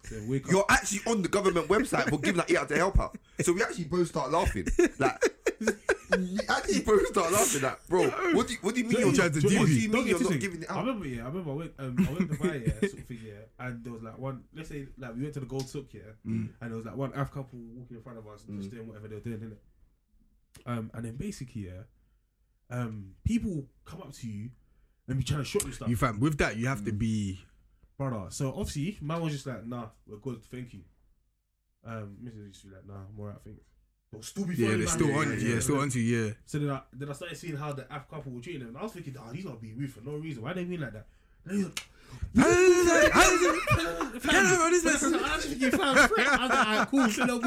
So 0.04 0.22
wake 0.28 0.46
up. 0.46 0.52
You're 0.52 0.66
actually 0.70 1.00
on 1.08 1.22
the 1.22 1.30
government 1.30 1.68
website 1.70 2.10
for 2.10 2.18
giving 2.20 2.38
that 2.38 2.50
he 2.50 2.56
had 2.56 2.68
to 2.70 2.76
help 2.76 3.00
out. 3.00 3.18
So 3.42 3.54
we 3.54 3.64
actually 3.64 3.86
both 3.86 4.08
start 4.10 4.32
laughing. 4.32 4.68
Like, 5.00 5.22
we 6.12 6.40
actually 6.50 6.82
both 6.82 7.08
start 7.08 7.32
laughing. 7.32 7.62
Like, 7.62 7.88
bro, 7.88 8.10
what 8.34 8.48
do 8.48 8.54
you, 8.54 8.60
what 8.62 8.76
do 8.76 8.82
you 8.82 8.88
mean 8.88 9.00
you're, 9.00 9.10
you 9.10 9.16
tried 9.16 9.34
to 9.34 9.40
what 9.42 9.50
do 9.50 9.66
do 9.66 9.80
you 9.80 9.90
mean 9.90 10.08
you're 10.08 10.20
not 10.22 10.40
giving 10.40 10.64
it 10.64 10.70
out? 10.70 10.78
I 10.78 10.80
remember, 10.82 11.08
yeah, 11.08 11.22
I 11.24 11.28
remember 11.28 11.52
I 11.52 11.54
went, 11.54 11.72
um, 11.80 11.96
I 12.10 12.12
went 12.14 12.32
to 12.32 12.38
buy, 12.38 12.56
yeah, 12.56 12.72
sort 12.80 12.94
of 12.94 13.06
thing, 13.06 13.20
yeah, 13.26 13.66
and 13.66 13.84
there 13.84 13.94
was 13.94 14.04
like 14.04 14.18
one, 14.18 14.44
let's 14.54 14.70
say, 14.70 14.88
like 14.98 15.16
we 15.16 15.22
went 15.22 15.34
to 15.36 15.40
the 15.40 15.46
Gold 15.46 15.70
Souk, 15.70 15.94
yeah, 15.94 16.02
Mm. 16.26 16.50
and 16.62 16.72
there 16.72 16.78
was 16.78 16.86
like 16.86 16.96
one 16.96 17.12
Af 17.14 17.32
couple 17.32 17.60
walking 17.60 17.98
in 17.98 18.04
front 18.04 18.18
of 18.18 18.28
us, 18.28 18.44
just 18.58 18.72
doing 18.72 18.88
whatever 18.88 19.08
they 19.08 19.16
were 19.16 19.22
doing, 19.22 19.40
innit? 19.40 19.58
Um, 20.66 20.92
and 20.94 21.06
then 21.06 21.16
basically, 21.16 21.68
yeah, 21.68 21.84
um, 22.70 23.12
people 23.24 23.66
come 23.86 24.02
up 24.02 24.14
to 24.14 24.28
you 24.28 24.50
and 25.08 25.18
be 25.18 25.24
trying 25.24 25.40
to 25.40 25.46
short 25.46 25.66
you 25.66 25.72
stuff, 25.72 25.88
You 25.90 25.96
fam, 25.96 26.20
with 26.20 26.38
that 26.40 26.58
you 26.58 26.68
have 26.68 26.84
to 26.86 26.92
be. 26.92 27.40
brother. 27.98 28.26
So 28.30 28.50
obviously, 28.50 28.98
man 29.02 29.22
was 29.22 29.34
just 29.34 29.48
like, 29.48 29.66
nah, 29.66 29.88
we're 30.06 30.18
good, 30.18 30.44
thank 30.52 30.74
you. 30.74 30.82
Um, 31.86 32.18
Mrs. 32.24 32.48
used 32.48 32.62
to 32.62 32.68
be 32.68 32.76
like, 32.76 32.86
nah, 32.88 32.96
I'm 32.96 33.20
alright, 33.20 33.38
thanks. 33.44 33.62
They'll 34.12 34.22
still 34.22 34.46
be 34.46 34.56
Yeah, 34.56 34.76
they're 34.78 34.88
still 34.88 35.14
on. 35.16 35.30
yeah, 35.32 35.36
Yeah, 35.38 35.54
yeah. 35.56 35.60
still 35.60 35.80
onto 35.80 36.00
you. 36.00 36.26
Yeah. 36.28 36.34
So 36.46 36.60
then 36.60 36.70
I 36.70 36.82
then 36.94 37.10
I 37.10 37.14
started 37.14 37.38
seeing 37.38 37.58
how 37.58 37.74
the 37.74 37.84
Af 37.94 38.10
couple 38.10 38.32
were 38.32 38.40
treating 38.42 38.62
them. 38.62 38.70
And 38.70 38.78
I 38.78 38.84
was 38.84 38.94
thinking, 38.94 39.16
oh, 39.20 39.32
these 39.34 39.46
are 39.46 39.56
being 39.56 39.78
rude 39.78 39.92
for 39.92 40.00
no 40.02 40.16
reason. 40.16 40.44
Why 40.44 40.54
they 40.54 40.64
mean 40.64 40.80
like 40.80 40.94
that? 40.94 41.08
Cool, 46.90 47.10
say 47.10 47.26
no. 47.26 47.40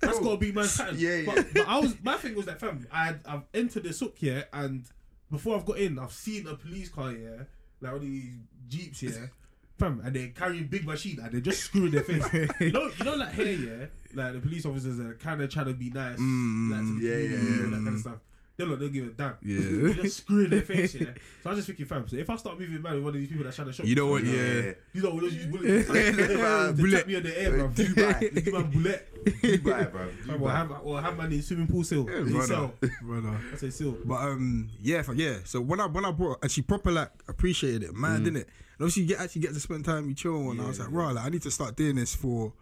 That's 0.00 0.18
gotta 0.20 0.36
be 0.36 0.52
man's 0.52 0.76
pattern. 0.76 0.96
Yeah, 0.98 1.16
yeah. 1.16 1.32
But, 1.34 1.46
but 1.54 1.68
I 1.68 1.78
was 1.80 1.96
my 2.02 2.16
thing 2.16 2.34
was 2.34 2.46
that 2.46 2.60
fam, 2.60 2.86
I 2.90 3.04
had, 3.06 3.20
I've 3.26 3.42
entered 3.54 3.84
the 3.84 3.92
souk 3.92 4.16
here 4.18 4.46
and 4.52 4.84
before 5.30 5.56
I've 5.56 5.64
got 5.66 5.78
in, 5.78 5.98
I've 5.98 6.12
seen 6.12 6.46
a 6.46 6.54
police 6.54 6.88
car 6.88 7.10
here, 7.10 7.48
like 7.80 7.92
of 7.94 8.00
these 8.02 8.34
jeeps 8.68 9.00
here. 9.00 9.30
Fam, 9.78 10.00
and 10.04 10.14
they're 10.14 10.28
carrying 10.28 10.66
big 10.66 10.84
machine 10.86 11.18
and 11.22 11.32
they're 11.32 11.40
just 11.40 11.60
screwing 11.62 11.90
their 11.90 12.02
face. 12.02 12.24
you 12.60 12.70
know, 12.72 12.90
you 12.98 13.04
know, 13.04 13.14
like 13.16 13.32
here, 13.32 13.46
yeah, 13.46 13.86
like 14.14 14.34
the 14.34 14.40
police 14.40 14.64
officers 14.66 15.00
are 15.00 15.14
kind 15.14 15.40
of 15.42 15.50
trying 15.50 15.66
to 15.66 15.74
be 15.74 15.90
nice, 15.90 16.18
Mm, 16.18 16.70
like, 16.70 16.80
to 16.80 17.06
yeah, 17.06 17.16
yeah, 17.16 17.30
yeah. 17.30 17.70
that 17.70 17.82
kind 17.84 17.88
of 17.88 17.98
stuff. 17.98 18.18
They 18.56 18.64
don't, 18.66 18.78
don't 18.78 18.92
give 18.92 19.06
a 19.06 19.10
damn. 19.10 19.34
Yeah. 19.42 19.58
They're 19.94 20.02
just 20.02 20.18
screwing 20.18 20.50
their 20.50 20.60
face, 20.62 20.94
yeah. 20.94 21.06
So 21.42 21.50
I 21.50 21.54
was 21.54 21.58
just 21.58 21.66
thinking, 21.68 21.86
fam. 21.86 22.06
So 22.06 22.16
if 22.16 22.28
I 22.28 22.36
start 22.36 22.60
moving 22.60 22.82
man 22.82 22.94
with 22.94 23.04
one 23.04 23.14
of 23.14 23.20
these 23.20 23.28
people 23.28 23.44
that's 23.44 23.56
trying 23.56 23.68
to 23.68 23.72
shot, 23.72 23.86
You 23.86 23.94
know 23.94 24.06
what? 24.08 24.22
me, 24.22 24.30
Yeah. 24.36 24.72
you 24.92 25.02
know, 25.02 25.20
just 25.20 25.36
use 25.36 25.46
bullets. 25.46 25.88
Bullet. 26.80 27.06
me 27.06 27.16
on 27.16 27.22
the 27.22 27.40
air, 27.42 27.50
bro. 27.50 27.68
Dubai. 27.68 28.52
Man 28.52 28.70
bullet. 28.70 29.08
Dubai, 29.24 29.90
bro. 29.90 30.08
Fam, 30.26 30.42
Or 30.42 30.50
have, 30.50 30.70
or 30.84 31.00
have 31.00 31.16
man 31.16 31.32
in 31.32 31.42
swimming 31.42 31.66
pool 31.66 31.82
seal. 31.84 32.06
In 32.08 32.30
brother. 32.30 32.70
Brother. 33.02 33.40
I 33.52 33.56
say 33.56 33.70
seal. 33.70 33.96
But 34.04 34.16
um, 34.22 34.68
yeah, 34.82 35.02
yeah. 35.14 35.38
So 35.44 35.60
when 35.60 35.80
I 35.80 35.86
when 35.86 36.04
I 36.04 36.10
brought 36.12 36.38
and 36.42 36.50
she 36.50 36.62
proper 36.62 36.92
like 36.92 37.10
appreciated 37.28 37.82
it, 37.84 37.94
man, 37.94 38.22
didn't 38.24 38.36
it? 38.42 38.48
And 38.78 38.80
obviously 38.86 39.02
you 39.04 39.08
get 39.08 39.20
actually 39.20 39.42
get 39.42 39.54
to 39.54 39.60
spend 39.60 39.84
time 39.84 40.06
with 40.08 40.16
chill 40.16 40.50
and 40.50 40.60
I 40.60 40.66
was 40.66 40.78
like, 40.78 40.88
right, 40.90 41.12
like 41.14 41.24
I 41.24 41.28
need 41.30 41.42
to 41.42 41.50
start 41.50 41.76
doing 41.76 41.96
this 41.96 42.14
for 42.14 42.52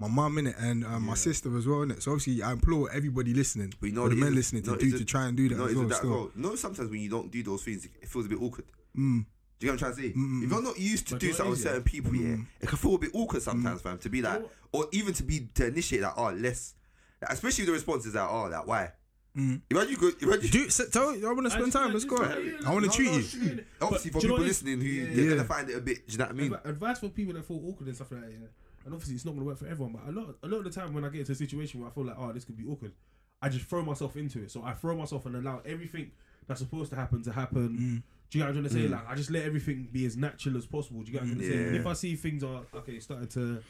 my 0.00 0.06
mum 0.08 0.38
in 0.38 0.46
it 0.46 0.56
and 0.58 0.84
um, 0.84 1.02
my 1.04 1.14
sister 1.14 1.56
as 1.58 1.66
well 1.66 1.82
in 1.82 1.90
it. 1.90 2.02
So 2.02 2.12
obviously 2.12 2.42
I 2.42 2.52
implore 2.52 2.90
everybody 2.92 3.34
listening, 3.34 3.74
But 3.80 3.88
you 3.88 3.92
know 3.94 4.02
or 4.02 4.04
what 4.04 4.10
the 4.10 4.16
men 4.16 4.34
listening 4.34 4.62
to 4.64 4.70
No, 4.70 4.76
do 4.76 4.96
to 4.98 5.04
try 5.04 5.26
and 5.26 5.36
do 5.36 5.48
that 5.48 5.58
No, 5.58 5.66
as 5.66 5.74
well. 5.74 5.84
that 5.88 5.94
Still, 5.96 6.10
well? 6.10 6.30
No, 6.36 6.54
sometimes 6.54 6.88
when 6.90 7.00
you 7.00 7.10
don't 7.10 7.30
do 7.30 7.42
those 7.42 7.64
things, 7.64 7.84
it 7.84 8.08
feels 8.08 8.26
a 8.26 8.28
bit 8.28 8.40
awkward. 8.40 8.66
mm, 8.96 9.24
Do 9.58 9.66
you 9.66 9.66
know 9.66 9.72
what 9.72 9.72
I'm 9.72 9.78
trying 9.78 9.94
to 9.96 10.00
say? 10.02 10.08
If 10.16 10.50
you're 10.52 10.62
not 10.62 10.78
used 10.78 11.08
to 11.08 11.14
But 11.14 11.20
do 11.20 11.32
something 11.32 11.50
with 11.50 11.60
certain 11.62 11.82
people, 11.82 12.14
yeah, 12.14 12.36
it 12.60 12.68
can 12.68 12.78
feel 12.78 12.94
a 12.94 12.98
bit 12.98 13.10
awkward 13.12 13.42
sometimes, 13.42 13.80
fam. 13.82 13.98
To 13.98 14.08
be 14.08 14.22
like, 14.22 14.42
or 14.72 14.86
even 14.92 15.14
to 15.14 15.22
be 15.24 15.48
to 15.54 15.66
initiate 15.66 16.02
that, 16.02 16.14
oh, 16.16 16.30
less, 16.30 16.74
like, 17.20 17.32
especially 17.32 17.62
if 17.62 17.66
the 17.66 17.72
response 17.72 18.06
is 18.06 18.14
like, 18.14 18.28
oh, 18.30 18.44
like 18.44 18.66
why? 18.68 18.92
mm. 19.36 19.60
Imagine 19.68 19.90
you 19.90 19.96
go, 19.96 20.10
imagine. 20.22 20.50
do 20.50 20.70
so, 20.70 20.86
tell 20.86 21.10
I 21.10 21.32
want 21.32 21.46
to 21.46 21.50
spend 21.50 21.72
time. 21.72 21.92
Let's 21.92 22.04
go. 22.04 22.18
I 22.18 22.70
want 22.72 22.84
to 22.84 22.86
no, 22.86 22.92
treat 22.92 23.10
no, 23.10 23.16
you. 23.18 23.64
Obviously, 23.82 24.10
But 24.10 24.12
for 24.12 24.20
do 24.20 24.26
you 24.26 24.28
know 24.28 24.36
people 24.36 24.36
what 24.36 24.40
it 24.42 24.42
is? 24.42 24.62
listening 24.62 24.80
who 24.80 24.86
Yeah. 24.86 25.04
they're 25.14 25.24
Yeah. 25.24 25.30
gonna 25.30 25.44
find 25.44 25.70
it 25.70 25.76
a 25.76 25.80
bit. 25.80 26.06
Do 26.06 26.12
you 26.12 26.18
know 26.18 26.24
what 26.26 26.30
I 26.30 26.36
mean? 26.36 26.50
Advi- 26.52 26.64
advice 26.66 26.98
for 27.00 27.08
people 27.08 27.34
that 27.34 27.44
feel 27.44 27.60
awkward 27.68 27.86
and 27.88 27.96
stuff 27.96 28.12
like 28.12 28.20
that, 28.20 28.30
yeah. 28.30 28.46
And 28.88 28.94
obviously, 28.94 29.14
it's 29.16 29.24
not 29.24 29.32
going 29.32 29.42
to 29.42 29.46
work 29.46 29.58
for 29.58 29.66
everyone. 29.66 29.92
But 29.92 30.08
a 30.08 30.12
lot, 30.12 30.34
a 30.42 30.48
lot 30.48 30.58
of 30.58 30.64
the 30.64 30.70
time, 30.80 30.92
when 30.94 31.04
I 31.04 31.08
get 31.10 31.20
into 31.20 31.32
a 31.32 31.34
situation 31.34 31.80
where 31.80 31.88
I 31.88 31.92
feel 31.92 32.04
like, 32.04 32.16
oh, 32.18 32.32
this 32.32 32.44
could 32.44 32.56
be 32.56 32.64
awkward, 32.64 32.92
I 33.40 33.48
just 33.48 33.66
throw 33.66 33.82
myself 33.82 34.16
into 34.16 34.42
it. 34.42 34.50
So 34.50 34.62
I 34.64 34.72
throw 34.72 34.96
myself 34.96 35.26
and 35.26 35.36
allow 35.36 35.60
everything 35.64 36.10
that's 36.46 36.60
supposed 36.60 36.90
to 36.90 36.96
happen 36.96 37.22
to 37.22 37.32
happen. 37.32 37.68
Mm. 37.68 38.02
Do 38.30 38.38
you 38.38 38.44
get 38.44 38.48
what 38.50 38.56
I'm 38.56 38.62
trying 38.64 38.74
to 38.74 38.82
say? 38.82 38.88
Like, 38.88 39.08
I 39.08 39.14
just 39.14 39.30
let 39.30 39.44
everything 39.44 39.88
be 39.92 40.04
as 40.06 40.16
natural 40.16 40.56
as 40.56 40.66
possible. 40.66 41.02
Do 41.02 41.06
you 41.06 41.12
get 41.12 41.22
what 41.22 41.30
I'm 41.30 41.36
trying 41.36 41.50
to 41.50 41.56
say? 41.56 41.64
And 41.68 41.76
if 41.76 41.86
I 41.86 41.92
see 41.92 42.16
things 42.16 42.42
are 42.44 42.62
okay, 42.76 42.98
starting 43.00 43.28
to 43.28 43.62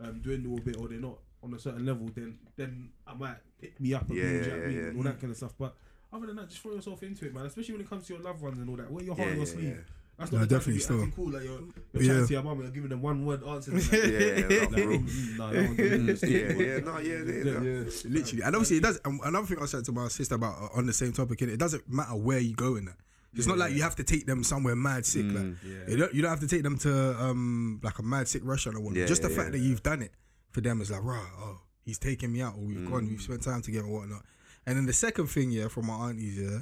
um, 0.00 0.20
dwindle 0.20 0.58
a 0.58 0.60
bit, 0.60 0.76
or 0.78 0.88
they're 0.88 0.98
not 0.98 1.18
on 1.42 1.52
a 1.54 1.58
certain 1.58 1.84
level, 1.86 2.08
then 2.14 2.38
then 2.56 2.88
I 3.06 3.14
might 3.14 3.36
pick 3.60 3.78
me 3.80 3.92
up 3.94 4.08
and 4.08 4.18
Yeah, 4.18 4.24
yeah, 4.24 4.38
what 4.40 4.52
I 4.52 4.66
mean? 4.66 4.76
yeah. 4.92 4.96
all 4.96 5.02
that 5.04 5.20
kind 5.20 5.30
of 5.30 5.36
stuff. 5.36 5.54
But 5.58 5.74
other 6.12 6.26
than 6.26 6.36
that, 6.36 6.48
just 6.48 6.62
throw 6.62 6.72
yourself 6.72 7.02
into 7.02 7.26
it, 7.26 7.34
man. 7.34 7.44
Especially 7.46 7.74
when 7.74 7.82
it 7.82 7.90
comes 7.90 8.06
to 8.06 8.14
your 8.14 8.22
loved 8.22 8.40
ones 8.40 8.58
and 8.58 8.68
all 8.70 8.76
that. 8.76 8.90
Wear 8.90 9.04
your 9.04 9.14
heart 9.14 9.28
Yeah, 9.28 9.32
on 9.34 9.38
your 9.38 9.46
yeah, 9.46 9.52
sleeve. 9.52 9.84
Yeah. 10.18 10.20
That's 10.20 10.32
No, 10.32 10.38
not 10.38 10.48
the 10.48 10.54
time 10.54 10.60
to 10.60 10.64
definitely 10.70 10.80
still. 10.80 10.96
acting 10.98 11.12
cool. 11.12 11.30
Like 11.30 11.42
you're, 11.44 11.60
you're 11.92 12.02
Yeah. 12.02 12.08
chatting 12.12 12.26
to 12.26 12.32
your 12.34 12.42
mum 12.42 12.52
and 12.52 12.62
you're 12.62 12.70
giving 12.74 12.90
them 12.90 13.02
one 13.02 13.24
word 13.26 13.42
answers. 13.44 13.92
Yeah, 13.92 13.98
Like, 14.00 14.50
yeah, 14.50 14.58
like, 14.60 14.70
no, 14.70 14.76
bro. 14.84 14.98
mm, 14.98 15.38
nah, 15.38 15.50
that 15.52 15.66
one 15.66 15.76
didn't 15.76 16.16
stick, 16.16 16.30
yeah, 16.30 16.64
yeah, 16.64 16.78
no, 16.78 16.98
yeah, 16.98 17.14
yeah, 17.14 17.42
no. 17.44 17.86
Literally, 18.04 18.42
and 18.42 18.54
obviously 18.56 18.76
it 18.78 18.82
does. 18.82 19.00
And 19.04 19.20
another 19.24 19.46
thing 19.46 19.58
I 19.60 19.66
said 19.66 19.84
to 19.86 19.92
my 19.92 20.08
sister 20.08 20.34
about 20.36 20.54
uh, 20.62 20.78
on 20.78 20.86
the 20.86 20.92
same 20.92 21.12
topic, 21.12 21.42
it 21.42 21.56
doesn't 21.58 21.88
matter 21.92 22.14
where 22.14 22.38
you 22.38 22.54
go 22.54 22.76
in 22.76 22.84
that. 22.86 22.96
It's 23.36 23.48
not 23.48 23.58
like 23.58 23.74
you 23.74 23.82
have 23.82 23.96
to 23.96 24.04
take 24.04 24.26
them 24.26 24.44
somewhere 24.44 24.76
mad 24.76 25.04
sick. 25.04 25.24
like 25.26 25.56
Yeah. 25.66 25.72
you 25.88 25.96
don't 25.96 26.14
you 26.14 26.22
don't 26.22 26.30
have 26.30 26.38
to 26.40 26.46
take 26.46 26.62
them 26.62 26.78
to 26.78 27.20
um 27.20 27.80
like 27.82 27.98
a 27.98 28.02
mad 28.04 28.28
sick 28.28 28.42
restaurant 28.44 28.78
or 28.78 28.80
whatnot. 28.82 29.00
Yeah, 29.00 29.06
Just 29.06 29.22
the 29.22 29.28
yeah, 29.30 29.34
fact 29.36 29.46
yeah. 29.48 29.52
that 29.52 29.58
you've 29.58 29.82
done 29.82 30.02
it 30.02 30.12
for 30.52 30.60
them 30.60 30.80
is 30.80 30.92
like, 30.92 31.02
right, 31.02 31.26
oh, 31.40 31.58
he's 31.84 31.98
taking 31.98 32.32
me 32.32 32.42
out, 32.42 32.54
or 32.56 32.60
we've 32.64 32.88
gone, 32.88 33.08
we've 33.08 33.20
spent 33.20 33.42
time 33.42 33.60
together, 33.60 33.88
or 33.88 33.98
whatnot. 34.02 34.22
And 34.66 34.76
then 34.76 34.86
the 34.86 34.92
second 34.92 35.26
thing, 35.26 35.50
yeah, 35.50 35.66
from 35.66 35.86
my 35.86 35.94
aunties, 36.10 36.38
yeah, 36.38 36.60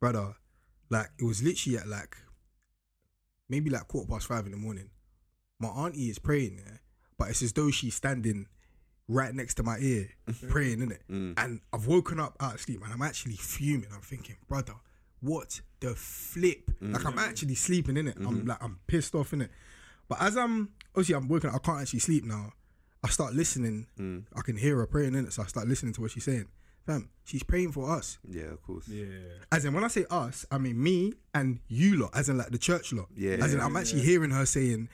brother, 0.00 0.34
like 0.90 1.08
it 1.18 1.24
was 1.24 1.42
literally 1.42 1.78
at 1.78 1.88
like 1.88 2.14
maybe 3.52 3.68
like 3.68 3.86
quarter 3.86 4.10
past 4.10 4.26
five 4.26 4.46
in 4.46 4.52
the 4.52 4.56
morning. 4.56 4.88
My 5.60 5.68
auntie 5.68 6.08
is 6.08 6.18
praying, 6.18 6.60
yeah, 6.64 6.78
but 7.18 7.28
it's 7.28 7.42
as 7.42 7.52
though 7.52 7.70
she's 7.70 7.94
standing 7.94 8.46
right 9.08 9.34
next 9.34 9.54
to 9.54 9.62
my 9.62 9.76
ear, 9.78 10.08
mm-hmm. 10.26 10.48
praying, 10.48 10.78
innit? 10.78 11.00
Mm. 11.10 11.34
And 11.36 11.60
I've 11.72 11.86
woken 11.86 12.18
up 12.18 12.34
out 12.40 12.54
of 12.54 12.60
sleep 12.62 12.80
and 12.82 12.92
I'm 12.92 13.02
actually 13.02 13.36
fuming. 13.36 13.90
I'm 13.94 14.00
thinking, 14.00 14.36
brother, 14.48 14.72
what 15.20 15.60
the 15.80 15.94
flip? 15.94 16.70
Like 16.80 17.04
I'm 17.04 17.14
mm. 17.14 17.28
actually 17.28 17.54
sleeping 17.54 17.96
in 17.96 18.08
it. 18.08 18.16
I'm 18.16 18.38
mm-hmm. 18.38 18.48
like 18.48 18.62
I'm 18.62 18.80
pissed 18.86 19.14
off 19.14 19.34
in 19.34 19.42
it. 19.42 19.50
But 20.08 20.22
as 20.22 20.36
I'm 20.36 20.70
obviously 20.94 21.14
I'm 21.14 21.28
working, 21.28 21.50
I 21.50 21.58
can't 21.58 21.82
actually 21.82 22.00
sleep 22.00 22.24
now. 22.24 22.52
I 23.04 23.08
start 23.08 23.34
listening. 23.34 23.86
Mm. 23.98 24.24
I 24.34 24.40
can 24.40 24.56
hear 24.56 24.76
her 24.78 24.86
praying 24.86 25.14
in 25.14 25.26
it, 25.26 25.32
so 25.32 25.42
I 25.42 25.46
start 25.46 25.68
listening 25.68 25.92
to 25.94 26.00
what 26.00 26.12
she's 26.12 26.24
saying. 26.24 26.48
Fam, 26.86 27.08
she's 27.24 27.42
praying 27.42 27.72
for 27.72 27.90
us. 27.90 28.18
Yeah, 28.28 28.44
of 28.44 28.62
course. 28.62 28.88
Yeah. 28.88 29.06
As 29.50 29.64
in 29.64 29.72
when 29.72 29.84
I 29.84 29.88
say 29.88 30.04
us, 30.10 30.44
I 30.50 30.58
mean 30.58 30.82
me 30.82 31.12
and 31.34 31.60
you 31.68 31.96
lot, 31.96 32.10
as 32.14 32.28
in 32.28 32.38
like 32.38 32.50
the 32.50 32.58
church 32.58 32.92
lot. 32.92 33.06
Yeah. 33.16 33.36
As 33.40 33.54
in 33.54 33.60
I'm 33.60 33.76
actually 33.76 34.02
hearing 34.02 34.30
her 34.30 34.46
saying 34.46 34.88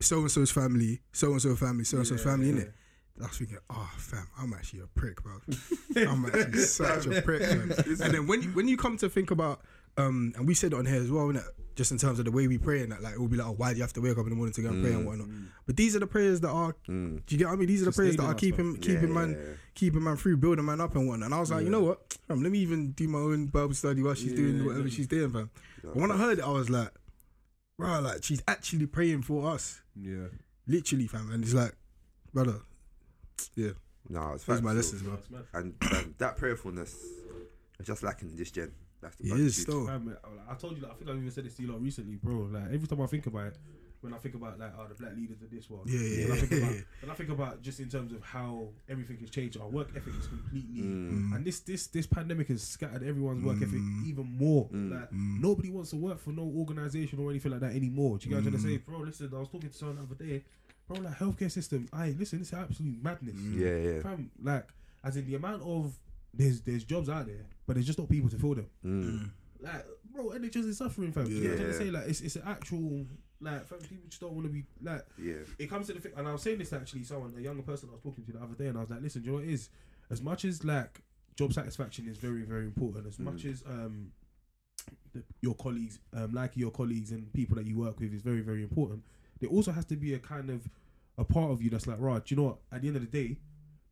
so 0.00 0.20
and 0.20 0.30
so's 0.30 0.50
family, 0.50 1.00
so 1.12 1.32
and 1.32 1.42
so 1.42 1.56
family, 1.56 1.84
so 1.84 1.98
and 1.98 2.06
so's 2.06 2.22
family, 2.22 2.50
in 2.50 2.58
it. 2.58 2.72
I 3.20 3.26
was 3.26 3.38
thinking, 3.38 3.58
oh 3.70 3.90
fam, 3.98 4.26
I'm 4.38 4.52
actually 4.52 4.80
a 4.80 4.86
prick, 4.86 5.22
bro. 5.22 5.34
I'm 5.96 6.24
actually 6.26 6.58
such 6.58 7.06
a 7.06 7.22
prick, 7.22 7.40
man. 7.42 7.72
And 7.86 8.14
then 8.14 8.26
when 8.26 8.42
you, 8.42 8.48
when 8.50 8.68
you 8.68 8.76
come 8.76 8.96
to 8.98 9.08
think 9.08 9.30
about, 9.30 9.60
um, 9.96 10.32
and 10.36 10.46
we 10.48 10.54
said 10.54 10.72
it 10.72 10.76
on 10.76 10.86
here 10.86 11.00
as 11.00 11.10
well, 11.10 11.26
innit? 11.26 11.44
Just 11.74 11.90
in 11.92 11.98
terms 11.98 12.18
of 12.18 12.24
the 12.26 12.30
way 12.30 12.46
we 12.48 12.58
pray 12.58 12.82
and 12.82 12.92
that, 12.92 13.02
like 13.02 13.14
it 13.14 13.20
will 13.20 13.28
be 13.28 13.36
like, 13.36 13.46
oh, 13.48 13.52
why 13.52 13.70
do 13.72 13.76
you 13.76 13.82
have 13.82 13.92
to 13.94 14.00
wake 14.00 14.12
up 14.18 14.24
in 14.24 14.30
the 14.30 14.36
morning 14.36 14.52
to 14.54 14.62
go 14.62 14.68
and 14.68 14.82
pray 14.82 14.92
and 14.92 15.06
whatnot? 15.06 15.28
But 15.66 15.76
these 15.76 15.96
are 15.96 15.98
the 16.00 16.06
prayers 16.06 16.40
that 16.40 16.50
are, 16.50 16.74
do 16.86 17.22
you 17.28 17.38
get 17.38 17.46
what 17.46 17.54
I 17.54 17.56
mean? 17.56 17.68
These 17.68 17.82
are 17.82 17.86
the 17.86 17.92
prayers 17.92 18.16
that 18.16 18.22
are 18.24 18.32
Sustaining 18.32 18.56
keeping 18.56 18.72
us, 18.74 18.78
keeping 18.86 19.08
Yeah, 19.08 19.14
man 19.14 19.30
yeah, 19.32 19.36
yeah. 19.38 19.54
keeping 19.74 20.02
man 20.04 20.16
through, 20.16 20.36
building 20.38 20.64
man 20.64 20.80
up 20.80 20.94
and 20.96 21.08
whatnot. 21.08 21.26
And 21.26 21.34
I 21.34 21.40
was 21.40 21.50
like, 21.50 21.64
you 21.64 21.70
know 21.70 21.82
what? 21.82 22.18
Fam, 22.28 22.42
let 22.42 22.52
me 22.52 22.58
even 22.58 22.92
do 22.92 23.08
my 23.08 23.18
own 23.18 23.46
Bible 23.46 23.74
study 23.74 24.02
while 24.02 24.14
she's 24.14 24.32
doing 24.32 24.64
whatever 24.64 24.88
she's 24.90 25.06
doing, 25.06 25.32
fam. 25.32 25.50
But 25.82 25.96
when 25.96 26.10
I 26.10 26.16
heard 26.16 26.38
it, 26.38 26.44
I 26.44 26.50
was 26.50 26.68
like, 26.70 26.90
bro, 27.78 28.00
like 28.00 28.22
she's 28.24 28.42
actually 28.46 28.86
praying 28.86 29.22
for 29.22 29.48
us, 29.50 29.80
Yeah. 29.96 30.26
literally, 30.66 31.06
fam. 31.06 31.30
And 31.32 31.42
it's 31.42 31.54
like, 31.54 31.74
brother, 32.34 32.60
yeah, 33.54 33.70
No, 34.08 34.32
it's 34.34 34.44
those 34.44 34.60
my 34.62 34.70
though. 34.72 34.76
lessons, 34.76 35.02
bro. 35.02 35.18
And 35.54 35.74
um, 35.92 36.14
that 36.18 36.36
prayerfulness 36.36 36.94
is 37.80 37.86
just 37.86 38.02
lacking 38.02 38.28
in 38.30 38.36
this 38.36 38.50
gen. 38.50 38.72
That's 39.02 39.16
the 39.16 39.34
It 39.34 39.40
is 39.40 39.60
still. 39.62 39.84
Man, 39.86 40.06
man, 40.06 40.16
I 40.48 40.54
told 40.54 40.76
you, 40.76 40.82
like, 40.82 40.92
I 40.92 40.94
think 40.94 41.10
I 41.10 41.14
even 41.14 41.30
said 41.30 41.44
this 41.44 41.56
to 41.56 41.62
you 41.62 41.72
lot 41.72 41.82
recently, 41.82 42.16
bro. 42.16 42.48
Like 42.52 42.72
every 42.72 42.86
time 42.88 43.00
I 43.02 43.06
think 43.06 43.26
about 43.26 43.48
it, 43.48 43.58
when 44.00 44.12
I 44.14 44.16
think 44.18 44.34
about 44.34 44.58
like 44.58 44.72
oh, 44.78 44.86
the 44.88 44.94
black 44.94 45.14
leaders 45.16 45.42
of 45.42 45.50
this 45.50 45.68
world, 45.70 45.88
Yeah, 45.88 46.00
yeah, 46.00 46.24
when 46.28 46.32
I 46.32 46.40
think 46.40 46.50
yeah, 46.52 46.58
about 46.58 46.74
yeah. 46.74 46.80
when 47.00 47.10
I 47.10 47.14
think 47.14 47.30
about 47.30 47.62
just 47.62 47.80
in 47.80 47.88
terms 47.88 48.12
of 48.12 48.22
how 48.22 48.68
everything 48.88 49.18
has 49.18 49.30
changed, 49.30 49.60
our 49.60 49.68
work 49.68 49.90
ethic 49.96 50.14
is 50.18 50.26
completely, 50.26 50.82
Mm. 50.82 51.36
and 51.36 51.44
this 51.44 51.60
this 51.60 51.86
this 51.88 52.06
pandemic 52.06 52.48
has 52.48 52.62
scattered 52.62 53.02
everyone's 53.02 53.44
work 53.44 53.56
ethic 53.58 53.80
even 54.06 54.26
more. 54.38 54.68
Mm. 54.70 54.90
Like 54.92 55.12
nobody 55.12 55.70
wants 55.70 55.90
to 55.90 55.96
work 55.96 56.18
for 56.18 56.30
no 56.30 56.42
organization 56.42 57.18
or 57.20 57.30
anything 57.30 57.52
like 57.52 57.60
that 57.60 57.74
anymore. 57.74 58.18
Do 58.18 58.28
you 58.28 58.34
guys 58.34 58.42
trying 58.44 58.56
to 58.56 58.60
say, 58.62 58.76
bro? 58.78 58.98
Listen, 59.00 59.30
I 59.34 59.38
was 59.38 59.48
talking 59.48 59.70
to 59.70 59.76
someone 59.76 59.96
the 59.96 60.02
other 60.02 60.24
day, 60.24 60.44
bro. 60.88 60.98
Like 60.98 61.18
healthcare 61.18 61.50
system, 61.50 61.88
I 61.92 62.10
listen, 62.18 62.40
it's 62.40 62.52
absolute 62.52 63.02
madness. 63.02 63.36
Yeah, 63.36 63.76
yeah. 63.76 64.00
Fam, 64.02 64.30
like 64.42 64.66
as 65.04 65.16
in 65.16 65.26
the 65.26 65.34
amount 65.36 65.62
of 65.62 65.96
there's 66.34 66.60
there's 66.62 66.84
jobs 66.84 67.08
out 67.08 67.26
there, 67.26 67.46
but 67.66 67.74
there's 67.74 67.86
just 67.86 67.98
not 67.98 68.08
people 68.08 68.30
to 68.30 68.38
fill 68.38 68.54
them. 68.54 68.66
Mm. 68.84 69.30
Like, 69.60 69.84
bro, 70.12 70.30
NHS 70.30 70.68
is 70.68 70.78
suffering, 70.78 71.12
fam. 71.12 71.26
You 71.26 71.40
know 71.44 71.50
what 71.50 71.50
I'm 71.52 71.56
trying 71.58 71.66
to 71.68 71.72
Yeah. 71.72 71.78
say? 71.78 71.90
Like, 71.90 72.08
it's 72.08 72.20
it's 72.20 72.36
an 72.36 72.42
actual 72.46 73.06
like, 73.40 73.66
fam, 73.66 73.78
people 73.80 74.08
just 74.08 74.20
don't 74.20 74.32
want 74.34 74.46
to 74.46 74.52
be 74.52 74.64
like. 74.82 75.02
Yeah. 75.18 75.34
It 75.58 75.68
comes 75.70 75.86
to 75.88 75.92
the 75.94 76.00
thing, 76.00 76.12
and 76.16 76.26
I 76.28 76.32
was 76.32 76.42
saying 76.42 76.58
this 76.58 76.70
to 76.70 76.76
actually 76.76 77.04
someone, 77.04 77.34
a 77.36 77.40
younger 77.40 77.62
person 77.62 77.88
I 77.90 77.92
was 77.94 78.02
talking 78.02 78.24
to 78.24 78.32
the 78.32 78.38
other 78.40 78.54
day, 78.54 78.66
and 78.68 78.76
I 78.78 78.80
was 78.80 78.90
like, 78.90 79.02
listen, 79.02 79.22
do 79.22 79.26
you 79.26 79.32
know 79.32 79.38
what 79.40 79.48
it 79.48 79.52
is? 79.52 79.68
As 80.10 80.20
much 80.22 80.44
as 80.44 80.64
like 80.64 81.02
job 81.36 81.52
satisfaction 81.52 82.06
is 82.08 82.18
very 82.18 82.42
very 82.42 82.64
important, 82.64 83.06
as 83.06 83.18
much 83.18 83.44
as 83.44 83.62
um 83.66 84.12
the, 85.12 85.22
your 85.40 85.54
colleagues, 85.54 85.98
um, 86.14 86.32
like 86.32 86.56
your 86.56 86.70
colleagues 86.70 87.10
and 87.12 87.32
people 87.32 87.56
that 87.56 87.66
you 87.66 87.78
work 87.78 87.98
with 88.00 88.12
is 88.12 88.22
very 88.22 88.40
very 88.40 88.62
important. 88.62 89.02
There 89.40 89.50
also 89.50 89.72
has 89.72 89.84
to 89.86 89.96
be 89.96 90.14
a 90.14 90.18
kind 90.18 90.50
of 90.50 90.68
a 91.18 91.24
part 91.24 91.50
of 91.50 91.62
you 91.62 91.70
that's 91.70 91.86
like, 91.86 91.98
right, 92.00 92.24
do 92.24 92.34
you 92.34 92.40
know 92.40 92.46
what? 92.48 92.58
At 92.72 92.82
the 92.82 92.88
end 92.88 92.96
of 92.96 93.02
the 93.10 93.24
day, 93.24 93.36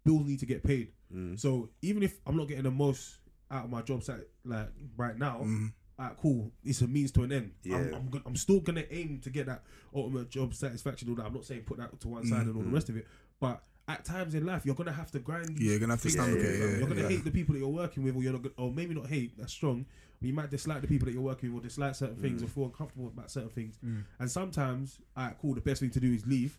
bills 0.04 0.26
need 0.26 0.38
to 0.40 0.46
get 0.46 0.62
paid. 0.64 0.88
Mm. 1.14 1.38
So 1.38 1.70
even 1.82 2.02
if 2.02 2.18
I'm 2.26 2.36
not 2.36 2.48
getting 2.48 2.64
the 2.64 2.70
most 2.70 3.18
out 3.50 3.64
of 3.64 3.70
my 3.70 3.82
job 3.82 4.02
site 4.02 4.20
like 4.44 4.68
right 4.96 5.18
now, 5.18 5.40
Mm. 5.42 5.72
alright, 5.98 6.16
cool. 6.18 6.52
It's 6.64 6.80
a 6.82 6.86
means 6.86 7.10
to 7.12 7.22
an 7.24 7.32
end. 7.32 7.52
I'm, 7.66 7.94
I'm, 7.94 8.08
go- 8.10 8.22
I'm 8.24 8.36
still 8.36 8.60
gonna 8.60 8.84
aim 8.90 9.20
to 9.24 9.30
get 9.30 9.46
that 9.46 9.62
ultimate 9.94 10.30
job 10.30 10.54
satisfaction. 10.54 11.08
All 11.08 11.16
that. 11.16 11.26
I'm 11.26 11.34
not 11.34 11.44
saying 11.44 11.62
put 11.62 11.78
that 11.78 11.98
to 12.00 12.08
one 12.08 12.26
side 12.26 12.46
and 12.46 12.56
all 12.56 12.62
the 12.62 12.68
Mhm. 12.68 12.74
rest 12.74 12.88
of 12.88 12.96
it, 12.96 13.06
but 13.40 13.62
at 13.88 14.04
times 14.04 14.34
in 14.36 14.46
life 14.46 14.64
you're 14.64 14.74
gonna 14.76 14.92
have 14.92 15.10
to 15.10 15.18
grind. 15.18 15.58
Yeah, 15.58 15.70
you're 15.72 15.80
gonna 15.80 15.94
have 15.94 16.02
to 16.02 16.08
things 16.10 16.14
stomach 16.14 16.38
out, 16.38 16.44
it, 16.44 16.58
fam. 16.58 16.60
yeah, 16.70 16.78
you're 16.78 16.88
gonna 16.88 17.00
yeah. 17.02 17.08
hate 17.08 17.24
the 17.24 17.30
people 17.32 17.54
that 17.54 17.58
you're 17.58 17.68
working 17.68 18.04
with, 18.04 18.14
or 18.14 18.22
you're 18.22 18.32
not, 18.32 18.42
gonna- 18.42 18.54
or 18.56 18.72
maybe 18.72 18.94
not 18.94 19.08
hate. 19.08 19.36
That's 19.36 19.52
strong. 19.52 19.84
But 20.20 20.26
you 20.28 20.34
might 20.34 20.50
dislike 20.50 20.82
the 20.82 20.86
people 20.86 21.06
that 21.06 21.12
you're 21.12 21.22
working 21.22 21.52
with, 21.52 21.64
or 21.64 21.66
dislike 21.66 21.94
certain 21.94 22.16
things, 22.16 22.42
or 22.42 22.46
feel 22.46 22.66
uncomfortable 22.66 23.08
about 23.08 23.30
certain 23.30 23.48
things. 23.50 23.78
Mm. 23.84 24.04
And 24.18 24.30
sometimes, 24.30 25.00
alright, 25.16 25.36
cool. 25.40 25.54
The 25.54 25.60
best 25.62 25.80
thing 25.80 25.90
to 25.90 26.00
do 26.00 26.12
is 26.12 26.26
leave. 26.26 26.58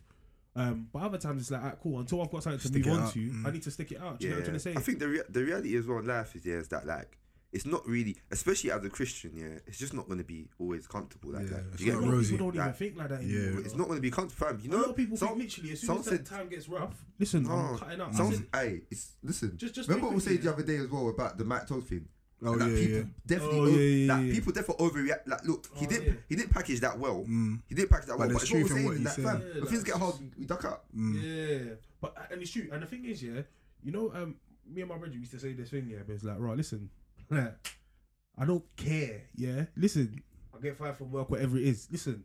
Um, 0.54 0.88
but 0.92 1.02
other 1.02 1.18
times 1.18 1.40
it's 1.42 1.50
like, 1.50 1.62
alright, 1.62 1.78
cool. 1.82 2.00
Until 2.00 2.20
I've 2.22 2.30
got 2.30 2.42
something 2.42 2.60
to 2.60 2.68
Stick 2.68 2.84
move 2.86 2.94
on 2.98 3.02
out. 3.04 3.12
to, 3.14 3.18
Mm. 3.18 3.46
I 3.46 3.50
need 3.52 3.62
to 3.62 3.70
stick 3.70 3.92
it 3.92 4.00
out. 4.00 4.18
Do 4.18 4.26
you 4.26 4.30
Yeah, 4.32 4.36
know 4.36 4.40
what 4.40 4.40
I'm 4.40 4.44
trying 4.44 4.54
to 4.54 4.60
say? 4.60 4.74
I 4.76 4.80
think 4.84 4.98
the 4.98 5.08
rea- 5.08 5.22
the 5.30 5.44
reality 5.44 5.76
as 5.76 5.86
well 5.86 5.98
in 6.00 6.06
life 6.06 6.36
is 6.36 6.44
yeah, 6.44 6.54
is 6.56 6.68
that 6.68 6.86
like 6.86 7.18
it's 7.52 7.66
not 7.66 7.86
really, 7.86 8.16
especially 8.30 8.70
as 8.70 8.82
a 8.84 8.88
Christian, 8.90 9.32
yeah, 9.36 9.58
it's 9.66 9.78
just 9.78 9.92
not 9.92 10.06
going 10.06 10.16
to 10.18 10.24
be 10.24 10.48
always 10.58 10.86
comfortable 10.86 11.32
like 11.32 11.44
Yeah, 11.44 11.56
that. 11.56 11.64
it's 11.68 11.76
Do 11.76 11.84
you 11.84 11.90
get 11.90 11.94
lot 11.96 12.04
not 12.04 12.10
me? 12.10 12.16
rosy. 12.16 12.30
people 12.32 12.50
don't 12.50 12.60
even 12.62 12.72
think 12.74 12.96
like 12.96 13.08
that 13.10 13.22
Yeah. 13.22 13.58
It's 13.64 13.74
not 13.74 13.86
going 13.88 13.96
to 13.98 14.02
be 14.02 14.10
comfortable, 14.10 14.46
fam. 14.48 14.60
You 14.62 14.70
a 14.70 14.72
lot 14.72 14.82
know, 14.84 14.90
of 14.90 14.96
people 14.96 15.16
some- 15.18 15.28
think 15.28 15.40
literally 15.40 15.72
as 15.72 15.80
soon 15.80 15.86
some 15.88 15.98
as 15.98 16.04
that 16.06 16.10
said- 16.10 16.26
time 16.26 16.48
gets 16.48 16.68
rough, 16.68 17.04
listen, 17.18 17.46
I'm 17.50 17.78
cutting 17.78 18.00
out. 18.00 18.14
some- 18.14 18.26
I 18.26 18.30
said, 18.32 18.46
Hey, 18.54 18.80
it's 18.90 19.12
listen. 19.22 19.56
just, 19.58 19.74
just 19.74 19.88
Remember 19.88 20.06
what 20.08 20.14
we 20.16 20.20
quickly, 20.22 20.36
said 20.36 20.44
the 20.44 20.52
other 20.52 20.62
day 20.62 20.76
as 20.76 20.88
well 20.88 21.08
about 21.08 21.36
the 21.38 21.44
Matt 21.44 21.68
Todd 21.68 21.86
thing. 21.86 22.08
Oh 22.44 22.52
And 22.52 22.60
that 22.62 22.70
yeah, 22.70 22.76
people 22.76 22.96
yeah. 22.96 23.04
definitely, 23.26 23.58
Oh, 23.58 23.62
o- 23.62 23.68
yeah, 23.68 23.76
yeah, 24.06 24.14
like 24.14 24.26
yeah. 24.26 24.32
people 24.32 24.52
definitely 24.52 24.88
overreact. 24.88 25.26
Like, 25.28 25.44
look, 25.44 25.66
he 25.76 25.86
Oh, 25.86 25.88
didn't 25.88 26.06
yeah. 26.06 26.12
he 26.28 26.36
didn't 26.36 26.50
package 26.52 26.80
that 26.80 26.98
well. 26.98 27.24
Mm. 27.28 27.60
He 27.68 27.74
didn't 27.74 27.90
package 27.90 28.06
that 28.08 28.12
But 28.12 28.18
well. 28.18 28.28
there's 28.28 28.40
But 28.40 28.42
it's 28.42 28.52
what 28.52 28.62
we're 28.62 28.68
truth 28.68 28.70
in 28.70 28.76
saying 28.76 28.86
what 28.86 28.92
in 28.92 28.98
he 28.98 29.04
that 29.04 29.14
said. 29.14 29.24
fam. 29.24 29.40
Yeah, 29.40 29.46
When 29.52 29.60
like, 29.60 29.68
things 29.70 29.84
get 29.84 29.94
hard, 29.96 30.14
we 30.38 30.44
duck 30.46 30.64
out. 30.64 30.82
Mm. 30.96 31.22
Yeah, 31.22 31.74
but 32.00 32.16
and 32.32 32.42
it's 32.42 32.50
true. 32.50 32.68
And 32.72 32.82
the 32.82 32.86
thing 32.86 33.04
is, 33.04 33.22
yeah, 33.22 33.42
you 33.84 33.92
know, 33.92 34.10
um, 34.14 34.34
me 34.68 34.80
and 34.82 34.90
my 34.90 34.96
brother 34.98 35.14
used 35.14 35.30
to 35.32 35.38
say 35.38 35.52
this 35.52 35.70
thing, 35.70 35.88
yeah, 35.88 35.98
but 36.06 36.14
it's 36.14 36.24
like, 36.24 36.36
right, 36.38 36.56
listen, 36.56 36.90
I 37.30 38.44
don't 38.44 38.64
care, 38.76 39.22
yeah. 39.36 39.64
Listen, 39.76 40.22
I 40.56 40.60
get 40.62 40.76
fired 40.76 40.96
from 40.96 41.12
work, 41.12 41.30
whatever 41.30 41.56
it 41.58 41.64
is. 41.64 41.88
Listen, 41.90 42.24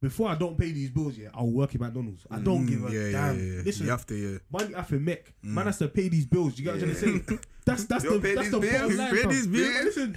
before 0.00 0.28
I 0.30 0.34
don't 0.34 0.56
pay 0.56 0.72
these 0.72 0.90
bills, 0.90 1.18
yeah, 1.18 1.28
I'll 1.34 1.50
work 1.50 1.74
in 1.74 1.80
McDonald's. 1.80 2.26
I 2.30 2.38
don't 2.38 2.64
give 2.66 2.82
a 2.84 2.88
Mm, 2.88 2.92
yeah, 2.92 3.12
damn. 3.12 3.38
yeah, 3.38 3.54
yeah. 3.56 3.62
Listen, 3.64 3.84
you 3.86 3.90
have 3.90 4.06
to, 4.06 4.14
yeah. 4.14 4.38
money 4.50 4.74
have 4.74 4.88
to 4.88 4.98
make. 4.98 5.26
Mm. 5.44 5.50
Man 5.50 5.66
has 5.66 5.78
to 5.78 5.88
pay 5.88 6.08
these 6.08 6.26
bills. 6.26 6.58
You 6.58 6.64
get 6.64 6.74
what 6.76 6.82
I'm 6.84 6.94
trying 6.94 7.20
to 7.20 7.28
say? 7.30 7.38
That's 7.66 7.84
that's 7.84 8.04
the 8.04 8.18
pay 8.18 8.34
that's 8.34 8.50
the 8.50 8.58
bills? 8.58 8.72
bottom 8.80 8.96
line. 8.96 9.14
Pay 9.14 9.26
these 9.26 9.46
bills? 9.46 9.84
Listen, 9.84 10.16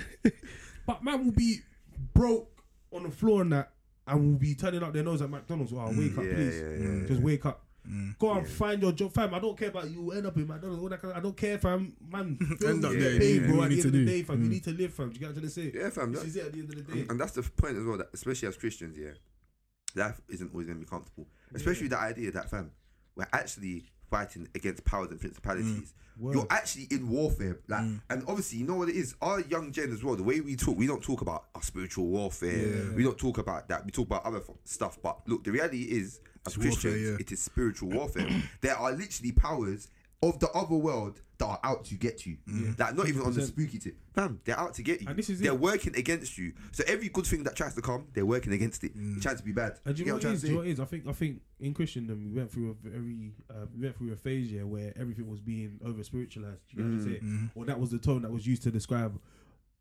but 0.87 1.03
man 1.03 1.25
will 1.25 1.33
be 1.33 1.59
broke 2.13 2.49
on 2.93 3.03
the 3.03 3.11
floor 3.11 3.41
and 3.41 3.51
that, 3.51 3.73
and 4.07 4.19
will 4.31 4.39
be 4.39 4.55
turning 4.55 4.81
up 4.81 4.93
their 4.93 5.03
nose 5.03 5.21
at 5.21 5.29
McDonald's. 5.29 5.73
Oh, 5.73 5.91
wake 5.95 6.17
up, 6.17 6.23
please. 6.23 7.07
Just 7.09 7.21
wake 7.21 7.45
up. 7.45 7.61
Mm. 7.87 8.17
Go 8.17 8.31
and 8.31 8.47
Yeah. 8.47 8.53
find 8.53 8.81
your 8.81 8.93
job, 8.93 9.11
fam. 9.13 9.33
I 9.33 9.39
don't 9.39 9.57
care 9.59 9.67
about 9.67 9.91
you. 9.91 10.11
End 10.13 10.25
up 10.25 10.37
in 10.37 10.47
McDonald's. 10.47 10.81
All 10.81 10.87
that 10.89 11.01
kind 11.01 11.11
of, 11.11 11.17
I 11.17 11.19
don't 11.21 11.35
care, 11.35 11.57
fam. 11.59 11.93
Man, 12.09 12.39
End 12.65 12.85
up 12.85 12.93
you 12.93 12.99
there, 13.01 13.19
paid, 13.19 13.41
yeah, 13.41 13.47
bro. 13.47 13.61
At 13.63 13.69
the 13.69 13.75
end 13.75 13.85
of 13.85 13.91
the 13.91 14.05
day, 14.05 14.23
fam, 14.23 14.41
you 14.41 14.47
Mm. 14.47 14.51
need 14.53 14.63
to 14.63 14.71
live, 14.71 14.93
fam. 14.93 15.09
Do 15.09 15.13
you 15.15 15.19
get 15.19 15.25
what 15.25 15.29
I'm 15.29 15.35
trying 15.35 15.45
to 15.45 15.49
say? 15.51 15.71
Yeah, 15.75 15.89
fam. 15.89 16.11
This 16.13 16.21
that- 16.21 16.27
is 16.29 16.35
it 16.37 16.45
at 16.45 16.53
the 16.53 16.59
end 16.59 16.69
of 16.69 16.75
the 16.77 16.81
day. 16.93 16.99
And, 17.01 17.11
and 17.11 17.19
that's 17.19 17.33
the 17.33 17.43
point 17.43 17.77
as 17.77 17.83
well. 17.83 17.97
That 17.97 18.07
especially 18.13 18.47
as 18.47 18.55
Christians, 18.55 18.97
yeah, 18.97 19.09
life 19.95 20.21
isn't 20.29 20.51
always 20.53 20.67
going 20.67 20.79
to 20.79 20.85
be 20.85 20.89
comfortable. 20.89 21.27
Especially 21.53 21.87
the 21.87 21.99
idea 21.99 22.31
that, 22.31 22.49
fam, 22.49 22.71
we're 23.15 23.27
actually 23.31 23.85
fighting 24.09 24.47
against 24.55 24.83
powers 24.85 25.11
and 25.11 25.19
principalities. 25.19 25.65
Mm. 25.65 25.93
Word. 26.19 26.35
You're 26.35 26.47
actually 26.51 26.87
in 26.91 27.09
warfare, 27.09 27.57
like, 27.67 27.81
mm. 27.81 27.99
and 28.11 28.23
obviously, 28.27 28.59
you 28.59 28.67
know 28.67 28.75
what 28.75 28.89
it 28.89 28.95
is. 28.95 29.15
Our 29.19 29.41
young 29.41 29.71
gen 29.71 29.91
as 29.91 30.03
well. 30.03 30.15
The 30.15 30.21
way 30.21 30.41
we 30.41 30.55
talk, 30.55 30.77
we 30.77 30.85
don't 30.85 31.01
talk 31.01 31.21
about 31.21 31.45
our 31.55 31.63
spiritual 31.63 32.05
warfare. 32.05 32.67
Yeah. 32.67 32.95
We 32.95 33.03
don't 33.03 33.17
talk 33.17 33.39
about 33.39 33.67
that. 33.69 33.83
We 33.83 33.89
talk 33.89 34.05
about 34.05 34.23
other 34.23 34.37
f- 34.37 34.55
stuff. 34.63 34.99
But 35.01 35.27
look, 35.27 35.43
the 35.43 35.51
reality 35.51 35.81
is, 35.81 36.19
as 36.45 36.55
It's 36.55 36.57
warfare, 36.57 36.71
Christians, 36.71 37.09
yeah. 37.09 37.15
it 37.19 37.31
is 37.31 37.41
spiritual 37.41 37.89
warfare. 37.89 38.29
there 38.61 38.75
are 38.77 38.91
literally 38.91 39.31
powers 39.31 39.87
of 40.23 40.39
the 40.39 40.49
other 40.51 40.75
world 40.75 41.19
that 41.37 41.45
are 41.45 41.59
out 41.63 41.85
to 41.85 41.95
get 41.95 42.25
you. 42.25 42.37
Like 42.77 42.95
not 42.95 43.07
even 43.07 43.21
on 43.21 43.33
the 43.33 43.41
spooky 43.41 43.77
tip. 43.77 43.97
Fam, 44.13 44.39
they're 44.45 44.59
out 44.59 44.73
to 44.75 44.83
get 44.83 45.01
you. 45.01 45.07
And 45.09 45.17
this 45.17 45.29
is 45.29 45.39
they're 45.39 45.51
it. 45.51 45.59
working 45.59 45.95
against 45.95 46.37
you. 46.37 46.53
So 46.71 46.83
every 46.87 47.09
good 47.09 47.25
thing 47.25 47.43
that 47.43 47.55
tries 47.55 47.75
to 47.75 47.81
come, 47.81 48.07
they're 48.13 48.25
working 48.25 48.53
against 48.53 48.83
it. 48.83 48.97
Mm. 48.97 49.21
Trying 49.21 49.37
to 49.37 49.43
be 49.43 49.51
bad. 49.51 49.79
And 49.85 49.95
do 49.95 49.99
you 49.99 50.05
get 50.05 50.11
know 50.11 50.15
what 50.15 50.25
I'm? 50.25 50.35
Do 50.35 50.39
trying 50.39 50.41
you 50.41 50.47
know 50.47 50.53
to 50.53 50.57
what 50.57 50.67
it 50.67 50.71
is? 50.71 50.79
I 50.79 50.85
think 50.85 51.07
I 51.07 51.11
think 51.11 51.41
in 51.59 51.73
Christendom 51.73 52.25
we 52.25 52.39
went 52.39 52.51
through 52.51 52.71
a 52.71 52.89
very 52.89 53.33
uh, 53.49 53.65
we 53.75 53.83
went 53.83 53.97
through 53.97 54.13
a 54.13 54.15
phase 54.15 54.51
yeah 54.51 54.63
where 54.63 54.93
everything 54.97 55.29
was 55.29 55.41
being 55.41 55.79
over 55.85 56.03
spiritualized. 56.03 56.61
You 56.69 56.83
know 56.83 56.89
what 56.89 56.93
I'm 56.93 56.99
mm, 56.99 57.03
saying? 57.03 57.21
Mm. 57.21 57.49
Or 57.55 57.65
that 57.65 57.79
was 57.79 57.91
the 57.91 57.99
tone 57.99 58.21
that 58.21 58.31
was 58.31 58.47
used 58.47 58.63
to 58.63 58.71
describe, 58.71 59.19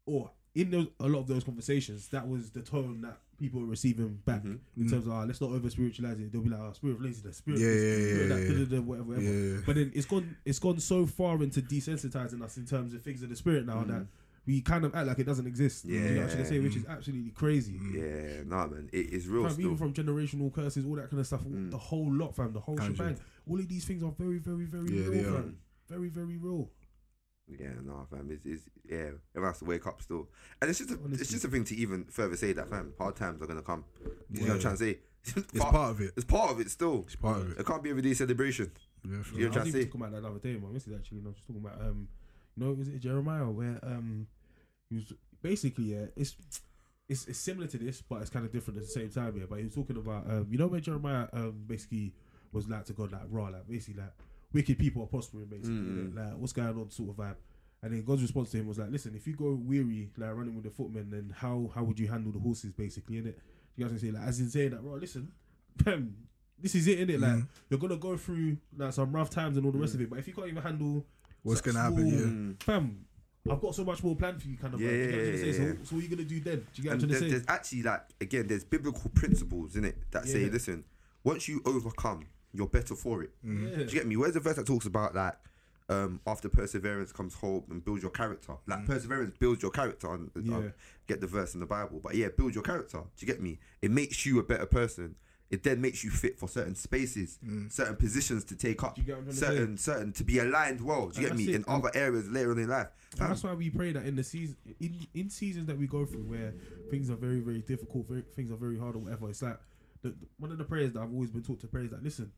or 0.06 0.30
in 0.54 0.70
those 0.70 0.88
a 1.00 1.06
lot 1.06 1.20
of 1.20 1.28
those 1.28 1.44
conversations, 1.44 2.08
that 2.08 2.26
was 2.26 2.50
the 2.50 2.62
tone 2.62 3.02
that 3.02 3.18
people 3.42 3.60
were 3.60 3.66
receiving 3.66 4.20
back 4.24 4.40
mm-hmm. 4.40 4.80
in 4.80 4.88
terms 4.88 5.04
mm-hmm. 5.04 5.12
of 5.12 5.18
ah, 5.18 5.24
let's 5.24 5.40
not 5.40 5.50
over 5.50 5.68
spiritualize 5.68 6.18
it. 6.18 6.32
They'll 6.32 6.40
be 6.40 6.48
like, 6.48 6.60
oh, 6.60 6.72
spirit 6.72 6.94
of 6.96 7.02
laziness, 7.02 7.36
spirit, 7.38 7.60
Yeah, 7.60 7.66
of 7.66 7.74
this, 7.74 7.82
yeah, 7.82 8.22
yeah, 8.22 8.28
that, 8.28 8.70
yeah. 8.70 8.78
whatever, 8.78 9.08
whatever. 9.08 9.62
But 9.66 9.74
then 9.76 9.92
it's 9.94 10.06
gone 10.06 10.36
it's 10.44 10.58
gone 10.58 10.78
so 10.78 11.06
far 11.06 11.42
into 11.42 11.60
desensitizing 11.60 12.42
us 12.42 12.56
in 12.56 12.66
terms 12.66 12.94
of 12.94 13.02
things 13.02 13.22
of 13.22 13.28
the 13.28 13.36
spirit 13.36 13.66
now 13.66 13.80
that 13.80 13.92
mm-hmm. 13.92 14.04
we 14.46 14.60
kind 14.60 14.84
of 14.84 14.94
act 14.94 15.06
like 15.08 15.18
it 15.18 15.26
doesn't 15.26 15.46
exist. 15.46 15.84
You 15.84 16.00
know 16.00 16.22
what 16.22 16.36
I'm 16.36 16.44
say, 16.44 16.60
which 16.60 16.76
is 16.76 16.86
absolutely 16.88 17.32
crazy. 17.32 17.78
Yeah, 17.92 18.44
nah, 18.46 18.66
man. 18.66 18.88
It 18.92 19.12
is 19.12 19.28
real 19.28 19.48
Fam, 19.48 19.60
even 19.60 19.76
from 19.76 19.92
generational 19.92 20.52
curses, 20.52 20.86
all 20.86 20.96
that 20.96 21.10
kind 21.10 21.20
of 21.20 21.26
stuff, 21.26 21.44
all- 21.44 21.50
the 21.52 21.58
mm. 21.58 21.74
whole 21.74 22.12
lot, 22.12 22.34
fam, 22.34 22.52
the 22.52 22.60
whole 22.60 22.78
shebang. 22.78 23.18
All 23.50 23.58
of 23.58 23.68
these 23.68 23.84
things 23.84 24.02
are 24.02 24.12
very, 24.16 24.38
very, 24.38 24.64
very 24.64 24.88
Yeah, 24.88 25.08
real, 25.08 25.34
fam. 25.34 25.58
Very, 25.88 26.08
very 26.08 26.36
real. 26.36 26.70
Yeah, 27.58 27.68
no, 27.84 28.06
fam. 28.10 28.30
Is 28.30 28.40
it's 28.44 28.62
yeah. 28.88 29.10
Everyone 29.34 29.52
has 29.52 29.58
to 29.58 29.64
wake 29.64 29.86
up 29.86 30.02
still, 30.02 30.28
and 30.60 30.70
it's 30.70 30.78
just 30.78 30.90
a, 30.90 30.98
it's 31.12 31.30
just 31.30 31.44
a 31.44 31.48
thing 31.48 31.64
to 31.64 31.76
even 31.76 32.04
further 32.04 32.36
say 32.36 32.52
that, 32.52 32.68
fam. 32.68 32.92
Hard 32.98 33.16
times 33.16 33.42
are 33.42 33.46
gonna 33.46 33.62
come. 33.62 33.84
You 34.30 34.42
know 34.42 34.46
what 34.48 34.54
I'm 34.54 34.60
trying 34.60 34.76
to 34.76 34.84
say? 34.84 34.98
It's 35.36 35.64
part 35.64 35.90
of 35.90 36.00
it. 36.00 36.12
It's 36.16 36.24
part 36.24 36.50
of 36.50 36.60
it 36.60 36.68
still. 36.70 37.04
It's 37.06 37.14
part 37.14 37.38
of 37.38 37.52
it. 37.52 37.58
It 37.58 37.66
can't 37.66 37.82
be 37.82 37.90
everyday 37.90 38.12
celebration. 38.14 38.72
Yeah, 39.08 39.22
for 39.22 39.36
You're 39.36 39.46
I'm 39.48 39.52
trying 39.52 39.64
to 39.64 39.68
even 39.68 39.80
say? 39.82 39.86
talking 39.86 40.00
about 40.00 40.12
that 40.12 40.22
the 40.22 40.28
other 40.28 40.38
day, 40.40 40.52
man. 40.54 40.74
This 40.74 40.86
is 40.86 40.94
actually, 40.94 41.18
you 41.18 41.24
know, 41.24 41.30
just 41.30 41.46
talking 41.46 41.62
about, 41.64 41.80
um, 41.80 42.08
you 42.56 42.64
know, 42.64 42.72
was 42.72 42.88
it 42.88 42.98
Jeremiah 42.98 43.48
where 43.48 43.78
um, 43.84 44.26
he 44.88 44.96
was 44.96 45.12
basically, 45.40 45.94
yeah, 45.94 46.06
it's 46.16 46.34
it's, 47.08 47.26
it's 47.26 47.38
similar 47.38 47.66
to 47.68 47.78
this, 47.78 48.02
but 48.02 48.20
it's 48.20 48.30
kind 48.30 48.44
of 48.44 48.52
different 48.52 48.78
at 48.78 48.84
the 48.86 48.90
same 48.90 49.10
time, 49.10 49.36
yeah. 49.36 49.44
But 49.48 49.58
he 49.58 49.64
was 49.64 49.74
talking 49.74 49.96
about, 49.96 50.28
um, 50.28 50.46
you 50.50 50.58
know, 50.58 50.66
where 50.66 50.80
Jeremiah 50.80 51.28
um 51.32 51.64
basically 51.66 52.14
was 52.52 52.68
like 52.68 52.84
to 52.86 52.92
God, 52.92 53.12
like 53.12 53.22
raw, 53.30 53.44
like 53.44 53.68
basically 53.68 54.02
like 54.02 54.12
wicked 54.52 54.78
people 54.78 55.02
are 55.02 55.06
prospering, 55.06 55.46
basically, 55.46 55.74
Mm. 55.76 56.16
like 56.16 56.36
what's 56.38 56.52
going 56.52 56.76
on, 56.78 56.90
sort 56.90 57.10
of 57.10 57.16
vibe. 57.16 57.36
And 57.82 57.92
then 57.92 58.04
God's 58.04 58.22
response 58.22 58.50
to 58.52 58.58
him 58.58 58.66
was 58.68 58.78
like, 58.78 58.90
"Listen, 58.90 59.14
if 59.16 59.26
you 59.26 59.34
go 59.34 59.54
weary, 59.54 60.10
like 60.16 60.34
running 60.36 60.54
with 60.54 60.64
the 60.64 60.70
footmen, 60.70 61.10
then 61.10 61.32
how 61.36 61.70
how 61.74 61.82
would 61.84 61.98
you 61.98 62.06
handle 62.08 62.30
the 62.32 62.38
horses, 62.38 62.72
basically, 62.72 63.16
innit? 63.20 63.34
You 63.76 63.84
guys 63.84 63.90
can 63.90 63.98
say 63.98 64.10
like, 64.10 64.22
as 64.22 64.38
in 64.40 64.50
saying 64.50 64.70
that, 64.70 64.82
bro, 64.82 64.94
listen, 64.94 65.32
this 66.60 66.74
is 66.74 66.86
it, 66.86 67.00
innit? 67.00 67.20
Like 67.20 67.32
Mm. 67.32 67.48
you're 67.70 67.80
gonna 67.80 67.96
go 67.96 68.16
through 68.16 68.56
like 68.76 68.92
some 68.92 69.12
rough 69.12 69.30
times 69.30 69.56
and 69.56 69.66
all 69.66 69.72
the 69.72 69.78
rest 69.78 69.94
of 69.94 70.00
it, 70.00 70.10
but 70.10 70.18
if 70.18 70.26
you 70.28 70.34
can't 70.34 70.48
even 70.48 70.62
handle 70.62 71.04
What's 71.42 71.60
gonna 71.60 71.80
happen? 71.80 72.08
small- 72.08 72.12
Yeah. 72.20 72.26
Mm. 72.26 72.62
fam, 72.62 73.04
I've 73.50 73.60
got 73.60 73.74
so 73.74 73.84
much 73.84 74.04
more 74.04 74.14
planned 74.14 74.40
for 74.40 74.46
you, 74.46 74.56
kind 74.56 74.74
of. 74.74 74.80
Yeah, 74.80 74.88
vibe. 74.88 74.92
Do 74.92 74.98
you 74.98 75.06
get 75.10 75.10
what 75.10 75.18
I'm 75.18 75.24
yeah, 75.24 75.32
trying 75.42 75.46
yeah, 75.46 75.74
So, 75.78 75.84
so 75.84 75.96
what 75.96 76.00
are 76.00 76.04
you 76.08 76.16
gonna 76.16 76.28
do 76.28 76.40
then? 76.40 76.56
Do 76.58 76.64
you 76.76 76.82
get 76.84 76.88
what 76.88 76.92
I'm 76.92 76.98
trying 77.00 77.20
there's, 77.20 77.32
there's 77.32 77.44
actually 77.48 77.82
like 77.82 78.02
again, 78.20 78.46
there's 78.46 78.64
biblical 78.64 79.10
principles 79.10 79.74
in 79.76 79.84
it 79.86 79.96
that 80.12 80.28
say, 80.28 80.48
listen, 80.48 80.84
once 81.24 81.48
you 81.48 81.60
overcome, 81.64 82.26
you're 82.52 82.66
better 82.68 82.94
for 82.94 83.22
it. 83.22 83.30
Yeah. 83.42 83.50
Do 83.76 83.80
you 83.82 83.86
get 83.90 84.06
me? 84.06 84.16
Where's 84.16 84.34
the 84.34 84.40
verse 84.40 84.56
that 84.56 84.66
talks 84.66 84.86
about 84.86 85.14
like 85.14 85.34
um, 85.88 86.20
after 86.26 86.48
perseverance 86.48 87.12
comes 87.12 87.34
hope 87.34 87.70
and 87.70 87.84
builds 87.84 88.02
your 88.02 88.10
character? 88.12 88.54
Like 88.66 88.86
perseverance 88.86 89.34
builds 89.38 89.62
your 89.62 89.70
character. 89.70 90.12
And, 90.14 90.32
Mm. 90.34 90.48
Yeah. 90.48 90.56
um, 90.56 90.72
get 91.06 91.20
the 91.20 91.26
verse 91.26 91.54
in 91.54 91.60
the 91.60 91.66
Bible, 91.66 92.00
but 92.02 92.14
yeah, 92.14 92.28
build 92.36 92.54
your 92.54 92.62
character. 92.64 92.98
Do 92.98 93.26
you 93.26 93.26
get 93.26 93.40
me? 93.42 93.58
It 93.80 93.90
makes 93.90 94.24
you 94.26 94.38
a 94.38 94.42
better 94.42 94.66
person. 94.66 95.16
It 95.50 95.64
then 95.64 95.82
makes 95.82 96.02
you 96.02 96.08
fit 96.10 96.38
for 96.38 96.48
certain 96.48 96.74
spaces, 96.74 97.38
certain 97.68 97.96
positions 97.96 98.42
to 98.44 98.56
take 98.56 98.82
up, 98.82 98.94
Do 98.94 99.02
you 99.02 99.06
get 99.08 99.16
what 99.18 99.28
I'm 99.28 99.36
trying 99.36 99.50
to 99.50 99.56
certain 99.58 99.76
certain 99.76 100.12
to 100.14 100.24
be 100.24 100.38
aligned 100.38 100.80
well. 100.80 101.08
Do 101.10 101.20
you 101.20 101.26
And 101.28 101.36
get 101.36 101.46
me? 101.46 101.52
that's 101.52 101.66
In. 101.66 101.74
And- 101.74 101.84
other 101.84 101.90
areas 101.94 102.26
later 102.30 102.52
on 102.52 102.58
in 102.58 102.68
life, 102.70 102.86
And 103.20 103.28
that's 103.30 103.42
why 103.44 103.52
we 103.52 103.68
pray 103.68 103.92
that 103.92 104.06
in 104.06 104.16
the 104.16 104.24
season, 104.24 104.56
in, 104.80 104.94
in 105.12 105.28
seasons 105.28 105.66
that 105.66 105.76
we 105.76 105.86
go 105.86 106.06
through, 106.06 106.22
where 106.22 106.54
things 106.90 107.10
are 107.10 107.16
very, 107.16 107.40
very 107.40 107.60
difficult, 107.60 108.08
very, 108.08 108.22
things 108.34 108.50
are 108.50 108.56
very 108.56 108.78
hard 108.78 108.96
or 108.96 109.00
whatever. 109.00 109.28
It's 109.28 109.42
like 109.42 109.58
the- 110.00 110.14
one 110.38 110.50
of 110.52 110.56
the 110.56 110.64
prayers 110.64 110.92
that 110.94 111.00
I've 111.02 111.12
always 111.12 111.30
been 111.30 111.42
taught 111.42 111.60
to 111.60 111.66
pray 111.66 111.82
is 111.84 111.90
that 111.90 112.02
listen, 112.02 112.32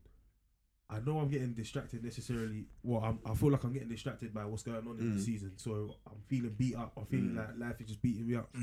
I 0.89 0.99
know 0.99 1.19
I'm 1.19 1.29
getting 1.29 1.53
distracted 1.53 2.03
necessarily. 2.03 2.65
Well, 2.83 3.01
I'm, 3.03 3.19
I 3.25 3.33
feel 3.33 3.49
like 3.51 3.63
I'm 3.63 3.73
getting 3.73 3.89
distracted 3.89 4.33
by 4.33 4.45
what's 4.45 4.61
going 4.63 4.87
on 4.87 4.99
in 4.99 5.15
the 5.15 5.19
Mm. 5.21 5.25
season. 5.25 5.53
So 5.57 5.95
I'm 6.05 6.17
feeling 6.27 6.51
beat 6.57 6.75
up. 6.75 6.93
I'm 6.95 7.05
feeling 7.05 7.31
Mm. 7.31 7.37
like 7.37 7.57
life 7.57 7.81
is 7.81 7.87
just 7.87 8.01
beating 8.03 8.27
me 8.27 8.35
up. 8.35 8.53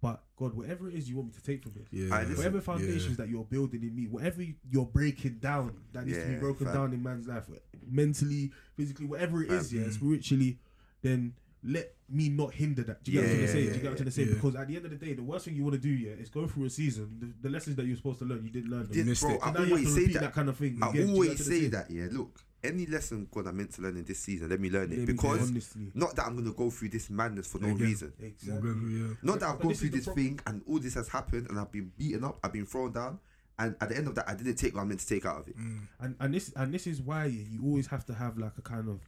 But 0.00 0.22
God, 0.36 0.54
whatever 0.54 0.88
it 0.88 0.94
is 0.94 1.08
you 1.08 1.16
want 1.16 1.28
me 1.28 1.34
to 1.34 1.42
take 1.42 1.62
from 1.62 1.72
it, 1.76 1.86
Yeah. 1.90 2.14
I 2.14 2.24
whatever 2.24 2.60
foundations 2.60 3.16
that 3.16 3.28
you're 3.28 3.44
building 3.44 3.82
in 3.82 3.94
me, 3.94 4.06
whatever 4.06 4.44
you're 4.70 4.86
breaking 4.86 5.38
down 5.38 5.76
that 5.92 6.06
needs 6.06 6.18
to 6.18 6.28
be 6.28 6.36
broken 6.36 6.66
fam. 6.66 6.74
down 6.74 6.92
in 6.92 7.02
man's 7.02 7.26
life, 7.26 7.48
mentally, 7.88 8.52
physically, 8.76 9.06
whatever 9.06 9.42
it 9.42 9.48
Fam. 9.48 9.58
is, 9.58 9.72
yeah, 9.72 9.90
spiritually, 9.90 10.58
then 11.02 11.34
let 11.64 11.94
me 12.08 12.28
not 12.28 12.52
hinder 12.54 12.82
that. 12.82 13.02
Do 13.04 13.12
you 13.12 13.20
get 13.20 13.26
what 13.28 13.32
I'm 13.32 13.36
trying 13.38 13.46
to 13.46 13.52
say? 13.52 13.58
Do 13.60 13.64
you 13.64 13.72
get 13.72 13.82
what 13.84 13.90
I'm 13.90 13.96
trying 13.96 14.04
to 14.06 14.10
say? 14.12 14.22
Yeah. 14.24 14.34
Because 14.34 14.54
at 14.56 14.68
the 14.68 14.76
end 14.76 14.84
of 14.84 14.90
the 14.90 14.96
day, 15.06 15.12
the 15.14 15.22
worst 15.22 15.44
thing 15.44 15.54
you 15.54 15.62
want 15.62 15.74
to 15.74 15.80
do, 15.80 15.88
yeah, 15.88 16.12
is 16.12 16.28
go 16.28 16.46
through 16.46 16.64
a 16.66 16.70
season. 16.70 17.16
The, 17.20 17.48
the 17.48 17.52
lessons 17.52 17.76
that 17.76 17.86
you're 17.86 17.96
supposed 17.96 18.18
to 18.20 18.24
learn, 18.24 18.44
you 18.44 18.50
didn't 18.50 18.70
learn 18.70 18.88
them. 18.88 18.92
Did- 18.92 19.20
bro, 19.20 19.30
it. 19.30 19.40
I 19.42 19.46
And 19.48 19.54
now 19.54 19.60
you 19.60 19.64
have 19.64 19.70
always 19.70 19.94
to 19.94 20.00
say 20.06 20.12
that. 20.12 20.20
that 20.20 20.32
kind 20.34 20.48
of 20.48 20.56
thing. 20.56 20.78
I 20.82 20.88
again. 20.88 20.92
Do 20.92 20.98
you 20.98 21.06
get 21.06 21.06
what 21.06 21.08
I'm 21.10 21.14
always 21.14 21.46
trying 21.46 21.60
say 21.60 21.66
that. 21.68 21.90
Yeah, 21.90 22.06
look, 22.10 22.40
any 22.64 22.86
lesson 22.86 23.28
God 23.32 23.46
I 23.48 23.52
meant 23.52 23.72
to 23.74 23.82
learn 23.82 23.96
in 23.96 24.04
this 24.04 24.18
season, 24.20 24.48
let 24.48 24.60
me 24.60 24.70
learn 24.70 24.92
it 24.92 24.98
me 25.00 25.04
because 25.04 25.50
honestly. 25.50 25.90
not 25.94 26.14
that 26.16 26.26
I'm 26.26 26.36
gonna 26.36 26.52
go 26.52 26.70
through 26.70 26.90
this 26.90 27.10
madness 27.10 27.46
for 27.46 27.58
no 27.58 27.68
Again. 27.68 27.78
reason. 27.78 28.12
Exactly. 28.20 28.52
We'll 28.52 28.74
go 28.74 28.80
through, 28.80 28.88
yeah. 28.90 29.14
Not 29.22 29.40
that 29.40 29.46
I've 29.48 29.56
But 29.56 29.62
gone 29.62 29.68
this 29.70 29.80
through 29.80 29.88
this 29.90 30.06
thing 30.06 30.40
and 30.46 30.62
all 30.68 30.78
this 30.78 30.94
has 30.94 31.08
happened 31.08 31.48
and 31.50 31.58
I've 31.58 31.72
been 31.72 31.90
beaten 31.96 32.24
up, 32.24 32.38
I've 32.44 32.52
been 32.52 32.66
thrown 32.66 32.92
down, 32.92 33.18
and 33.58 33.74
at 33.80 33.88
the 33.88 33.96
end 33.96 34.06
of 34.08 34.14
that, 34.14 34.28
I 34.28 34.34
didn't 34.34 34.56
take 34.56 34.74
what 34.74 34.82
I 34.82 34.84
meant 34.84 35.00
to 35.00 35.06
take 35.06 35.26
out 35.26 35.40
of 35.40 35.48
it. 35.48 35.58
Mm. 35.58 35.80
and 36.00 36.16
and 36.20 36.34
this 36.34 36.52
and 36.54 36.72
this 36.72 36.86
is 36.86 37.00
why 37.02 37.24
you 37.26 37.62
always 37.64 37.86
have 37.88 38.04
to 38.06 38.14
have 38.14 38.38
like 38.38 38.52
a 38.58 38.62
kind 38.62 38.88
of 38.88 39.00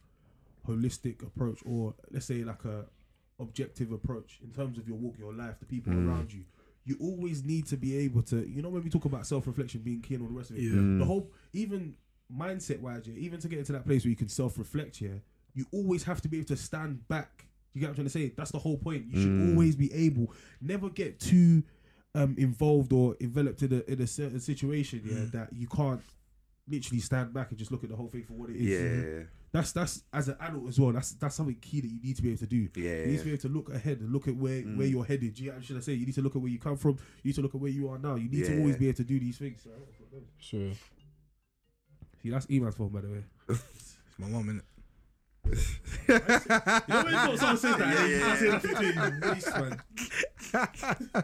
holistic 0.67 1.21
approach 1.23 1.59
or 1.65 1.93
let's 2.11 2.25
say 2.25 2.43
like 2.43 2.63
a 2.65 2.85
objective 3.39 3.91
approach 3.91 4.39
in 4.43 4.51
terms 4.51 4.77
of 4.77 4.87
your 4.87 4.97
walk 4.97 5.15
your 5.19 5.33
life 5.33 5.59
the 5.59 5.65
people 5.65 5.91
Mm. 5.93 6.07
around 6.07 6.31
you 6.33 6.43
you 6.85 6.95
always 7.01 7.43
need 7.43 7.65
to 7.67 7.77
be 7.77 7.97
able 7.97 8.21
to 8.23 8.47
you 8.47 8.61
know 8.61 8.69
when 8.69 8.83
we 8.83 8.89
talk 8.89 9.05
about 9.05 9.25
self-reflection 9.27 9.81
being 9.81 10.01
key 10.01 10.13
and 10.15 10.23
all 10.23 10.29
the 10.29 10.35
rest 10.35 10.51
of 10.51 10.57
it 10.57 10.63
Yeah. 10.63 10.97
the 10.99 11.05
whole 11.05 11.31
even 11.53 11.95
mindset 12.33 12.79
wise, 12.79 13.07
yeah, 13.07 13.13
even 13.17 13.39
to 13.39 13.47
get 13.47 13.59
into 13.59 13.71
that 13.71 13.85
place 13.85 14.03
where 14.03 14.09
you 14.09 14.15
can 14.15 14.27
self 14.27 14.57
reflect, 14.57 14.99
yeah, 14.99 15.17
you 15.53 15.63
always 15.71 16.01
have 16.03 16.21
to 16.21 16.27
be 16.27 16.37
able 16.37 16.47
to 16.47 16.55
stand 16.57 17.07
back. 17.07 17.45
You 17.73 17.81
get 17.81 17.85
what 17.85 17.89
I'm 17.91 17.95
trying 17.97 18.05
to 18.07 18.09
say? 18.11 18.33
That's 18.35 18.49
the 18.49 18.57
whole 18.57 18.77
point. 18.77 19.05
You 19.11 19.21
should 19.21 19.31
Mm. 19.33 19.49
always 19.51 19.75
be 19.75 19.93
able, 19.93 20.33
never 20.59 20.89
get 20.89 21.19
too 21.19 21.61
um, 22.15 22.33
involved 22.39 22.91
or 22.93 23.15
enveloped 23.21 23.61
in 23.61 23.73
a 23.73 23.91
in 23.91 24.01
a 24.01 24.07
certain 24.07 24.39
situation, 24.39 25.01
yeah, 25.05 25.17
Mm. 25.25 25.31
that 25.33 25.53
you 25.53 25.67
can't 25.67 26.01
literally 26.67 26.99
stand 27.01 27.31
back 27.33 27.49
and 27.51 27.59
just 27.59 27.71
look 27.71 27.83
at 27.83 27.89
the 27.91 27.95
whole 27.95 28.07
thing 28.07 28.23
for 28.23 28.33
what 28.33 28.49
it 28.49 28.55
is. 28.55 28.63
Yeah, 28.63 29.23
That's 29.55 29.71
that's 29.71 30.03
as 30.11 30.27
an 30.27 30.35
adult 30.41 30.67
as 30.67 30.77
well. 30.79 30.91
That's 30.91 31.11
that's 31.11 31.35
something 31.35 31.55
key 31.61 31.79
that 31.79 31.87
you 31.87 31.99
need 32.03 32.15
to 32.17 32.21
be 32.21 32.27
able 32.29 32.39
to 32.39 32.45
do. 32.45 32.67
yeah, 32.75 32.99
You 33.03 33.05
need 33.07 33.19
to 33.19 33.23
be 33.23 33.31
able 33.31 33.41
to 33.43 33.47
look 33.47 33.69
ahead 33.73 34.01
and 34.01 34.11
look 34.11 34.27
at 34.27 34.35
where, 34.35 34.61
Mm. 34.61 34.75
where 34.77 34.85
you're 34.87 35.05
headed. 35.05 35.39
You, 35.39 35.53
should 35.61 35.77
I 35.77 35.79
say? 35.79 35.93
You 35.93 36.05
need 36.05 36.15
to 36.15 36.21
look 36.21 36.35
at 36.35 36.41
where 36.41 36.51
you 36.51 36.59
come 36.59 36.75
from. 36.75 36.91
You 37.23 37.29
need 37.29 37.35
to 37.35 37.41
look 37.41 37.55
at 37.55 37.61
where 37.61 37.71
you 37.71 37.87
are 37.89 37.97
now. 37.97 38.15
You 38.15 38.27
need 38.29 38.43
to 38.47 38.59
always 38.59 38.75
be 38.75 38.89
able 38.89 38.97
to 38.97 39.03
do 39.05 39.17
these 39.17 39.37
things. 39.37 39.65
Sure. 40.39 40.71
See, 42.21 42.29
that's 42.31 42.47
Eman's 42.51 42.75
phone, 42.75 42.89
by 42.89 42.99
the 43.01 43.07
way. 43.09 43.23
It's 43.49 43.97
my 44.19 44.27
mum, 44.27 44.45
innit? 44.51 44.63
You 46.07 46.93
know 46.93 47.03
when 47.03 47.13
you- 47.31 47.37
someone 47.37 47.57
says 47.57 47.77
that, 47.77 47.93
Yeah, 47.93 48.05
you 48.07 48.15
yeah, 48.17 48.35
say 48.35 48.47
nothing 48.49 48.75
to 48.75 48.85
you, 48.85 48.93
waste, 49.31 49.53
man. 49.55 51.23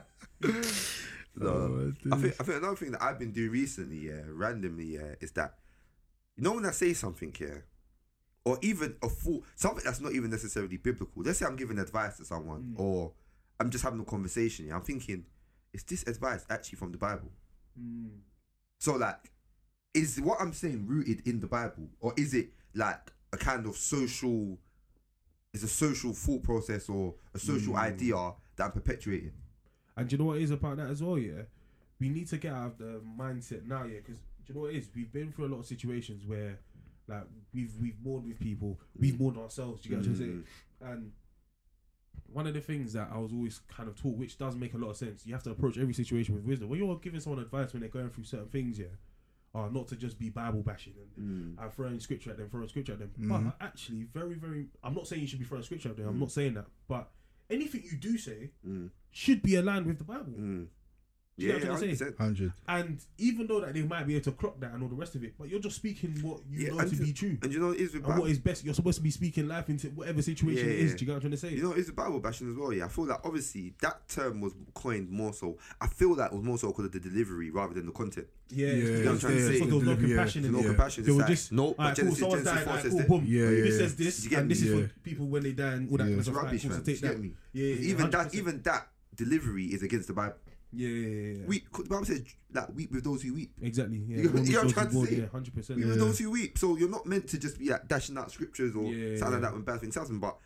No, 1.35 1.47
Oh, 1.47 1.93
I 2.11 2.15
think 2.17 2.35
I 2.39 2.43
think 2.43 2.57
another 2.57 2.75
thing 2.75 2.91
that 2.91 3.01
I've 3.01 3.17
been 3.17 3.31
doing 3.31 3.51
recently, 3.51 3.97
yeah, 4.09 4.21
randomly, 4.27 4.85
yeah, 4.95 5.15
is 5.21 5.31
that 5.31 5.55
you 6.37 6.43
know 6.43 6.53
when 6.53 6.65
I 6.65 6.71
say 6.71 6.93
something 6.93 7.33
here, 7.37 7.65
or 8.43 8.57
even 8.61 8.95
a 9.01 9.09
full 9.09 9.43
something 9.55 9.83
that's 9.83 10.01
not 10.01 10.13
even 10.13 10.29
necessarily 10.31 10.77
biblical. 10.77 11.21
Let's 11.23 11.39
say 11.39 11.45
I'm 11.45 11.55
giving 11.55 11.77
advice 11.79 12.17
to 12.17 12.25
someone, 12.25 12.73
Mm. 12.75 12.79
or 12.79 13.13
I'm 13.59 13.69
just 13.69 13.83
having 13.83 13.99
a 13.99 14.05
conversation. 14.05 14.67
Yeah, 14.67 14.75
I'm 14.75 14.81
thinking, 14.81 15.25
is 15.73 15.83
this 15.83 16.03
advice 16.07 16.45
actually 16.49 16.77
from 16.77 16.91
the 16.91 16.97
Bible? 16.97 17.31
Mm. 17.79 18.19
So 18.79 18.95
like, 18.95 19.31
is 19.93 20.19
what 20.19 20.41
I'm 20.41 20.53
saying 20.53 20.87
rooted 20.87 21.27
in 21.27 21.39
the 21.39 21.47
Bible, 21.47 21.89
or 21.99 22.13
is 22.17 22.33
it 22.33 22.51
like 22.73 23.11
a 23.33 23.37
kind 23.37 23.65
of 23.67 23.75
social? 23.77 24.57
Is 25.53 25.63
a 25.63 25.67
social 25.67 26.13
thought 26.13 26.43
process 26.43 26.87
or 26.87 27.13
a 27.33 27.39
social 27.39 27.73
Mm. 27.73 27.79
idea 27.79 28.33
that 28.55 28.63
I'm 28.65 28.71
perpetuating? 28.71 29.33
And 29.97 30.07
do 30.07 30.13
you 30.13 30.17
know 30.17 30.25
what 30.25 30.37
is 30.37 30.49
about 30.51 30.77
that 30.77 30.89
as 30.89 31.03
well? 31.03 31.17
Yeah, 31.19 31.43
we 31.99 32.07
need 32.07 32.27
to 32.29 32.37
get 32.37 32.53
out 32.53 32.67
of 32.67 32.77
the 32.77 33.01
mindset 33.17 33.65
now. 33.65 33.83
Yeah, 33.83 33.97
because 33.97 34.17
do 34.19 34.23
you 34.47 34.55
know 34.55 34.61
what 34.61 34.73
is? 34.73 34.89
We've 34.95 35.11
been 35.11 35.31
through 35.33 35.47
a 35.47 35.49
lot 35.49 35.59
of 35.59 35.65
situations 35.65 36.25
where, 36.25 36.57
like, 37.11 37.23
we've 37.53 37.73
we've 37.79 37.97
mourned 38.03 38.25
with 38.27 38.39
people, 38.39 38.79
we've 38.97 39.19
mourned 39.19 39.37
ourselves. 39.37 39.81
Do 39.81 39.89
you 39.89 39.95
get 39.95 40.01
what 40.01 40.07
I'm 40.11 40.15
saying? 40.17 40.43
And 40.81 41.11
one 42.31 42.47
of 42.47 42.53
the 42.53 42.61
things 42.61 42.93
that 42.93 43.09
I 43.13 43.17
was 43.17 43.33
always 43.33 43.59
kind 43.67 43.89
of 43.89 43.95
taught, 44.01 44.15
which 44.17 44.37
does 44.37 44.55
make 44.55 44.73
a 44.73 44.77
lot 44.77 44.89
of 44.91 44.97
sense, 44.97 45.25
you 45.25 45.33
have 45.33 45.43
to 45.43 45.51
approach 45.51 45.77
every 45.77 45.93
situation 45.93 46.33
with 46.35 46.43
wisdom. 46.45 46.69
When 46.69 46.79
you're 46.79 46.95
giving 46.97 47.19
someone 47.19 47.41
advice 47.41 47.73
when 47.73 47.81
they're 47.81 47.89
going 47.89 48.09
through 48.09 48.23
certain 48.23 48.47
things, 48.47 48.79
yeah, 48.79 48.85
are 49.53 49.69
not 49.69 49.87
to 49.89 49.97
just 49.97 50.17
be 50.17 50.29
Bible 50.29 50.61
bashing 50.63 50.93
and 51.17 51.57
Mm. 51.57 51.61
and 51.63 51.73
throwing 51.73 51.99
scripture 51.99 52.31
at 52.31 52.37
them, 52.37 52.49
throwing 52.49 52.69
scripture 52.69 52.93
at 52.93 52.99
them. 52.99 53.11
Mhm. 53.19 53.27
But 53.27 53.57
actually, 53.59 54.03
very, 54.03 54.35
very. 54.35 54.69
I'm 54.81 54.93
not 54.95 55.07
saying 55.07 55.21
you 55.21 55.27
should 55.27 55.39
be 55.39 55.45
throwing 55.45 55.63
scripture 55.63 55.89
at 55.89 55.97
them. 55.97 56.07
I'm 56.07 56.15
Mm. 56.15 56.19
not 56.21 56.31
saying 56.31 56.53
that. 56.53 56.67
But 56.87 57.11
anything 57.49 57.83
you 57.83 57.97
do 57.97 58.17
say 58.17 58.51
Mm. 58.65 58.91
should 59.09 59.41
be 59.41 59.55
aligned 59.55 59.85
with 59.87 59.97
the 59.97 60.05
Bible. 60.05 60.33
Do 61.41 61.47
you 61.47 61.53
Yeah, 61.53 61.59
get 61.59 61.69
what 61.71 61.83
I'm 61.83 61.95
saying? 61.95 62.13
100%. 62.13 62.53
And 62.67 62.99
even 63.17 63.47
though 63.47 63.61
that 63.61 63.73
they 63.73 63.81
might 63.83 64.05
be 64.07 64.15
able 64.15 64.25
to 64.25 64.31
clock 64.33 64.59
that 64.59 64.73
and 64.73 64.83
all 64.83 64.89
the 64.89 64.95
rest 64.95 65.15
of 65.15 65.23
it, 65.23 65.33
but 65.39 65.49
you're 65.49 65.59
just 65.59 65.75
speaking 65.75 66.11
what 66.21 66.39
you 66.49 66.67
Yeah, 66.67 66.73
know 66.73 66.87
to 66.87 66.95
be 66.95 67.13
true. 67.13 67.37
And 67.41 67.51
you 67.51 67.59
know 67.59 67.67
what 67.69 67.77
it 67.77 67.81
is 67.81 67.95
what 67.99 68.29
is 68.29 68.39
best, 68.39 68.63
you're 68.63 68.73
supposed 68.73 68.97
to 68.97 69.03
be 69.03 69.11
speaking 69.11 69.47
life 69.47 69.69
into 69.69 69.87
whatever 69.89 70.21
situation 70.21 70.69
it 70.69 70.73
Yeah. 70.77 70.83
is. 70.85 70.95
Do 70.95 70.99
you 71.01 71.05
get 71.07 71.11
what 71.13 71.15
I'm 71.15 71.21
trying 71.21 71.31
to 71.31 71.37
say? 71.37 71.53
you 71.53 71.63
know, 71.63 71.73
it's 71.73 71.87
the 71.87 71.93
Bible 71.93 72.19
bashing 72.19 72.49
as 72.49 72.55
well. 72.55 72.71
Yeah, 72.73 72.85
I 72.85 72.87
feel 72.89 73.05
like 73.05 73.19
obviously 73.25 73.73
that 73.81 74.07
term 74.07 74.41
was 74.41 74.53
coined 74.73 75.09
more 75.09 75.33
so. 75.33 75.57
I 75.79 75.87
feel 75.87 76.13
that 76.15 76.31
it 76.31 76.35
was 76.35 76.43
more 76.43 76.57
so 76.57 76.67
because 76.67 76.85
of 76.85 76.91
the 76.91 76.99
delivery 76.99 77.49
rather 77.49 77.73
than 77.73 77.85
the 77.87 77.91
content. 77.91 78.27
yeah, 78.49 78.67
Yeah, 78.67 78.73
yeah, 78.73 78.83
because 78.97 79.07
I'm 79.07 79.19
trying 79.19 79.35
to 79.37 79.47
say, 79.47 79.59
there 79.65 79.75
was 79.75 79.83
no 79.83 79.95
compassion 79.95 80.45
in 80.45 80.51
no 80.51 80.63
compassion. 80.63 81.03
They 81.05 81.11
were 81.11 81.23
just 81.23 81.51
no, 81.51 81.73
cool. 81.73 81.95
Someone's 81.95 82.43
died. 82.43 82.63
4 82.65 82.79
says 82.79 82.89
cool. 82.91 82.97
this. 82.99 83.07
Boom. 83.07 83.25
Yeah, 83.27 83.43
yeah, 83.49 83.63
this 83.63 83.77
says 83.77 83.95
this, 83.95 84.31
and 84.31 84.51
this 84.51 84.61
is 84.61 84.69
for 84.87 84.93
people 85.03 85.27
when 85.27 85.43
they 85.43 85.53
die 85.53 85.73
and 85.73 85.89
all 85.89 85.97
that 85.97 86.03
kind 86.03 86.17
of 86.19 86.23
stuff. 86.25 86.35
rubbish, 86.35 86.65
man. 86.65 86.83
take 86.83 86.99
that. 87.01 87.17
yeah, 87.53 87.63
Even 87.75 88.09
that, 88.11 88.35
even 88.35 88.61
that 88.63 88.87
delivery 89.15 89.65
is 89.65 89.83
against 89.83 90.07
the 90.07 90.13
Bible. 90.13 90.35
Yeah, 90.73 90.87
yeah, 90.87 91.07
yeah, 91.07 91.33
yeah. 91.49 91.59
The 91.73 91.83
Bible 91.89 92.05
says, 92.05 92.23
that 92.51 92.73
weep 92.73 92.91
with 92.91 93.03
those 93.03 93.21
who 93.23 93.33
weep. 93.33 93.51
exactly. 93.61 93.97
Yeah, 94.07 94.17
You 94.17 94.23
know- 94.23 94.31
One 94.31 94.45
you 94.45 94.51
know 94.53 94.57
what 94.59 94.67
I'm 94.67 94.73
trying 94.73 94.89
to 94.89 95.05
say? 95.05 95.15
Yeah, 95.15 95.25
hundred 95.27 95.53
percent. 95.55 95.79
Weep 95.79 95.87
with 95.87 95.99
those 95.99 96.19
who 96.19 96.31
weep. 96.31 96.57
So 96.57 96.77
you're 96.77 96.89
not 96.89 97.05
meant 97.05 97.27
to 97.29 97.37
just 97.39 97.59
be 97.59 97.69
like 97.69 97.87
dashing 97.87 98.17
out 98.17 98.31
scriptures 98.31 98.75
or 98.75 98.85
Yeah, 98.85 99.17
something 99.17 99.33
like 99.33 99.33
yeah. 99.33 99.39
that 99.49 99.53
when 99.53 99.61
bad 99.63 99.81
things 99.81 99.95
happen. 99.95 100.19
But 100.19 100.37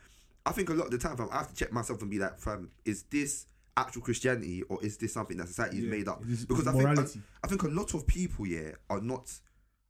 I 0.46 0.52
think 0.52 0.70
a 0.70 0.74
lot 0.74 0.86
of 0.86 0.92
the 0.92 0.98
time, 0.98 1.18
fam, 1.18 1.30
I 1.32 1.38
have 1.38 1.50
to 1.50 1.56
check 1.56 1.72
myself 1.72 2.02
and 2.02 2.10
be 2.12 2.20
like, 2.20 2.38
fam, 2.40 2.70
is 2.86 3.04
this 3.04 3.48
actual 3.78 4.02
Christianity 4.04 4.64
or 4.64 4.84
is 4.84 4.98
this 4.98 5.14
something 5.14 5.38
that 5.38 5.48
society 5.48 5.78
has 5.78 5.86
made 5.86 6.08
up? 6.08 6.22
Because 6.48 6.68
I 6.68 6.72
think, 6.72 6.86
I, 6.86 6.94
morality. 6.94 7.22
I 7.44 7.48
think 7.48 7.64
a 7.64 7.68
lot 7.68 7.94
of 7.94 8.06
people, 8.08 8.48
yeah, 8.48 8.72
are 8.90 9.02
not. 9.02 9.32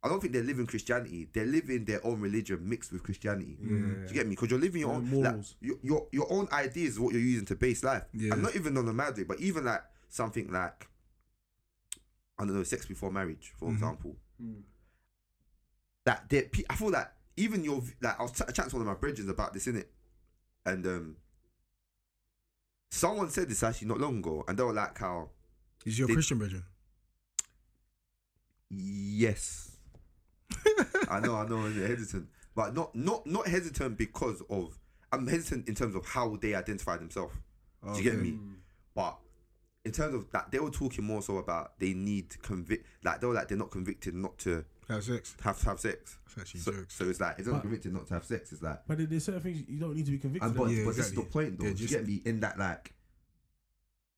I 0.03 0.07
don't 0.07 0.19
think 0.19 0.33
they're 0.33 0.43
living 0.43 0.67
Christianity. 0.67 1.27
They're 1.33 1.45
living 1.47 1.83
their 1.85 2.05
own 2.05 2.21
religion 2.21 2.59
mixed 2.69 2.91
with 2.93 3.01
Christianity. 3.01 3.57
Yeah. 3.59 3.67
Do 3.69 4.03
you 4.07 4.13
get 4.13 4.27
me? 4.27 4.31
Because 4.35 4.51
you're 4.51 4.59
living 4.59 4.81
your 4.81 4.93
own 4.93 5.09
morals. 5.09 5.55
Like, 5.59 5.67
your, 5.69 5.77
your 5.81 6.07
your 6.11 6.31
own 6.31 6.47
ideas 6.51 6.93
is 6.93 6.99
what 6.99 7.13
you're 7.13 7.23
using 7.23 7.45
to 7.47 7.55
base 7.55 7.83
life. 7.83 8.03
Yeah. 8.13 8.33
And 8.33 8.43
not 8.43 8.55
even 8.55 8.77
on 8.77 8.87
a 8.87 8.93
mad 8.93 9.17
way, 9.17 9.23
but 9.23 9.39
even 9.39 9.65
like 9.65 9.81
something 10.15 10.51
like 10.51 10.87
I 12.37 12.43
don't 12.45 12.53
know, 12.55 12.63
sex 12.63 12.85
before 12.85 13.11
marriage, 13.11 13.53
for 13.57 13.69
Mhm. 13.69 13.73
example. 13.73 14.17
Mm. 14.41 14.63
That 16.05 16.27
there, 16.29 16.49
I 16.69 16.75
feel 16.75 16.89
like 16.89 17.09
even 17.37 17.63
your 17.63 17.81
like 18.01 18.19
I 18.19 18.23
was 18.23 18.31
ch- 18.33 18.53
chatting 18.53 18.69
to 18.71 18.75
one 18.75 18.81
of 18.81 18.87
my 18.87 18.93
bridges 18.99 19.29
about 19.29 19.53
this 19.53 19.67
in 19.67 19.77
it, 19.77 19.91
and 20.65 20.85
um, 20.85 21.15
someone 22.91 23.29
said 23.29 23.47
this 23.49 23.63
actually 23.63 23.87
not 23.87 23.99
long 23.99 24.17
ago, 24.19 24.43
and 24.47 24.57
they 24.57 24.63
were 24.63 24.73
like, 24.73 24.97
"How 24.97 25.29
Is 25.85 25.97
your 25.97 26.07
Did- 26.07 26.15
Christian 26.15 26.37
brethren? 26.39 26.63
Yes. 28.69 29.77
I 31.09 31.19
know, 31.19 31.35
I 31.35 31.47
know, 31.47 31.57
I'm 31.57 31.73
hesitant, 31.87 32.27
but 32.55 32.73
not 32.75 32.95
not 32.95 33.25
not 33.25 33.47
hesitant 33.47 33.97
because 33.97 34.41
of 34.49 34.77
I'm 35.11 35.27
hesitant 35.27 35.67
in 35.69 35.75
terms 35.75 35.95
of 35.95 36.05
how 36.05 36.35
they 36.35 36.53
identify 36.55 36.97
themselves. 36.97 37.35
Do 37.83 37.97
you 38.01 38.03
get 38.03 38.19
me? 38.19 38.37
But 38.93 39.17
in 39.85 39.91
terms 39.91 40.15
of 40.15 40.31
that, 40.31 40.51
they 40.51 40.59
were 40.59 40.71
talking 40.71 41.05
more 41.05 41.21
so 41.21 41.37
about 41.37 41.77
they 41.79 41.93
need 41.93 42.41
convict, 42.41 42.85
like 43.03 43.21
they 43.21 43.27
were 43.27 43.33
like 43.33 43.47
they're 43.47 43.57
not 43.57 43.71
convicted 43.71 44.15
not 44.15 44.37
to 44.39 44.65
Have 44.89 45.03
sex. 45.03 45.35
have 45.41 45.59
to 45.59 45.65
have 45.65 45.79
sex. 45.79 46.17
That's 46.25 46.39
actually 46.39 46.59
So, 46.61 46.71
jokes. 46.71 46.95
so 46.95 47.05
it's 47.09 47.19
like 47.19 47.35
it's 47.37 47.47
not 47.47 47.55
But- 47.55 47.61
convicted 47.61 47.93
not 47.93 48.07
to 48.07 48.13
have 48.15 48.25
sex. 48.25 48.51
It's 48.51 48.61
like, 48.63 48.81
But 48.87 49.09
there's 49.09 49.23
certain 49.23 49.41
things 49.41 49.63
you 49.67 49.79
don't 49.79 49.95
need 49.95 50.05
to 50.07 50.11
be 50.11 50.17
convicted. 50.17 50.47
and 50.49 50.57
but, 50.57 50.63
of. 50.65 50.71
Yeah, 50.77 50.85
but 50.85 50.95
this 50.95 51.05
is 51.07 51.13
the 51.13 51.21
point 51.21 51.59
though. 51.59 51.67
Yeah, 51.67 51.73
do 51.73 51.83
you 51.83 51.87
get 51.89 52.07
me? 52.07 52.21
In 52.25 52.39
that 52.41 52.57
like, 52.59 52.93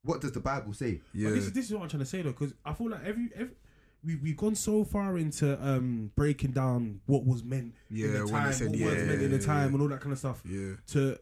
what 0.03 0.21
does 0.21 0.31
the 0.31 0.39
Bible 0.39 0.73
say? 0.73 1.01
Yeah. 1.13 1.29
But 1.29 1.35
this, 1.35 1.45
is- 1.45 1.51
this 1.53 1.65
is 1.65 1.73
what 1.73 1.83
I'm 1.83 1.89
trying 1.89 1.99
to 1.99 2.05
say 2.05 2.21
though, 2.21 2.31
because 2.31 2.53
I 2.65 2.73
feel 2.73 2.89
like 2.89 3.03
every 3.03 3.29
every 3.35 3.55
we 4.03 4.15
we've 4.15 4.37
gone 4.37 4.55
so 4.55 4.83
far 4.83 5.17
into 5.17 5.61
um 5.65 6.11
breaking 6.15 6.51
down 6.51 7.01
what 7.07 7.25
was 7.25 7.43
meant 7.43 7.73
in 7.89 7.97
Yeah, 7.97 8.07
the 8.19 8.27
time, 8.27 8.45
they 8.47 8.53
said 8.53 8.69
what 8.69 8.77
yeah, 8.79 8.85
was 8.85 9.03
meant 9.03 9.21
in 9.21 9.31
the 9.31 9.39
time, 9.39 9.67
yeah. 9.69 9.73
and 9.73 9.81
all 9.81 9.87
that 9.89 9.99
kind 10.01 10.13
of 10.13 10.19
stuff. 10.19 10.41
Yeah. 10.45 10.73
To 10.87 11.19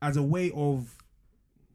as 0.00 0.16
a 0.16 0.22
way 0.22 0.50
of 0.54 0.96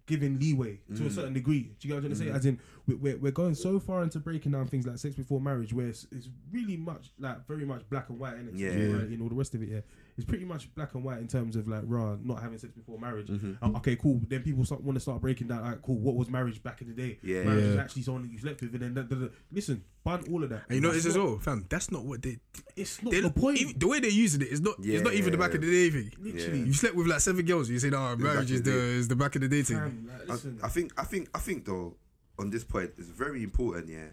giving 0.09 0.39
leeway 0.39 0.79
to 0.97 1.03
a 1.05 1.07
Mm. 1.07 1.11
certain 1.11 1.33
degree. 1.33 1.71
Do 1.79 1.87
you 1.87 1.93
get 1.93 1.93
what 1.93 1.97
I'm 1.97 2.01
trying 2.01 2.11
to 2.11 2.25
say? 2.25 2.31
Mm. 2.31 2.35
As 2.35 2.45
in, 2.47 2.59
we- 2.87 2.95
we're, 2.95 3.17
we're 3.17 3.31
going 3.31 3.53
so 3.53 3.79
far 3.79 4.01
into 4.03 4.19
breaking 4.19 4.51
down 4.53 4.67
things 4.67 4.85
like 4.87 4.97
sex 4.97 5.15
before 5.15 5.39
marriage, 5.39 5.71
where 5.71 5.87
it's, 5.87 6.07
it's 6.11 6.27
really 6.51 6.75
much 6.75 7.11
like 7.19 7.45
very 7.47 7.63
much 7.63 7.87
black 7.89 8.09
and 8.09 8.17
white, 8.19 8.35
and 8.35 8.59
Yeah. 8.59 8.69
and 8.71 9.21
all 9.21 9.29
the 9.29 9.35
rest 9.35 9.53
of 9.53 9.61
it. 9.61 9.69
Yeah, 9.69 9.81
it's 10.19 10.25
pretty 10.29 10.45
much 10.45 10.73
black 10.75 10.93
and 10.95 11.03
white 11.03 11.19
in 11.19 11.27
terms 11.27 11.55
of 11.55 11.67
like 11.67 11.81
raw 11.85 12.17
not 12.21 12.41
having 12.41 12.57
sex 12.57 12.73
before 12.73 12.99
marriage. 12.99 13.27
Mm-hmm. 13.27 13.53
Oh, 13.61 13.77
okay, 13.77 13.95
cool. 13.95 14.19
Then 14.27 14.43
people 14.43 14.65
start, 14.65 14.83
want 14.83 14.95
to 14.97 14.99
start 14.99 15.21
breaking 15.21 15.47
down. 15.47 15.61
Like, 15.63 15.81
cool. 15.81 15.97
What 15.97 16.15
was 16.15 16.29
marriage 16.29 16.61
back 16.61 16.81
in 16.81 16.87
the 16.89 16.93
day? 16.93 17.17
Yeah. 17.23 17.43
marriage 17.43 17.63
is 17.63 17.75
Yeah. 17.75 17.81
actually 17.81 18.01
someone 18.03 18.23
that 18.23 18.31
you 18.31 18.37
slept 18.37 18.61
with, 18.61 18.73
and 18.73 18.83
then 18.83 18.93
da, 18.93 19.01
da, 19.03 19.15
da. 19.15 19.27
listen, 19.51 19.83
ban 20.03 20.23
all 20.31 20.43
of 20.43 20.49
that. 20.49 20.63
And 20.67 20.75
you 20.75 20.81
know 20.81 20.91
That's 20.91 21.05
this 21.05 21.13
as 21.13 21.17
well, 21.17 21.37
fam. 21.39 21.65
That's 21.69 21.89
not 21.91 22.03
what 22.05 22.21
they. 22.21 22.37
It's 22.75 23.01
not 23.01 23.11
they 23.11 23.21
the 23.21 23.31
point. 23.31 23.59
even- 23.59 23.79
the 23.79 23.87
way 23.87 23.99
they're 23.99 24.11
using 24.11 24.41
it 24.41 24.49
is 24.49 24.61
not. 24.61 24.75
Yeah, 24.81 24.95
It's 24.95 25.03
not 25.03 25.13
even 25.13 25.31
the 25.31 25.37
back 25.37 25.53
of 25.53 25.61
the 25.61 25.67
day 25.71 25.89
thing. 25.89 26.11
Literally, 26.19 26.59
You 26.61 26.73
slept 26.73 26.95
with 26.95 27.07
like 27.07 27.21
seven 27.21 27.45
girls. 27.45 27.69
You 27.69 27.79
say, 27.79 27.89
"No, 27.89 27.97
back 28.15 28.19
marriage 28.19 28.49
in 28.51 28.55
is 28.57 28.63
the 28.63 28.71
the 28.71 28.77
is 28.77 29.07
the 29.07 29.15
back 29.15 29.35
of 29.35 29.41
the 29.41 29.47
day 29.47 29.61
thing." 29.63 29.77
Fam, 29.77 30.11
like, 30.27 30.39
I, 30.63 30.65
I 30.65 30.69
think 30.69 30.91
I 30.99 31.03
think 31.05 31.29
I 31.33 31.39
think 31.39 31.65
though 31.65 31.95
on 32.37 32.49
this 32.49 32.63
point 32.63 32.91
it's 32.97 33.07
very 33.09 33.43
important, 33.43 33.87
yeah, 33.89 34.09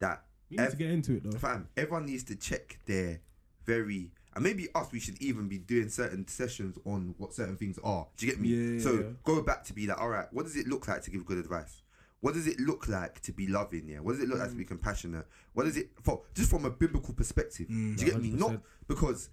that 0.00 0.24
you 0.48 0.58
need 0.58 0.70
to 0.70 0.76
get 0.76 0.90
into 0.90 1.12
it 1.16 1.22
though. 1.24 1.38
fam, 1.38 1.68
everyone 1.76 2.06
needs 2.06 2.24
to 2.24 2.34
check 2.36 2.78
their 2.86 3.20
very 3.66 4.10
and 4.34 4.44
maybe 4.44 4.68
us 4.74 4.92
we 4.92 5.00
should 5.00 5.20
even 5.20 5.48
be 5.48 5.58
doing 5.58 5.88
certain 5.88 6.26
sessions 6.28 6.78
on 6.84 7.14
what 7.18 7.34
certain 7.34 7.56
things 7.56 7.78
are. 7.82 8.06
Do 8.16 8.26
you 8.26 8.32
get 8.32 8.40
me? 8.40 8.48
Yeah, 8.48 8.80
so 8.80 8.92
yeah. 8.92 9.06
go 9.24 9.42
back 9.42 9.64
to 9.64 9.72
be 9.72 9.86
like, 9.86 10.00
all 10.00 10.08
right, 10.08 10.26
what 10.32 10.44
does 10.44 10.56
it 10.56 10.68
look 10.68 10.86
like 10.88 11.02
to 11.02 11.10
give 11.10 11.24
good 11.24 11.38
advice? 11.38 11.82
What 12.20 12.34
does 12.34 12.46
it 12.46 12.60
look 12.60 12.86
like 12.86 13.20
to 13.22 13.32
be 13.32 13.46
loving? 13.46 13.88
Yeah. 13.88 14.00
What 14.00 14.12
does 14.12 14.22
it 14.22 14.28
look 14.28 14.38
like 14.38 14.50
to 14.50 14.56
be 14.56 14.64
compassionate? 14.64 15.26
What 15.54 15.66
is 15.66 15.76
it 15.76 15.90
for? 16.02 16.22
Just 16.34 16.50
from 16.50 16.64
a 16.64 16.70
biblical 16.70 17.14
perspective. 17.14 17.66
Mm. 17.68 17.96
Do 17.96 18.04
you 18.04 18.12
get 18.12 18.22
me? 18.22 18.30
100%. 18.32 18.38
Not 18.38 18.60
because 18.86 19.30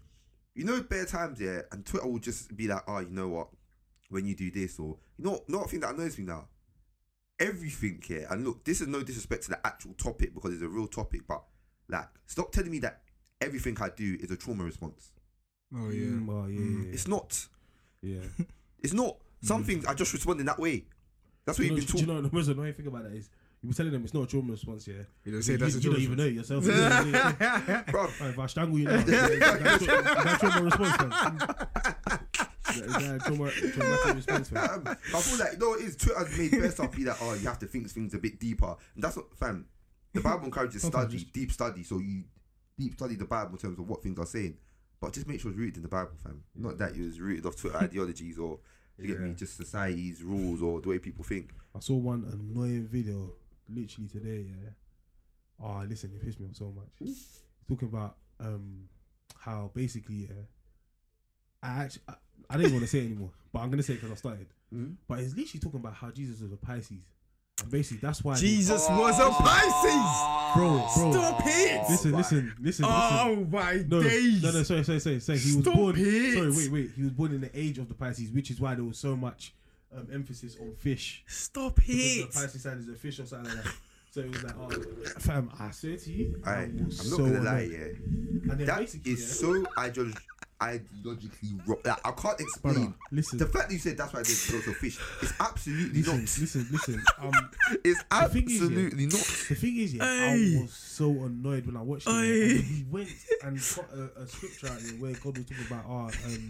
you 0.55 0.63
know 0.63 0.81
bare 0.81 1.05
times 1.05 1.39
yeah, 1.39 1.61
and 1.71 1.85
Twitter 1.85 2.07
will 2.07 2.19
just 2.19 2.55
be 2.55 2.67
like, 2.67 2.83
oh, 2.87 2.99
you 2.99 3.11
know 3.11 3.27
what? 3.27 3.49
When 4.09 4.25
you 4.25 4.35
do 4.35 4.49
this 4.49 4.79
or 4.79 4.97
you 5.17 5.25
know, 5.25 5.43
not 5.47 5.65
a 5.65 5.67
thing 5.67 5.81
that 5.81 5.93
annoys 5.93 6.17
me 6.17 6.25
now. 6.25 6.47
Everything 7.39 8.01
here, 8.03 8.25
and 8.31 8.43
look, 8.43 8.63
this 8.65 8.81
is 8.81 8.87
no 8.87 9.03
disrespect 9.03 9.43
to 9.43 9.49
the 9.49 9.67
actual 9.67 9.93
topic 9.93 10.33
because 10.33 10.53
it's 10.53 10.63
a 10.63 10.67
real 10.67 10.87
topic, 10.87 11.21
but 11.27 11.43
like, 11.87 12.07
stop 12.25 12.51
telling 12.51 12.71
me 12.71 12.79
that 12.79 13.01
everything 13.41 13.77
I 13.81 13.89
do 13.89 14.17
is 14.19 14.31
a 14.31 14.35
trauma 14.37 14.63
response. 14.63 15.11
Oh 15.75 15.89
yeah. 15.89 16.05
Mm, 16.05 16.29
oh, 16.29 16.47
yeah, 16.47 16.59
Mm. 16.59 16.85
yeah, 16.85 16.91
It's 16.93 17.07
not. 17.07 17.47
yeah. 18.01 18.19
It's 18.79 18.93
not. 18.93 19.17
Some 19.41 19.63
things 19.63 19.85
I 19.85 19.93
just 19.95 20.13
respond 20.13 20.39
in 20.39 20.45
that 20.45 20.59
way. 20.59 20.85
That's 21.45 21.57
what 21.59 21.67
you, 21.67 21.75
you've 21.75 21.87
know, 21.87 21.93
been 21.93 21.95
do 21.95 22.01
you 22.01 22.07
know 22.21 22.21
the 22.27 22.35
most 22.35 22.47
annoying 22.47 22.73
thing 22.73 22.87
about 22.87 23.03
that 23.03 23.13
is 23.13 23.29
You 23.61 23.69
were 23.69 23.73
telling 23.73 23.91
them 23.91 24.03
it's 24.03 24.13
not 24.13 24.23
a 24.23 24.27
trauma 24.27 24.51
response, 24.51 24.87
yeah. 24.87 24.95
You 25.25 25.31
don't 25.31 25.41
say 25.41 25.53
you, 25.53 25.57
that's 25.57 25.75
a 25.75 25.79
you 25.79 25.83
don't 25.83 25.93
trauma 25.93 26.03
even 26.03 26.17
know 26.17 26.25
it 26.25 26.33
yourself. 26.33 26.65
You 26.65 26.71
don't 26.71 27.07
even 27.07 27.11
know 27.11 27.29
it. 27.29 27.87
Bro, 27.87 28.01
Alright, 28.01 28.21
if 28.21 28.39
I 28.39 28.45
strangle 28.45 28.79
you 28.79 28.85
now, 28.87 28.95
is 28.95 29.05
that 29.05 29.39
that 30.23 30.37
trauma 30.39 30.61
response, 30.65 30.95
fam? 30.95 31.35
Is 31.35 31.39
that- 31.41 31.67
is 32.69 32.93
that 32.93 33.15
a 33.15 33.19
trauma, 33.19 33.51
traumatic 33.51 34.15
response, 34.15 34.49
fam? 34.49 34.87
Um, 34.87 34.97
I 35.15 35.19
feel 35.21 35.39
like 35.39 35.59
no, 35.59 35.73
it 35.73 35.81
is 35.81 35.95
Twitter's 35.95 36.37
made 36.37 36.51
better 36.51 36.71
stuff 36.71 36.95
be 36.95 37.03
like, 37.05 37.17
oh, 37.21 37.33
you 37.33 37.47
have 37.47 37.59
to 37.59 37.65
think 37.65 37.89
things 37.89 38.13
a 38.13 38.19
bit 38.19 38.39
deeper. 38.39 38.75
And 38.95 39.03
that's 39.03 39.15
what, 39.15 39.35
fam. 39.37 39.65
The 40.13 40.21
Bible 40.21 40.45
encourages 40.45 40.81
Sometimes 40.83 41.11
study, 41.13 41.29
deep 41.33 41.51
study. 41.51 41.83
So 41.83 41.97
you 41.99 42.23
deep 42.77 42.93
study 42.93 43.15
the 43.15 43.25
Bible 43.25 43.51
in 43.53 43.57
terms 43.57 43.79
of 43.79 43.87
what 43.89 44.03
things 44.03 44.19
are 44.19 44.25
saying, 44.25 44.57
but 44.99 45.13
just 45.13 45.27
make 45.27 45.39
sure 45.39 45.51
it's 45.51 45.57
rooted 45.59 45.77
in 45.77 45.81
the 45.83 45.87
Bible, 45.89 46.11
fam. 46.23 46.43
Not 46.55 46.77
that 46.77 46.95
it 46.95 47.01
was 47.01 47.19
rooted 47.19 47.45
off 47.45 47.55
Twitter 47.55 47.77
ideologies 47.81 48.37
or 48.37 48.59
you 48.97 49.07
get 49.07 49.19
me, 49.19 49.33
just 49.33 49.57
society's 49.57 50.23
rules 50.23 50.61
or 50.61 50.81
the 50.81 50.89
way 50.89 50.99
people 50.99 51.23
think. 51.23 51.51
I 51.75 51.79
saw 51.79 51.95
one 51.95 52.25
annoying 52.31 52.87
video 52.87 53.33
literally 53.69 54.07
today. 54.09 54.47
Yeah. 54.49 54.69
Oh, 55.61 55.83
listen, 55.87 56.11
it 56.15 56.23
pissed 56.23 56.39
me 56.39 56.47
off 56.49 56.55
so 56.55 56.73
much. 56.75 56.87
It's 57.01 57.41
talking 57.67 57.87
about 57.89 58.15
um 58.39 58.87
how 59.39 59.71
basically, 59.73 60.27
yeah. 60.29 60.43
I 61.61 61.83
actually 61.83 62.03
I, 62.07 62.13
I 62.49 62.57
didn't 62.57 62.73
want 62.73 62.83
to 62.85 62.89
say 62.89 62.99
it 62.99 63.05
anymore, 63.05 63.31
but 63.51 63.59
I'm 63.59 63.69
gonna 63.69 63.83
say 63.83 63.93
it 63.93 63.97
because 64.01 64.11
I 64.11 64.15
started. 64.15 64.47
Mhm. 64.73 64.95
But 65.07 65.19
it's 65.19 65.35
literally 65.35 65.59
talking 65.59 65.79
about 65.79 65.93
how 65.93 66.09
Jesus 66.11 66.41
was 66.41 66.51
a 66.51 66.57
Pisces, 66.57 67.03
basically 67.69 67.99
that's 68.07 68.23
why 68.23 68.35
Jesus 68.35 68.87
was 68.89 69.19
a 69.19 69.29
Pisces. 69.29 70.55
bro, 70.55 70.87
bro. 70.95 71.11
Stop 71.11 71.41
it. 71.45 71.81
Listen, 71.89 72.11
listen, 72.13 72.15
listen, 72.15 72.55
listen. 72.61 72.85
Oh 72.87 73.47
my 73.49 73.83
No, 73.87 74.01
days. 74.03 74.43
no, 74.43 74.51
no, 74.51 74.63
sorry, 74.63 74.83
sorry, 74.83 74.99
sorry, 74.99 75.19
sorry. 75.19 75.37
He 75.39 75.55
was 75.55 75.63
Stop 75.65 75.75
born. 75.75 75.95
it. 75.97 76.33
Sorry, 76.33 76.51
wait, 76.51 76.71
wait. 76.71 76.91
He 76.95 77.03
was 77.03 77.11
born 77.11 77.33
in 77.33 77.41
the 77.41 77.51
age 77.59 77.77
of 77.77 77.87
the 77.87 77.93
Pisces, 77.93 78.29
which 78.31 78.51
is 78.51 78.59
why 78.59 78.75
there 78.75 78.83
was 78.83 78.97
so 78.97 79.15
much 79.15 79.53
um, 79.95 80.07
emphasis 80.13 80.57
on 80.61 80.73
fish. 80.75 81.23
Stop 81.27 81.79
it. 81.79 81.85
the 81.87 82.27
Pisces 82.33 82.61
sign 82.63 82.77
is 82.77 82.89
a 82.89 82.93
fish 82.93 83.19
or 83.19 83.25
something 83.25 83.53
like 83.55 83.63
that. 83.63 83.73
So 84.11 84.21
it 84.21 84.29
was 84.31 84.43
like, 84.43 84.55
oh, 84.59 84.69
fam, 85.19 85.51
I 85.59 85.69
swear 85.71 85.97
to 85.97 86.11
you, 86.11 86.41
I, 86.45 86.51
I, 86.51 86.55
I'm 86.63 86.77
not 86.83 86.93
so 86.93 87.17
gonna 87.17 87.41
lie, 87.41 87.59
yeah. 87.71 87.77
And 88.49 88.51
then 88.59 88.65
That 88.65 88.95
yeah, 89.05 89.15
so 89.17 89.63
ideolog- 89.77 90.17
ideologically 90.61 91.59
wrong. 91.67 91.79
Like, 91.85 92.05
I 92.07 92.11
can't 92.11 92.39
explain. 92.39 92.73
brother, 92.73 92.93
listen, 93.11 93.37
The 93.39 93.45
fact 93.45 93.69
that 93.69 93.73
you 93.73 93.79
said 93.79 93.97
that's 93.97 94.13
why 94.13 94.21
there's 94.23 94.53
lots 94.53 94.67
of 94.67 94.75
fish 94.77 94.99
is 95.21 95.33
absolutely 95.39 96.01
listen, 96.01 96.15
not. 96.19 96.21
listen, 96.39 96.67
listen. 96.71 97.03
Um, 97.21 97.31
It's 97.83 98.03
The 98.09 98.29
thing 98.29 98.49
is, 98.49 98.61
yeah, 98.61 98.65
absolutely 98.65 99.05
not. 99.05 99.11
the 99.49 99.55
thing 99.55 99.77
is, 99.77 99.93
yeah, 99.93 100.03
Hey. 100.03 100.57
I 100.57 100.61
was 100.61 100.73
so 100.73 101.09
annoyed 101.11 101.65
when 101.65 101.77
I 101.77 101.81
watched 101.81 102.07
it. 102.07 102.11
and 102.11 102.63
he 102.63 102.85
went 102.89 103.09
and 103.43 103.57
got 103.57 103.85
a, 103.93 104.21
a 104.21 104.27
scripture 104.27 104.67
out 104.67 104.79
there 104.79 104.93
where 104.93 105.13
God 105.13 105.37
was 105.37 105.45
talking 105.45 105.65
about 105.69 105.85
oh, 105.87 105.93
um, 106.25 106.49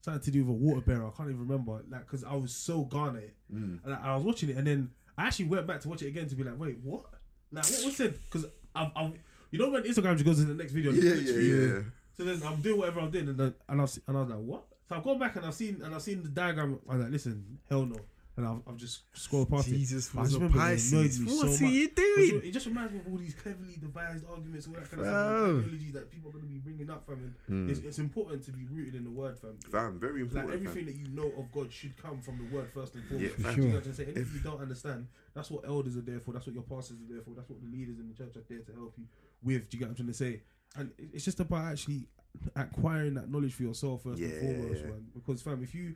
something 0.00 0.22
to 0.22 0.30
do 0.30 0.44
with 0.44 0.50
a 0.50 0.52
water 0.58 0.80
bearer. 0.80 1.06
I 1.06 1.10
can't 1.16 1.30
even 1.30 1.46
remember, 1.46 1.82
like, 1.90 2.02
because 2.02 2.24
I 2.24 2.34
was 2.34 2.54
so 2.54 2.82
gone 2.82 3.16
at 3.16 3.22
it. 3.24 3.34
Mm. 3.52 3.78
And 3.84 3.94
I, 3.94 4.12
I 4.12 4.16
was 4.16 4.24
watching 4.24 4.50
it, 4.50 4.56
and 4.56 4.66
then 4.66 4.90
I 5.16 5.26
actually 5.26 5.46
went 5.46 5.66
back 5.66 5.80
to 5.80 5.88
watch 5.88 6.02
it 6.02 6.08
again 6.08 6.28
to 6.28 6.34
be 6.34 6.44
like, 6.44 6.58
wait, 6.58 6.78
what? 6.82 7.04
Like, 7.52 7.64
what 7.64 7.84
was 7.86 7.96
said? 7.96 8.14
Because 8.30 8.46
I've, 8.74 8.90
I've, 8.94 9.12
you 9.50 9.58
know, 9.58 9.70
when 9.70 9.82
Instagram 9.82 10.12
just 10.14 10.24
goes 10.24 10.40
in 10.40 10.48
the 10.48 10.54
next 10.54 10.72
video. 10.72 10.90
and 10.92 11.02
Yeah, 11.02 11.14
yeah, 11.14 11.66
yeah. 11.74 11.80
So 12.18 12.24
then 12.24 12.42
I'm 12.44 12.60
doing 12.60 12.78
whatever 12.78 13.00
I'm 13.00 13.10
doing, 13.10 13.28
and 13.28 13.38
then, 13.38 13.54
and 13.68 13.80
I 13.80 13.82
was 13.84 14.00
and 14.06 14.16
I 14.16 14.20
was 14.20 14.30
like, 14.30 14.38
what? 14.40 14.64
So 14.88 14.96
I've 14.96 15.04
gone 15.04 15.18
back 15.18 15.36
and 15.36 15.46
I've 15.46 15.54
seen 15.54 15.80
and 15.84 15.94
I've 15.94 16.02
seen 16.02 16.22
the 16.22 16.28
diagram. 16.28 16.78
I'm 16.90 17.00
like, 17.00 17.10
listen, 17.12 17.58
hell 17.68 17.84
no, 17.86 17.96
and 18.36 18.46
I've, 18.46 18.58
I've 18.66 18.76
just 18.76 19.02
scrolled 19.12 19.48
past 19.50 19.68
it. 19.68 19.72
Jesus 19.72 20.10
I 20.16 20.22
was 20.22 20.30
just 20.30 20.40
a 20.42 20.44
remember 20.46 20.58
it 20.58 20.62
annoyed 20.92 21.04
Pisces. 21.04 21.20
me 21.20 21.28
so 21.30 21.36
What's 21.46 21.60
much. 21.60 21.70
he 21.70 21.86
Because 21.86 22.28
doing? 22.30 22.40
It 22.44 22.50
just 22.52 22.66
reminds 22.66 22.92
me 22.94 22.98
of 23.00 23.06
all 23.12 23.18
these 23.18 23.34
cleverly 23.34 23.76
devised 23.80 24.24
arguments, 24.28 24.66
all 24.66 24.72
that 24.74 24.90
kind 24.90 25.02
of 25.02 25.06
Bro. 25.06 25.12
stuff, 25.12 25.64
ideology 25.68 25.90
that 25.92 26.10
people 26.10 26.30
are 26.30 26.32
going 26.32 26.44
to 26.44 26.50
be 26.50 26.58
bringing 26.58 26.90
up, 26.90 27.06
fam. 27.06 27.34
And 27.48 27.68
Mm. 27.68 27.70
it's, 27.70 27.80
it's 27.80 27.98
important 27.98 28.42
to 28.46 28.52
be 28.52 28.64
rooted 28.70 28.94
in 28.96 29.04
the 29.04 29.10
word, 29.10 29.38
fam. 29.38 29.58
Fam, 29.70 30.00
very 30.00 30.22
important. 30.22 30.48
Like 30.50 30.58
important. 30.58 30.68
everything 30.68 30.86
that 30.86 30.96
you 30.98 31.14
know 31.14 31.30
of 31.38 31.52
God 31.52 31.70
should 31.72 31.96
come 32.02 32.20
from 32.20 32.38
the 32.38 32.56
word 32.56 32.68
first 32.74 32.94
and 32.96 33.04
foremost. 33.04 33.38
Yeah, 33.38 33.46
Do 33.46 33.54
sure. 33.54 33.64
you 33.64 33.68
know 33.70 33.78
what 33.78 33.98
And 33.98 34.16
if 34.18 34.34
you 34.34 34.40
don't 34.40 34.60
understand, 34.60 35.06
that's 35.34 35.50
what 35.52 35.64
elders 35.68 35.96
are 35.96 36.00
there 36.00 36.18
for. 36.18 36.32
That's 36.32 36.46
what 36.46 36.54
your 36.54 36.64
pastors 36.64 36.96
are 36.98 37.12
there 37.12 37.22
for. 37.22 37.30
That's 37.36 37.48
what 37.48 37.60
the 37.62 37.68
leaders 37.70 37.98
in 38.00 38.08
the 38.08 38.14
church 38.14 38.34
are 38.36 38.44
there 38.48 38.60
to 38.60 38.72
help 38.72 38.94
you 38.98 39.04
with. 39.44 39.68
Do 39.68 39.76
you 39.76 39.78
get 39.80 39.86
what 39.86 39.90
I'm 39.90 39.96
trying 39.96 40.08
to 40.08 40.14
say? 40.14 40.40
And 40.76 40.90
it's 40.98 41.24
just 41.24 41.40
about 41.40 41.64
actually 41.72 42.06
acquiring 42.54 43.14
that 43.14 43.30
knowledge 43.30 43.54
for 43.54 43.62
yourself 43.62 44.02
first 44.02 44.20
and 44.20 44.30
Yeah. 44.32 44.40
foremost, 44.40 44.84
man. 44.84 45.06
Because 45.14 45.42
fam, 45.42 45.62
if 45.62 45.74
you 45.74 45.94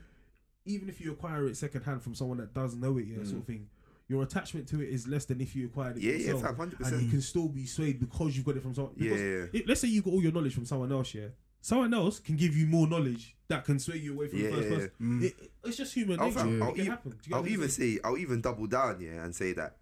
even 0.65 0.89
if 0.89 1.01
you 1.01 1.11
acquire 1.13 1.47
it 1.49 1.57
secondhand 1.57 2.01
from 2.03 2.15
someone 2.15 2.39
that 2.39 2.55
does 2.55 2.77
know 2.77 2.97
it, 2.99 3.07
yeah, 3.07 3.25
sort 3.25 3.39
of 3.41 3.45
thing, 3.45 3.69
your 4.09 4.23
attachment 4.23 4.69
to 4.69 4.81
it 4.81 4.89
is 4.91 5.09
less 5.09 5.25
than 5.25 5.41
if 5.41 5.57
you 5.57 5.67
acquired 5.67 5.97
it 5.97 6.01
Mm. 6.01 6.05
Yeah, 6.05 6.11
yeah, 6.13 6.19
yourself. 6.19 6.43
fam, 6.43 6.57
hundred 6.57 6.81
and 6.81 7.03
you 7.03 7.11
can 7.11 7.21
still 7.21 7.49
be 7.49 7.67
swayed 7.67 7.99
because 7.99 8.37
you've 8.37 8.47
got 8.47 8.57
it 8.57 8.63
from 8.63 8.73
someone. 8.75 8.93
Yeah, 8.97 9.05
Because 9.05 9.21
yeah, 9.21 9.61
it- 9.61 9.67
let's 9.69 9.81
say 9.81 9.89
you 9.89 10.03
got 10.03 10.13
all 10.13 10.23
your 10.23 10.31
knowledge 10.33 10.55
from 10.55 10.65
someone 10.67 10.93
else, 10.93 11.15
yeah. 11.15 11.29
Someone 11.61 11.95
else 11.95 12.19
can 12.19 12.37
give 12.37 12.57
you 12.57 12.67
more 12.67 12.87
knowledge 12.89 13.37
that 13.49 13.65
can 13.65 13.79
sway 13.79 13.97
you 13.99 14.15
away 14.15 14.27
from 14.29 14.39
Yeah, 14.41 14.51
the 14.51 14.53
first 14.57 14.69
yeah, 14.71 14.75
person. 14.77 14.91
Mm. 15.01 15.23
It, 15.23 15.51
it's 15.65 15.77
just 15.77 15.95
human 15.95 16.19
I'll, 16.21 16.27
nature. 16.29 16.39
I'll, 16.65 16.73
can 16.73 16.81
ev- 16.81 16.87
happen. 16.89 17.11
Do 17.11 17.17
you 17.17 17.23
get 17.23 17.35
I'll 17.35 17.41
what 17.43 17.47
I'm 17.49 17.53
even 17.55 17.69
say, 17.69 17.99
I'll 18.05 18.19
even 18.19 18.41
double 18.41 18.67
down, 18.67 19.01
yeah, 19.01 19.25
and 19.25 19.35
say 19.35 19.53
that, 19.55 19.77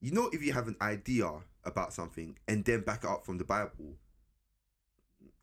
you 0.00 0.10
know, 0.12 0.28
if 0.32 0.42
you 0.42 0.52
have 0.52 0.68
an 0.68 0.76
idea 0.80 1.30
about 1.64 1.92
something 1.92 2.36
and 2.48 2.64
then 2.64 2.80
back 2.82 3.04
it 3.04 3.10
up 3.10 3.24
from 3.24 3.38
the 3.38 3.44
Bible, 3.44 3.96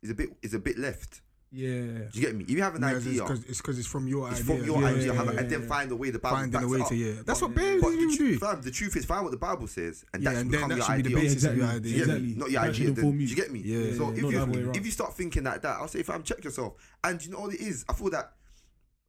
it's 0.02 0.10
a 0.10 0.14
bit, 0.14 0.30
it's 0.42 0.54
a 0.54 0.58
bit 0.58 0.78
left. 0.78 1.22
Yeah. 1.54 1.68
Do 1.70 2.08
you 2.14 2.20
get 2.22 2.34
me? 2.34 2.44
If 2.44 2.50
you 2.50 2.62
have 2.62 2.74
an 2.76 2.80
Yeah, 2.82 2.96
idea, 2.96 3.24
it's 3.46 3.58
because 3.60 3.78
it's 3.78 3.86
from 3.86 4.08
your 4.08 4.26
it's 4.30 4.40
idea. 4.40 4.56
from 4.56 4.64
your 4.64 4.80
Yeah, 4.80 4.86
idea, 4.88 5.12
yeah, 5.14 5.30
and 5.38 5.50
then 5.50 5.68
find 5.68 5.92
a 5.92 5.96
way 5.96 6.08
the 6.08 6.18
Bible 6.18 6.36
finding 6.38 6.62
a 6.62 6.66
way 6.68 6.82
to 6.88 6.94
yeah. 6.96 7.12
That's 7.26 7.40
But- 7.40 7.50
what 7.50 7.54
But 7.56 7.62
the, 7.62 7.74
people 7.74 8.16
tru- 8.16 8.28
do. 8.32 8.38
fam, 8.38 8.62
the 8.62 8.70
truth 8.70 8.96
is, 8.96 9.04
find 9.04 9.22
what 9.22 9.32
the 9.32 9.36
Bible 9.36 9.66
says, 9.66 10.02
and 10.14 10.22
Yeah, 10.22 10.30
that 10.30 10.36
should 10.36 10.40
and 10.42 10.50
become 10.50 10.68
that 10.70 10.78
your 10.78 10.86
be 10.86 10.92
idea. 10.94 11.16
basis 11.16 11.44
of 11.44 11.56
your 11.58 11.66
exactly. 11.66 11.90
idea. 11.90 11.96
You? 11.96 12.02
Exactly. 12.04 12.34
Not 12.36 12.50
your 12.50 12.60
That 12.62 12.70
idea. 12.70 12.90
Then. 12.92 13.20
you. 13.20 13.36
get 13.36 13.52
me? 13.52 13.60
Yeah. 13.60 13.78
So 13.98 14.10
if 14.12 14.22
not 14.22 14.30
the 14.30 14.36
other 14.42 14.52
way 14.52 14.58
you 14.60 14.70
if 14.74 14.84
you 14.86 14.90
start 14.92 15.14
thinking 15.14 15.44
like 15.44 15.60
that, 15.60 15.76
I'll 15.76 15.88
say, 15.88 16.02
fam, 16.02 16.22
check 16.22 16.42
yourself. 16.42 16.72
And 17.04 17.22
you 17.22 17.30
know 17.32 17.40
what 17.40 17.52
it 17.54 17.60
is? 17.60 17.84
I 17.86 17.92
feel 17.92 18.08
that 18.10 18.32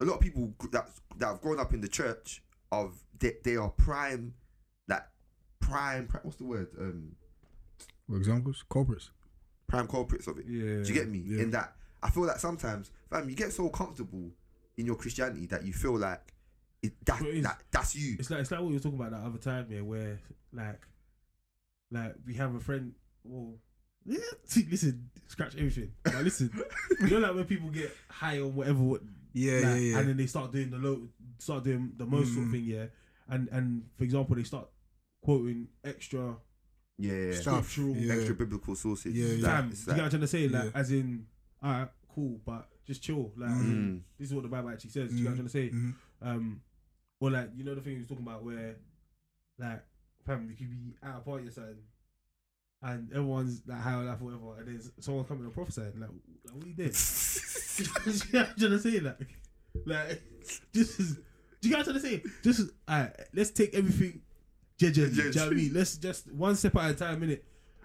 a 0.00 0.04
lot 0.04 0.14
of 0.16 0.20
people 0.20 0.54
that 0.72 0.90
that 1.16 1.26
have 1.26 1.40
grown 1.40 1.58
up 1.58 1.72
in 1.72 1.80
the 1.80 1.88
church 1.88 2.42
of 2.70 3.02
they, 3.18 3.36
they 3.42 3.56
are 3.56 3.70
prime, 3.70 4.34
like 4.86 5.04
prime, 5.60 6.06
pri- 6.08 6.20
What's 6.24 6.36
the 6.36 6.44
word? 6.44 6.68
Um, 6.78 7.12
For 8.06 8.18
examples, 8.18 8.62
culprits. 8.68 9.12
Prime 9.66 9.86
culprits 9.88 10.26
of 10.26 10.38
it. 10.38 10.46
Yeah. 10.46 10.82
Do 10.82 10.84
you 10.88 10.94
get 10.94 11.08
me? 11.08 11.22
Yeah. 11.24 11.42
In 11.42 11.50
that, 11.52 11.74
I 12.02 12.10
feel 12.10 12.24
that 12.24 12.40
sometimes, 12.40 12.90
fam, 13.10 13.28
you 13.28 13.34
get 13.36 13.52
so 13.52 13.68
comfortable 13.68 14.30
in 14.76 14.86
your 14.86 14.96
Christianity 14.96 15.46
that 15.46 15.64
you 15.64 15.72
feel 15.72 15.96
like 15.98 16.32
it, 16.82 16.92
that, 17.06 17.22
it 17.22 17.34
is, 17.36 17.44
that 17.44 17.62
that's 17.70 17.94
you. 17.96 18.16
It's 18.18 18.30
like 18.30 18.40
it's 18.40 18.50
like 18.50 18.60
what 18.60 18.68
we 18.68 18.74
were 18.74 18.80
talking 18.80 18.98
about 18.98 19.12
that 19.12 19.22
other 19.26 19.38
time, 19.38 19.66
yeah, 19.70 19.80
where 19.80 20.18
like 20.52 20.80
like 21.90 22.14
we 22.26 22.34
have 22.34 22.54
a 22.54 22.60
friend 22.60 22.92
well 23.24 23.54
yeah, 24.06 24.18
see, 24.44 24.66
listen, 24.70 25.08
scratch 25.28 25.54
everything. 25.56 25.90
Like, 26.04 26.24
listen, 26.24 26.50
you 27.00 27.06
know, 27.08 27.20
like 27.20 27.34
when 27.36 27.44
people 27.44 27.70
get 27.70 27.90
high 28.10 28.38
on 28.38 28.54
whatever, 28.54 28.80
what, 28.80 29.00
Yeah, 29.32 29.54
like, 29.54 29.62
yeah, 29.62 29.74
yeah. 29.76 29.98
and 29.98 30.08
then 30.10 30.16
they 30.18 30.26
start 30.26 30.52
doing 30.52 30.68
the 30.70 30.76
low, 30.76 31.08
start 31.38 31.64
doing 31.64 31.92
the 31.96 32.04
most 32.04 32.34
sort 32.34 32.44
of 32.44 32.48
Mm. 32.48 32.52
thing, 32.52 32.64
yeah. 32.64 32.86
And 33.30 33.48
and 33.50 33.84
for 33.96 34.04
example, 34.04 34.36
they 34.36 34.42
start 34.42 34.68
quoting 35.22 35.68
extra 35.82 36.36
Yeah, 36.98 37.12
yeah, 37.12 37.18
yeah. 37.32 37.40
Stuff. 37.40 37.68
scriptural 37.70 37.96
Yeah. 37.96 38.14
extra 38.14 38.34
biblical 38.34 38.74
sources. 38.76 39.14
Yeah, 39.14 39.26
yeah. 39.26 39.42
like- 39.42 39.52
Fam, 39.52 39.70
it's 39.70 39.84
do 39.84 39.90
you 39.90 39.96
get 39.96 39.96
what 39.96 40.04
I'm 40.04 40.10
trying 40.10 40.20
to 40.20 40.26
say? 40.28 40.48
Like, 40.48 40.64
Yeah. 40.64 40.70
as 40.80 40.90
in, 40.92 41.26
alright, 41.64 41.88
cool, 42.14 42.40
but 42.44 42.68
just 42.86 43.02
chill. 43.02 43.32
Like, 43.36 43.50
Mm. 43.50 44.00
this 44.18 44.28
is 44.28 44.34
what 44.34 44.42
the 44.42 44.48
Bible 44.48 44.70
actually 44.70 44.90
says. 44.90 45.10
Do 45.10 45.16
you 45.16 45.22
get 45.24 45.30
what 45.32 45.38
I'm 45.40 45.48
trying 45.48 45.68
to 45.70 45.72
say? 45.72 45.76
Mhm. 45.76 45.94
Um, 46.22 46.60
or 47.20 47.30
like, 47.30 47.50
you 47.56 47.64
know, 47.64 47.74
the 47.74 47.80
thing 47.80 47.92
he 47.94 47.98
was 47.98 48.06
talking 48.08 48.24
about 48.24 48.44
where, 48.44 48.76
like, 49.58 49.84
fam, 50.26 50.48
you 50.50 50.56
could 50.56 50.70
be 50.70 50.94
at 51.02 51.16
a 51.16 51.20
party 51.20 51.48
or 51.48 51.50
something, 51.50 51.82
and 52.82 53.10
everyone's 53.12 53.62
like 53.66 53.80
high 53.80 53.94
on 53.94 54.06
life 54.06 54.20
or 54.20 54.24
whatever, 54.26 54.60
and 54.60 54.68
there's 54.68 54.90
someone 55.00 55.24
coming 55.24 55.44
and 55.44 55.52
prophesying, 55.54 55.98
like, 55.98 56.10
like 56.44 56.54
what 56.54 56.64
are 56.64 56.68
you 56.68 56.74
doing? 56.74 56.90
do 57.76 57.82
you 57.82 58.20
get 58.30 58.32
what 58.32 58.48
I'm 58.50 58.56
trying 58.56 58.70
to 58.70 58.78
say? 58.78 59.00
Like, 59.00 59.36
like, 59.86 60.22
just, 60.74 60.98
do 60.98 61.04
you 61.68 61.70
get 61.70 61.78
what 61.78 61.78
I'm 61.78 61.84
trying 61.84 61.94
to 61.94 62.00
say? 62.00 62.22
Just, 62.42 62.70
alright, 62.88 63.16
let's 63.32 63.50
take 63.50 63.74
everything 63.74 64.20
Do 64.90 65.02
you 65.06 65.30
know 65.32 65.44
what 65.44 65.52
I 65.52 65.54
mean? 65.54 65.72
Let's 65.72 65.96
just 65.96 66.30
one 66.32 66.56
step 66.56 66.76
at 66.76 66.90
a 66.90 66.94
time, 66.94 67.20
innit? 67.22 67.40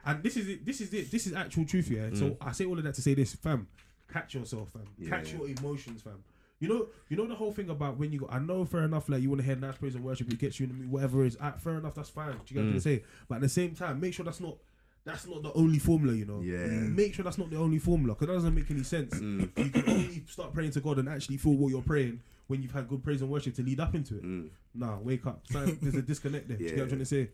And 0.06 0.24
this 0.24 0.38
is 0.38 0.48
it. 0.48 0.66
This 0.66 0.82
is 0.82 0.94
it. 0.94 1.12
This 1.12 1.28
is 1.28 1.34
actual 1.34 1.66
truth, 1.66 1.90
yeah. 1.90 2.10
So 2.14 2.38
I 2.42 2.52
say 2.54 2.66
all 2.66 2.78
of 2.78 2.84
that 2.84 2.96
to 2.96 3.02
say 3.02 3.14
this, 3.14 3.36
fam. 3.36 3.68
Catch 4.12 4.34
yourself, 4.36 4.70
fam. 4.72 4.84
Yeah, 4.98 5.10
catch 5.10 5.32
yeah. 5.34 5.40
your 5.40 5.50
emotions, 5.50 6.02
fam. 6.02 6.24
You 6.60 6.68
know, 6.68 6.88
you 7.08 7.16
know 7.16 7.26
the 7.28 7.36
whole 7.36 7.54
thing 7.54 7.70
about 7.70 7.98
when 7.98 8.12
you 8.12 8.20
go. 8.20 8.28
I 8.30 8.40
know, 8.40 8.66
fair 8.66 8.84
enough. 8.84 9.08
Like 9.08 9.22
you 9.22 9.30
want 9.30 9.42
to 9.42 9.46
hear 9.46 9.56
nice 9.56 9.76
praise 9.78 9.96
and 9.96 10.04
worship, 10.04 10.32
it 10.32 10.40
gets 10.40 10.60
you 10.60 10.66
in 10.66 10.72
the 10.72 10.78
mood, 10.78 10.92
whatever 10.92 11.24
it 11.24 11.28
is. 11.28 11.38
Ah, 11.40 11.54
fair 11.58 11.76
enough, 11.78 11.96
that's 11.96 12.10
fine. 12.10 12.32
Do 12.34 12.38
you 12.48 12.56
get 12.56 12.56
what 12.56 12.62
I'm 12.62 12.68
Mm. 12.68 12.72
trying 12.72 12.74
to 12.74 12.82
say? 12.82 13.04
But 13.28 13.36
at 13.36 13.42
the 13.42 13.50
same 13.50 13.76
time, 13.76 14.00
make 14.00 14.14
sure 14.14 14.26
that's 14.26 14.40
not 14.42 14.58
that's 15.06 15.26
not 15.28 15.42
the 15.42 15.54
only 15.54 15.80
formula. 15.80 16.14
You 16.16 16.26
know, 16.26 16.42
Yeah. 16.42 16.68
Make 16.68 17.14
sure 17.14 17.24
that's 17.24 17.38
not 17.38 17.50
the 17.50 17.58
only 17.58 17.80
formula 17.80 18.14
because 18.14 18.28
that 18.28 18.34
doesn't 18.34 18.54
make 18.56 18.70
any 18.72 18.84
sense. 18.84 19.14
Mm. 19.16 19.50
You 19.58 19.70
can 19.70 19.90
only 19.90 20.24
start 20.28 20.54
praying 20.54 20.72
to 20.72 20.82
God 20.82 21.00
and 21.00 21.08
actually 21.08 21.38
feel 21.38 21.54
what 21.56 21.70
you're 21.70 21.82
praying 21.82 22.20
when 22.50 22.64
you've 22.64 22.72
had 22.72 22.88
good 22.88 23.04
praise 23.04 23.22
and 23.22 23.30
worship 23.30 23.54
to 23.54 23.62
lead 23.62 23.80
up 23.80 23.94
into 23.94 24.18
it. 24.18 24.24
Mm. 24.24 24.50
Nah, 24.74 24.98
wake 24.98 25.26
up. 25.28 25.46
There's 25.48 25.94
a 25.94 26.02
disconnect 26.02 26.48
there. 26.48 26.58
Do 26.58 26.64
you 26.64 26.70
get 26.72 26.78
what 26.78 26.84
I'm 26.84 26.90
trying 26.90 27.00
to 27.00 27.06
say? 27.06 27.30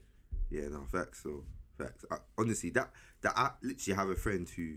Yeah, 0.50 0.68
no, 0.68 0.84
facts. 0.92 1.24
So, 1.24 1.46
facts. 1.78 2.04
I, 2.12 2.18
honestly, 2.38 2.70
that 2.72 2.92
that 3.22 3.32
I 3.38 3.52
literally 3.64 3.96
have 3.96 4.10
a 4.10 4.16
friend 4.16 4.48
who, 4.50 4.76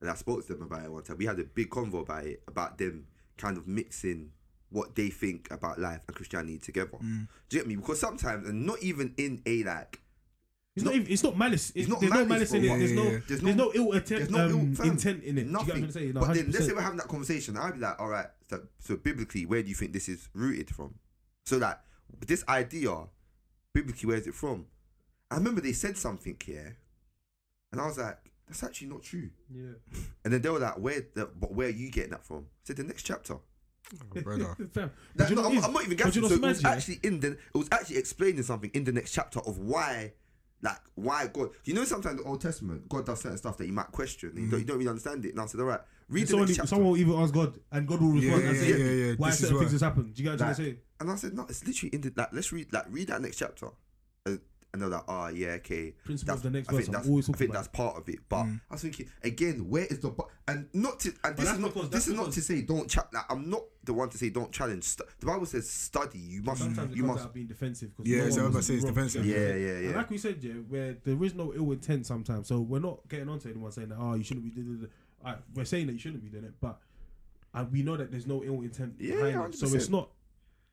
and 0.00 0.08
I 0.08 0.14
spoke 0.14 0.46
to 0.46 0.54
them 0.54 0.62
about 0.62 0.84
it 0.84 0.92
one 0.92 1.02
time. 1.02 1.18
We 1.18 1.26
had 1.26 1.40
a 1.40 1.44
big 1.44 1.70
convo 1.70 2.02
about 2.02 2.24
it, 2.24 2.44
about 2.46 2.78
them 2.78 3.08
kind 3.36 3.56
of 3.56 3.66
mixing 3.66 4.30
what 4.70 4.94
they 4.94 5.08
think 5.08 5.48
about 5.50 5.80
life 5.80 6.02
and 6.06 6.16
Christianity 6.16 6.58
together. 6.58 6.98
Mm. 7.02 7.26
Do 7.48 7.56
you 7.56 7.62
get 7.62 7.66
me? 7.66 7.74
Because 7.74 7.98
sometimes, 7.98 8.48
and 8.48 8.64
not 8.64 8.80
even 8.80 9.12
in 9.16 9.42
a 9.44 9.64
like, 9.64 10.00
It's 10.76 10.84
No. 10.84 10.90
not. 10.90 11.08
it's 11.08 11.22
not 11.22 11.38
malice. 11.38 11.72
It's, 11.74 11.88
not 11.88 12.00
there's 12.00 12.12
no 12.12 12.24
malice, 12.24 12.52
malice 12.52 12.52
in 12.52 12.62
bro. 12.66 12.74
it. 12.74 12.78
There's 12.78 12.90
Yeah, 12.90 12.96
no. 12.96 13.02
yeah, 13.04 13.10
yeah. 13.12 13.18
There's, 13.28 13.40
There's 13.42 13.56
no, 13.56 13.64
no- 13.64 13.72
ill 13.74 13.92
attempt, 13.92 14.08
there's 14.08 14.30
no 14.30 14.48
ill- 14.48 14.58
um, 14.60 14.74
fam, 14.74 14.86
intent 14.90 15.22
in 15.24 15.38
it. 15.38 15.42
Do 15.44 15.50
you 15.50 15.52
get 15.52 15.52
what 15.52 15.60
I'm 15.60 15.66
nothing. 15.66 15.66
trying 15.74 15.86
to 15.86 15.92
say? 15.92 16.06
No, 16.12 16.20
but 16.20 16.34
then 16.34 16.50
let's 16.50 16.66
say 16.66 16.72
we're 16.72 16.80
having 16.80 16.98
that 16.98 17.08
conversation. 17.08 17.56
I'd 17.56 17.74
be 17.74 17.80
like, 17.80 18.00
all 18.00 18.08
right, 18.08 18.26
so, 18.50 18.62
so 18.80 18.96
biblically, 18.96 19.46
where 19.46 19.62
do 19.62 19.68
you 19.68 19.74
think 19.76 19.92
this 19.92 20.08
is 20.08 20.28
rooted 20.34 20.70
from? 20.74 20.94
So 21.46 21.58
that 21.60 21.84
this 22.26 22.42
idea 22.48 23.04
biblically, 23.72 24.08
where's 24.08 24.26
it 24.26 24.34
from? 24.34 24.66
I 25.30 25.36
remember 25.36 25.60
they 25.60 25.72
said 25.72 25.96
something 25.96 26.36
here, 26.44 26.76
and 27.72 27.80
I 27.80 27.86
was 27.86 27.98
like, 27.98 28.18
that's 28.48 28.62
actually 28.64 28.88
not 28.88 29.02
true. 29.02 29.30
Yeah. 29.54 29.72
And 30.24 30.32
then 30.32 30.42
they 30.42 30.48
were 30.50 30.58
like, 30.58 30.78
where, 30.78 31.02
the, 31.14 31.26
but 31.38 31.52
where 31.54 31.68
are 31.68 31.70
you 31.70 31.90
getting 31.90 32.10
that 32.12 32.24
from? 32.24 32.38
I 32.38 32.64
said 32.64 32.76
the 32.76 32.84
next 32.84 33.04
chapter. 33.04 33.36
brother. 34.22 34.56
That- 34.72 35.30
no, 35.30 35.44
I'm, 35.44 35.62
I'm 35.64 35.72
not 35.72 35.84
even 35.84 35.92
is? 35.98 36.02
But 36.02 36.04
gassing. 36.04 36.14
you 36.14 36.22
know 36.22 36.28
So 36.28 36.34
it 36.34 36.42
was 36.42 36.64
actually 36.64 37.00
in 37.02 37.20
the, 37.20 37.28
it 37.32 37.38
was 37.54 37.68
actually 37.70 37.98
explaining 37.98 38.42
something 38.42 38.70
in 38.74 38.84
the 38.84 38.92
next 38.92 39.12
chapter 39.12 39.40
of 39.40 39.58
why, 39.58 40.12
like, 40.64 40.78
why 40.96 41.28
God. 41.28 41.50
You 41.64 41.74
know, 41.74 41.84
sometimes 41.84 42.20
the 42.20 42.26
Old 42.28 42.40
Testament, 42.40 42.88
God 42.88 43.06
does 43.06 43.20
certain 43.20 43.38
stuff 43.38 43.56
that 43.58 43.66
you 43.66 43.72
might 43.72 43.92
question. 43.92 44.30
and 44.30 44.38
You, 44.38 44.50
don't, 44.50 44.58
you 44.60 44.64
mm. 44.64 44.68
don't 44.68 44.78
really 44.78 44.88
understand 44.88 45.24
it. 45.24 45.30
And 45.32 45.40
I 45.40 45.46
said, 45.46 45.60
all 45.60 45.66
right, 45.66 45.80
read 46.08 46.22
the 46.24 46.26
Someone, 46.28 46.46
next 46.48 46.56
chapter. 46.56 46.68
someone 46.68 46.88
will 46.90 46.96
even 46.96 47.14
ask 47.14 47.32
God, 47.34 47.58
and 47.70 47.86
God 47.86 48.00
will 48.00 48.08
respond 48.12 48.42
Yeah, 48.42 48.48
and 48.48 48.56
yeah, 48.56 48.62
say, 48.62 48.68
yeah, 48.70 49.06
yeah. 49.06 49.14
"Why 49.16 49.28
This 49.28 49.34
is 49.36 49.40
certain 49.42 49.56
why. 49.56 49.60
things 49.62 49.72
has 49.72 49.80
happened?" 49.82 50.14
Do 50.14 50.22
you 50.22 50.28
get 50.30 50.32
what 50.34 50.42
I'm 50.42 50.48
Like, 50.48 50.56
trying 50.56 50.66
to 50.66 50.72
say? 50.74 50.78
And 51.00 51.10
I 51.10 51.14
said, 51.16 51.34
no, 51.34 51.46
it's 51.48 51.66
literally 51.66 51.94
in 51.94 52.00
the 52.00 52.12
like. 52.16 52.32
Let's 52.32 52.52
read 52.52 52.72
like 52.72 52.86
read 52.88 53.08
that 53.08 53.20
next 53.22 53.36
chapter, 53.36 53.68
and, 54.74 54.82
and 54.82 54.82
they're 54.82 54.98
like, 54.98 55.04
oh 55.08 55.28
yeah, 55.28 55.48
okay. 55.52 55.94
Principle 56.04 56.34
That's, 56.34 56.42
the 56.42 56.50
next 56.50 56.68
I 56.68 56.72
verse. 56.72 56.84
think 56.86 56.96
I'm 56.96 57.14
that's, 57.16 57.28
I 57.30 57.32
think 57.32 57.52
that's 57.52 57.68
part 57.68 57.96
of 57.96 58.08
it. 58.08 58.18
But 58.28 58.44
Mm. 58.44 58.60
I 58.70 58.74
was 58.74 58.82
thinking 58.82 59.08
again, 59.22 59.68
where 59.70 59.84
is 59.86 60.00
the 60.00 60.10
bu- 60.10 60.24
and 60.48 60.68
not 60.74 61.00
to 61.00 61.12
and 61.24 61.36
this 61.36 61.50
is 61.50 61.58
not 61.58 61.72
because- 61.74 61.90
this 61.90 62.08
is 62.08 62.14
not 62.14 62.32
to 62.32 62.42
say 62.42 62.62
don't 62.62 62.88
chat. 62.90 63.08
Like 63.12 63.24
I'm 63.30 63.48
not 63.48 63.62
the 63.84 63.94
one 63.94 64.08
to 64.10 64.18
say 64.18 64.30
don't 64.30 64.50
challenge. 64.52 64.84
Stu- 64.84 65.04
the 65.20 65.26
Bible 65.26 65.46
says 65.46 65.68
study. 65.70 66.18
You 66.18 66.42
must. 66.42 66.60
Sometimes 66.62 66.92
it 66.92 66.96
you 66.96 67.02
comes 67.04 67.14
must. 67.14 67.24
out 67.26 67.34
being 67.34 67.46
defensive. 67.46 67.96
'cause 67.96 68.06
Yeah, 68.06 68.24
no 68.24 68.30
so 68.30 68.40
I 68.42 68.44
was 68.48 68.54
wants 68.54 68.54
about 68.54 68.64
say 68.64 68.74
it's 68.74 68.84
defensive. 68.84 69.26
Yeah, 69.26 69.36
And 69.36 69.62
yeah, 69.62 69.78
yeah. 69.90 69.96
like 69.96 70.10
we 70.10 70.18
said, 70.18 70.42
yeah, 70.42 70.52
where 70.54 70.96
there 71.04 71.24
is 71.24 71.34
no 71.34 71.52
ill 71.54 71.72
intent 71.72 72.06
sometimes. 72.06 72.48
So 72.48 72.60
we're 72.60 72.80
not 72.80 73.08
getting 73.08 73.28
onto 73.28 73.48
anyone 73.48 73.70
saying 73.72 73.88
that, 73.90 73.98
oh, 73.98 74.14
you 74.14 74.24
shouldn't 74.24 74.44
be 74.44 74.50
doing 74.62 74.82
it. 74.84 74.90
We're 75.54 75.64
saying 75.64 75.86
that 75.86 75.92
you 75.94 75.98
shouldn't 75.98 76.22
be 76.22 76.28
doing 76.30 76.44
it, 76.44 76.54
but 76.60 76.78
and 77.54 77.70
we 77.72 77.82
know 77.82 77.96
that 77.96 78.10
there's 78.10 78.26
no 78.26 78.42
ill 78.44 78.60
intent 78.62 78.96
Yeah, 78.98 79.14
behind 79.22 79.54
it. 79.54 79.58
So 79.58 79.66
it's 79.74 79.88
not. 79.88 80.10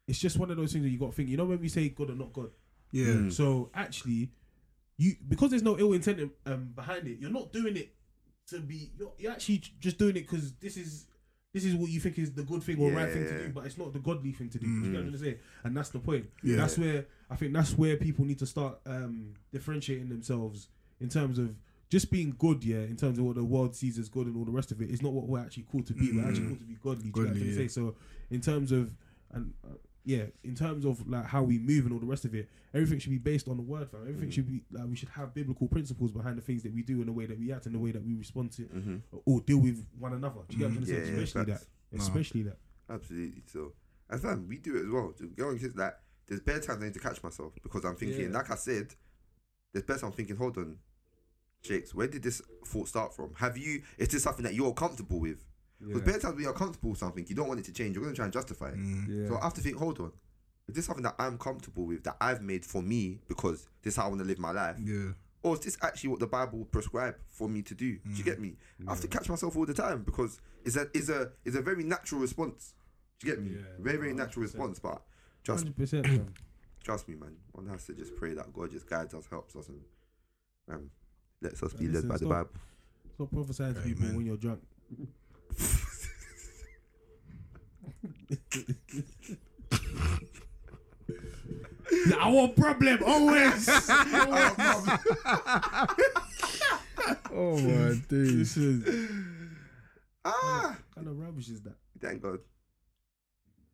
It's 0.08 0.20
just 0.20 0.38
one 0.38 0.50
of 0.52 0.58
those 0.58 0.74
things 0.74 0.84
that 0.84 0.90
you 0.90 0.98
got 0.98 1.12
to 1.12 1.12
think. 1.14 1.30
You 1.30 1.38
know 1.38 1.46
when 1.46 1.62
we 1.62 1.70
say 1.70 1.88
God 1.90 2.10
or 2.10 2.16
not 2.16 2.34
God. 2.34 2.50
Yeah. 2.92 3.06
Mm. 3.06 3.34
So 3.34 3.70
actually, 3.74 4.30
you 4.98 5.16
because 5.28 5.50
there's 5.52 5.64
no 5.64 5.78
ill 5.80 5.94
intent 5.94 6.32
um, 6.46 6.72
behind 6.76 7.08
it, 7.08 7.20
you're 7.20 7.32
not 7.32 7.52
doing 7.54 7.78
it 7.78 7.94
to 8.48 8.60
be. 8.60 8.92
You're, 8.98 9.12
you're 9.18 9.32
actually 9.32 9.62
just 9.80 9.98
doing 9.98 10.16
it 10.18 10.28
because 10.30 10.54
this 10.54 10.78
is 10.78 11.08
this 11.54 11.66
is 11.66 11.76
what 11.76 11.90
you 11.90 12.00
think 12.00 12.18
is 12.18 12.32
the 12.34 12.44
good 12.44 12.64
thing 12.64 12.80
or 12.80 12.92
right 12.92 13.12
thing 13.12 13.26
to 13.26 13.38
do, 13.48 13.50
but 13.54 13.66
it's 13.66 13.78
not 13.78 13.92
the 13.94 14.00
godly 14.00 14.32
thing 14.32 14.50
to 14.50 14.58
do. 14.58 14.68
You 14.68 14.82
get 14.84 14.92
what 14.94 15.00
I'm 15.00 15.06
Mm. 15.06 15.10
trying 15.10 15.12
to 15.12 15.20
say? 15.20 15.38
And 15.64 15.76
that's 15.76 15.90
the 15.90 16.00
point. 16.00 16.30
Yeah. 16.44 16.56
That's 16.58 16.78
where 16.78 17.06
I 17.30 17.36
think 17.36 17.54
that's 17.54 17.78
where 17.78 17.98
people 17.98 18.26
need 18.26 18.40
to 18.40 18.46
start 18.46 18.80
um, 18.86 19.34
differentiating 19.52 20.10
themselves 20.10 20.68
in 21.00 21.10
terms 21.10 21.40
of. 21.40 21.56
Just 21.90 22.10
being 22.10 22.34
good, 22.40 22.64
yeah, 22.64 22.78
in 22.78 22.96
terms 22.96 23.20
of 23.20 23.26
what 23.26 23.36
the 23.36 23.44
world 23.44 23.76
sees 23.76 24.00
as 24.00 24.08
good 24.08 24.26
and 24.26 24.38
all 24.38 24.46
the 24.46 24.52
rest 24.52 24.72
of 24.72 24.80
it. 24.80 24.86
it, 24.86 24.94
is 24.94 25.02
not 25.02 25.12
what 25.12 25.28
we're 25.28 25.42
actually 25.42 25.64
called 25.64 25.86
to 25.88 25.94
be. 25.94 26.14
We're 26.14 26.26
actually 26.26 26.44
Mm. 26.46 26.48
called 26.48 26.60
to 26.62 26.66
be 26.66 26.76
godly. 26.82 27.04
Do 27.04 27.08
you 27.10 27.12
get 27.12 27.20
what 27.20 27.28
I'm 27.28 27.34
Godly, 27.34 27.50
yeah. 27.50 27.56
say? 27.58 27.68
So, 27.68 27.96
in 28.30 28.40
terms 28.40 28.72
of, 28.72 28.96
and 29.32 29.54
uh, 29.66 29.74
yeah, 30.04 30.24
in 30.44 30.56
terms 30.56 30.84
of 30.86 31.08
like 31.08 31.26
how 31.26 31.44
we 31.44 31.58
move 31.60 31.86
and 31.86 31.94
all 31.94 32.00
the 32.00 32.06
rest 32.06 32.26
of 32.26 32.34
it, 32.34 32.50
everything 32.74 33.00
should 33.00 33.12
be 33.12 33.18
based 33.20 33.48
on 33.48 33.58
the 33.58 33.64
word, 33.64 33.90
fam. 33.90 34.02
Everything 34.02 34.30
Mm. 34.30 34.34
should 34.34 34.48
be 34.48 34.64
like 34.72 34.88
we 34.88 34.96
should 34.96 35.10
have 35.10 35.34
biblical 35.34 35.68
principles 35.68 36.12
behind 36.12 36.38
the 36.38 36.42
things 36.42 36.64
that 36.64 36.74
we 36.74 36.82
do 36.82 36.96
and 37.00 37.08
the 37.08 37.12
way 37.12 37.26
that 37.28 37.38
we 37.40 37.52
act 37.52 37.66
and 37.68 37.76
the 37.76 37.80
way 37.80 37.92
that 37.92 38.04
we 38.04 38.14
respond 38.16 38.52
to 38.54 38.64
hmm 38.64 38.98
or 39.26 39.42
deal 39.42 39.60
with 39.60 39.86
one 40.00 40.14
another. 40.14 40.42
Do 40.50 40.58
you 40.58 40.64
get 40.68 40.72
what 40.72 40.78
I'm 40.80 40.86
trying 40.86 40.86
to? 40.86 41.12
Yeah, 41.12 41.18
yeah, 41.18 41.22
Especially 41.24 41.46
facts. 41.54 41.68
that. 41.92 42.00
Especially 42.02 42.44
that. 42.44 42.58
Absolutely. 42.90 43.44
So, 43.46 43.74
and 44.10 44.22
fam, 44.22 44.48
we 44.48 44.58
do 44.58 44.76
it 44.78 44.86
as 44.86 44.90
well. 44.90 45.12
To 45.18 45.28
go 45.28 45.50
and 45.50 45.60
kids 45.60 45.76
like, 45.76 45.94
there's 46.28 46.42
better 46.42 46.60
times 46.62 46.82
I 46.82 46.86
need 46.86 46.94
to 46.96 47.00
catch 47.00 47.22
myself 47.24 47.54
because 47.62 47.84
I'm 47.86 47.96
thinking, 47.96 48.22
Yeah. 48.32 48.38
like 48.38 48.50
I 48.50 48.56
said, 48.56 48.96
there's 49.74 49.86
better 49.86 50.00
times 50.00 50.12
I'm 50.14 50.18
thinking, 50.18 50.36
hold 50.38 50.58
on, 50.58 50.78
Jakes, 51.62 51.94
where 51.94 52.08
did 52.08 52.24
this 52.24 52.42
thought 52.66 52.88
start 52.88 53.16
from? 53.16 53.34
Have 53.36 53.56
you? 53.58 53.84
Is 53.98 54.08
this 54.08 54.24
something 54.24 54.44
that 54.44 54.56
you're 54.56 54.74
comfortable 54.74 55.20
with? 55.20 55.46
Because 55.86 56.02
bare 56.02 56.20
times 56.20 56.36
when 56.36 56.44
you're 56.44 56.54
comfortable 56.54 56.92
with 56.92 57.00
something, 57.00 57.26
you 57.28 57.36
don't 57.36 57.48
want 57.48 57.60
it 57.60 57.66
to 57.66 57.74
change. 57.74 57.96
You're 57.96 58.04
going 58.04 58.14
to 58.14 58.18
try 58.18 58.26
and 58.26 58.34
justify 58.34 58.70
it. 58.70 58.78
Mm. 58.78 59.06
Yeah. 59.24 59.28
So 59.30 59.38
I 59.40 59.44
have 59.46 59.54
to 59.56 59.62
think, 59.62 59.78
hold 59.78 60.00
on, 60.00 60.12
is 60.68 60.76
this 60.76 60.86
something 60.86 61.04
that 61.04 61.16
I'm 61.20 61.38
comfortable 61.38 61.86
with 61.86 62.04
that 62.04 62.18
I've 62.22 62.42
made 62.42 62.64
for 62.66 62.82
me 62.82 63.20
because 63.28 63.68
this 63.82 63.94
is 63.94 63.98
how 63.98 64.06
I 64.06 64.08
want 64.10 64.22
to 64.22 64.28
live 64.28 64.40
my 64.40 64.52
life? 64.52 64.78
Yeah. 64.84 65.14
Or 65.44 65.56
is 65.56 65.62
this 65.62 65.78
actually 65.82 66.12
what 66.12 66.20
the 66.20 66.28
Bible 66.28 66.66
prescribe 66.66 67.16
for 67.28 67.50
me 67.50 67.64
to 67.64 67.74
do? 67.74 67.98
Do 67.98 68.12
you 68.14 68.24
get 68.24 68.40
me? 68.40 68.58
I 68.88 68.92
have 68.92 69.02
to 69.02 69.08
catch 69.08 69.28
myself 69.28 69.58
all 69.58 69.66
the 69.66 69.74
time 69.74 70.04
because 70.04 70.40
it's 70.64 70.76
a 70.76 70.88
is 70.94 71.10
a 71.10 71.32
is 71.44 71.56
a 71.56 71.62
very 71.64 71.84
natural 71.84 72.22
response. 72.22 72.76
Do 73.20 73.28
you 73.28 73.34
get 73.36 73.44
me? 73.44 73.52
Yeah, 73.56 73.62
very 73.80 73.98
very 73.98 74.14
natural 74.14 74.44
100%. 74.46 74.48
response, 74.54 74.80
but 74.80 75.02
just 75.44 75.64
Hundred 75.64 75.78
percent. 75.78 76.06
fam. 76.06 76.34
trust 76.84 77.08
me, 77.10 77.16
man. 77.16 77.36
One 77.54 77.66
has 77.68 77.86
to 77.88 77.94
just 77.94 78.16
pray 78.16 78.36
that 78.36 78.54
God 78.54 78.70
just 78.70 78.88
guides 78.88 79.16
us, 79.16 79.26
helps 79.32 79.56
us, 79.56 79.68
and 79.68 79.82
um, 80.70 80.92
lets 81.42 81.64
us 81.64 81.74
be 81.74 81.86
And 81.86 81.94
led 81.96 82.04
listen, 82.04 82.10
by 82.10 82.18
the. 82.18 82.26
Bible. 82.28 82.50
Stop 83.16 83.32
prophesying 83.32 83.74
to 83.74 83.82
people 83.82 84.06
when 84.10 84.26
you're 84.28 84.38
drunk. 84.38 84.62
Nah, 92.08 92.26
I 92.26 92.30
want 92.30 92.56
problem 92.56 93.00
always. 93.06 93.70
Oh 97.34 97.58
my 97.58 97.96
days. 98.10 98.58
Listen, 98.58 99.58
ah, 100.26 100.76
kind 100.94 101.08
of 101.08 101.18
rubbish 101.18 101.50
is 101.50 101.62
that? 101.62 101.76
thank 102.02 102.22
God. 102.22 102.40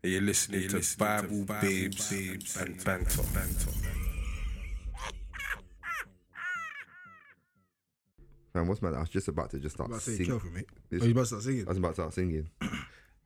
Are 0.03 0.09
You're 0.09 0.21
listening 0.21 0.69
to 0.69 0.97
Bible 0.97 1.45
Babes 1.59 2.11
and 2.59 2.83
Banter. 2.83 3.23
Man, 8.57 8.67
what's 8.67 8.81
my? 8.81 8.89
I 8.89 8.99
was 9.01 9.09
just 9.09 9.27
about 9.27 9.51
to 9.51 9.59
just 9.59 9.75
start 9.75 9.89
About 9.89 10.01
to 10.01 10.05
say, 10.09 10.17
singing. 10.17 10.31
careful, 10.31 10.49
mate. 10.49 10.65
This- 10.89 11.03
Oh, 11.03 11.05
you 11.05 11.11
about 11.11 11.21
to 11.21 11.27
start 11.27 11.43
singing? 11.43 11.65
I 11.65 11.69
was 11.69 11.77
about 11.77 11.89
to 11.89 11.93
start 11.93 12.13
singing. 12.13 12.49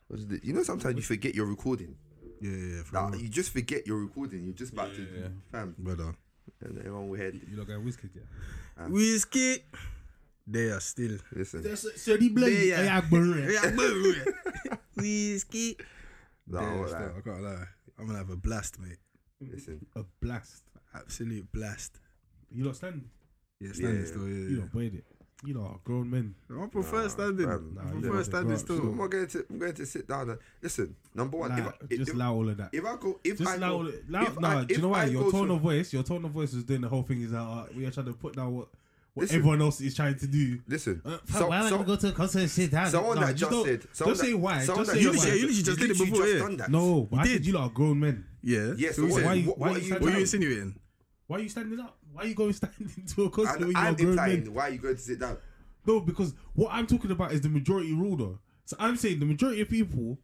What 0.08 0.20
is 0.20 0.30
it? 0.30 0.44
You 0.44 0.52
know, 0.52 0.64
sometimes 0.64 0.96
you 0.98 1.02
forget 1.04 1.34
you're 1.36 1.46
recording. 1.46 1.96
Yeah, 2.42 2.52
yeah, 2.52 2.58
yeah. 2.76 2.84
For 2.84 2.96
Like, 3.00 3.14
real. 3.14 3.22
you 3.22 3.30
just 3.30 3.54
forget 3.54 3.88
you're 3.88 4.00
recording. 4.02 4.44
You're 4.44 4.54
just 4.54 4.74
about 4.74 4.90
Yeah, 4.90 4.96
to, 5.06 5.20
yeah. 5.22 5.28
fam. 5.54 5.74
Brother. 5.78 6.14
And 6.60 6.78
everyone 6.80 7.08
will 7.08 7.18
head. 7.18 7.40
You 7.50 7.56
lot 7.58 7.68
going 7.68 7.86
Wizkid, 7.86 8.10
yeah? 8.14 8.22
Ah. 8.78 8.88
Wizkid. 8.90 9.60
They 10.46 10.66
are 10.70 10.82
still. 10.82 11.18
Listen, 11.34 11.64
So 11.96 12.18
the 12.18 12.28
blood, 12.28 12.52
Yeah, 12.52 12.82
yeah. 12.84 12.98
I. 12.98 14.62
Wizkid. 14.98 15.80
No, 16.48 16.60
They 16.60 16.66
I 16.66 16.68
are 16.68 16.76
won't 16.78 16.90
still. 16.90 17.00
lie. 17.00 17.08
I 17.18 17.22
can't 17.22 17.42
lie. 17.44 17.66
I'm 17.98 18.06
gonna 18.08 18.18
have 18.18 18.30
a 18.32 18.36
blast, 18.36 18.80
mate. 18.80 18.98
listen. 19.40 19.86
A 19.96 20.04
blast. 20.20 20.64
Absolute 20.94 21.50
blast. 21.54 22.00
You 22.52 22.66
lot 22.66 22.76
standing? 22.76 23.10
Yeah, 23.60 23.72
standing 23.72 24.02
Yeah. 24.02 24.08
still. 24.08 24.28
You 24.28 24.50
Yeah, 24.50 24.60
lot 24.62 24.72
played 24.72 24.96
it. 24.96 25.06
You 25.44 25.56
lot 25.56 25.72
are 25.72 25.80
grown 25.84 26.10
men. 26.12 26.36
I 26.52 26.68
prefer 26.68 27.02
Nah, 27.04 27.08
standing. 27.08 27.48
fam. 27.48 27.74
Nah, 27.76 27.82
I 27.82 27.92
prefer 28.00 28.14
lot 28.16 28.26
standing 28.26 28.52
are 28.54 28.58
So. 28.58 28.74
I'm 28.76 28.98
going 29.10 29.28
to 29.28 29.46
I'm 29.50 29.58
going 29.60 29.74
to 29.74 29.86
sit 29.88 30.08
down 30.08 30.30
and 30.30 30.39
listen. 30.62 30.96
Number 31.16 31.38
one, 31.38 31.52
if, 31.52 31.58
Allow- 31.58 31.68
I, 31.70 31.74
if, 31.89 31.98
just 31.98 32.10
if, 32.10 32.16
allow 32.16 32.34
all 32.36 32.50
of 32.50 32.58
that. 32.58 32.70
if 32.72 32.86
I 32.86 32.96
go, 32.98 33.20
if 33.24 33.38
Just 33.39 33.50
I 33.50 33.56
allow, 33.56 33.70
go, 33.84 33.92
allow, 34.10 34.22
if 34.24 34.39
nah, 34.39 34.60
I- 34.60 34.64
do 34.66 34.74
you 34.76 34.82
know 34.82 34.89
why? 34.89 35.06
Your 35.06 35.32
tone 35.32 35.48
to- 35.48 35.54
of 35.56 35.62
voice, 35.62 35.94
your 35.94 36.04
tone 36.04 36.26
of 36.26 36.32
voice 36.32 36.54
is 36.54 36.64
doing 36.64 36.82
the 36.82 36.89
whole 36.89 37.02
thing 37.04 37.22
is 37.24 37.32
that 37.32 37.39
uh, 37.42 37.66
we 37.76 37.86
are 37.88 37.92
trying 37.92 38.06
to 38.06 38.14
put 38.14 38.36
down 38.36 38.54
what, 38.56 38.68
what 39.16 39.24
Listen. 39.24 39.38
everyone 39.38 39.62
else 39.62 39.82
is 39.82 39.96
trying 39.96 40.16
to 40.20 40.28
do. 40.28 40.60
listen. 40.68 41.02
Uh, 41.04 41.18
so, 41.26 41.48
why 41.48 41.58
am 41.58 41.66
I 41.66 41.70
so, 41.70 41.76
gonna 41.78 41.88
go 41.88 41.96
to 41.96 42.08
a 42.10 42.12
concert 42.12 42.39
and 42.42 42.50
sit 42.52 42.70
down? 42.70 42.92
someone 42.92 43.16
Nah, 43.20 43.26
that 43.26 43.36
just 43.36 43.52
don't- 43.52 43.66
said, 43.66 43.88
someone 43.94 44.16
just 44.16 44.28
say 44.28 44.34
why. 44.36 44.60
someone 44.64 44.86
Just 44.86 44.92
that 44.92 44.98
say 44.98 45.02
You 45.02 45.10
why. 45.10 45.16
literally- 45.16 45.39
you 45.39 45.48
literally 45.48 45.64
just 45.64 45.80
did 45.80 45.89
it 45.89 45.94
literally 45.98 46.12
before, 46.12 46.26
just 46.28 46.36
yeah. 46.38 46.44
done 46.44 46.58
that. 46.58 46.70
No, 46.72 47.10
I 47.14 47.24
did. 47.24 47.32
said 47.34 47.46
you 47.48 47.54
lot 47.54 47.64
are 47.64 47.70
grown 47.74 48.00
men. 48.00 48.26
Yeah. 48.44 48.74
Yes, 48.78 48.96
So 48.96 49.02
so 49.02 49.08
we 49.08 49.12
what, 49.14 49.24
why 49.24 49.34
you- 49.34 49.50
why 49.52 49.68
what 49.70 49.70
you 49.72 49.76
are 49.76 49.80
you 49.80 49.86
stand 49.88 50.02
What 50.04 50.10
are 50.12 50.16
you 50.16 50.22
insinuating? 50.22 50.76
Why 51.28 51.38
are 51.38 51.39
you 51.42 51.50
standing 51.50 51.80
up? 51.80 51.98
Why 52.12 52.24
are 52.24 52.26
you 52.28 52.36
going 52.36 52.53
standing 52.62 53.05
to 53.16 53.24
a 53.26 53.30
concert 53.30 53.59
when 53.59 53.70
And 53.70 53.74
you 53.74 53.78
are 53.78 53.86
I'm 53.88 53.95
grown 53.95 54.09
implying 54.09 54.43
men? 54.43 54.53
why 54.53 54.64
are 54.64 54.70
you 54.72 54.78
going 54.80 54.95
to 54.95 55.01
sit 55.01 55.20
down? 55.20 55.38
No, 55.86 55.99
because 55.99 56.34
what 56.53 56.70
I'm 56.72 56.86
talking 56.88 57.12
about 57.12 57.32
is 57.32 57.41
the 57.41 57.49
majority 57.49 57.93
rule, 57.93 58.16
though. 58.18 58.39
So 58.66 58.76
I'm 58.80 58.95
saying 58.97 59.20
the 59.20 59.26
majority 59.26 59.62
of 59.62 59.70
people 59.70 60.20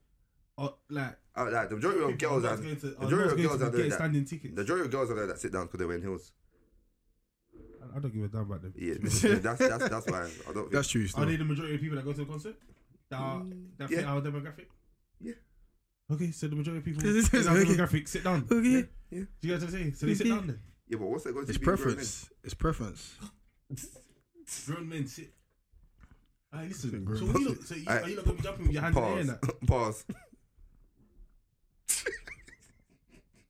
are 0.57 0.73
like. 0.89 1.17
Uh, 1.35 1.49
like, 1.51 1.69
the 1.69 1.75
majority 1.75 2.01
of 2.03 2.17
girls 2.17 2.45
are 2.45 2.53
and 2.53 2.63
going 2.63 2.75
to, 2.77 2.88
the 2.89 2.99
majority 2.99 3.43
of 3.43 3.49
girls 3.49 3.61
are 3.61 3.65
be 3.65 3.71
doing 3.71 3.71
getting 3.77 3.89
that. 3.89 3.95
standing 3.95 4.25
tickets. 4.25 4.55
The 4.55 4.61
majority 4.61 4.85
of 4.85 4.91
girls 4.91 5.11
are 5.11 5.15
there 5.15 5.27
that 5.27 5.39
sit 5.39 5.51
down 5.51 5.65
because 5.65 5.77
they're 5.79 5.88
wearing 5.88 6.03
heels. 6.03 6.31
I 7.95 7.99
don't 7.99 8.13
give 8.13 8.23
a 8.23 8.27
damn 8.27 8.41
about 8.41 8.61
them. 8.61 8.73
Yeah, 8.77 8.93
that's 9.01 9.21
that's 9.59 9.89
that's 9.89 10.07
why 10.07 10.27
I 10.49 10.53
don't. 10.53 10.71
That's 10.71 10.88
true. 10.89 11.03
Are 11.05 11.07
Still. 11.07 11.25
they 11.25 11.35
the 11.38 11.45
majority 11.45 11.75
of 11.75 11.81
people 11.81 11.95
that 11.95 12.05
go 12.05 12.11
to 12.11 12.17
the 12.19 12.25
concert? 12.25 12.55
That 13.09 13.19
are 13.19 13.43
that 13.77 13.89
fit 13.89 13.99
yeah. 14.01 14.05
our 14.11 14.21
demographic? 14.21 14.65
Yeah. 15.21 15.33
Okay, 16.11 16.31
so 16.31 16.47
the 16.47 16.55
majority 16.55 16.79
of 16.79 16.85
people 16.85 17.01
This 17.13 17.29
in 17.33 17.39
is- 17.39 17.47
our 17.47 17.57
okay. 17.57 17.71
demographic 17.71 18.07
sit 18.07 18.23
down. 18.23 18.45
Okay. 18.51 18.88
yeah. 19.09 19.21
Do 19.41 19.47
you 19.47 19.53
guys 19.53 19.61
what 19.61 19.63
I'm 19.63 19.71
saying? 19.71 19.93
So 19.95 20.05
they 20.05 20.13
sit 20.15 20.27
down 20.27 20.47
then. 20.47 20.59
Yeah, 20.88 20.97
but 20.97 21.07
what's 21.07 21.23
that 21.25 21.33
going 21.33 21.45
to 21.45 21.49
It's 21.49 21.57
be? 21.57 21.65
grown 21.65 21.77
preference. 21.77 22.29
It's 22.43 22.53
preference. 22.53 23.15
Grown 24.65 24.88
men 24.89 25.07
sit. 25.07 25.33
Alright, 26.53 26.69
listen. 26.69 26.91
So, 26.91 27.25
men 27.25 27.33
what 27.33 27.41
you 27.41 27.43
sit. 27.43 27.49
look, 27.49 27.63
so 27.63 27.75
you, 27.75 27.85
Alright. 27.88 28.03
are 28.03 28.09
you 28.09 28.15
not 28.15 28.25
gonna 28.25 28.38
be 28.38 28.43
jumping 28.43 28.65
with 28.67 28.73
your 28.73 28.81
men? 28.83 28.93
hands 28.93 29.21
in 29.21 29.27
the 29.27 29.33
air 29.35 29.39
and 29.61 29.67
Pause. 29.67 30.03
that? 30.07 30.15
Pause. 31.97 32.05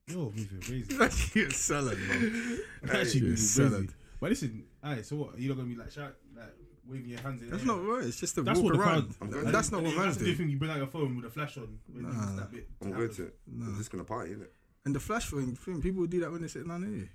Yo, 0.07 0.31
moving 0.35 0.85
crazy. 0.89 1.39
You're 1.39 1.49
selling, 1.51 1.99
man. 2.07 2.59
Actually, 2.89 3.21
moving 3.21 3.35
salad. 3.37 3.71
crazy. 3.73 3.93
But 4.21 4.29
listen, 4.29 4.63
alright. 4.83 5.05
So 5.05 5.17
what? 5.17 5.35
Are 5.35 5.39
you 5.39 5.49
not 5.49 5.57
gonna 5.57 5.69
be 5.69 5.75
like 5.75 5.91
shout, 5.91 6.15
like 6.35 6.45
waving 6.87 7.09
your 7.09 7.19
hands 7.19 7.41
in 7.41 7.49
the 7.49 7.57
That's 7.57 7.69
air? 7.69 7.75
not 7.75 7.85
right. 7.85 8.03
It's 8.05 8.19
just 8.19 8.37
a 8.37 8.41
That's 8.41 8.59
walk 8.59 8.71
what 8.71 8.73
the 8.77 8.79
around. 8.79 9.01
crowd. 9.01 9.15
I'm 9.21 9.27
And 9.27 9.31
going 9.33 9.45
to- 9.47 9.51
that's 9.51 9.71
not 9.71 9.77
And 9.79 9.87
what 9.87 9.91
then 9.95 9.99
man's 10.05 10.15
that's 10.15 10.25
the 10.25 10.31
do. 10.31 10.37
thing. 10.37 10.49
You 10.49 10.57
bring 10.57 10.71
out 10.71 10.77
your 10.77 10.87
phone 10.87 11.15
with 11.17 11.25
a 11.25 11.29
flash 11.29 11.57
on 11.57 11.79
when 11.91 12.03
Nah. 12.03 12.35
that 12.37 12.51
bit. 12.51 12.69
I'm 12.81 12.91
going 12.91 13.13
to. 13.13 13.31
I'm 13.51 13.71
Nah. 13.71 13.77
just 13.77 13.91
gonna 13.91 14.05
party, 14.05 14.31
innit? 14.33 14.47
And 14.85 14.95
the 14.95 14.99
flash 15.01 15.29
thing, 15.29 15.53
thing, 15.55 15.81
people 15.81 16.05
do 16.07 16.21
that 16.21 16.31
when 16.31 16.39
they're 16.39 16.47
sitting 16.47 16.69
down 16.69 16.83
here. 16.89 17.09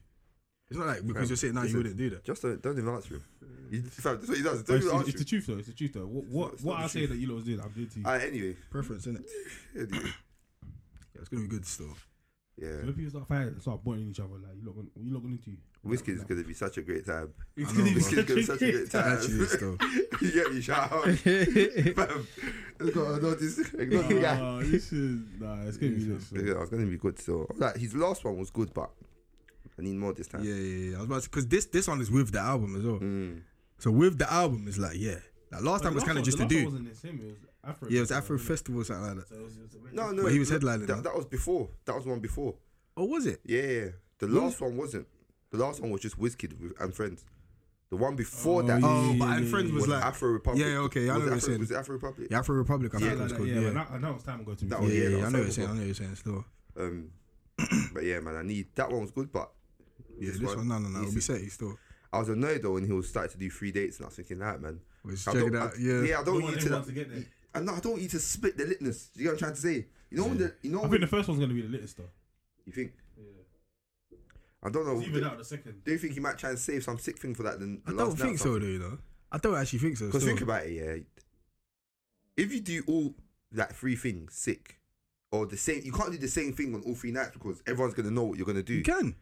It's 0.73 0.79
not 0.79 0.87
like 0.89 1.07
because 1.07 1.29
you're 1.31 1.37
sitting 1.37 1.57
down, 1.57 1.69
you 1.69 1.77
wouldn't 1.77 1.97
do 1.97 2.11
that. 2.11 2.25
Just 2.25 2.43
don't, 2.43 2.61
don't 2.63 2.79
even 2.79 2.89
answer 2.95 3.15
him. 3.15 3.25
You, 3.71 3.83
fam, 3.83 4.17
that's 4.17 4.29
what 4.29 4.37
he 4.37 4.43
does. 4.43 4.63
Don't 4.63 4.77
It's, 4.77 4.87
even 4.87 4.99
it's, 5.01 5.07
answer 5.09 5.13
the 5.13 5.19
him. 5.19 5.25
truth 5.27 5.47
though. 5.47 5.59
It's 5.59 5.69
the 5.69 5.75
truth 5.75 5.93
though. 5.95 6.07
What 6.07 6.25
not- 6.25 6.33
what, 6.33 6.53
it's 6.55 6.63
what 6.63 6.79
the 6.79 6.85
I 6.85 6.87
say 6.87 6.99
truth. 7.01 7.11
that 7.11 7.17
you 7.17 7.27
lot 7.29 7.35
was 7.37 7.45
doing, 7.45 7.61
I'm 7.61 7.71
doing 7.71 7.89
to 7.89 7.99
you. 8.01 8.05
Alright, 8.07 8.23
anyway. 8.29 8.57
Preference, 8.71 9.07
isn't 9.07 9.21
it? 9.25 9.31
Anyway. 9.93 10.11
Yeah, 11.15 11.21
it's 11.21 11.29
gonna 11.29 11.43
be 11.43 11.49
good 11.49 11.67
still. 11.67 11.95
Yeah, 12.59 12.69
So 12.81 12.85
when 12.87 12.93
people 12.95 13.11
start 13.11 13.29
fighting, 13.29 13.61
start 13.61 13.83
pointing 13.85 14.09
each 14.11 14.21
other, 14.21 14.35
like 14.35 14.57
you 14.61 14.67
lot, 14.67 14.77
gonna- 14.77 14.89
what 14.95 15.05
you 15.07 15.15
lot 15.15 15.25
into? 15.25 15.53
Wizkid 15.87 16.17
is 16.17 16.25
gonna 16.25 16.45
be 16.45 16.55
such 16.55 16.77
a 16.79 16.83
great 16.83 17.05
time. 17.07 17.33
It's 17.57 17.71
I 17.71 17.75
gonna 17.77 17.85
be 17.85 17.93
bro. 17.95 18.03
Wizkid 18.03 18.19
is 18.19 18.25
gonna 18.25 18.35
be 18.35 18.43
such 18.43 18.63
a 18.63 18.73
great 18.73 18.91
time. 18.91 19.13
Actually, 19.13 19.47
still. 19.47 19.77
you 20.21 20.33
get 20.33 20.53
me, 20.53 20.61
shout 20.61 20.93
out. 20.93 21.05
Fam, 21.05 22.27
it's 22.81 22.95
got 22.95 23.19
a 23.19 23.23
notice. 23.23 23.61
Yeah. 23.79 24.39
Oh, 24.41 24.63
this 24.63 24.93
is 24.93 25.21
nah. 25.41 25.63
It's 25.63 25.77
gonna 25.79 25.93
be 25.93 26.05
lit. 26.05 26.23
so. 26.23 26.37
Yeah, 26.37 26.61
it's 26.61 26.71
gonna 26.71 26.87
be 26.87 26.99
good 26.99 27.19
still. 27.19 27.47
Like 27.57 27.77
his 27.77 27.95
last 27.97 28.25
one 28.25 28.37
was 28.39 28.51
good, 28.51 28.73
but 28.75 28.91
I 29.79 29.83
need 29.83 29.97
more 29.97 30.13
this 30.13 30.29
time. 30.29 30.45
Yeah, 30.45 30.55
yeah, 30.55 30.91
yeah. 30.91 30.97
I 30.97 30.99
was 31.01 31.07
about 31.07 31.23
because 31.25 31.47
this 31.49 31.67
this 31.67 31.89
one 31.89 32.01
is 32.01 32.11
with 32.11 32.33
the 32.33 32.41
album 32.41 32.77
as 32.77 32.83
well. 32.85 32.99
Mm. 32.99 33.43
So 33.79 33.91
with 33.91 34.19
the 34.19 34.31
album, 34.33 34.67
it's 34.69 34.79
like 34.79 34.97
yeah. 34.97 35.17
Like 35.51 35.63
last 35.63 35.83
But 35.83 35.89
time 35.89 35.95
was 35.95 36.05
kind 36.05 36.19
of 36.19 36.25
just 36.25 36.39
one- 36.39 36.49
to 36.49 36.55
the 36.55 36.61
do. 36.61 36.65
wasn't 36.67 36.89
him, 37.05 37.21
it 37.21 37.27
was 37.29 37.37
Afro. 37.65 37.89
Yeah, 37.89 37.99
it 37.99 38.01
was 38.01 38.13
Afro 38.13 38.35
wasn't 38.37 38.49
Festival 38.49 38.81
or 38.81 38.85
something 38.85 39.07
like 39.07 39.17
that. 39.17 39.29
So 39.29 39.35
it 39.37 39.43
was- 39.45 39.57
it 39.57 39.83
was 39.83 39.93
No, 39.93 40.11
no, 40.11 40.23
But 40.25 40.33
he 40.33 40.39
was 40.39 40.49
that- 40.51 40.63
headlining, 40.63 40.87
That, 40.87 41.03
that 41.05 41.15
was 41.15 41.27
before. 41.27 41.69
That 41.85 41.95
was 41.97 42.07
one 42.07 42.21
before. 42.21 42.55
Oh, 42.97 43.05
was 43.07 43.27
it? 43.27 43.41
Yeah, 43.45 43.63
yeah. 43.63 43.89
The 44.19 44.29
last 44.29 44.61
one 44.61 44.77
wasn't. 44.77 45.07
The 45.51 45.59
last 45.59 45.81
one 45.81 45.91
was 45.91 46.01
just 46.01 46.19
Wizkid 46.19 46.59
with, 46.61 46.73
and 46.81 46.95
friends. 46.95 47.25
The 47.91 47.97
one 47.97 48.17
before 48.17 48.63
Oh, 48.63 48.67
that 48.67 48.81
yeah, 48.81 48.87
Oh, 48.89 49.11
yeah, 49.13 49.19
but 49.19 49.29
and 49.37 49.49
friends 49.49 49.71
was 49.73 49.83
was 49.83 49.89
like 49.91 50.03
Afro 50.05 50.29
Republic. 50.31 50.65
Yeah, 50.65 50.79
okay, 50.79 51.11
I 51.11 51.13
know 51.13 51.15
was 51.15 51.21
what 51.21 51.23
it 51.23 51.27
you're 51.27 51.35
Afro, 51.37 51.49
saying. 51.49 51.61
Was 51.61 51.71
it 51.71 51.75
Afro 51.77 51.95
Republic? 51.95 52.29
yeah, 52.31 52.39
Afro 52.39 52.55
Republic. 52.57 52.95
I 52.95 52.99
Yeah, 52.99 53.09
think 53.09 53.21
it 53.21 53.23
was 53.25 53.33
called. 53.33 53.49
yeah, 53.49 53.55
Yeah, 53.61 53.71
but 53.73 53.75
now, 53.93 53.99
now 53.99 54.15
it's 54.15 54.25
time 54.25 54.39
to 54.39 54.45
go 54.47 54.55
to. 54.55 54.65
That 54.65 54.79
be 54.79 54.85
was- 54.87 54.95
yeah, 54.95 55.01
yeah, 55.03 55.09
yeah, 55.09 55.17
I 55.17 55.19
know 55.19 55.25
what 55.25 55.33
was 55.33 55.41
you're 55.45 55.51
saying. 55.53 55.69
I 55.69 55.73
know 55.73 55.79
what 55.79 55.87
you're 55.87 55.95
saying. 55.95 56.15
Still, 56.17 56.45
Um, 56.79 57.11
but 57.93 58.05
yeah, 58.05 58.21
man, 58.21 58.37
I 58.37 58.43
need 58.43 58.67
that 58.77 58.91
one 58.91 59.01
was 59.03 59.11
good, 59.11 59.31
but 59.31 59.53
yeah, 60.27 60.33
this 60.39 60.57
one, 60.57 60.69
no, 60.69 60.79
no, 60.79 60.89
no, 60.89 61.01
it'll 61.03 61.15
be 61.15 61.21
set. 61.21 61.41
Still, 61.51 61.79
I 62.13 62.19
was 62.19 62.29
annoyed 62.29 62.63
though 62.63 62.73
when 62.73 62.87
he 62.87 62.93
was 62.93 63.09
starting 63.09 63.33
to 63.33 63.39
do 63.39 63.51
three 63.51 63.73
dates, 63.73 63.99
and 63.99 64.07
I 64.07 64.09
was 64.09 64.17
thinking, 64.17 64.39
that 64.39 64.61
man, 64.61 64.81
was 65.05 65.27
I 65.27 65.33
checking 65.33 65.53
don't, 65.53 65.63
out. 65.63 65.73
I, 65.75 65.81
Yeah, 65.81 66.03
yeah, 66.03 66.21
I 66.21 66.25
don't 66.25 66.35
want 66.35 66.45
want 66.45 66.57
you 66.63 66.69
to. 66.69 66.83
to 66.83 66.93
get 66.93 67.11
there. 67.11 67.25
I 67.55 67.61
know 67.61 67.75
I 67.75 67.81
don't 67.81 67.93
want 67.93 68.03
you 68.03 68.09
to 68.09 68.19
split 68.19 68.57
the 68.57 68.65
litness. 68.65 69.09
You 69.15 69.25
know 69.25 69.31
what 69.31 69.33
I'm 69.35 69.39
trying 69.39 69.55
to 69.55 69.61
say? 69.61 69.87
You 70.11 70.19
know 70.19 70.25
when 70.25 70.39
the, 70.39 70.55
you 70.63 70.71
know 70.71 70.79
I 70.79 70.83
when 70.83 70.91
think 70.91 71.01
the 71.03 71.07
first 71.07 71.29
one's 71.29 71.41
gonna 71.41 71.55
be 71.55 71.63
the 71.63 71.69
latest 71.69 71.97
though. 71.97 72.09
you 72.67 72.73
think 72.73 72.93
Yeah. 73.19 74.19
I 74.63 74.71
don't 74.71 74.87
know. 74.87 74.99
It's 74.99 75.09
even 75.09 75.25
out 75.25 75.39
the 75.39 75.45
second. 75.45 75.83
Do 75.85 75.93
you 75.93 75.99
think 75.99 76.15
he 76.15 76.21
might 76.21 76.39
try 76.39 76.51
and 76.51 76.59
save 76.59 76.85
some 76.85 76.99
sick 76.99 77.19
thing 77.19 77.35
for 77.35 77.43
that? 77.43 77.59
Then 77.59 77.83
I 77.87 77.93
don't 77.93 78.17
think 78.17 78.39
so, 78.39 78.59
though. 78.59 78.67
You 78.67 78.79
know, 78.79 78.99
I 79.31 79.39
don't 79.39 79.57
actually 79.57 79.81
think 79.81 79.97
so. 79.97 80.07
Because 80.07 80.25
think 80.25 80.41
about 80.41 80.67
it, 80.67 80.73
yeah. 80.73 80.97
If 82.37 82.53
you 82.53 82.61
do 82.61 82.83
all 82.87 83.15
like 83.53 83.75
three 83.75 83.97
things 83.97 84.35
sick, 84.35 84.79
or 85.31 85.47
the 85.47 85.57
same, 85.57 85.83
you 85.85 85.93
can't 85.93 86.13
do 86.13 86.19
the 86.19 86.29
same 86.29 86.53
thing 86.53 86.75
on 86.75 86.83
all 86.83 86.95
three 86.95 87.11
nights 87.11 87.31
because 87.33 87.63
everyone's 87.67 87.95
gonna 87.95 88.11
know 88.11 88.23
what 88.25 88.37
you're 88.39 88.47
gonna 88.47 88.63
do. 88.63 88.75
you 88.75 88.83
can, 88.83 89.17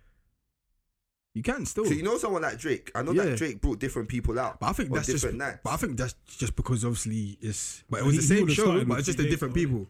you 1.34 1.42
can 1.42 1.64
still. 1.66 1.84
So 1.84 1.92
you 1.92 2.02
know 2.02 2.18
someone 2.18 2.42
like 2.42 2.58
Drake. 2.58 2.90
I 2.94 3.02
know 3.02 3.12
Yeah. 3.12 3.24
that 3.26 3.38
Drake 3.38 3.60
brought 3.60 3.78
different 3.78 4.08
people 4.08 4.38
out. 4.38 4.58
But 4.60 4.66
I 4.66 4.72
think 4.72 4.90
on 4.90 4.96
that's 4.96 5.08
just. 5.08 5.32
nights. 5.32 5.60
But 5.62 5.70
I 5.70 5.76
think 5.76 5.96
that's 5.96 6.14
just 6.26 6.56
because 6.56 6.84
obviously 6.84 7.38
it's. 7.40 7.84
But 7.88 8.00
it 8.00 8.06
was 8.06 8.14
he- 8.14 8.20
the 8.20 8.26
same 8.26 8.48
show, 8.48 8.84
but 8.84 8.98
it's 8.98 9.06
just 9.06 9.18
the 9.18 9.28
different 9.28 9.54
though, 9.54 9.60
people. 9.60 9.86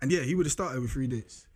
And 0.00 0.12
yeah, 0.12 0.20
he 0.20 0.34
would 0.34 0.46
have 0.46 0.52
started 0.52 0.80
with 0.80 0.90
three 0.90 1.06
dates. 1.06 1.46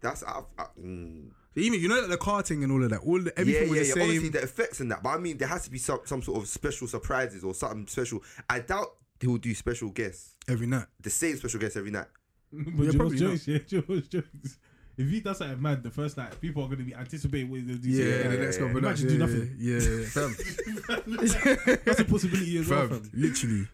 That's 0.00 0.22
I, 0.22 0.40
I, 0.58 0.66
mm. 0.80 1.30
So 1.54 1.60
even 1.60 1.80
you 1.80 1.88
know 1.88 2.00
like 2.00 2.10
the 2.10 2.18
karting 2.18 2.62
and 2.62 2.70
all 2.70 2.82
of 2.84 2.90
that, 2.90 3.00
all 3.00 3.18
the, 3.20 3.32
everything 3.38 3.64
yeah, 3.64 3.70
was 3.70 3.76
yeah, 3.76 3.82
the 3.82 3.88
yeah. 3.88 3.94
same. 3.94 4.02
Obviously 4.02 4.28
the 4.28 4.42
effects 4.42 4.80
and 4.80 4.90
that, 4.92 5.02
but 5.02 5.10
I 5.10 5.18
mean 5.18 5.38
there 5.38 5.48
has 5.48 5.64
to 5.64 5.70
be 5.70 5.78
some 5.78 6.00
some 6.04 6.22
sort 6.22 6.42
of 6.42 6.48
special 6.48 6.86
surprises 6.86 7.42
or 7.44 7.54
something 7.54 7.86
special. 7.86 8.22
I 8.48 8.60
doubt 8.60 8.88
he 9.20 9.26
will 9.26 9.38
do 9.38 9.54
special 9.54 9.88
guests, 9.90 10.34
every 10.48 10.66
night. 10.66 10.84
the 11.00 11.10
same 11.10 11.36
special 11.36 11.58
guests 11.58 11.76
every 11.76 11.90
night. 11.90 12.06
but 12.52 12.66
Yeah, 12.66 12.72
you 12.84 12.92
know 12.92 12.98
probably 12.98 13.18
jokes, 13.18 13.48
yeah, 13.48 13.58
jokes, 13.58 14.08
jokes. 14.08 14.58
If 14.98 15.10
he 15.10 15.20
does 15.20 15.38
something 15.38 15.60
mad 15.60 15.82
the 15.82 15.90
first 15.90 16.16
night, 16.16 16.40
people 16.40 16.62
are 16.62 16.66
going 16.66 16.78
to 16.78 16.84
be 16.84 16.94
anticipating 16.94 17.50
what 17.50 17.60
he'll 17.60 17.76
do. 17.76 17.88
Yeah, 17.88 18.04
Yeah, 18.04 18.28
the 18.28 18.36
next 18.38 18.58
yeah, 18.58 18.66
couple 18.66 18.82
yeah. 18.82 18.88
nights, 18.88 19.02
Imagine 19.02 19.20
yeah, 19.20 19.26
do 19.26 19.32
nothing. 19.32 19.56
Yeah, 19.58 19.78
yeah, 19.78 20.06
fam. 20.06 21.80
That's 21.84 22.00
a 22.00 22.04
possibility 22.04 22.58
as 22.58 22.68
well, 22.68 22.88
fam, 22.88 23.00
fam. 23.02 23.10
literally. 23.14 23.68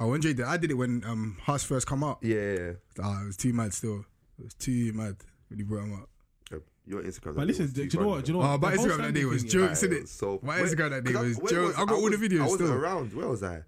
I 0.00 0.04
when 0.04 0.20
Jay 0.22 0.32
did, 0.32 0.46
I 0.46 0.56
did 0.56 0.70
it 0.70 0.74
when 0.74 1.02
um 1.04 1.36
Huss 1.42 1.64
first 1.64 1.86
come 1.86 2.04
out. 2.04 2.18
Yeah, 2.22 2.36
yeah, 2.36 2.58
yeah. 2.58 2.72
Ah, 3.02 3.22
it 3.22 3.26
was 3.26 3.36
too 3.36 3.52
mad 3.52 3.74
still. 3.74 4.04
It 4.38 4.44
was 4.44 4.54
too 4.54 4.92
mad 4.94 5.16
when 5.48 5.58
he 5.58 5.64
brought 5.64 5.82
him 5.84 5.94
up. 5.94 6.08
Yeah, 6.52 6.58
Your 6.86 7.02
Instagram. 7.02 7.34
But 7.34 7.46
listen, 7.48 7.66
do, 7.70 7.84
you 7.84 8.00
know 8.00 8.06
what? 8.08 8.24
Do 8.24 8.32
you 8.32 8.38
know 8.38 8.44
Oh, 8.44 8.50
what? 8.52 8.60
but 8.60 8.70
The 8.72 8.76
whole 8.78 8.86
Instagram 8.86 8.88
that 8.88 8.94
standing 9.02 9.22
day 9.22 9.24
was 9.26 9.42
thing, 9.42 9.50
jokes, 9.50 9.82
yeah. 9.82 9.88
innit? 9.88 10.08
So 10.08 10.40
My 10.42 10.60
Instagram 10.60 10.90
that 10.90 11.04
day 11.04 11.12
'cause 11.12 11.22
I- 11.24 11.28
was 11.28 11.38
where 11.38 11.52
joke. 11.52 11.78
I 11.78 11.84
got 11.84 11.94
all 11.94 12.10
the 12.10 12.16
videos 12.16 12.38
I 12.40 12.42
wasn't 12.44 12.60
still. 12.60 12.72
around. 12.72 13.12
Where 13.14 13.28
was 13.28 13.42
I? 13.42 13.62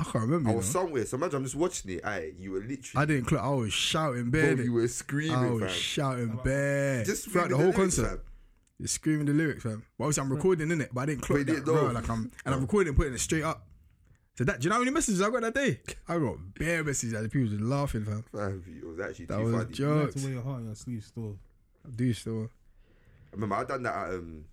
I 0.00 0.04
can't 0.04 0.14
remember. 0.26 0.48
I 0.50 0.52
you 0.52 0.56
was 0.58 0.74
know. 0.74 0.80
somewhere. 0.82 1.06
So 1.06 1.16
imagine 1.16 1.36
I'm 1.38 1.44
just 1.44 1.56
watching 1.56 1.90
it. 1.92 2.04
Aye, 2.04 2.32
you 2.38 2.52
were 2.52 2.60
literally. 2.60 3.02
I 3.02 3.04
didn't 3.04 3.24
clock. 3.26 3.42
I 3.44 3.48
was 3.50 3.72
shouting 3.72 4.30
bro, 4.30 4.50
you 4.50 4.72
were 4.72 4.86
screaming. 4.88 5.34
I 5.36 5.50
was 5.50 5.62
fam. 5.62 5.70
shouting 5.70 6.40
bare 6.44 7.04
Just 7.04 7.28
throughout 7.28 7.48
the 7.48 7.54
screaming 7.56 7.72
whole 7.72 7.80
lyrics, 7.82 7.96
concert. 7.96 8.08
fam. 8.08 8.20
Just 8.80 8.94
screaming 8.94 9.26
the 9.26 9.32
lyrics, 9.32 9.62
fam. 9.64 9.82
But 9.98 10.04
obviously 10.04 10.22
I'm 10.22 10.32
recording 10.32 10.70
in 10.70 10.80
it, 10.80 10.90
but 10.94 11.00
I 11.00 11.06
didn't 11.06 11.22
clock 11.22 11.38
you 11.40 11.44
that, 11.46 11.52
didn't 11.52 11.64
bro. 11.64 11.86
Like 11.90 12.08
I'm 12.08 12.30
and 12.46 12.54
I'm 12.54 12.60
recording 12.60 12.88
and 12.88 12.96
putting 12.96 13.14
it 13.14 13.18
straight 13.18 13.42
up. 13.42 13.66
So 14.36 14.44
that, 14.44 14.60
do 14.60 14.64
you 14.66 14.68
know 14.70 14.76
how 14.76 14.80
many 14.82 14.92
messages 14.92 15.20
I 15.20 15.30
got 15.30 15.40
that 15.42 15.54
day? 15.54 15.80
I 16.06 16.16
got 16.16 16.36
bare 16.54 16.84
messages 16.84 17.12
and 17.14 17.28
people 17.28 17.48
just 17.48 17.60
laughing, 17.60 18.04
fam. 18.04 18.24
Fam, 18.30 18.62
It 18.80 18.86
was 18.86 19.00
actually 19.00 19.24
That 19.26 19.38
too 19.38 19.44
was 19.46 19.52
funny. 19.52 19.64
a 19.72 19.76
You 19.76 19.84
have 19.98 20.14
to 20.14 20.22
wear 20.22 20.32
your 20.32 20.42
heart 20.42 20.56
on 20.58 20.66
your 20.66 20.74
sleeve 20.76 21.04
still. 21.04 21.36
I 21.84 21.90
do 21.90 22.12
still. 22.12 22.44
I 22.44 22.48
remember 23.34 23.56
I 23.56 23.64
done 23.64 23.82
that 23.82 23.96
at 23.96 24.14
um 24.14 24.44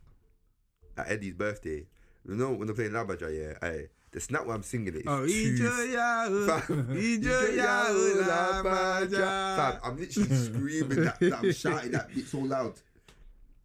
at 0.97 1.11
Eddie's 1.11 1.35
birthday. 1.35 1.85
You 2.27 2.33
know 2.35 2.53
when 2.53 2.65
they're 2.65 2.75
playing 2.75 2.93
Labaja, 2.93 3.29
yeah. 3.31 3.67
Aye, 3.67 3.89
the 4.15 4.21
snap 4.21 4.45
where 4.45 4.55
I'm 4.55 4.63
singing 4.63 4.87
it. 4.87 4.95
is 4.95 5.03
Oh, 5.05 5.25
too 5.25 5.57
Ijo 5.59 5.91
Yahoo, 5.91 6.47
Fam, 6.47 6.87
Ijo 6.95 7.55
Yahoo, 7.57 8.21
La 8.21 8.63
Fam, 8.63 9.11
Maja. 9.11 9.79
I'm 9.83 9.97
literally 9.97 10.35
screaming 10.35 11.03
that, 11.03 11.19
that. 11.19 11.33
I'm 11.33 11.51
shouting 11.51 11.91
that 11.91 12.15
bit 12.15 12.25
so 12.25 12.39
loud. 12.39 12.73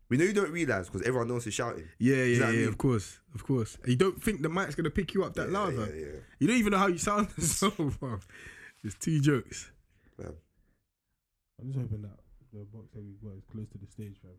We 0.09 0.17
know 0.17 0.25
you 0.25 0.33
don't 0.33 0.51
realize 0.51 0.89
because 0.89 1.03
everyone 1.07 1.29
knows 1.29 1.47
you're 1.47 1.53
shouting. 1.53 1.85
Yeah, 2.01 2.17
know 2.17 2.23
yeah, 2.25 2.47
I 2.47 2.51
yeah. 2.51 2.57
mean? 2.59 2.69
Of 2.69 2.79
course, 2.79 3.21
of 3.33 3.45
course. 3.45 3.79
And 3.83 3.93
you 3.93 3.97
don't 3.97 4.21
think 4.21 4.43
the 4.43 4.49
mic's 4.49 4.75
gonna 4.75 4.91
pick 4.91 5.15
you 5.15 5.23
up 5.23 5.35
that 5.35 5.53
Yeah, 5.53 5.59
loud, 5.59 5.73
yeah, 5.75 5.87
yeah. 5.95 6.07
You 6.41 6.49
don't 6.49 6.57
even 6.57 6.73
know 6.73 6.79
how 6.79 6.89
you 6.89 6.99
sound. 6.99 7.31
so, 7.39 7.71
fam. 7.71 8.19
It's 8.83 8.97
two 8.97 9.21
jokes. 9.21 9.71
Fam. 10.17 10.35
I'm 11.61 11.69
just 11.69 11.79
hoping 11.79 12.03
that 12.03 12.19
the 12.53 12.65
box 12.65 12.91
that 12.95 13.05
we 13.05 13.13
got 13.23 13.37
is 13.37 13.45
close 13.53 13.69
to 13.71 13.79
the 13.79 13.87
stage, 13.87 14.17
fam. 14.21 14.33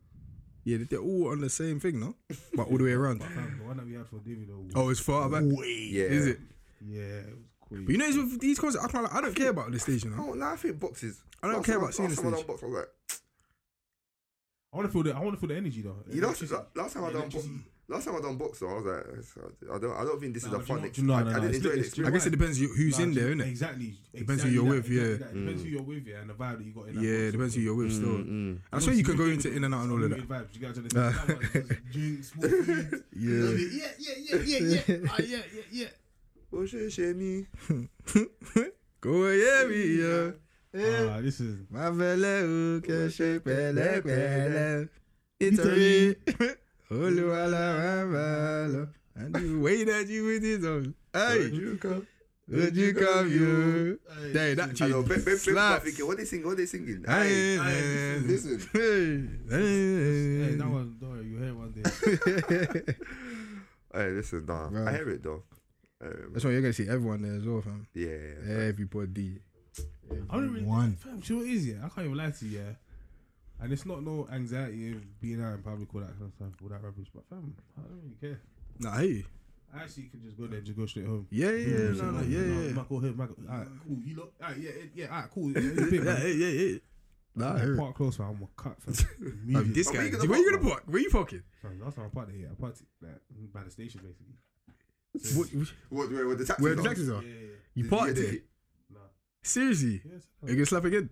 Yeah, 0.64 0.78
they're 0.90 1.00
all 1.00 1.30
on 1.32 1.42
the 1.42 1.50
same 1.50 1.80
thing, 1.80 2.00
no? 2.00 2.16
But 2.54 2.68
all 2.68 2.78
the 2.78 2.84
way 2.84 2.92
around. 2.94 3.20
But 3.20 3.30
fam, 3.30 3.58
the 3.60 3.66
one 3.66 3.78
that 3.78 3.86
we 3.86 3.94
had 3.94 4.08
for 4.08 4.20
David, 4.20 4.48
though, 4.50 4.66
Oh, 4.80 4.90
it's 4.90 5.00
far 5.00 5.28
back. 5.30 5.44
Yeah. 5.44 6.04
Is 6.06 6.28
it? 6.28 6.40
yeah, 6.86 7.02
it 7.02 7.36
was 7.36 7.46
crazy. 7.68 7.84
But 7.86 7.92
you 7.92 7.98
know, 7.98 8.06
it's 8.06 8.18
with 8.18 8.40
these 8.40 8.60
concerts. 8.60 8.84
I, 8.86 8.88
can't, 8.88 9.08
I 9.14 9.22
don't 9.22 9.36
care 9.36 9.50
about 9.50 9.72
the 9.72 9.80
stage, 9.80 10.04
you 10.04 10.12
know. 10.12 10.18
Oh, 10.30 10.34
no, 10.34 10.46
I 10.46 10.56
think 10.56 10.80
boxes. 10.80 11.22
I 11.42 11.48
don't 11.48 11.58
last 11.58 11.66
care 11.66 11.76
time 11.76 11.84
about 11.84 11.94
seeing 11.96 12.10
the 12.10 12.16
time 12.16 12.26
I 12.26 12.30
stage. 12.30 12.46
done 12.46 12.48
box, 12.48 12.64
I 12.64 12.66
was 12.68 12.76
like, 12.76 12.90
I 14.74 14.78
want 14.78 14.88
to 14.88 14.94
feel 14.94 15.04
the 15.04 15.14
I 15.16 15.20
want 15.20 15.34
to 15.34 15.40
feel 15.40 15.50
the 15.50 15.58
energy 15.58 15.82
though. 15.82 15.98
you 16.10 16.22
know, 16.22 16.28
Electricity. 16.28 16.62
last 16.76 16.94
time 16.94 17.04
I 17.04 17.08
Yeah, 17.08 17.14
done 17.14 17.22
box, 17.24 17.34
electricity. 17.36 17.66
Last 17.92 18.06
time 18.06 18.16
I 18.16 18.22
done 18.22 18.38
box, 18.38 18.60
though, 18.60 18.70
I 18.70 18.74
was 18.76 18.86
like, 18.86 19.06
I 19.74 19.78
don't, 19.78 19.92
I 19.98 20.04
don't 20.04 20.20
think 20.20 20.34
this 20.34 20.46
is 20.46 20.54
a 20.54 20.60
fun 20.60 20.78
you 20.78 20.82
know- 20.82 20.88
experience. 20.88 20.98
I, 20.98 21.24
no, 21.24 21.30
I 21.30 21.34
no, 21.34 21.40
didn't 21.42 21.56
enjoy 21.56 21.70
lit- 21.70 21.76
the 21.80 21.86
experience. 21.86 22.10
I 22.10 22.14
guess 22.18 22.26
it 22.26 22.30
depends 22.32 22.58
who- 22.60 22.68
who's 22.74 22.98
Nah, 22.98 23.04
in 23.04 23.14
do 23.14 23.20
you- 23.20 23.26
there, 23.26 23.36
innit? 23.36 23.48
Exactly. 23.50 23.94
Depends 24.16 24.44
who 24.44 24.50
you're 24.50 24.64
that, 24.64 24.70
with, 24.70 24.86
exactly 24.88 24.98
yeah. 25.12 25.18
that. 25.18 25.34
Depends 25.34 25.62
Mm. 25.62 25.66
who 25.66 25.70
you're 25.72 25.82
with, 25.84 26.08
yeah, 26.08 26.18
and 26.22 26.30
the 26.30 26.34
vibe 26.34 26.58
that 26.58 26.66
you 26.66 26.72
got 26.74 26.88
in 26.88 26.96
that 26.96 27.02
Yeah, 27.04 27.18
box. 27.20 27.32
depends 27.32 27.56
who 27.56 27.62
you're 27.62 27.76
with 27.76 27.92
still. 27.94 28.08
Mm, 28.10 28.28
mm. 28.28 28.58
I 28.74 28.80
swear 28.80 28.96
you 28.96 29.04
can 29.04 29.18
go 29.18 29.26
into 29.26 29.54
in 29.54 29.64
and 29.64 29.74
out 29.76 29.84
and 29.84 29.92
all 29.92 30.04
of 30.04 30.10
that. 30.10 30.28
Vibes. 30.28 30.56
You 30.56 30.62
guys 30.62 30.78
understand? 30.78 31.16
That 31.16 31.28
one 31.28 31.80
is 31.94 32.32
just 32.32 32.40
Drink. 32.40 33.04
Yeah. 33.14 33.32
Yeah, 33.52 33.88
yeah, 34.00 34.16
yeah, 34.18 34.42
yeah, 34.46 34.82
yeah. 34.88 35.08
Ah, 35.12 35.18
yeah, 35.20 35.38
yeah, 35.56 35.62
yeah. 35.72 35.88
Oh, 36.54 36.66
shit, 36.66 36.92
shit, 36.92 37.16
me. 37.16 37.48
Go 39.02 39.28
yeah, 39.30 39.66
me, 39.68 39.82
yeah. 40.02 40.32
Ah, 40.74 41.20
this 41.22 41.40
is 41.42 41.66
My 41.70 41.86
fella 41.92 42.42
who 42.42 42.82
can 42.82 43.10
shake 43.10 43.44
pele 43.44 44.02
pele. 44.02 44.88
It's 45.40 45.58
a 46.92 48.06
re. 48.06 48.88
And 49.16 49.34
the 49.36 49.60
way 49.60 49.84
that 49.84 50.08
you 50.08 50.26
with 50.26 50.44
his 50.44 50.66
own. 50.66 50.94
Hey, 51.14 51.48
you 51.48 51.78
come? 51.78 52.08
would 52.48 52.76
you 52.76 52.94
come 52.94 53.30
you? 53.32 54.00
Hey, 54.22 54.32
Hey, 54.34 54.54
that 54.56 54.64
I 54.64 54.88
know, 54.88 55.04
tune 55.04 55.08
babe, 55.08 55.26
babe, 55.26 55.38
babe, 55.46 56.02
what 56.08 56.18
they 56.18 56.26
singing? 56.26 56.46
What 56.48 56.58
they 56.58 56.66
singing? 56.66 57.04
Hey, 57.08 57.58
Aye, 57.58 57.64
hey, 57.64 58.20
listen. 58.26 58.60
Hey, 58.74 59.28
Hey, 59.50 60.50
hey. 60.50 60.56
that 60.56 60.68
one, 60.68 60.98
don't 61.00 61.10
worry, 61.12 61.26
you 61.26 61.38
hear 61.38 61.54
one 61.56 61.72
day. 61.72 62.94
Hey, 63.94 64.10
listen, 64.12 64.46
nah, 64.46 64.68
Right. 64.72 64.88
I 64.88 64.98
hear 64.98 65.10
it 65.10 65.22
though. 65.24 65.44
Um, 66.02 66.30
That's 66.32 66.46
why 66.46 66.52
you're 66.52 66.62
gonna 66.62 66.72
see 66.74 66.88
everyone 66.88 67.22
there 67.22 67.34
as 67.36 67.44
well, 67.46 67.62
fam. 67.62 67.86
yeah, 67.94 68.08
yeah, 68.48 68.54
Everybody. 68.70 69.38
I 70.30 70.36
don't 70.36 70.50
really. 70.54 70.66
One. 70.66 70.96
Fam, 70.96 71.22
you 71.24 71.36
know 71.36 71.42
what 71.42 71.50
it 71.50 71.54
is, 71.54 71.68
yeah? 71.68 71.76
I 71.86 71.90
can't 71.90 72.06
even 72.06 72.18
lie 72.18 72.32
to 72.32 72.46
you, 72.46 72.60
yeah. 72.60 72.72
And 73.62 73.72
it's 73.72 73.86
not 73.86 74.04
no 74.04 74.28
anxiety 74.32 74.92
of 74.92 75.22
being 75.22 75.42
out 75.42 75.54
in 75.54 75.62
public, 75.62 75.94
all 75.94 76.02
that 76.02 76.18
kind 76.18 76.24
of 76.26 76.34
stuff, 76.34 76.50
all 76.64 76.70
that 76.70 76.84
rubbish. 76.84 77.08
But 77.14 77.24
fam, 77.30 77.56
I 77.78 77.82
don't 77.82 78.02
really 78.04 78.16
care. 78.20 78.42
Nah, 78.80 78.98
hey. 78.98 79.24
I 79.74 79.84
actually 79.84 80.04
could 80.04 80.22
just 80.24 80.36
go 80.38 80.48
there 80.48 80.58
and 80.58 80.66
just 80.66 80.78
go 80.78 80.86
straight 80.86 81.06
home. 81.06 81.28
Yeah, 81.30 81.52
yeah, 81.52 81.56
yeah, 81.56 81.78
Yeah, 81.78 82.02
no, 82.02 82.12
no, 82.12 82.22
yeah, 82.24 82.40
yeah. 82.68 82.74
Might 82.74 82.90
go 82.90 83.00
here, 83.00 83.14
might 83.14 83.30
alright, 83.50 83.68
cool. 83.88 83.98
You 84.04 84.16
look, 84.18 84.34
alright, 84.42 84.58
yeah, 84.58 84.72
yeah, 84.78 84.86
yeah, 84.96 85.06
alright, 85.16 85.30
cool. 85.32 85.52
Yeah, 85.56 85.62
it's 85.62 85.92
big, 85.92 86.04
Yeah, 86.04 86.18
yeah, 86.24 86.28
yeah, 86.28 86.48
yeah. 86.72 86.78
Nah, 87.34 87.56
I 87.56 87.60
hear. 87.60 87.78
Park 87.78 87.96
close, 87.96 88.18
fam. 88.18 88.26
I'm 88.28 88.34
gonna 88.34 88.48
cut, 88.58 88.82
fam. 88.82 88.94
Um, 89.22 89.40
Immediately. 89.48 89.74
this 89.74 89.88
guy. 89.92 89.98
where 89.98 90.06
you 90.08 90.12
gonna 90.12 90.24
you 90.24 90.30
park, 90.30 90.46
gonna 90.52 90.70
park? 90.70 90.84
Where 90.88 91.02
you 91.02 91.10
parking? 91.10 91.44
Fam, 91.62 91.80
last 91.80 91.96
time 91.96 92.06
I 92.06 92.10
parked 92.10 92.32
there, 92.32 92.40
yeah, 92.42 92.48
I 92.52 92.60
parked 92.60 92.82
like, 93.02 93.22
by 93.54 93.64
the 93.64 93.72
station, 93.72 94.02
basically. 94.04 95.38
What, 95.38 95.48
What, 95.90 96.12
where, 96.12 96.28
where 96.28 96.36
the 96.36 96.46
taxis 96.46 96.64
where 96.64 96.76
the 96.76 96.82
are? 96.82 96.86
taxis 96.88 97.08
Yeah, 97.08 97.14
are? 97.16 97.22
yeah, 97.24 97.34
yeah. 97.34 97.48
You 97.76 97.88
parked 97.90 98.16
get 98.16 98.18
a 98.18 98.28
there? 98.28 98.40
Nah. 98.92 99.00
Seriously? 99.44 100.02
Yes. 100.04 100.24
You 100.46 100.54
gonna 100.56 100.66
slap 100.66 100.84
again? 100.86 101.10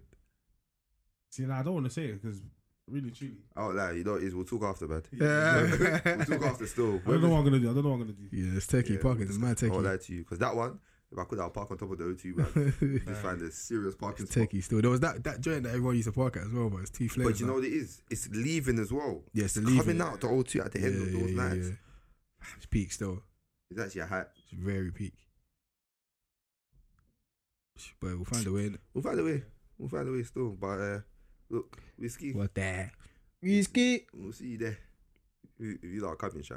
See, 1.31 1.43
nah, 1.43 1.59
I 1.59 1.63
don't 1.63 1.73
want 1.75 1.85
to 1.85 1.91
say 1.91 2.05
it 2.05 2.21
because 2.21 2.41
really, 2.87 3.11
truly, 3.11 3.35
Oh, 3.55 3.67
like, 3.67 3.95
you 3.97 4.03
know 4.03 4.13
what 4.13 4.23
it 4.23 4.27
is? 4.27 4.35
We'll 4.35 4.45
talk 4.45 4.63
after, 4.63 4.87
man. 4.87 5.03
Yeah. 5.11 5.61
we'll 6.17 6.25
talk 6.39 6.41
after 6.49 6.65
still. 6.67 6.95
I 7.05 7.11
don't 7.11 7.21
know 7.21 7.29
what 7.29 7.37
I'm 7.39 7.43
gonna 7.45 7.59
do. 7.59 7.69
I 7.69 7.73
don't 7.73 7.83
know 7.83 7.89
what 7.89 7.95
I'm 7.95 8.01
gonna 8.01 8.13
do. 8.13 8.27
Yeah, 8.31 8.57
it's 8.57 8.65
techie 8.67 8.91
Yeah, 8.95 9.01
parking. 9.01 9.27
It's 9.27 9.37
mad 9.37 9.63
I 9.63 9.67
won't 9.67 9.85
lie 9.85 9.97
to 9.97 10.13
you 10.13 10.19
because 10.19 10.39
that 10.39 10.55
one, 10.55 10.79
If 11.11 11.17
I 11.19 11.23
could, 11.25 11.39
I'll 11.39 11.49
park 11.51 11.69
on 11.71 11.77
top 11.77 11.91
of 11.91 11.97
the 11.99 12.03
O2, 12.05 12.35
man. 12.35 13.03
Just 13.07 13.21
find 13.21 13.41
a 13.41 13.51
serious 13.51 13.95
parking 13.95 14.23
It's 14.25 14.33
spot. 14.33 14.49
techie 14.49 14.63
still. 14.63 14.81
There 14.81 14.89
was 14.89 14.99
that, 15.01 15.23
that 15.23 15.41
joint 15.41 15.63
that 15.63 15.69
everyone 15.69 15.95
used 15.95 16.07
to 16.07 16.11
park 16.11 16.37
at 16.37 16.43
as 16.43 16.51
well, 16.51 16.69
but 16.69 16.81
it's 16.81 16.89
two 16.89 17.09
flares. 17.09 17.29
But 17.31 17.39
you 17.39 17.45
know 17.45 17.53
what 17.53 17.63
it 17.63 17.73
is? 17.73 18.01
It's 18.09 18.27
leaving 18.29 18.79
as 18.79 18.91
well. 18.91 19.23
yeah, 19.33 19.45
it's 19.45 19.53
the 19.53 19.61
Coming 19.61 20.01
out 20.01 20.19
the 20.21 20.27
O2 20.27 20.65
at 20.65 20.71
the 20.71 20.79
end 20.79 21.01
of 21.01 21.11
those 21.11 21.31
nights. 21.31 21.67
Yeah. 21.69 21.75
It's 22.57 22.65
peak 22.65 22.91
still. 22.91 23.21
It's 23.69 23.79
actually 23.79 24.01
a 24.01 24.05
hat. 24.07 24.31
It's 24.35 24.51
very 24.59 24.91
peak. 24.91 25.13
But 28.01 28.15
we'll 28.15 28.25
find 28.25 28.45
a 28.47 28.51
way. 28.51 28.71
We'll 28.93 29.03
find 29.03 29.19
a 29.19 29.23
way. 29.23 29.43
We'll 29.77 29.89
find 29.89 30.07
a 30.09 30.11
way 30.11 30.23
still. 30.23 30.49
But 30.49 30.79
uh, 30.79 30.99
look, 31.49 31.77
Wizkid. 32.01 32.35
What 32.35 32.53
the? 32.53 32.89
Wizkid. 33.43 34.05
We'll 34.13 34.33
see 34.33 34.47
you 34.49 34.57
there. 34.57 34.77
If 35.59 35.83
if 35.83 35.89
you 35.89 36.01
like 36.01 36.17
coming, 36.17 36.43
Shy. 36.43 36.55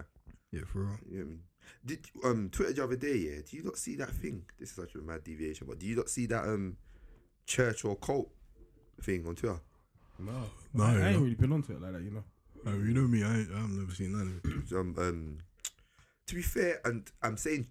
Yeah, 0.50 0.62
for 0.66 0.80
real. 0.80 0.98
You 1.10 1.18
know 1.18 1.24
what 1.24 1.26
I 1.26 1.28
mean? 1.30 1.40
Did 1.84 2.06
um 2.24 2.50
Twitter 2.50 2.72
the 2.72 2.84
other 2.84 2.96
day, 2.96 3.16
yeah? 3.16 3.40
Do 3.48 3.56
you 3.56 3.62
not 3.64 3.78
see 3.78 3.96
that 3.96 4.10
thing? 4.10 4.44
This 4.58 4.70
is 4.70 4.76
such 4.76 4.94
a 4.94 4.98
mad 4.98 5.24
deviation, 5.24 5.66
but 5.66 5.78
do 5.78 5.86
you 5.86 5.96
not 5.96 6.08
see 6.10 6.26
that 6.26 6.44
um 6.44 6.76
church 7.46 7.84
or 7.84 7.96
cult 7.96 8.30
thing 9.00 9.26
on 9.26 9.34
Twitter? 9.34 9.60
No, 10.18 10.32
No, 10.74 10.84
I, 10.84 10.88
I 10.88 10.92
you 10.92 11.02
ain't 11.04 11.16
know. 11.16 11.22
really 11.22 11.34
been 11.34 11.52
onto 11.52 11.72
it 11.72 11.80
like 11.82 11.92
that, 11.92 12.02
you 12.02 12.10
know. 12.10 12.24
Oh, 12.66 12.70
you 12.74 12.92
know 12.94 13.08
me, 13.08 13.24
I 13.24 13.40
I've 13.40 13.70
never 13.70 13.92
seen 13.94 14.12
none 14.12 14.40
of 14.44 14.72
it. 14.72 14.76
um, 14.76 14.94
um 14.98 15.38
to 16.28 16.34
be 16.34 16.42
fair, 16.42 16.80
and 16.84 17.10
I'm 17.22 17.36
saying, 17.36 17.66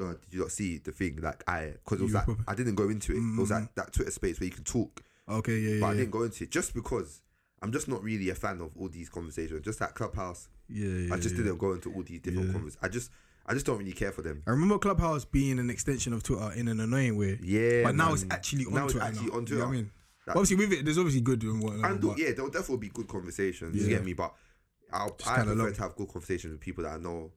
uh, 0.00 0.12
did 0.12 0.32
you 0.32 0.40
not 0.40 0.52
see 0.52 0.78
the 0.78 0.92
thing? 0.92 1.18
Like 1.20 1.42
I, 1.46 1.72
because 1.84 2.00
it 2.00 2.04
was 2.04 2.12
You 2.12 2.16
like 2.18 2.24
proper- 2.24 2.44
I 2.48 2.54
didn't 2.54 2.76
go 2.76 2.88
into 2.88 3.12
it. 3.12 3.16
It 3.16 3.38
was 3.40 3.50
Mm. 3.50 3.60
like 3.60 3.74
that 3.74 3.92
Twitter 3.92 4.10
space 4.10 4.40
where 4.40 4.46
you 4.46 4.52
can 4.54 4.64
talk, 4.64 5.02
Okay, 5.28 5.58
yeah, 5.58 5.80
but 5.80 5.86
yeah. 5.86 5.92
I 5.92 5.96
didn't 5.96 6.10
go 6.10 6.22
into 6.24 6.44
it 6.44 6.50
just 6.50 6.74
because 6.74 7.20
I'm 7.62 7.72
just 7.72 7.88
not 7.88 8.02
really 8.02 8.28
a 8.30 8.34
fan 8.34 8.60
of 8.60 8.70
all 8.76 8.88
these 8.88 9.08
conversations. 9.08 9.64
Just 9.64 9.78
that 9.78 9.94
clubhouse, 9.94 10.48
yeah, 10.68 10.86
yeah, 10.88 11.14
I 11.14 11.18
just 11.18 11.36
yeah. 11.36 11.44
didn't 11.44 11.58
go 11.58 11.72
into 11.72 11.92
all 11.92 12.02
these 12.02 12.20
different 12.20 12.48
Yeah. 12.48 12.52
conversations. 12.52 12.78
I 12.82 12.88
just, 12.88 13.10
I 13.46 13.54
just 13.54 13.66
don't 13.66 13.78
really 13.78 13.92
care 13.92 14.12
for 14.12 14.22
them. 14.22 14.42
I 14.46 14.50
remember 14.50 14.78
Clubhouse 14.78 15.24
being 15.24 15.58
an 15.58 15.70
extension 15.70 16.12
of 16.12 16.22
Twitter 16.22 16.52
in 16.52 16.68
an 16.68 16.80
annoying 16.80 17.16
way. 17.16 17.38
Yeah, 17.42 17.84
but 17.84 17.94
now 17.96 18.06
man. 18.06 18.14
it's 18.14 18.26
actually 18.30 18.66
on 18.66 18.74
now 18.74 18.84
it's 18.84 18.92
Twitter. 18.94 19.06
actually 19.06 19.26
now. 19.28 19.36
on 19.36 19.46
You 19.46 19.54
know 19.54 19.60
what 19.60 19.68
I 19.68 19.72
mean? 19.72 19.90
That- 20.26 20.36
obviously, 20.36 20.56
with 20.56 20.72
it, 20.72 20.84
there's 20.84 20.98
obviously 20.98 21.20
good 21.20 21.42
and 21.42 21.62
whatnot. 21.62 21.90
And 21.90 22.00
but 22.00 22.18
yeah, 22.18 22.32
there'll 22.32 22.50
definitely 22.50 22.88
be 22.88 22.92
good 22.92 23.08
conversations. 23.08 23.76
You 23.80 23.88
get 23.88 24.04
me? 24.04 24.12
But 24.12 24.32
I'll, 24.92 25.14
Just 25.16 25.28
I 25.30 25.42
prefer 25.44 25.70
to 25.72 25.82
have 25.82 25.96
good 25.96 26.08
conversations 26.08 26.52
with 26.52 26.60
people 26.60 26.84
that 26.84 26.94
I 26.94 26.98
know 26.98 27.32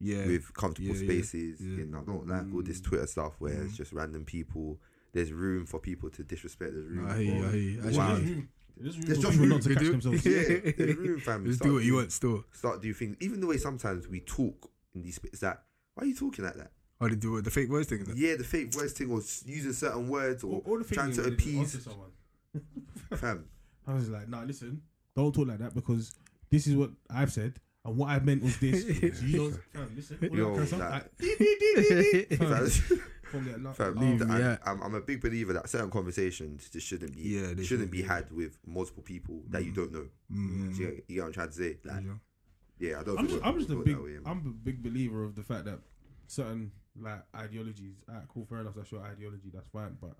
yeah, 0.00 0.26
with 0.26 0.52
comfortable 0.54 0.94
spaces. 0.94 1.60
yeah. 1.60 1.82
And 1.82 1.96
I 1.96 2.02
don't 2.02 2.26
like 2.28 2.52
all 2.54 2.62
this 2.62 2.80
Mm. 2.80 2.84
Twitter 2.84 3.06
stuff 3.06 3.34
where 3.38 3.52
it's 3.62 3.72
Mm. 3.74 3.76
just 3.76 3.92
random 3.92 4.24
people. 4.24 4.78
There's 5.12 5.32
room 5.32 5.66
for 5.66 5.80
people 5.80 6.10
to 6.10 6.22
disrespect. 6.22 6.72
There's 6.74 6.86
room. 6.86 7.06
No, 7.06 7.12
I 7.12 7.16
hear 7.18 7.24
you, 7.34 7.40
for, 7.42 7.46
I 7.48 7.50
hear 7.52 7.60
you. 7.60 7.80
There's 7.80 7.98
Wow. 7.98 8.12
Actually, 8.12 8.30
room. 8.32 8.48
There's 8.76 8.96
room 8.96 9.06
There's 9.06 9.18
just 9.18 9.38
room. 9.38 9.48
not 9.50 9.62
to 9.62 9.68
catch 9.74 9.78
do. 9.82 9.90
themselves. 9.92 10.24
yeah, 10.26 10.72
there's 10.76 10.96
room, 10.96 11.20
fam. 11.20 11.44
Just 11.46 11.58
Start 11.58 11.68
do 11.68 11.74
what 11.74 11.78
you 11.84 11.90
doing- 11.90 11.96
want 11.96 12.12
still. 12.12 12.44
Start 12.52 12.82
do 12.82 12.94
things. 12.94 13.16
Even 13.20 13.40
the 13.40 13.46
way 13.46 13.56
sometimes 13.58 14.08
we 14.08 14.20
talk 14.20 14.70
in 14.94 15.02
these 15.02 15.16
spaces. 15.16 15.40
That 15.40 15.62
why 15.94 16.04
are 16.04 16.06
you 16.06 16.14
talking 16.14 16.44
like 16.44 16.54
that? 16.56 16.70
Oh, 17.02 17.08
they 17.08 17.14
do 17.16 17.36
it, 17.38 17.44
the 17.44 17.50
fake 17.50 17.68
voice 17.68 17.86
thing. 17.86 18.04
innit? 18.04 18.12
Yeah, 18.16 18.36
the 18.36 18.44
fake 18.44 18.72
voice 18.72 18.92
thing 18.92 19.10
or 19.10 19.20
using 19.46 19.72
certain 19.72 20.08
words 20.08 20.44
or 20.44 20.56
All, 20.56 20.62
all 20.66 20.78
the 20.78 20.84
trying 20.94 21.12
to 21.14 21.24
appease. 21.24 21.74
onto 21.74 21.80
someone. 21.90 22.10
Fam, 23.16 23.44
I 23.86 23.94
was 23.94 24.08
like, 24.10 24.28
nah, 24.28 24.42
listen, 24.42 24.82
don't 25.16 25.34
talk 25.34 25.48
like 25.48 25.58
that 25.58 25.74
because 25.74 26.12
this 26.50 26.66
is 26.66 26.76
what 26.76 26.90
I've 27.10 27.32
said. 27.32 27.58
And 27.86 27.96
what 27.96 28.10
I 28.10 28.18
meant 28.18 28.42
was 28.42 28.58
this. 28.58 28.84
So 29.18 29.24
you 29.24 29.36
don't, 29.38 29.54
fam, 29.72 29.90
listen, 29.96 30.18
Yo, 30.20 30.28
that 30.28 30.36
kind 30.50 30.58
of 30.60 30.68
stuff, 30.68 30.80
that- 31.18 32.40
like, 32.40 33.00
dee, 33.32 33.38
dee. 33.38 33.52
Fam, 33.52 33.74
fam, 33.74 33.74
from 33.74 33.94
there, 33.96 34.08
oh, 34.08 34.10
Leave 34.10 34.26
me. 34.28 34.56
I'm, 34.66 34.82
I'm 34.82 34.94
a 34.94 35.00
big 35.00 35.20
believer 35.20 35.52
that 35.54 35.68
certain 35.68 35.90
conversations 35.90 36.68
just 36.68 36.86
shouldn't 36.86 37.14
be 37.14 37.22
Yeah, 37.22 37.40
they 37.40 37.46
shouldn't 37.48 37.66
shouldn't 37.66 37.90
be 37.90 38.02
be. 38.02 38.08
had 38.08 38.30
with 38.32 38.58
multiple 38.66 39.02
people 39.02 39.42
that 39.50 39.64
you 39.64 39.72
don't 39.72 39.92
know. 39.92 40.06
Mm, 40.32 40.74
So 40.74 40.82
you, 40.82 40.86
get, 40.90 41.04
you 41.08 41.14
get 41.16 41.20
what 41.22 41.26
I'm 41.28 41.32
trying 41.32 41.48
to 41.48 41.52
say? 41.54 41.76
Like, 41.84 42.02
yeah. 42.04 42.88
yeah, 42.90 43.00
I 43.00 43.04
don't. 43.04 43.18
I'm 43.18 43.28
just, 43.28 43.44
I'm 43.46 43.58
just 43.58 43.70
a 43.70 43.76
big, 43.76 43.96
way. 43.96 44.16
I'm 44.24 44.38
a 44.38 44.50
big 44.50 44.82
believer 44.82 45.24
of 45.24 45.34
the 45.34 45.42
fact 45.42 45.64
that 45.66 45.78
certain 46.26 46.72
like 47.00 47.22
ideologies, 47.36 48.02
alright, 48.08 48.26
cool, 48.28 48.46
fair 48.46 48.58
enough, 48.60 48.74
that's 48.76 48.90
your 48.92 49.02
ideology, 49.02 49.50
that's 49.52 49.68
fine. 49.68 49.96
But 50.00 50.16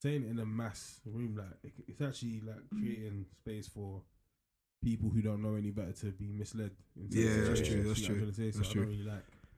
saying 0.00 0.22
it 0.24 0.30
in 0.30 0.38
a 0.38 0.46
mass 0.46 1.00
room, 1.04 1.36
like 1.36 1.46
it, 1.62 1.72
it's 1.88 2.00
actually 2.00 2.40
like 2.46 2.68
creating 2.70 3.26
space 3.40 3.68
for 3.68 4.02
people 4.82 5.08
who 5.10 5.22
don't 5.22 5.42
know 5.42 5.54
any 5.54 5.70
better 5.70 5.92
to 5.92 6.06
be 6.12 6.30
misled. 6.32 6.70
in 6.96 7.08
Yeah, 7.10 7.48
that's 7.48 7.60
situations, 7.60 7.68
true, 7.68 7.82
that's 7.88 8.00
you 8.00 8.08
know 8.08 8.14
true, 8.14 8.14
I'm 8.14 8.20
trying 8.20 8.32
to 8.32 8.36
say? 8.52 8.58
That's 8.58 8.68
true. 8.68 8.96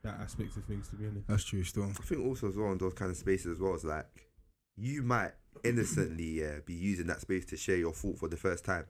Don't 0.06 0.14
really 0.14 0.18
like 0.18 0.18
that 0.18 0.24
aspect 0.24 0.56
of 0.56 0.64
things 0.64 0.88
to 0.88 0.96
be 0.96 1.06
honest. 1.06 1.26
That's 1.28 1.44
true. 1.44 1.62
Still, 1.64 1.84
I 1.84 1.92
think 1.92 2.24
also 2.26 2.48
as 2.48 2.56
well 2.56 2.72
in 2.72 2.78
those 2.78 2.94
kind 2.94 3.10
of 3.10 3.16
spaces 3.16 3.46
as 3.52 3.60
well 3.60 3.74
is 3.74 3.84
like 3.84 4.06
you 4.76 5.02
might 5.02 5.32
innocently 5.64 6.40
yeah, 6.40 6.58
be 6.64 6.74
using 6.74 7.06
that 7.06 7.20
space 7.20 7.44
to 7.46 7.56
share 7.56 7.76
your 7.76 7.92
thought 7.92 8.18
for 8.18 8.28
the 8.28 8.36
first 8.36 8.64
time. 8.64 8.84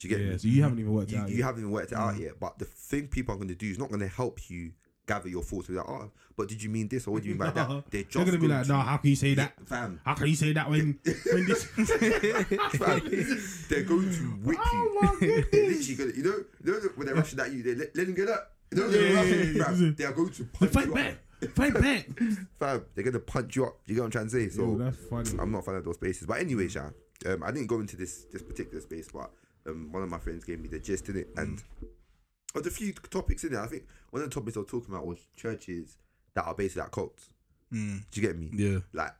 Do 0.00 0.08
you 0.08 0.14
get 0.16 0.20
it? 0.22 0.26
yeah, 0.26 0.32
me? 0.32 0.38
so 0.38 0.48
you 0.48 0.62
haven't 0.62 0.78
even 0.78 0.92
worked 0.92 1.10
it 1.12 1.16
You, 1.16 1.20
out. 1.22 1.28
you 1.30 1.36
yet. 1.38 1.44
haven't 1.46 1.60
even 1.62 1.72
worked 1.72 1.92
it 1.92 1.98
out 1.98 2.14
Mm. 2.14 2.20
yet, 2.20 2.40
but 2.40 2.58
the 2.58 2.64
thing 2.64 3.08
people 3.08 3.34
are 3.34 3.38
going 3.38 3.48
to 3.48 3.54
do 3.54 3.66
is 3.68 3.78
not 3.78 3.88
going 3.88 4.00
to 4.00 4.08
help 4.08 4.48
you 4.50 4.72
gather 5.08 5.28
your 5.28 5.42
thoughts. 5.42 5.66
Be 5.68 5.74
like, 5.74 5.88
oh, 5.88 6.10
but 6.36 6.48
did 6.48 6.62
you 6.62 6.68
mean 6.70 6.86
this 6.88 7.06
or 7.06 7.12
what 7.12 7.22
do 7.22 7.28
you 7.28 7.34
mean 7.34 7.38
by 7.38 7.50
that? 7.50 7.84
They're 7.90 8.02
just 8.02 8.14
They're 8.14 8.24
gonna 8.26 8.38
be 8.38 8.46
like, 8.46 8.62
to- 8.64 8.68
no, 8.68 8.78
how 8.78 8.96
can 8.98 9.10
you 9.10 9.16
say 9.16 9.34
that? 9.34 9.54
fam. 9.66 10.00
How 10.04 10.14
can 10.14 10.26
you 10.28 10.34
say 10.36 10.52
that 10.52 10.68
when 10.70 10.98
when 11.32 11.46
this? 11.46 11.64
fam, 11.64 13.00
they're 13.68 13.82
going 13.84 14.10
to 14.10 14.22
whip 14.44 14.58
you. 14.58 14.64
Oh 14.64 14.82
you. 14.84 15.00
my 15.02 15.16
They're 15.20 15.68
literally 15.70 15.94
going 15.96 16.10
to, 16.12 16.16
you 16.16 16.22
know, 16.24 16.44
you 16.64 16.72
know 16.72 16.88
when 16.96 17.06
they're 17.06 17.16
rushing 17.16 17.40
at 17.40 17.52
you, 17.52 17.62
they 17.62 17.74
let, 17.74 17.96
let 17.96 18.06
them 18.06 18.14
get 18.14 18.28
up. 18.28 18.52
You 18.72 18.78
know, 18.78 18.86
Yeah, 18.86 18.90
they're 18.90 19.08
yeah, 19.12 19.14
rushing, 19.20 19.56
yeah, 19.56 19.72
yeah. 19.86 19.90
they 19.96 20.04
are 20.04 20.12
going 20.12 20.30
to 20.30 20.44
punch 20.44 20.72
fight 20.72 20.86
you 20.86 20.94
back, 20.94 21.16
up. 21.42 21.48
fight 21.50 21.74
back. 21.74 22.06
Fam, 22.58 22.84
they're 22.94 23.04
going 23.04 23.12
to 23.14 23.20
punch 23.20 23.56
you 23.56 23.64
up. 23.66 23.78
You 23.86 23.94
get 23.94 24.00
what 24.02 24.06
I'm 24.06 24.10
trying 24.10 24.24
to 24.26 24.30
say? 24.30 24.48
So 24.48 24.62
Yo, 24.62 24.78
that's 24.78 24.96
funny. 25.08 25.30
I'm 25.38 25.50
not 25.52 25.58
a 25.60 25.62
fan 25.62 25.74
of 25.76 25.84
those 25.84 25.94
spaces. 25.96 26.26
But 26.26 26.40
anyway, 26.40 26.68
Sha, 26.68 26.90
um, 27.26 27.42
I 27.42 27.50
didn't 27.50 27.68
go 27.68 27.80
into 27.80 27.96
this 27.96 28.24
this 28.32 28.42
particular 28.42 28.80
space, 28.80 29.08
but 29.12 29.30
um, 29.66 29.90
one 29.92 30.02
of 30.02 30.10
my 30.10 30.18
friends 30.18 30.44
gave 30.44 30.60
me 30.60 30.68
the 30.68 30.78
gist 30.78 31.08
in 31.08 31.16
it, 31.18 31.28
and 31.36 31.62
there's 32.54 32.66
a 32.66 32.70
few 32.70 32.92
topics 32.92 33.44
in 33.44 33.54
it. 33.54 33.58
I 33.58 33.66
think 33.66 33.84
one 34.10 34.22
of 34.22 34.28
the 34.30 34.34
topics 34.34 34.56
I 34.56 34.60
was 34.60 34.68
talking 34.70 34.92
about 34.94 35.06
was 35.06 35.18
churches 35.36 35.96
that 36.34 36.44
are 36.44 36.54
based 36.54 36.76
at 36.78 36.90
cults. 36.90 37.30
mm, 37.72 38.00
Do 38.10 38.20
you 38.20 38.26
get 38.26 38.38
me? 38.38 38.50
yeah, 38.52 38.78
Like, 38.92 39.12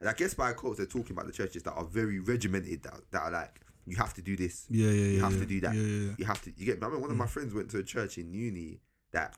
and 0.00 0.08
I 0.08 0.12
guess 0.12 0.34
by 0.34 0.52
cults 0.52 0.76
they're 0.78 0.86
talking 0.86 1.12
about 1.12 1.26
the 1.26 1.32
churches 1.32 1.62
that 1.64 1.72
are 1.72 1.84
very 1.84 2.18
regimented, 2.20 2.82
that, 2.84 3.00
that 3.10 3.22
are 3.22 3.30
like 3.30 3.60
you 3.86 3.96
have 3.96 4.12
to 4.14 4.22
do 4.22 4.36
this, 4.36 4.66
yeah, 4.68 4.86
yeah. 4.86 4.92
you 4.92 5.16
yeah, 5.16 5.22
have 5.22 5.32
yeah. 5.32 5.38
to 5.40 5.46
do 5.46 5.60
that, 5.60 5.74
Yeah, 5.74 5.80
yeah, 5.82 6.06
yeah. 6.08 6.12
you 6.18 6.24
have 6.26 6.42
to. 6.42 6.52
You 6.56 6.66
get 6.66 6.80
me? 6.80 6.86
I 6.86 6.90
mean, 6.90 7.00
one 7.00 7.10
of 7.10 7.16
my 7.16 7.26
friends 7.26 7.54
went 7.54 7.70
to 7.70 7.78
a 7.78 7.82
church 7.82 8.18
in 8.18 8.32
uni 8.32 8.80
that, 9.12 9.36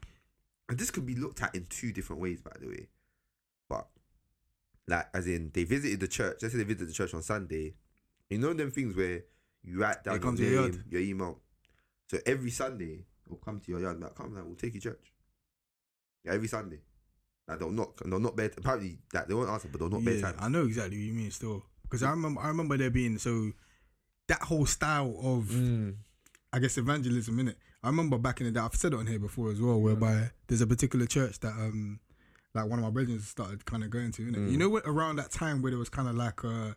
and 0.68 0.78
this 0.78 0.90
could 0.90 1.06
be 1.06 1.14
looked 1.14 1.42
at 1.42 1.54
in 1.54 1.66
two 1.68 1.92
different 1.92 2.22
ways, 2.22 2.40
by 2.40 2.52
the 2.60 2.68
way. 2.68 2.88
But 3.68 3.86
like, 4.86 5.08
as 5.14 5.26
in, 5.26 5.50
they 5.54 5.64
visited 5.64 6.00
the 6.00 6.08
church. 6.08 6.38
Let's 6.42 6.54
say 6.54 6.58
they 6.58 6.64
visited 6.64 6.88
the 6.88 6.94
church 6.94 7.14
on 7.14 7.22
Sunday. 7.22 7.74
You 8.28 8.38
know 8.38 8.52
them 8.52 8.70
things 8.70 8.96
where 8.96 9.22
you 9.62 9.80
write 9.80 10.04
down 10.04 10.20
your, 10.22 10.32
name, 10.32 10.52
yard. 10.52 10.84
your 10.88 11.00
email. 11.00 11.38
So 12.08 12.18
every 12.26 12.50
Sunday, 12.50 13.04
they'll 13.28 13.38
come 13.38 13.60
to 13.60 13.70
your 13.70 13.80
yard. 13.80 13.92
and 13.96 14.00
be 14.00 14.06
Like, 14.06 14.14
come, 14.14 14.34
like, 14.34 14.44
we'll 14.44 14.54
take 14.54 14.74
you 14.74 14.80
church. 14.80 15.12
Yeah, 16.24 16.32
every 16.32 16.48
Sunday. 16.48 16.80
Like 17.48 17.58
they'll 17.58 17.70
knock, 17.70 18.00
and 18.02 18.12
they'll 18.12 18.20
not 18.20 18.36
bed. 18.36 18.52
Apparently, 18.56 18.98
like 19.12 19.26
they 19.26 19.34
won't 19.34 19.50
answer, 19.50 19.68
but 19.70 19.80
they'll 19.80 19.90
not 19.90 20.02
yeah, 20.02 20.12
bedtime. 20.12 20.34
I 20.38 20.48
know 20.48 20.64
exactly 20.66 20.96
what 20.96 21.04
you 21.04 21.12
mean 21.12 21.30
still 21.32 21.64
because 21.82 22.04
I 22.04 22.10
remember 22.10 22.40
I 22.40 22.48
remember 22.48 22.76
there 22.76 22.90
being 22.90 23.18
so 23.18 23.50
that 24.28 24.42
whole 24.42 24.66
style 24.66 25.16
of 25.20 25.46
Mm. 25.46 25.96
I 26.52 26.58
guess 26.58 26.78
evangelism 26.78 27.38
in 27.40 27.48
it. 27.48 27.58
I 27.82 27.88
remember 27.88 28.18
back 28.18 28.40
in 28.40 28.46
the 28.46 28.52
day 28.52 28.60
I've 28.60 28.74
said 28.74 28.92
it 28.92 28.96
on 28.98 29.06
here 29.06 29.18
before 29.18 29.50
as 29.50 29.60
well, 29.60 29.80
whereby 29.80 30.30
there's 30.48 30.60
a 30.60 30.66
particular 30.66 31.06
church 31.06 31.40
that 31.40 31.52
um 31.52 32.00
like 32.54 32.66
one 32.68 32.78
of 32.78 32.84
my 32.84 32.90
brothers 32.90 33.26
started 33.28 33.64
kind 33.64 33.84
of 33.84 33.90
going 33.90 34.12
to. 34.12 34.22
Mm. 34.22 34.50
You 34.50 34.58
know, 34.58 34.68
what, 34.68 34.82
around 34.84 35.16
that 35.16 35.30
time 35.30 35.62
where 35.62 35.70
there 35.70 35.78
was 35.78 35.88
kind 35.88 36.08
of 36.08 36.14
like 36.16 36.42
a 36.44 36.76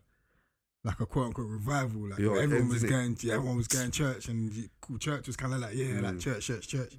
like 0.86 1.00
a 1.00 1.06
quote 1.06 1.28
unquote 1.28 1.48
revival, 1.50 2.10
like 2.10 2.20
Yeah, 2.20 2.36
it 2.36 2.44
everyone 2.44 2.70
was 2.70 2.84
innit? 2.84 2.90
going, 2.90 3.18
yeah, 3.22 3.34
everyone 3.36 3.58
was 3.58 3.68
going 3.68 3.92
church, 4.02 4.28
and 4.28 4.70
church 5.00 5.28
was 5.28 5.36
kind 5.36 5.54
of 5.54 5.60
like 5.62 5.74
yeah, 5.76 6.00
like 6.02 6.16
Mm. 6.16 6.22
church, 6.22 6.46
church, 6.46 6.68
church. 6.68 6.94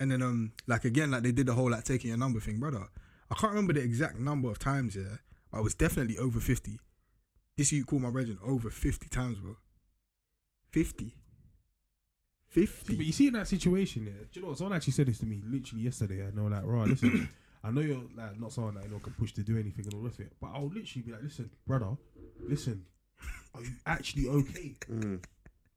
And 0.00 0.10
then 0.10 0.22
um 0.22 0.52
like 0.66 0.84
again 0.84 1.10
like 1.12 1.22
they 1.22 1.32
did 1.32 1.46
the 1.46 1.52
whole 1.54 1.70
like 1.70 1.84
taking 1.84 2.08
your 2.08 2.18
number 2.18 2.40
thing, 2.40 2.58
brother. 2.58 2.88
I 3.30 3.34
can't 3.34 3.52
remember 3.52 3.72
the 3.72 3.80
exact 3.82 4.18
number 4.18 4.50
of 4.50 4.58
times 4.58 4.96
yeah, 4.96 5.18
but 5.52 5.58
it 5.58 5.64
was 5.64 5.74
definitely 5.74 6.18
over 6.18 6.40
fifty. 6.40 6.78
This 7.56 7.70
you 7.72 7.84
call 7.84 8.00
my 8.00 8.10
brethren 8.10 8.38
over 8.44 8.68
fifty 8.70 9.08
times, 9.08 9.38
bro. 9.38 9.56
Fifty. 10.70 11.14
Fifty. 12.54 12.94
But 12.94 13.04
you 13.04 13.12
see 13.12 13.26
in 13.26 13.32
that 13.32 13.48
situation, 13.48 14.04
yeah. 14.06 14.12
Do 14.12 14.28
you 14.34 14.42
know 14.42 14.48
what? 14.50 14.58
Someone 14.58 14.76
actually 14.76 14.92
said 14.92 15.08
this 15.08 15.18
to 15.18 15.26
me 15.26 15.42
literally 15.44 15.82
yesterday. 15.82 16.24
I 16.24 16.30
know, 16.30 16.46
like, 16.46 16.62
right, 16.64 16.86
listen, 16.86 17.28
I 17.64 17.72
know 17.72 17.80
you're 17.80 18.00
like 18.16 18.38
not 18.38 18.52
someone 18.52 18.74
that 18.74 18.84
I 18.84 18.86
know 18.86 19.00
can 19.00 19.12
push 19.14 19.32
to 19.32 19.42
do 19.42 19.58
anything 19.58 19.86
and 19.86 19.94
all 19.94 20.06
of 20.06 20.20
it, 20.20 20.32
but 20.40 20.50
I'll 20.54 20.68
literally 20.68 21.02
be 21.04 21.10
like, 21.10 21.22
listen, 21.24 21.50
brother, 21.66 21.96
listen, 22.48 22.84
are 23.54 23.60
you 23.60 23.72
actually 23.86 24.28
okay? 24.28 24.76
Mm. 24.88 25.24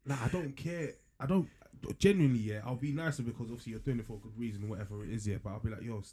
Like, 0.05 0.21
I 0.21 0.27
don't 0.27 0.55
care. 0.55 0.91
I 1.19 1.25
don't 1.25 1.49
genuinely, 1.97 2.39
yeah. 2.39 2.61
I'll 2.63 2.75
be 2.75 2.91
nicer 2.91 3.23
because 3.23 3.47
obviously 3.49 3.71
you're 3.71 3.81
doing 3.81 3.99
it 3.99 4.05
for 4.05 4.17
a 4.17 4.19
good 4.19 4.37
reason, 4.37 4.69
whatever 4.69 5.03
it 5.03 5.09
is, 5.11 5.27
yeah. 5.27 5.37
But 5.43 5.53
I'll 5.53 5.59
be 5.59 5.71
like, 5.71 5.81
yo, 5.81 6.03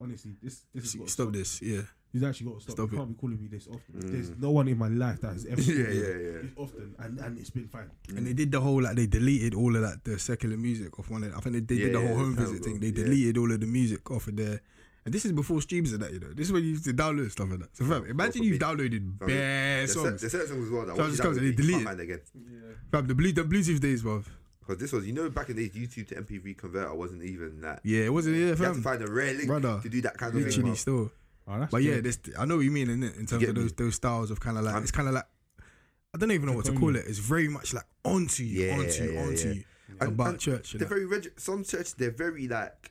honestly, 0.00 0.36
this 0.40 0.66
this 0.72 0.84
is 0.84 0.90
Stop, 0.92 1.08
stop. 1.08 1.32
this, 1.32 1.60
yeah. 1.60 1.82
He's 2.12 2.22
actually 2.22 2.46
got 2.50 2.56
to 2.56 2.60
stop. 2.62 2.72
Stop 2.76 2.90
you 2.92 2.96
it. 2.96 2.98
can't 3.00 3.08
be 3.10 3.14
calling 3.20 3.40
me 3.42 3.48
this 3.48 3.66
often. 3.68 3.94
Mm. 4.00 4.10
There's 4.12 4.30
no 4.38 4.50
one 4.50 4.68
in 4.68 4.78
my 4.78 4.88
life 4.88 5.20
that 5.20 5.32
has 5.34 5.44
ever 5.46 5.60
Yeah, 5.60 5.74
yeah, 5.74 6.02
yeah. 6.02 6.38
this 6.42 6.52
often, 6.56 6.94
and 6.98 7.18
and 7.20 7.38
it's 7.38 7.50
been 7.50 7.68
fine. 7.68 7.90
And 8.08 8.26
they 8.26 8.32
did 8.32 8.50
the 8.52 8.60
whole 8.60 8.82
like 8.82 8.96
they 8.96 9.06
deleted 9.06 9.54
all 9.54 9.74
of 9.76 9.82
that 9.82 10.02
the 10.04 10.18
secular 10.18 10.56
music 10.56 10.98
off 10.98 11.10
one 11.10 11.24
of 11.24 11.30
them. 11.30 11.38
I 11.38 11.42
think 11.42 11.54
they, 11.68 11.74
they 11.74 11.80
Yeah, 11.80 11.86
did 11.88 11.94
the 11.96 12.00
whole 12.00 12.08
yeah, 12.08 12.14
home 12.16 12.36
time 12.36 12.46
visit 12.46 12.64
thing. 12.64 12.80
They 12.80 12.86
yeah. 12.88 13.04
deleted 13.04 13.38
all 13.38 13.52
of 13.52 13.60
the 13.60 13.66
music 13.66 14.10
off 14.10 14.26
of 14.28 14.36
there. 14.36 14.60
And 15.04 15.14
this 15.14 15.24
is 15.24 15.30
before 15.32 15.60
streams 15.62 15.92
and 15.92 16.02
that, 16.02 16.12
you 16.12 16.18
know. 16.18 16.32
This 16.32 16.48
is 16.48 16.52
when 16.52 16.64
you 16.64 16.70
used 16.70 16.84
to 16.86 16.92
download 16.92 17.30
stuff 17.30 17.48
like 17.50 17.60
that. 17.60 17.76
So 17.76 17.84
fam, 17.84 18.06
imagine 18.06 18.42
you've 18.42 18.58
downloaded 18.58 19.18
Fam, 19.18 19.28
bare 19.28 19.76
There's 19.78 19.92
cer- 19.92 20.00
songs. 20.00 20.20
there's 20.20 20.32
certain 20.32 20.48
songs 20.48 20.64
as 20.64 20.70
well 20.70 20.86
that 20.86 20.96
So 20.96 21.02
once 21.02 21.16
just 21.16 21.18
you 21.18 21.22
comes 21.22 21.36
download 21.38 21.40
and 21.42 21.48
it, 21.48 21.56
they 21.56 21.62
delete 21.62 21.86
it 21.86 22.00
again. 22.00 22.20
Yeah. 22.34 22.58
Fam, 22.90 23.06
the 23.06 23.14
blue 23.14 23.32
the 23.32 23.42
Bluetooth 23.44 23.80
days, 23.80 24.02
bro. 24.02 24.24
Because 24.58 24.80
this 24.80 24.92
was, 24.92 25.06
you 25.06 25.12
know, 25.12 25.30
back 25.30 25.48
in 25.48 25.54
the 25.56 25.68
days, 25.68 25.88
YouTube 25.88 26.08
to 26.08 26.16
MP3 26.16 26.56
converter 26.58 26.92
wasn't 26.92 27.22
even 27.22 27.60
that. 27.60 27.78
Yeah, 27.84 28.06
it 28.06 28.12
wasn't 28.12 28.34
yeah, 28.36 28.54
fam. 28.54 28.58
You 28.58 28.64
have 28.64 28.76
to 28.76 28.82
find 28.82 29.02
a 29.02 29.06
rare 29.12 29.32
link 29.34 29.46
Brother, 29.46 29.78
to 29.80 29.88
do 29.88 30.00
that 30.02 30.16
kind 30.18 30.30
of 30.34 30.40
thing. 30.42 30.44
Literally 30.50 30.74
still. 30.74 31.12
Oh, 31.48 31.58
that's 31.60 31.70
But 31.70 31.82
yeah, 31.82 32.00
this 32.00 32.18
I 32.38 32.44
know 32.44 32.56
what 32.56 32.64
you 32.64 32.70
mean 32.72 32.90
in 32.90 33.02
it 33.02 33.16
in 33.16 33.26
terms 33.26 33.42
of 33.44 33.54
those 33.54 33.70
me? 33.70 33.74
those 33.76 33.94
styles 33.94 34.30
of 34.30 34.40
kind 34.40 34.58
of 34.58 34.64
like 34.64 34.74
I'm- 34.74 34.82
it's 34.82 34.90
kind 34.92 35.08
of 35.08 35.14
like 35.14 35.26
I 36.14 36.18
don't 36.18 36.30
even 36.32 36.46
know 36.46 36.54
what 36.54 36.64
to 36.66 36.72
call 36.72 36.96
it. 36.96 37.04
It's 37.06 37.18
very 37.18 37.46
much 37.48 37.74
like 37.74 37.84
onto 38.04 38.42
you, 38.42 38.66
Yeah, 38.66 38.78
onto 38.78 39.04
you, 39.04 39.12
yeah, 39.12 39.22
onto 39.22 39.48
yeah. 39.48 39.54
you 39.54 39.64
And- 40.00 40.12
about 40.12 40.28
and 40.30 40.38
church. 40.40 40.72
They're 40.72 40.80
that. 40.80 40.88
very 40.88 41.04
reg- 41.06 41.32
some 41.38 41.62
churches. 41.62 41.94
They're 41.94 42.10
very 42.10 42.48
like. 42.48 42.90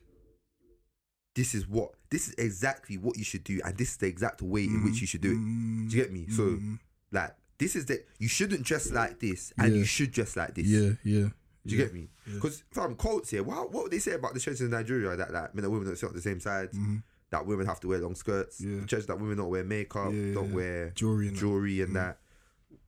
This 1.33 1.53
is 1.53 1.67
what. 1.67 1.91
This 2.09 2.29
is 2.29 2.35
exactly 2.37 2.97
what 2.97 3.17
you 3.17 3.23
should 3.25 3.43
do, 3.43 3.59
and 3.65 3.75
this 3.77 3.91
is 3.91 3.97
the 3.97 4.07
exact 4.07 4.41
way 4.41 4.63
in 4.65 4.83
which 4.85 5.01
you 5.01 5.07
should 5.07 5.21
do 5.21 5.31
it. 5.31 5.89
Do 5.89 5.97
you 5.97 6.03
get 6.03 6.13
me? 6.13 6.27
So, 6.29 6.43
mm, 6.43 6.79
like, 7.11 7.35
this 7.57 7.75
is 7.75 7.85
the. 7.87 8.03
You 8.19 8.29
shouldn't 8.29 8.63
dress 8.63 8.89
like 8.91 9.19
this, 9.19 9.51
and 9.57 9.73
Yeah. 9.73 9.79
you 9.79 9.85
should 9.85 10.11
dress 10.11 10.37
like 10.37 10.55
this. 10.55 10.67
yeah, 10.67 10.91
yeah. 11.03 11.29
Do 11.67 11.75
you 11.75 11.79
yeah. 11.79 11.85
get 11.85 11.93
me? 11.93 12.09
Because 12.35 12.63
fam, 12.71 12.95
quotes 12.95 13.31
here. 13.31 13.43
What 13.43 13.71
what 13.73 13.83
would 13.83 13.91
they 13.91 13.99
say 13.99 14.13
about 14.13 14.33
the 14.33 14.39
churches 14.39 14.61
in 14.61 14.69
Nigeria 14.69 15.13
that 15.17 15.33
like 15.33 15.53
men 15.55 15.65
and 15.65 15.73
women 15.73 15.87
don't 15.87 15.97
sit 15.97 16.07
on 16.07 16.15
the 16.15 16.21
same 16.21 16.39
sides? 16.39 16.77
Mhm. 16.77 17.01
That 17.35 17.45
women 17.45 17.65
have 17.65 17.79
to 17.81 17.87
wear 17.89 17.99
long 17.99 18.15
skirts. 18.15 18.61
Yeah. 18.61 18.79
The 18.79 18.85
churches 18.87 19.07
that 19.07 19.19
women 19.19 19.37
don't 19.37 19.49
wear 19.49 19.63
makeup, 19.65 20.11
Yeah, 20.13 20.33
don't 20.33 20.49
yeah. 20.49 20.55
wear 20.55 20.89
Jewelry 20.95 21.27
and 21.27 21.35
that. 21.35 21.39
jewelry 21.41 21.81
and 21.81 21.95
that. 21.97 22.19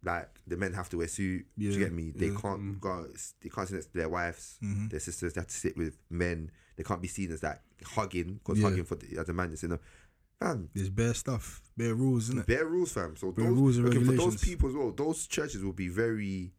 Like 0.04 0.30
the 0.48 0.56
men 0.56 0.72
have 0.74 0.88
to 0.90 0.98
wear 1.00 1.08
suit. 1.10 1.46
Do 1.58 1.66
Yeah, 1.66 1.72
you 1.74 1.80
get 1.80 1.92
me? 1.92 2.12
They 2.16 2.28
yeah. 2.28 2.38
can't 2.40 2.80
go. 2.80 3.08
They 3.42 3.50
can't 3.50 3.68
sit 3.68 3.76
next 3.76 3.88
to 3.88 3.98
their 3.98 4.08
wives, 4.10 4.58
Mhm. 4.64 4.90
their 4.90 5.00
sisters. 5.02 5.34
They 5.34 5.42
have 5.42 5.48
to 5.50 5.56
sit 5.56 5.76
with 5.76 5.98
men. 6.10 6.50
They 6.78 6.84
can't 6.84 7.02
be 7.02 7.08
seen 7.10 7.32
as 7.32 7.42
that 7.42 7.64
hugging 7.84 8.36
because 8.36 8.60
Yeah. 8.60 8.70
hugging 8.70 8.86
for 8.86 8.96
the, 8.96 9.18
as 9.18 9.28
a 9.28 9.34
man 9.34 9.52
is 9.52 9.64
in 9.64 9.74
a 9.74 9.80
fam. 10.40 10.70
There's 10.74 10.90
bare 10.90 11.14
stuff, 11.14 11.62
bare 11.76 11.94
rules, 11.96 12.26
isn't 12.30 12.40
it? 12.40 12.48
Bare 12.48 12.66
rules, 12.66 12.92
fam. 12.94 13.18
So 13.18 13.32
Bare 13.32 13.46
those, 13.48 13.58
rules 13.58 13.78
and 13.78 13.88
okay, 13.88 14.04
for 14.04 14.12
those 14.14 14.38
people 14.42 14.70
as 14.70 14.76
well, 14.76 14.92
those 14.92 15.28
churches 15.28 15.62
will 15.64 15.74
be 15.74 15.90
very, 15.90 16.54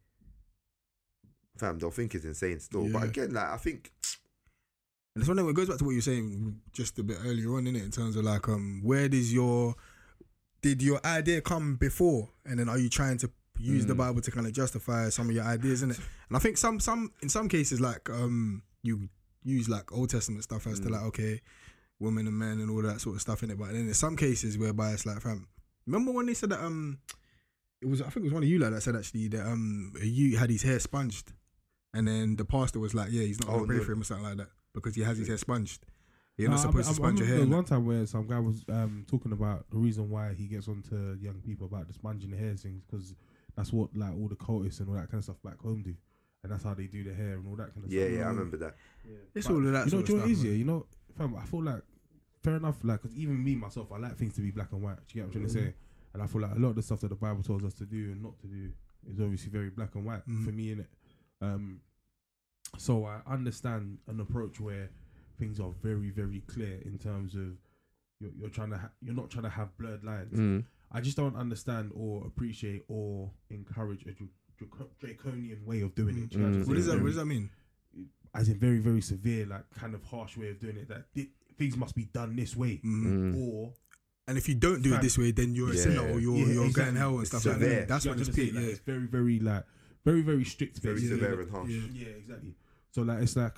fam. 1.57 1.79
They'll 1.79 1.91
think 1.91 2.13
it's 2.15 2.25
insane 2.25 2.59
still. 2.59 2.87
But 2.89 3.03
again, 3.03 3.33
like 3.33 3.47
I 3.49 3.57
think, 3.57 3.91
it's 5.21 5.27
one 5.27 5.39
it 5.39 5.53
goes 5.55 5.67
back 5.69 5.77
to 5.77 5.83
what 5.83 5.91
you 5.91 5.97
were 5.97 6.01
saying 6.01 6.59
just 6.73 6.97
a 6.99 7.03
bit 7.03 7.17
earlier 7.25 7.55
on, 7.55 7.67
in 7.67 7.75
it, 7.75 7.83
in 7.83 7.91
terms 7.91 8.15
of 8.15 8.23
like, 8.25 8.47
um, 8.47 8.81
where 8.83 9.07
does 9.09 9.33
your 9.33 9.75
did 10.61 10.81
your 10.81 10.99
idea 11.05 11.41
come 11.41 11.75
before, 11.77 12.29
and 12.45 12.59
then 12.59 12.67
are 12.69 12.77
you 12.77 12.89
trying 12.89 13.17
to 13.19 13.31
use 13.57 13.85
the 13.85 13.93
Mm. 13.93 13.97
Bible 13.97 14.21
to 14.21 14.31
kind 14.31 14.45
of 14.47 14.53
justify 14.53 15.09
some 15.09 15.29
of 15.29 15.35
your 15.35 15.45
ideas, 15.45 15.83
in 15.83 15.91
it? 15.91 15.99
And 16.27 16.35
I 16.37 16.39
think 16.39 16.57
some 16.57 16.79
some 16.79 17.11
in 17.21 17.29
some 17.29 17.47
cases, 17.49 17.79
like, 17.79 18.09
um, 18.09 18.63
you 18.83 19.09
use 19.43 19.69
like 19.69 19.91
Old 19.91 20.09
Testament 20.09 20.43
stuff 20.43 20.67
as 20.67 20.79
to 20.81 20.87
Mm. 20.87 20.91
like, 20.91 21.01
okay, 21.03 21.41
women 21.99 22.27
and 22.27 22.37
men 22.37 22.59
and 22.59 22.69
all 22.69 22.81
that 22.81 22.99
sort 23.01 23.15
of 23.15 23.21
stuff 23.21 23.41
in 23.43 23.51
it, 23.51 23.57
but 23.57 23.67
then 23.67 23.87
in 23.87 23.93
some 23.93 24.15
cases 24.17 24.57
whereby 24.57 24.91
it's 24.91 25.05
like, 25.05 25.21
fam, 25.21 25.47
remember 25.85 26.11
when 26.11 26.25
they 26.25 26.33
said 26.33 26.49
that 26.49 26.63
um, 26.63 26.99
it 27.81 27.87
was 27.87 28.01
I 28.01 28.05
think 28.09 28.17
it 28.17 28.23
was 28.23 28.33
one 28.33 28.43
of 28.43 28.49
you 28.49 28.59
like 28.59 28.71
that 28.71 28.81
said 28.81 28.95
actually 28.95 29.27
that 29.29 29.45
um, 29.47 29.93
you 30.01 30.37
had 30.37 30.49
his 30.49 30.63
hair 30.63 30.79
sponged. 30.79 31.23
And 31.93 32.07
then 32.07 32.35
the 32.35 32.45
pastor 32.45 32.79
was 32.79 32.93
like, 32.93 33.09
"Yeah, 33.11 33.23
he's 33.23 33.39
not 33.39 33.47
gonna 33.49 33.63
Oh, 33.63 33.65
pray 33.65 33.77
no. 33.77 33.83
for 33.83 33.93
him 33.93 34.01
or 34.01 34.03
something 34.03 34.25
like 34.25 34.37
that 34.37 34.49
because 34.73 34.95
he 34.95 35.01
has 35.01 35.17
his 35.17 35.27
hair 35.27 35.37
sponged. 35.37 35.77
You're 36.37 36.49
Nah, 36.49 36.55
not 36.55 36.61
supposed 36.61 36.87
I- 36.87 36.91
to 36.91 36.95
sponge 36.95 37.19
I 37.19 37.23
your 37.23 37.27
hair. 37.27 37.39
remember 37.41 37.63
innit? 37.63 37.67
there 37.69 37.79
One 37.79 37.83
time 37.83 37.85
where 37.97 38.05
some 38.05 38.27
guy 38.27 38.39
was 38.39 38.63
um, 38.69 39.05
talking 39.07 39.31
about 39.33 39.69
the 39.69 39.77
reason 39.77 40.09
why 40.09 40.33
he 40.33 40.47
gets 40.47 40.67
onto 40.69 41.17
young 41.19 41.41
people 41.41 41.67
about 41.67 41.87
the 41.87 41.93
sponging 41.93 42.31
the 42.31 42.37
hair 42.37 42.55
things 42.55 42.81
because 42.85 43.13
that's 43.55 43.73
what 43.73 43.93
like 43.95 44.13
all 44.13 44.27
the 44.29 44.35
cultists 44.37 44.79
and 44.79 44.87
all 44.89 44.95
that 44.95 45.09
kind 45.11 45.15
of 45.19 45.23
stuff 45.25 45.41
back 45.43 45.59
home 45.59 45.81
do, 45.83 45.93
and 46.43 46.51
that's 46.51 46.63
how 46.63 46.73
they 46.73 46.85
do 46.87 47.03
their 47.03 47.13
hair 47.13 47.33
and 47.35 47.47
all 47.47 47.57
that 47.57 47.73
kind 47.73 47.85
of 47.85 47.91
yeah, 47.91 48.01
stuff. 48.03 48.11
yeah, 48.13 48.19
yeah, 48.19 48.25
I 48.25 48.29
remember 48.29 48.57
that. 48.57 48.75
It's 49.35 49.47
But 49.47 49.53
all 49.53 49.65
of 49.65 49.71
that 49.73 49.85
You 49.87 49.91
know, 49.91 49.97
sort 49.97 50.05
do 50.05 50.11
you 50.13 50.17
know 50.19 50.23
of 50.23 50.29
it 50.29 50.31
is, 50.31 50.37
stuff, 50.39 50.45
yeah? 50.45 50.51
man. 50.51 50.59
You 50.59 50.65
know, 50.65 50.85
fam, 51.17 51.35
I 51.35 51.45
feel 51.45 51.63
like 51.63 51.81
fair 52.41 52.55
enough, 52.55 52.77
like, 52.83 53.01
because 53.01 53.17
even 53.17 53.43
me 53.43 53.55
myself, 53.55 53.91
I 53.91 53.97
like 53.97 54.15
things 54.15 54.33
to 54.35 54.41
be 54.41 54.51
black 54.51 54.71
and 54.71 54.81
white. 54.81 54.95
Do 54.95 55.01
you 55.07 55.15
get 55.15 55.21
what 55.23 55.25
I'm 55.27 55.31
trying 55.49 55.53
to 55.65 55.69
say? 55.71 55.73
And 56.13 56.23
I 56.23 56.27
feel 56.27 56.41
like 56.41 56.55
a 56.55 56.59
lot 56.59 56.69
of 56.69 56.75
the 56.75 56.81
stuff 56.83 57.01
that 57.01 57.09
the 57.09 57.15
Bible 57.15 57.43
tells 57.43 57.63
us 57.65 57.73
to 57.75 57.85
do 57.85 58.11
and 58.13 58.23
not 58.23 58.39
to 58.39 58.47
do 58.47 58.71
is 59.05 59.19
obviously 59.19 59.49
very 59.51 59.69
black 59.71 59.93
and 59.95 60.05
white 60.05 60.25
Mhm. 60.25 60.45
for 60.45 60.51
me, 60.51 60.73
innit? 60.73 60.87
Um, 61.41 61.81
so 62.77 63.05
I 63.05 63.21
understand 63.27 63.97
an 64.07 64.19
approach 64.19 64.59
where 64.59 64.89
things 65.37 65.59
are 65.59 65.71
very, 65.81 66.09
very 66.09 66.41
clear 66.47 66.79
in 66.85 66.97
terms 66.97 67.33
of 67.35 67.57
you're, 68.19 68.31
you're 68.37 68.49
trying 68.49 68.69
to 68.71 68.77
ha- 68.77 68.91
you're 69.01 69.15
not 69.15 69.29
trying 69.29 69.43
to 69.45 69.49
have 69.49 69.75
blurred 69.77 70.03
lines. 70.03 70.37
Mm. 70.37 70.65
I 70.91 71.01
just 71.01 71.17
don't 71.17 71.35
understand 71.35 71.91
or 71.95 72.25
appreciate 72.25 72.83
or 72.87 73.31
encourage 73.49 74.01
a 74.03 74.11
dra- 74.11 74.27
dra- 74.57 74.87
draconian 74.99 75.65
way 75.65 75.81
of 75.81 75.95
doing 75.95 76.17
it. 76.17 76.29
Do 76.31 76.39
Mm. 76.39 76.67
What 76.67 76.75
does 76.75 76.85
that? 76.85 76.91
saying? 76.93 77.03
What 77.03 77.07
does 77.09 77.15
that 77.17 77.25
mean? 77.25 77.49
as 78.35 78.47
in 78.47 78.59
very, 78.59 78.77
very 78.77 79.01
severe, 79.01 79.43
like 79.47 79.67
kind 79.71 79.95
of 79.95 80.03
harsh 80.03 80.37
way 80.37 80.49
of 80.49 80.59
doing 80.59 80.77
it. 80.77 80.87
That 80.87 81.05
thi- 81.15 81.31
things 81.57 81.75
must 81.75 81.95
be 81.95 82.03
done 82.05 82.35
this 82.35 82.55
way, 82.55 82.79
Mm. 82.85 83.33
Mm. 83.33 83.37
or 83.41 83.73
And 84.27 84.37
if 84.37 84.47
you 84.47 84.53
don't 84.53 84.83
do 84.83 84.93
it 84.93 85.01
this 85.01 85.17
way, 85.17 85.31
then 85.31 85.55
you're 85.55 85.71
a 85.71 85.75
sinner 85.75 86.01
or 86.07 86.19
you're 86.19 86.37
Yeah, 86.37 86.53
you're 86.53 86.65
exactly. 86.67 86.83
going 86.83 86.95
hell 86.97 87.09
and 87.13 87.21
It's 87.21 87.29
stuff 87.31 87.45
like 87.47 87.57
that. 87.61 87.87
That's 87.87 88.05
You 88.05 88.11
when 88.11 88.19
it's 88.19 88.29
what 88.29 88.37
I'm 88.37 88.43
peak. 88.45 88.53
saying? 88.53 88.63
Yeah. 88.65 88.71
It's 88.71 88.79
very, 88.81 89.07
very 89.07 89.39
like 89.39 89.63
very, 90.09 90.21
very 90.21 90.43
strict. 90.45 90.77
Very 90.79 90.95
basically. 90.95 91.19
severe 91.19 91.41
and 91.41 91.51
harsh. 91.51 91.69
Yeah. 91.69 91.81
Yeah, 91.93 92.13
exactly. 92.17 92.53
So 92.91 93.01
like 93.03 93.21
it's 93.23 93.35
like, 93.35 93.57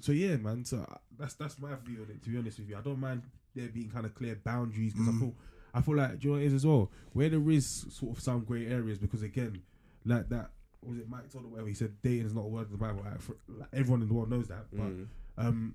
so 0.00 0.12
yeah, 0.12 0.36
man. 0.36 0.64
So 0.64 0.78
uh, 0.88 0.96
that's 1.18 1.34
that's 1.34 1.58
my 1.58 1.74
view 1.84 2.02
on 2.04 2.10
it. 2.10 2.22
To 2.24 2.30
be 2.30 2.38
honest 2.38 2.58
with 2.58 2.68
you, 2.68 2.76
I 2.76 2.80
don't 2.80 3.00
mind 3.00 3.22
there 3.54 3.68
being 3.68 3.90
kind 3.90 4.06
of 4.06 4.14
clear 4.14 4.34
boundaries 4.44 4.92
because 4.94 5.08
Mm. 5.08 5.16
I 5.16 5.20
feel 5.20 5.34
I 5.74 5.80
feel 5.82 5.96
like 5.96 6.18
do 6.20 6.28
you 6.28 6.30
know 6.34 6.36
what 6.38 6.42
it 6.42 6.46
is 6.46 6.54
as 6.54 6.66
well 6.66 6.90
where 7.12 7.28
there 7.30 7.50
is 7.50 7.86
sort 7.90 8.16
of 8.16 8.22
some 8.22 8.40
grey 8.44 8.66
areas 8.66 8.98
because 8.98 9.22
again, 9.22 9.62
like 10.04 10.28
that 10.30 10.50
was 10.84 10.98
it 10.98 11.08
Mike 11.08 11.30
told 11.30 11.44
or 11.44 11.48
whatever 11.48 11.68
he 11.68 11.74
said 11.74 11.92
dating 12.02 12.26
is 12.26 12.34
not 12.34 12.42
a 12.44 12.48
word 12.48 12.62
of 12.62 12.72
the 12.72 12.76
Bible. 12.76 13.02
Like, 13.04 13.20
for, 13.20 13.36
like, 13.48 13.68
everyone 13.72 14.02
in 14.02 14.08
the 14.08 14.14
world 14.14 14.30
knows 14.30 14.48
that, 14.48 14.64
but 14.72 14.80
Mm. 14.82 15.06
um, 15.38 15.74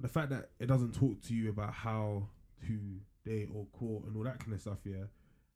the 0.00 0.08
fact 0.08 0.30
that 0.30 0.50
it 0.60 0.66
doesn't 0.66 0.94
talk 0.94 1.20
to 1.22 1.34
you 1.34 1.50
about 1.50 1.72
how 1.72 2.28
to 2.66 2.78
date 3.24 3.48
or 3.54 3.66
court 3.78 4.04
and 4.06 4.16
all 4.16 4.24
that 4.24 4.38
kind 4.38 4.52
of 4.54 4.60
stuff, 4.60 4.78
yeah. 4.84 5.04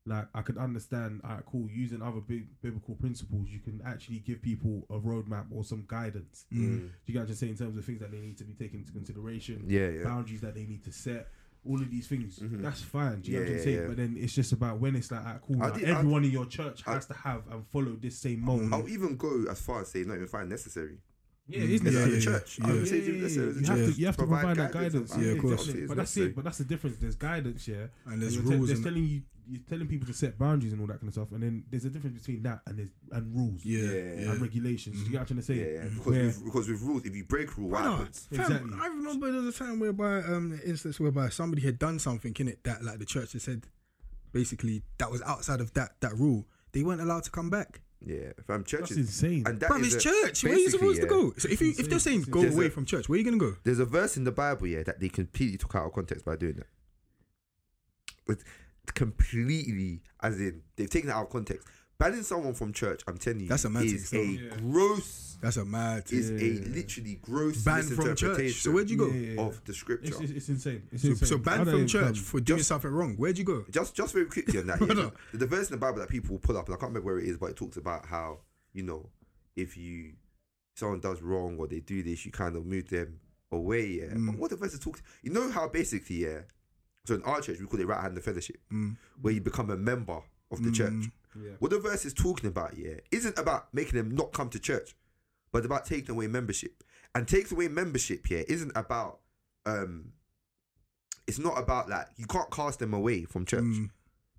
Like 0.05 0.27
I 0.33 0.41
could 0.41 0.57
understand, 0.57 1.21
alright, 1.23 1.45
cool. 1.45 1.67
Using 1.69 2.01
other 2.01 2.21
big 2.21 2.47
biblical 2.61 2.95
principles, 2.95 3.47
you 3.49 3.59
can 3.59 3.81
actually 3.85 4.19
give 4.19 4.41
people 4.41 4.85
a 4.89 4.97
roadmap 4.97 5.45
or 5.51 5.63
some 5.63 5.83
guidance. 5.87 6.45
Mm. 6.53 6.89
You 7.05 7.13
guys 7.13 7.27
just 7.27 7.39
say 7.41 7.49
in 7.49 7.57
terms 7.57 7.77
of 7.77 7.85
things 7.85 7.99
that 7.99 8.11
they 8.11 8.19
need 8.19 8.37
to 8.39 8.43
be 8.43 8.53
taken 8.53 8.79
into 8.79 8.91
consideration, 8.93 9.65
Yeah, 9.67 9.89
yeah. 9.89 10.03
boundaries 10.05 10.41
that 10.41 10.55
they 10.55 10.63
need 10.65 10.83
to 10.85 10.91
set, 10.91 11.27
all 11.65 11.79
of 11.79 11.91
these 11.91 12.07
things. 12.07 12.39
Mhm. 12.39 12.61
That's 12.61 12.81
fine. 12.81 13.19
Do 13.21 13.29
you 13.31 13.37
Yeah, 13.39 13.43
know 13.43 13.51
what 13.51 13.57
I'm 13.57 13.63
saying? 13.63 13.75
yeah. 13.81 13.87
But 13.87 13.97
then 13.97 14.15
it's 14.17 14.33
just 14.33 14.53
about 14.53 14.79
when 14.79 14.95
it's 14.95 15.11
like, 15.11 15.19
alright, 15.21 15.41
cool. 15.41 15.61
I 15.61 15.67
like, 15.69 15.79
did- 15.79 15.89
I- 15.89 15.99
everyone 15.99 16.23
in 16.23 16.31
your 16.31 16.45
church 16.45 16.81
I- 16.87 16.93
has 16.93 17.05
to 17.07 17.13
have 17.13 17.43
and 17.51 17.67
follow 17.67 17.95
this 17.97 18.17
same 18.17 18.39
mold. 18.41 18.69
I'll 18.71 18.89
even 18.89 19.17
go 19.17 19.45
as 19.49 19.59
far 19.61 19.81
as 19.81 19.89
say 19.91 20.03
not 20.05 20.15
even 20.15 20.27
find 20.27 20.49
necessary. 20.49 20.97
yeah, 21.47 21.61
isn't 21.63 21.87
As 21.87 21.93
it? 21.95 21.97
Yeah, 21.99 22.05
yeah, 22.15 22.19
church, 22.19 22.59
yeah. 22.59 22.67
Yeah, 22.67 22.73
yeah, 22.73 22.83
yeah, 22.83 23.27
yeah. 23.27 23.41
You 23.41 23.53
have 23.53 23.65
church. 23.65 23.93
to, 23.95 23.99
you 23.99 24.05
have 24.05 24.17
to 24.17 24.27
provide 24.27 24.57
that 24.57 24.71
guidance. 24.71 25.13
Yeah, 25.19 25.31
of 25.31 25.39
course. 25.39 25.61
exactly. 25.61 25.87
But 25.87 25.97
that's 25.97 26.17
it. 26.17 26.35
But 26.35 26.43
that's 26.45 26.57
the 26.59 26.63
difference. 26.63 26.97
There's 26.97 27.15
guidance, 27.15 27.67
yeah. 27.67 27.87
And 28.05 28.21
there's 28.21 28.35
And 28.37 28.43
you're 28.45 28.51
te- 28.53 28.57
rules. 28.57 28.67
there's 28.69 28.79
and 28.79 28.85
telling 28.85 29.03
you, 29.05 29.21
you're 29.49 29.61
telling 29.67 29.87
people 29.87 30.05
to 30.07 30.13
set 30.13 30.37
boundaries 30.37 30.71
and 30.73 30.81
all 30.81 30.87
that 30.87 30.99
kind 30.99 31.07
of 31.07 31.13
stuff. 31.13 31.31
And 31.31 31.41
then 31.43 31.63
there's 31.69 31.85
a 31.85 31.89
difference 31.89 32.19
between 32.19 32.43
that 32.43 32.61
and 32.67 32.77
there's 32.77 32.89
and 33.11 33.35
rules 33.35 33.65
yeah, 33.65 33.79
Yeah, 33.83 33.91
yeah. 33.91 34.31
and 34.31 34.41
regulations. 34.41 34.97
Do 34.97 35.03
you 35.05 35.11
get 35.11 35.17
what 35.17 35.21
I'm 35.21 35.25
trying 35.27 35.39
to 35.39 35.45
say? 35.45 35.55
Yeah, 35.55 35.83
yeah. 35.83 35.89
Because, 35.89 36.05
Where- 36.05 36.25
with, 36.25 36.45
because 36.45 36.69
with 36.69 36.81
rules, 36.81 37.05
if 37.05 37.15
you 37.15 37.23
break 37.25 37.57
rule, 37.57 37.69
what 37.69 37.81
happens? 37.83 38.27
Exactly. 38.31 38.71
I 38.81 38.87
remember 38.87 39.31
there 39.31 39.41
was 39.41 39.55
a 39.55 39.57
time 39.57 39.79
whereby 39.79 40.17
um 40.19 40.51
an 40.53 40.61
instance 40.65 40.99
whereby 40.99 41.29
somebody 41.29 41.61
had 41.63 41.79
done 41.79 41.99
something 41.99 42.35
in 42.39 42.47
it 42.47 42.63
that 42.63 42.83
like 42.83 42.99
the 42.99 43.05
church 43.05 43.33
had 43.33 43.41
said 43.41 43.65
basically 44.31 44.83
that 44.99 45.09
was 45.11 45.21
outside 45.23 45.61
of 45.61 45.73
that 45.73 45.99
that 46.01 46.13
rule. 46.15 46.45
They 46.71 46.83
weren't 46.83 47.01
allowed 47.01 47.23
to 47.23 47.31
come 47.31 47.49
back. 47.49 47.81
Yeah, 48.05 48.31
fam, 48.47 48.59
That's 48.59 48.71
churches. 48.71 48.97
insane. 48.97 49.43
And 49.45 49.59
that 49.59 49.67
Bro, 49.69 49.79
is 49.79 49.95
it's 49.95 50.05
a- 50.05 50.09
church. 50.09 50.43
Where 50.45 50.53
are 50.53 50.55
you 50.55 50.65
basically, 50.67 50.93
supposed 50.95 51.01
to 51.01 51.07
go? 51.07 51.33
So 51.37 51.49
if 51.49 51.59
you 51.59 51.73
if 51.77 51.89
they're 51.89 51.99
saying 51.99 52.21
go 52.29 52.41
There's 52.41 52.55
away 52.55 52.67
a- 52.67 52.69
from 52.69 52.85
church, 52.85 53.09
where 53.09 53.15
are 53.15 53.19
you 53.19 53.25
gonna 53.25 53.37
go? 53.37 53.55
There's 53.65 53.79
a 53.79 53.85
verse 53.85 54.15
in 54.15 54.23
the 54.23 54.31
Bible, 54.31 54.67
yeah, 54.67 54.83
that 54.83 54.99
they 55.01 55.09
completely 55.09 55.57
took 55.57 55.75
out 55.75 55.87
of 55.87 55.93
context 55.93 56.23
by 56.23 56.35
doing 56.37 56.53
that. 56.57 56.67
With 58.27 58.43
completely, 58.95 60.01
as 60.21 60.39
in, 60.39 60.61
they've 60.75 60.89
taken 60.89 61.09
it 61.09 61.13
out 61.13 61.25
of 61.25 61.29
context. 61.29 61.67
Banning 61.97 62.23
someone 62.23 62.53
from 62.53 62.71
church, 62.71 63.01
I'm 63.07 63.17
telling 63.17 63.41
you, 63.41 63.47
That's 63.49 63.65
a 63.65 63.69
mad 63.69 63.83
is 63.83 64.09
thing, 64.09 64.37
a 64.37 64.41
Yeah. 64.43 64.55
gross, 64.61 65.37
That's 65.41 65.57
a 65.57 65.65
mad. 65.65 66.05
thing. 66.07 66.19
is 66.19 66.29
Yeah, 66.31 66.37
a 66.37 66.41
yeah, 66.41 66.61
yeah. 66.61 66.73
literally 66.75 67.19
gross 67.21 67.63
Ban 67.63 67.83
from 67.83 68.15
church. 68.15 68.53
So 68.53 68.71
where'd 68.71 68.89
you 68.89 68.95
go? 68.97 69.07
Yeah, 69.07 69.13
yeah, 69.19 69.33
yeah. 69.33 69.41
of 69.41 69.61
the 69.65 69.73
scripture. 69.73 70.07
It's, 70.07 70.19
it's, 70.21 70.31
it's 70.31 70.49
insane. 70.49 70.83
It's 70.93 71.03
So, 71.03 71.09
insane. 71.09 71.27
so 71.27 71.35
I 71.35 71.39
banned 71.39 71.69
from 71.69 71.87
church 71.87 72.15
come- 72.15 72.23
for 72.23 72.39
doing 72.39 72.59
Just- 72.59 72.69
something 72.69 72.89
wrong. 72.89 73.15
Where'd 73.17 73.37
you 73.37 73.43
go? 73.43 73.65
just 73.69 73.95
just 73.95 74.13
very 74.13 74.27
quickly 74.27 74.59
on 74.59 74.67
that, 74.67 74.79
yeah, 74.87 75.09
the, 75.33 75.37
the 75.39 75.45
verse 75.47 75.67
in 75.69 75.73
the 75.73 75.77
Bible 75.85 75.99
that 75.99 76.07
people 76.07 76.31
will 76.31 76.39
pull 76.39 76.57
up, 76.57 76.67
and 76.67 76.75
I 76.75 76.77
can't 76.77 76.91
remember 76.93 77.05
where 77.05 77.19
it 77.19 77.25
is, 77.27 77.37
but 77.37 77.47
it 77.49 77.57
talks 77.57 77.75
about 77.75 78.05
how 78.05 78.39
you 78.71 78.83
know 78.83 79.09
if 79.57 79.75
you 79.75 80.13
someone 80.75 81.01
does 81.01 81.21
wrong 81.21 81.57
or 81.59 81.67
they 81.67 81.81
do 81.81 82.01
this, 82.01 82.25
you 82.25 82.31
kind 82.31 82.55
of 82.55 82.65
move 82.65 82.87
them 82.89 83.19
away. 83.51 83.85
Yeah, 83.87 84.13
Mm. 84.13 84.27
but 84.27 84.37
what 84.37 84.51
the 84.51 84.55
verse 84.55 84.73
is 84.73 84.79
talking, 84.79 85.03
you 85.21 85.31
know 85.33 85.51
how 85.51 85.67
basically, 85.67 86.15
yeah. 86.23 86.39
So 87.09 87.15
in 87.15 87.23
our 87.23 87.41
church, 87.41 87.59
we 87.59 87.65
call 87.65 87.79
it 87.79 87.87
right 87.87 87.99
hand 88.01 88.15
of 88.17 88.23
fellowship, 88.23 88.57
Mm. 88.71 88.95
where 89.19 89.33
you 89.33 89.41
become 89.41 89.71
a 89.71 89.75
member 89.77 90.21
of 90.51 90.61
the 90.63 90.69
Mm. 90.69 90.75
church. 90.75 91.05
Yeah. 91.35 91.51
What 91.57 91.71
the 91.71 91.79
verse 91.79 92.05
is 92.05 92.13
talking 92.13 92.47
about, 92.47 92.77
yeah, 92.77 92.95
isn't 93.09 93.37
about 93.39 93.73
making 93.73 93.97
them 93.97 94.11
not 94.15 94.31
come 94.31 94.49
to 94.51 94.59
church, 94.59 94.95
but 95.51 95.65
about 95.65 95.85
taking 95.87 96.11
away 96.11 96.27
membership. 96.27 96.83
And 97.15 97.27
takes 97.27 97.51
away 97.51 97.67
membership 97.67 98.27
here 98.27 98.45
isn't 98.47 98.71
about 98.75 99.21
um 99.65 100.13
it's 101.25 101.39
not 101.39 101.57
about 101.57 101.89
like 101.89 102.07
you 102.17 102.25
can't 102.27 102.49
cast 102.51 102.77
them 102.79 102.93
away 102.93 103.25
from 103.25 103.43
church 103.45 103.63
Mm. 103.63 103.89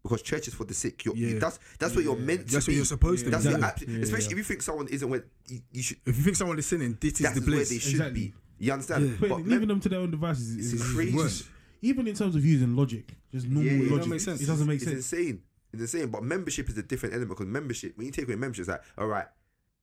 because 0.04 0.22
church 0.22 0.46
is 0.48 0.54
for 0.54 0.64
the 0.64 0.74
sick. 0.74 1.04
You're, 1.04 1.16
Yeah. 1.16 1.38
that's 1.40 1.58
that's 1.80 1.94
what 1.96 2.04
you're 2.04 2.16
Yeah. 2.18 2.24
meant 2.24 2.46
to 2.46 2.52
That's 2.54 2.66
be. 2.66 2.72
what 2.72 2.76
you're 2.76 2.84
supposed 2.84 3.24
to. 3.24 3.30
That's 3.30 3.44
be. 3.44 3.50
what 3.50 3.56
Exactly. 3.58 3.92
you're 3.94 4.02
especially 4.02 4.26
yeah. 4.26 4.32
if 4.32 4.38
you 4.38 4.44
think 4.44 4.62
someone 4.62 4.86
isn't 4.88 5.08
where 5.10 5.24
you, 5.48 5.60
you 5.72 5.82
should. 5.82 5.98
If 6.06 6.16
you 6.18 6.22
think 6.22 6.36
someone 6.36 6.58
is 6.60 6.66
sinning, 6.66 6.96
this 7.00 7.14
is 7.14 7.18
the 7.18 7.28
is 7.30 7.34
where 7.40 7.56
place. 7.56 7.68
they 7.70 7.78
should 7.78 7.90
Exactly. 7.92 8.20
be. 8.28 8.34
You 8.64 8.72
understand? 8.72 9.04
Yeah. 9.10 9.16
Putting- 9.18 9.28
But 9.36 9.42
leaving 9.44 9.58
mem- 9.60 9.68
them 9.68 9.80
to 9.80 9.88
their 9.88 10.00
own 10.00 10.10
devices 10.12 10.54
is, 10.56 10.72
is 10.74 10.82
crazy. 10.92 11.16
worse. 11.16 11.48
Even 11.82 12.06
in 12.06 12.14
terms 12.14 12.36
of 12.36 12.44
using 12.44 12.76
logic, 12.76 13.14
just 13.32 13.46
normal 13.46 13.64
Yeah, 13.72 13.78
yeah, 13.84 13.90
logic, 13.90 14.02
that 14.04 14.08
makes 14.10 14.24
sense. 14.24 14.40
it 14.42 14.46
doesn't 14.46 14.66
make 14.66 14.80
sense. 14.80 14.96
it's 14.98 15.06
sense. 15.06 15.20
insane. 15.20 15.42
It's 15.72 15.82
insane. 15.82 16.08
But 16.10 16.22
membership 16.22 16.68
is 16.68 16.76
a 16.78 16.82
different 16.82 17.14
element 17.14 17.30
because 17.38 17.46
membership, 17.46 17.96
when 17.96 18.06
you 18.06 18.12
take 18.12 18.26
away 18.26 18.36
membership, 18.36 18.62
it's 18.62 18.68
like, 18.68 18.82
all 18.98 19.06
right, 19.06 19.26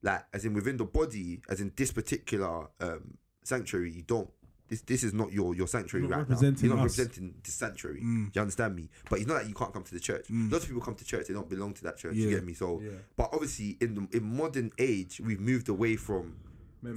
like 0.04 0.24
as 0.34 0.46
in 0.46 0.54
within 0.54 0.78
the 0.78 0.86
body, 0.86 1.42
as 1.50 1.60
in 1.62 1.72
this 1.76 1.92
particular 1.92 2.68
um 2.80 3.18
sanctuary, 3.44 3.92
you 3.92 4.04
don't 4.04 4.30
this 4.70 4.82
this 4.82 5.02
is 5.04 5.14
not 5.14 5.32
your 5.32 5.56
your 5.56 5.66
sanctuary 5.66 6.04
You're 6.04 6.10
not 6.12 6.18
right 6.18 6.30
now. 6.30 6.36
representing 6.36 6.68
You're 6.70 6.78
not 6.78 6.86
us. 6.86 6.98
representing 7.00 7.34
the 7.42 7.52
sanctuary. 7.52 8.02
Mm. 8.02 8.26
Do 8.26 8.32
you 8.36 8.42
understand 8.42 8.76
me? 8.76 8.90
But 9.10 9.20
it's 9.20 9.28
not 9.28 9.36
that 9.42 9.48
you 9.48 9.56
can't 9.56 9.74
come 9.74 9.84
to 9.84 9.94
the 9.94 10.00
church. 10.00 10.28
Mm. 10.30 10.52
Lots 10.52 10.66
of 10.66 10.70
people 10.70 10.84
come 10.84 10.96
to 10.96 11.06
church, 11.06 11.28
they 11.28 11.34
don't 11.34 11.50
belong 11.50 11.74
to 11.76 11.84
that 11.86 11.98
church. 11.98 12.16
You 12.16 12.30
get 12.30 12.44
me? 12.46 12.54
So, 12.54 12.82
Yeah. 12.82 12.90
but 13.16 13.30
obviously 13.32 13.78
in 13.80 13.96
the 13.96 14.18
in 14.18 14.24
modern 14.36 14.72
age, 14.78 15.22
we've 15.24 15.40
moved 15.40 15.70
away 15.70 15.96
from 15.96 16.36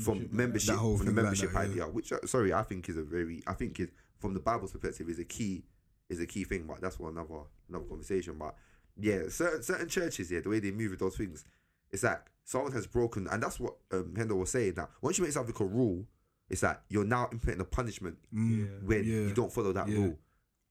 from 0.01 0.19
Membership. 0.19 0.33
membership, 0.33 0.69
That 0.75 0.77
whole 0.79 0.97
from 0.99 1.07
the 1.07 1.13
thing 1.13 1.17
like 1.17 1.23
membership 1.25 1.53
that, 1.53 1.65
yeah. 1.67 1.71
idea, 1.85 1.85
which 1.89 2.13
uh, 2.13 2.19
sorry, 2.27 2.53
I 2.53 2.63
think 2.65 2.89
is 2.89 2.97
a 2.99 3.03
very, 3.03 3.43
I 3.47 3.55
think 3.55 3.81
is 3.81 3.89
from 4.21 4.35
the 4.35 4.41
Bible's 4.41 4.73
perspective 4.73 5.09
is 5.09 5.19
a 5.19 5.25
key, 5.25 5.65
is 6.09 6.21
a 6.21 6.27
key 6.27 6.45
thing. 6.45 6.65
But 6.69 6.81
that's 6.81 6.97
for 6.97 7.09
another 7.11 7.41
another 7.69 7.85
conversation. 7.87 8.37
But 8.39 8.55
yeah, 8.97 9.23
certain 9.29 9.63
certain 9.63 9.89
churches, 9.89 10.31
yeah, 10.31 10.41
the 10.41 10.49
way 10.49 10.61
they 10.61 10.71
move 10.71 10.91
with 10.93 11.01
those 11.01 11.17
things, 11.17 11.45
it's 11.91 12.03
like 12.03 12.21
someone 12.45 12.73
has 12.73 12.87
broken, 12.87 13.27
and 13.29 13.43
that's 13.43 13.59
what 13.59 13.75
um, 13.93 14.15
Hendo 14.17 14.37
was 14.37 14.51
saying. 14.51 14.75
That 14.75 14.91
once 15.03 15.19
you 15.19 15.25
make 15.25 15.33
something 15.33 15.55
a 15.59 15.65
rule, 15.65 16.07
it's 16.49 16.63
like 16.63 16.81
you're 16.89 17.05
now 17.05 17.29
implementing 17.33 17.63
a 17.63 17.65
punishment 17.65 18.17
Mm. 18.35 18.59
Yeah. 18.61 18.67
when 18.87 19.05
Yeah. 19.05 19.13
you 19.29 19.35
don't 19.35 19.53
follow 19.53 19.73
that 19.73 19.89
Yeah. 19.89 19.97
rule, 19.99 20.19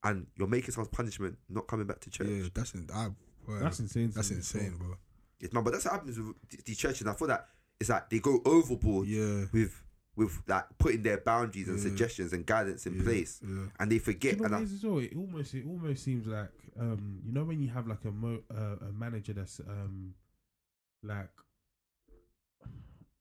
and 0.04 0.28
you're 0.38 0.48
making 0.48 0.72
someone's 0.72 0.96
punishment 0.96 1.38
not 1.50 1.68
coming 1.68 1.88
back 1.88 2.00
to 2.02 2.10
church. 2.10 2.28
Yeah, 2.30 2.48
that's 2.54 2.74
in, 2.74 2.88
I, 2.94 3.10
well, 3.48 3.60
That's 3.62 3.80
insane. 3.80 4.12
That's 4.12 4.32
insane, 4.32 4.76
bro. 4.78 4.96
It's 5.40 5.54
man, 5.54 5.64
but 5.64 5.72
that's 5.72 5.86
what 5.86 5.94
happens 5.94 6.20
with 6.20 6.36
th- 6.50 6.64
these 6.66 6.78
churches. 6.78 7.02
And 7.02 7.10
I 7.10 7.14
feel 7.14 7.30
that 7.30 7.48
it's 7.80 7.90
like 7.90 8.10
they 8.10 8.20
go 8.20 8.42
overboard 8.46 9.08
Yeah. 9.08 9.46
with 9.54 9.82
with 10.16 10.42
like 10.48 10.66
putting 10.78 11.02
their 11.04 11.18
boundaries 11.18 11.68
and 11.70 11.80
suggestions 11.80 12.34
and 12.34 12.46
guidance 12.46 12.86
in 12.86 13.02
place, 13.04 13.40
and 13.80 13.92
they 13.92 14.00
forget. 14.00 14.34
you 14.34 14.40
know 14.40 14.46
and 14.46 14.54
what 14.54 14.60
I, 14.60 14.64
as 14.64 14.84
well? 14.84 14.98
It 15.00 15.14
almost 15.16 15.54
it 15.54 15.66
almost 15.66 16.04
seems 16.04 16.28
like 16.28 16.50
um 16.80 17.20
you 17.26 17.32
know 17.34 17.44
when 17.44 17.62
you 17.62 17.70
have 17.70 17.88
like 17.88 18.04
a 18.06 18.12
mo- 18.12 18.44
uh, 18.54 18.88
a 18.88 18.92
manager 18.92 19.34
that's 19.34 19.60
um 19.62 20.14
like 21.04 21.30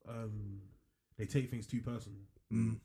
um 0.07 0.61
they 1.17 1.25
take 1.25 1.49
things 1.49 1.67
too 1.67 1.81
personal 1.81 2.19
Mm. 2.51 2.79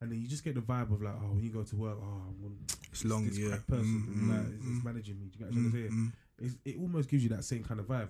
and 0.00 0.12
then 0.12 0.20
you 0.20 0.28
just 0.28 0.44
get 0.44 0.54
the 0.54 0.60
vibe 0.60 0.92
of 0.92 1.02
like 1.02 1.14
oh 1.20 1.32
when 1.34 1.42
you 1.42 1.50
go 1.50 1.64
to 1.64 1.74
work 1.76 1.98
oh 2.00 2.22
I'm 2.28 2.36
gonna, 2.40 2.54
It's 2.92 3.04
long, 3.04 3.26
this 3.26 3.38
yeah. 3.38 3.56
person 3.68 4.06
Mm, 4.08 4.28
like 4.30 4.38
mm, 4.46 4.56
is, 4.58 4.62
mm, 4.64 4.78
is 4.78 4.84
managing 4.84 5.18
me. 5.20 5.26
Do 5.26 5.38
you 5.40 5.44
get 5.46 5.52
what 5.52 5.58
I'm 5.58 5.64
mm, 5.66 5.70
trying 5.72 5.82
to 5.82 5.90
say? 5.90 6.46
mm. 6.46 6.58
It 6.64 6.80
almost 6.80 7.08
gives 7.10 7.22
you 7.24 7.28
that 7.30 7.42
same 7.44 7.64
kind 7.64 7.80
of 7.80 7.86
vibe. 7.86 8.08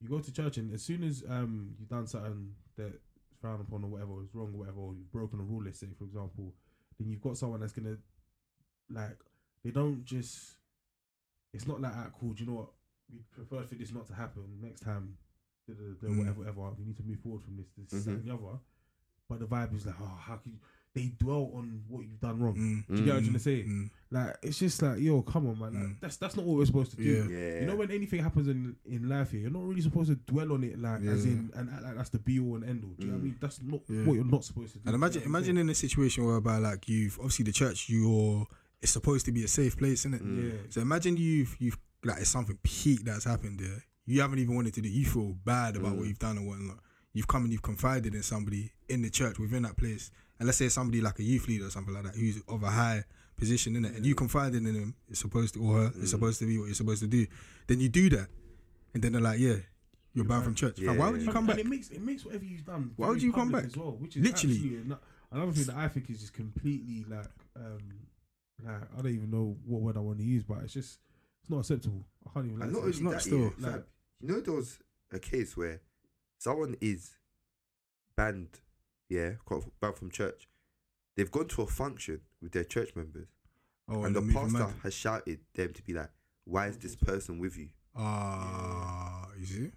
You 0.00 0.08
go 0.10 0.18
to 0.20 0.30
church 0.32 0.58
and 0.58 0.72
as 0.74 0.82
soon 0.82 1.02
as 1.02 1.24
um 1.28 1.74
you've 1.78 1.88
done 1.88 2.06
something 2.06 2.54
that's 2.76 2.94
frowned 3.44 3.60
upon 3.60 3.84
or 3.84 3.88
whatever, 3.88 4.12
or 4.12 4.22
is 4.22 4.34
wrong 4.34 4.52
or 4.54 4.60
whatever, 4.60 4.80
or 4.80 4.94
you've 4.94 5.12
broken 5.12 5.38
a 5.38 5.42
rule, 5.42 5.62
let's 5.64 5.78
say 5.80 5.86
for 5.98 6.04
example, 6.04 6.54
then 6.98 7.10
you've 7.10 7.20
got 7.20 7.36
someone 7.36 7.60
that's 7.60 7.72
gonna 7.74 7.96
like 8.90 9.18
they 9.62 9.70
don't 9.70 10.02
just. 10.04 10.56
It's 11.52 11.66
not 11.66 11.80
like 11.80 11.92
ah 11.94 12.08
cool. 12.18 12.32
Do 12.32 12.42
you 12.44 12.50
know 12.50 12.56
what? 12.56 12.70
We 13.12 13.18
prefer 13.30 13.66
for 13.66 13.74
this 13.74 13.92
not 13.92 14.06
to 14.08 14.14
happen 14.14 14.44
next 14.62 14.80
time. 14.80 15.16
Da, 15.68 15.74
da, 15.74 15.82
da, 16.00 16.08
Mm. 16.08 16.18
Whatever, 16.18 16.40
whatever. 16.40 16.76
We 16.78 16.84
need 16.86 16.96
to 16.96 17.02
move 17.02 17.20
forward 17.20 17.42
from 17.42 17.56
this, 17.56 17.66
this, 17.76 18.04
that, 18.04 18.10
Mhm. 18.10 18.14
and 18.20 18.28
the 18.28 18.34
other. 18.34 18.58
But 19.28 19.40
the 19.40 19.46
vibe 19.46 19.74
is 19.76 19.86
like, 19.86 19.94
oh, 20.00 20.18
how 20.26 20.36
can 20.36 20.52
you? 20.52 20.58
They 20.94 21.10
dwell 21.18 21.50
on 21.54 21.82
what 21.88 22.02
you've 22.02 22.20
done 22.20 22.38
wrong. 22.38 22.54
Mm, 22.54 22.86
Do 22.86 23.00
you 23.00 23.04
get 23.04 23.14
what 23.14 23.16
I'm 23.18 23.22
trying 23.24 23.32
to 23.34 23.38
say? 23.40 23.64
mm. 23.64 23.90
Like 24.12 24.36
it's 24.42 24.58
just 24.60 24.80
like, 24.80 25.00
yo, 25.00 25.22
come 25.22 25.48
on, 25.48 25.58
man. 25.58 25.74
Like, 25.74 25.82
Mm. 25.82 25.96
That's 26.00 26.16
that's 26.18 26.36
not 26.36 26.46
what 26.46 26.56
we're 26.56 26.66
supposed 26.66 26.92
to 26.92 26.96
do. 26.96 27.02
Yeah. 27.02 27.36
yeah, 27.36 27.60
You 27.60 27.66
know 27.66 27.74
when 27.76 27.90
anything 27.90 28.22
happens 28.22 28.46
in 28.46 28.76
in 28.86 29.08
life 29.08 29.32
here, 29.32 29.40
you're 29.40 29.50
not 29.50 29.64
really 29.64 29.80
supposed 29.80 30.10
to 30.10 30.14
dwell 30.14 30.52
on 30.52 30.62
it 30.62 30.78
like 30.80 31.02
as 31.02 31.24
in 31.24 31.50
and 31.56 31.68
act 31.68 31.82
like 31.82 31.96
that's 31.96 32.10
the 32.10 32.20
be 32.20 32.38
all 32.38 32.54
and 32.54 32.64
end 32.64 32.84
all. 32.84 32.90
Do 32.96 33.06
you 33.06 33.12
know 33.12 33.18
what 33.18 33.18
I 33.18 33.20
Mm. 33.22 33.24
mean? 33.24 33.36
That's 33.40 33.60
not 33.60 33.80
Yeah. 33.88 34.04
what 34.04 34.14
you're 34.14 34.24
not 34.24 34.44
supposed 34.44 34.72
to 34.74 34.78
do. 34.78 34.82
And 34.86 34.94
imagine, 34.94 35.22
You 35.22 35.28
know 35.28 35.36
imagine 35.36 35.56
in 35.58 35.68
a 35.68 35.74
situation 35.74 36.24
whereby 36.26 36.58
like 36.58 36.88
you've 36.88 37.18
obviously 37.18 37.44
the 37.46 37.52
church, 37.52 37.88
you're 37.88 38.46
it's 38.80 38.92
supposed 38.92 39.24
to 39.26 39.32
be 39.32 39.42
a 39.42 39.48
safe 39.48 39.76
place, 39.76 40.00
isn't 40.02 40.14
it? 40.14 40.22
Mm. 40.24 40.46
Yeah. 40.52 40.58
So 40.70 40.80
imagine 40.80 41.16
you've 41.16 41.56
you've 41.58 41.78
like 42.04 42.20
it's 42.20 42.30
something 42.30 42.56
peak 42.62 43.00
that's 43.04 43.24
happened 43.24 43.58
there. 43.58 43.82
You 44.06 44.20
haven't 44.20 44.38
even 44.38 44.54
wanted 44.54 44.74
to 44.74 44.80
do. 44.80 44.88
You 44.88 45.06
feel 45.06 45.32
bad 45.44 45.74
about 45.74 45.96
what 45.96 46.04
Mm. 46.04 46.08
you've 46.08 46.18
done 46.20 46.38
and 46.38 46.46
whatnot. 46.46 46.78
You've 47.14 47.26
come 47.28 47.42
and 47.44 47.52
you've 47.52 47.62
confided 47.62 48.14
in 48.14 48.22
somebody 48.22 48.72
in 48.88 49.02
the 49.02 49.08
church 49.10 49.38
within 49.38 49.62
that 49.62 49.76
place, 49.76 50.10
and 50.38 50.46
let's 50.46 50.58
say 50.58 50.68
somebody 50.68 51.00
like 51.00 51.18
a 51.18 51.22
youth 51.22 51.46
leader 51.48 51.66
or 51.66 51.70
something 51.70 51.94
like 51.94 52.04
that 52.04 52.14
who's 52.14 52.40
of 52.48 52.62
a 52.62 52.70
high 52.70 53.04
position 53.36 53.76
in 53.76 53.84
it, 53.84 53.94
and 53.94 54.04
you 54.06 54.14
confided 54.14 54.64
in 54.66 54.74
him. 54.74 54.94
It's 55.08 55.20
supposed 55.20 55.54
to 55.54 55.62
or 55.64 55.76
her. 55.78 55.88
Mm. 55.90 56.02
It's 56.02 56.10
supposed 56.10 56.38
to 56.40 56.46
be 56.46 56.58
what 56.58 56.66
you're 56.66 56.74
supposed 56.74 57.00
to 57.02 57.08
do. 57.08 57.26
Then 57.66 57.80
you 57.80 57.88
do 57.88 58.08
that, 58.10 58.28
and 58.94 59.02
then 59.02 59.12
they're 59.12 59.20
like, 59.20 59.38
"Yeah, 59.40 59.56
you're 60.12 60.24
banned 60.24 60.44
from 60.44 60.54
church." 60.54 60.78
Fam, 60.80 60.96
why 60.98 61.10
would 61.10 61.20
you 61.20 61.26
Yeah. 61.26 61.32
come 61.32 61.48
and 61.48 61.56
back? 61.56 61.58
it 61.58 61.66
makes 61.66 61.90
it 61.90 62.00
makes 62.02 62.24
whatever 62.24 62.44
you've 62.44 62.64
done. 62.64 62.92
Why 62.96 63.08
would 63.08 63.22
you 63.22 63.32
come 63.32 63.50
back? 63.50 63.64
as 63.64 63.76
well? 63.76 63.92
Which 63.98 64.16
is 64.16 64.22
Literally. 64.24 64.82
not, 64.86 65.02
another 65.32 65.52
thing 65.52 65.64
that 65.64 65.76
I 65.76 65.88
think 65.88 66.10
is 66.10 66.20
just 66.20 66.32
completely 66.32 67.04
like 67.08 67.26
um 67.56 67.78
like 68.64 68.82
I 68.96 69.02
don't 69.02 69.12
even 69.12 69.30
know 69.30 69.56
what 69.66 69.80
word 69.82 69.96
I 69.96 70.00
want 70.00 70.18
to 70.18 70.24
use, 70.24 70.44
but 70.44 70.58
it's 70.62 70.72
just 70.74 70.98
it's 71.40 71.50
not 71.50 71.58
acceptable. 71.60 72.06
I 72.26 72.30
can't 72.34 72.46
even. 72.46 72.62
And 72.62 72.72
Like, 72.72 72.82
not 72.82 72.82
say 72.82 72.86
only 72.86 72.98
it. 72.98 73.02
not 73.02 73.12
that, 73.12 73.20
still. 73.22 73.38
yeah, 73.58 73.70
fam, 73.72 73.84
you 74.20 74.28
know, 74.28 74.40
there 74.40 74.54
was 74.54 74.78
a 75.12 75.18
case 75.18 75.56
where 75.56 75.80
someone 76.38 76.76
is 76.80 77.16
banned, 78.16 78.60
yeah, 79.08 79.32
got 79.46 79.62
banned 79.80 79.96
from 79.96 80.10
church. 80.10 80.48
They've 81.16 81.30
gone 81.30 81.48
to 81.48 81.62
a 81.62 81.66
function 81.66 82.20
with 82.42 82.52
their 82.52 82.64
church 82.64 82.94
members, 82.96 83.28
Oh, 83.88 84.04
and 84.04 84.16
the 84.16 84.22
pastor 84.32 84.58
mad. 84.58 84.74
has 84.82 84.94
shouted 84.94 85.40
them 85.54 85.72
to 85.74 85.82
be 85.82 85.92
like, 85.92 86.10
"Why 86.44 86.68
is 86.68 86.78
this 86.78 86.96
person 86.96 87.38
with 87.38 87.56
you?" 87.56 87.68
Ah, 87.94 89.28
you 89.38 89.46
see. 89.46 89.70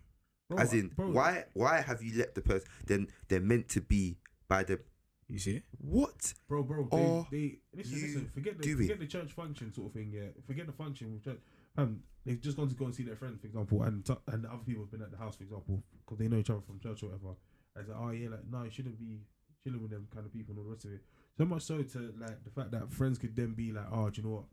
Bro, 0.50 0.60
As 0.60 0.74
in, 0.74 0.88
bro, 0.90 1.10
why 1.12 1.44
why 1.54 1.82
have 1.82 2.02
you 2.02 2.18
let 2.18 2.34
the 2.34 2.42
person? 2.42 2.68
Then 2.86 3.08
they're 3.28 3.42
meant 3.42 3.68
to 3.70 3.82
be 3.82 4.18
by 4.48 4.64
the 4.64 4.80
You 5.28 5.40
see. 5.40 5.62
what? 5.78 6.34
Bro, 6.48 6.64
bro, 6.64 6.88
they, 6.90 7.28
they 7.38 7.60
listen, 7.76 7.98
you 7.98 8.02
listen. 8.08 8.32
Forget 8.34 8.58
the 8.58 8.64
do 8.64 8.78
forget 8.78 9.00
the 9.00 9.08
church 9.08 9.34
function 9.34 9.74
sort 9.74 9.88
of 9.88 9.94
thing. 9.94 10.12
Yeah, 10.14 10.30
forget 10.46 10.66
the 10.68 10.72
function 10.72 11.12
with 11.14 11.24
church. 11.26 11.42
Um, 11.78 12.00
they've 12.26 12.40
just 12.40 12.56
gone 12.56 12.70
to 12.70 12.76
go 12.76 12.86
and 12.86 12.96
see 12.96 13.04
their 13.04 13.18
friend, 13.18 13.40
for 13.40 13.46
example, 13.48 13.84
and 13.84 14.06
t- 14.06 14.16
and 14.28 14.46
other 14.46 14.64
people 14.66 14.84
have 14.84 14.92
been 14.92 15.02
at 15.02 15.12
the 15.12 15.18
house, 15.18 15.36
for 15.36 15.44
example, 15.44 15.84
because 16.00 16.18
they 16.18 16.30
know 16.30 16.38
each 16.38 16.50
other 16.50 16.62
from 16.62 16.80
church 16.80 17.04
or 17.04 17.08
whatever. 17.08 17.36
And 17.78 17.88
it's 17.88 17.90
like, 17.90 18.00
oh 18.02 18.12
yeah, 18.12 18.30
like 18.30 18.42
no, 18.52 18.64
you 18.64 18.72
shouldn't 18.72 19.00
be 19.00 19.22
chilling 19.64 19.82
with 19.82 19.92
them 19.92 20.08
kind 20.14 20.26
of 20.26 20.34
people 20.34 20.52
and 20.54 20.60
all 20.60 20.66
the 20.66 20.72
rest 20.72 20.86
of 20.86 20.92
it. 20.94 21.02
So 21.38 21.46
much 21.46 21.62
so 21.64 21.82
to 21.82 22.14
like 22.20 22.44
the 22.44 22.50
fact 22.50 22.72
that 22.72 22.92
friends 22.92 23.18
could 23.18 23.36
then 23.36 23.54
be 23.54 23.72
like, 23.72 23.86
oh, 23.92 24.10
do 24.10 24.22
you 24.22 24.28
know 24.28 24.36
what? 24.36 24.46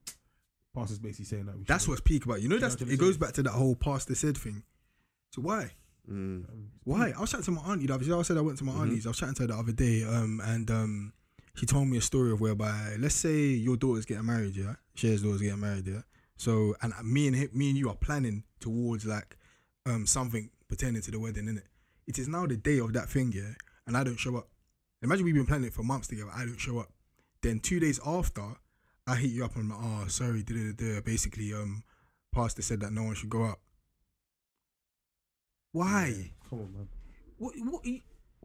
Pastor's 0.74 0.98
basically 0.98 1.24
saying 1.26 1.46
that. 1.46 1.56
We 1.56 1.64
That's 1.64 1.86
what's 1.86 2.00
peak 2.00 2.24
about. 2.24 2.42
You 2.42 2.48
know, 2.48 2.58
that's 2.58 2.76
I 2.80 2.84
was 2.84 2.92
it 2.92 2.98
goes 2.98 3.14
say. 3.14 3.20
back 3.20 3.32
to 3.34 3.42
that 3.44 3.52
whole 3.52 3.76
pastor 3.76 4.14
said 4.14 4.36
thing. 4.36 4.64
So 5.30 5.42
why? 5.42 5.70
Mm. 6.10 6.48
Um, 6.50 6.68
Why? 6.84 7.12
I 7.16 7.20
was 7.20 7.30
chatting 7.30 7.44
to 7.46 7.50
my 7.52 7.62
auntie. 7.62 7.86
The 7.86 7.94
other. 7.94 8.18
I 8.18 8.22
said 8.22 8.36
I 8.36 8.42
went 8.42 8.58
to 8.58 8.64
my 8.64 8.72
Mhm. 8.72 8.80
auntie's. 8.82 9.06
I 9.06 9.10
was 9.10 9.18
chatting 9.18 9.36
to 9.36 9.42
her 9.42 9.46
the 9.48 9.54
other 9.56 9.72
day, 9.72 10.04
um, 10.04 10.40
and 10.44 10.70
um, 10.70 11.12
she 11.54 11.64
told 11.64 11.88
me 11.88 11.96
a 11.96 12.00
story 12.02 12.30
of 12.30 12.40
whereby, 12.42 12.96
let's 12.98 13.14
say 13.14 13.46
your 13.46 13.76
daughter's 13.78 14.04
getting 14.04 14.26
married, 14.26 14.54
yeah, 14.54 14.74
Cher's 14.94 15.22
daughter's 15.22 15.40
getting 15.40 15.60
married, 15.60 15.86
yeah. 15.86 16.02
So, 16.36 16.76
and 16.82 16.92
me 17.04 17.26
and 17.28 17.36
him, 17.36 17.48
me 17.54 17.70
and 17.70 17.78
you 17.78 17.88
are 17.88 17.94
planning 17.94 18.44
towards 18.60 19.06
like, 19.06 19.38
um, 19.86 20.04
something 20.06 20.50
pertaining 20.68 21.00
to 21.02 21.10
the 21.10 21.18
wedding, 21.18 21.46
innit? 21.46 21.62
It 22.06 22.18
is 22.18 22.28
now 22.28 22.46
the 22.46 22.56
day 22.56 22.78
of 22.78 22.92
that 22.92 23.08
thing, 23.08 23.32
yeah, 23.34 23.54
and 23.86 23.96
I 23.96 24.04
don't 24.04 24.18
show 24.18 24.36
up. 24.36 24.48
Imagine 25.02 25.24
we've 25.24 25.34
been 25.34 25.46
planning 25.46 25.66
it 25.68 25.74
for 25.74 25.82
months 25.82 26.08
together. 26.08 26.30
I 26.34 26.44
don't 26.44 26.58
show 26.58 26.78
up. 26.78 26.90
Then 27.42 27.60
two 27.60 27.80
days 27.80 28.00
after, 28.06 28.42
I 29.06 29.16
hit 29.16 29.30
you 29.30 29.44
up 29.44 29.54
and 29.56 29.70
I'm 29.70 29.78
like, 29.78 30.04
oh, 30.04 30.08
sorry, 30.08 30.42
da, 30.42 30.54
da, 30.54 30.72
da, 30.72 30.94
da. 30.94 31.00
basically, 31.00 31.52
um, 31.52 31.82
pastor 32.34 32.62
said 32.62 32.80
that 32.80 32.92
no 32.92 33.04
one 33.04 33.14
should 33.14 33.28
go 33.28 33.44
out. 33.44 33.60
Why? 35.72 36.32
Come 36.48 36.60
on, 36.60 36.72
man. 36.72 36.88
What? 37.36 37.54
What? 37.58 37.84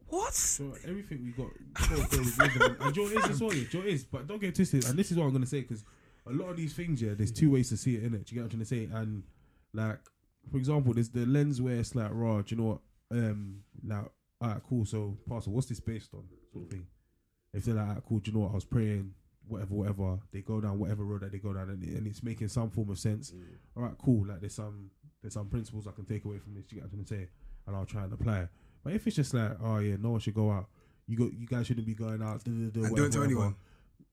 What? 0.08 0.34
So 0.34 0.74
everything 0.88 1.24
we 1.24 1.32
got, 1.32 1.52
got 1.74 2.10
to 2.10 2.18
go 2.18 2.86
and 2.86 2.96
Joe 2.96 3.04
is 3.04 3.30
as 3.30 3.42
well. 3.42 3.54
Yeah, 3.54 3.68
Joe 3.70 3.82
is, 3.82 4.04
but 4.04 4.28
don't 4.28 4.42
get 4.42 4.56
twisted. 4.56 4.86
And 4.86 4.98
this 4.98 5.12
is 5.12 5.18
what 5.18 5.26
I'm 5.26 5.34
gonna 5.34 5.46
say 5.46 5.62
because 5.62 5.84
a 6.26 6.32
lot 6.32 6.50
of 6.50 6.58
these 6.58 6.74
things, 6.74 7.02
yeah, 7.02 7.14
there's 7.16 7.32
two 7.32 7.52
ways 7.52 7.70
to 7.70 7.78
see 7.78 7.96
it 7.96 8.04
in 8.04 8.16
it. 8.16 8.26
Do 8.26 8.36
you 8.36 8.42
get 8.42 8.42
what 8.42 8.44
I'm 8.46 8.50
trying 8.50 8.60
to 8.60 8.66
say? 8.66 9.00
And 9.00 9.24
like, 9.74 10.00
for 10.52 10.58
example, 10.58 10.94
there's 10.94 11.10
the 11.10 11.26
lens 11.26 11.62
where 11.62 11.76
it's 11.76 11.94
like, 11.94 12.10
raw. 12.12 12.42
Do 12.42 12.56
you 12.56 12.62
know 12.62 12.68
what? 12.70 12.80
Um, 13.12 13.62
like, 13.86 14.06
alright, 14.44 14.62
cool. 14.68 14.86
So, 14.86 15.18
pastor, 15.28 15.50
what's 15.52 15.68
this 15.68 15.80
based 15.80 16.14
on? 16.14 16.24
Sort 16.54 16.66
of 16.66 16.72
thing. 16.72 16.88
If 17.54 17.66
they're 17.66 17.76
like, 17.76 17.88
alright, 17.88 18.04
cool. 18.08 18.20
Do 18.20 18.32
you 18.32 18.38
know 18.38 18.44
what? 18.44 18.52
I 18.52 18.56
was 18.56 18.66
praying, 18.66 19.14
whatever, 19.48 19.74
whatever. 19.74 20.20
They 20.32 20.42
go 20.42 20.62
down 20.62 20.78
whatever 20.80 21.04
road 21.04 21.22
that 21.22 21.32
they 21.32 21.40
go 21.40 21.54
down, 21.54 21.70
and, 21.70 21.82
and 21.84 22.08
it's 22.08 22.24
making 22.24 22.48
some 22.50 22.70
form 22.70 22.90
of 22.90 23.00
sense. 23.00 23.34
All 23.76 23.84
right, 23.84 23.96
cool. 24.04 24.28
Like, 24.28 24.40
there's 24.42 24.56
some 24.56 24.92
there's 25.22 25.34
some 25.34 25.48
principles 25.48 25.88
I 25.88 25.92
can 25.92 26.06
take 26.06 26.26
away 26.26 26.38
from 26.38 26.54
this. 26.56 26.66
You 26.70 26.76
get 26.82 26.86
what 26.86 26.98
I'm 27.00 27.06
trying 27.06 27.20
to 27.20 27.26
say? 27.26 27.30
And 27.68 27.76
I'll 27.76 27.86
try 27.86 28.04
and 28.04 28.14
apply 28.14 28.40
it. 28.42 28.50
But 28.84 28.94
if 28.94 29.06
it's 29.06 29.16
just 29.18 29.34
like, 29.34 29.52
oh 29.62 29.80
yeah, 29.80 29.96
no 30.00 30.12
one 30.12 30.20
should 30.22 30.34
go 30.34 30.50
out. 30.52 30.68
You 31.08 31.18
go, 31.18 31.30
you 31.36 31.46
guys 31.48 31.68
shouldn't 31.68 31.86
be 31.88 31.96
going 31.96 32.22
out. 32.22 32.44
Da, 32.44 32.52
da, 32.52 32.70
da, 32.70 32.82
And 32.82 32.92
whatever, 32.92 32.96
don't 32.96 33.12
tell 33.12 33.22
whatever. 33.22 33.24
anyone. 33.26 33.56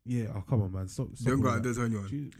Yeah, 0.05 0.27
oh 0.35 0.43
come 0.48 0.62
on, 0.62 0.73
man, 0.73 0.89
stop. 0.89 1.09
stop 1.14 1.28
Don't 1.28 1.40
go 1.40 1.51
out 1.51 1.62
there 1.62 1.74
to 1.74 1.85
anyone. 1.85 2.32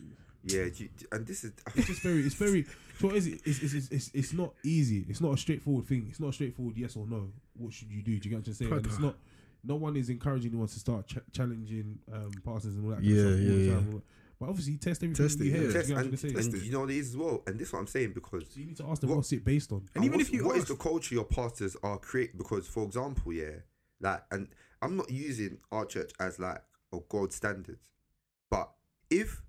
Do 0.47 0.57
you- 0.57 0.63
Yeah, 0.65 0.71
you- 0.77 0.89
and 1.13 1.27
this 1.27 1.45
is 1.45 1.53
It's 1.75 1.87
just 1.89 2.01
very, 2.03 2.21
it's 2.23 2.35
very. 2.35 2.65
So 2.99 3.09
what 3.09 3.17
is 3.17 3.27
it? 3.27 3.41
It's, 3.45 3.61
it's, 3.63 3.75
it's, 3.75 3.89
it's, 3.91 4.11
it's 4.15 4.33
not 4.33 4.55
easy. 4.65 5.05
It's 5.09 5.21
not 5.21 5.35
a 5.35 5.37
straightforward 5.37 5.87
thing. 5.87 6.07
It's 6.09 6.21
not 6.21 6.29
a 6.29 6.33
straightforward 6.33 6.77
yes 6.77 6.97
or 6.97 7.07
no. 7.07 7.31
What 7.55 7.73
should 7.73 7.91
you 7.91 8.03
do? 8.03 8.19
Do 8.19 8.29
you 8.29 8.35
get 8.37 8.39
what 8.41 8.47
I'm 8.49 8.55
saying? 8.55 8.73
And 8.73 8.87
it's 8.87 8.99
not. 8.99 9.17
No 9.65 9.75
one 9.77 9.97
is 9.97 10.09
encouraging 10.11 10.51
anyone 10.53 10.69
to 10.69 10.79
start 10.79 11.07
ch- 11.09 11.19
challenging 11.33 11.99
um, 12.13 12.31
pastors 12.45 12.77
and 12.77 12.85
all 12.85 12.91
that. 12.91 12.97
Kind 12.97 13.07
Yeah, 13.07 13.17
of 13.17 13.21
stuff 13.21 13.33
all 13.33 13.57
the 13.57 13.65
yeah, 13.65 13.75
time. 13.75 14.03
But 14.39 14.49
obviously, 14.51 14.77
test 14.77 15.03
everything 15.03 15.27
Test 15.27 15.41
you 15.41 15.47
it, 15.47 15.49
hear. 15.49 15.55
yeah. 15.57 15.61
do 15.63 15.67
you 15.67 15.73
test, 15.73 15.89
get 15.89 15.97
and, 15.97 16.05
trying 16.09 16.11
to 16.35 16.43
say? 16.43 16.57
and 16.59 16.63
you 16.67 16.73
know 16.73 16.81
what 16.81 16.91
it 16.91 16.97
is 16.99 17.09
as 17.09 17.17
well, 17.17 17.43
and 17.47 17.59
this 17.59 17.69
is 17.69 17.73
what 17.73 17.79
I'm 17.81 17.87
saying 17.87 18.13
because 18.13 18.45
So 18.51 18.61
you 18.61 18.67
need 18.67 18.77
to 18.77 18.87
ask 18.87 19.01
them 19.01 19.11
What- 19.11 19.17
what's 19.17 19.33
it 19.33 19.45
based 19.45 19.73
on. 19.73 19.89
And 19.95 20.05
even 20.05 20.21
if 20.21 20.31
you 20.33 20.45
what 20.45 20.57
is 20.57 20.63
ask- 20.65 20.69
the 20.69 20.77
culture 20.77 21.15
your 21.15 21.25
pastors 21.25 21.75
are 21.83 21.99
create? 21.99 22.37
Because 22.39 22.69
for 22.69 22.85
example, 22.85 23.33
yeah, 23.33 23.51
like, 24.01 24.23
and 24.31 24.49
I'm 24.83 24.95
not 24.97 25.11
using 25.11 25.59
our 25.73 25.85
church 25.87 26.13
as 26.21 26.39
like 26.39 26.63
a 26.93 26.99
gold 27.09 27.33
standard, 27.33 27.79
but 28.51 28.71
if 29.11 29.43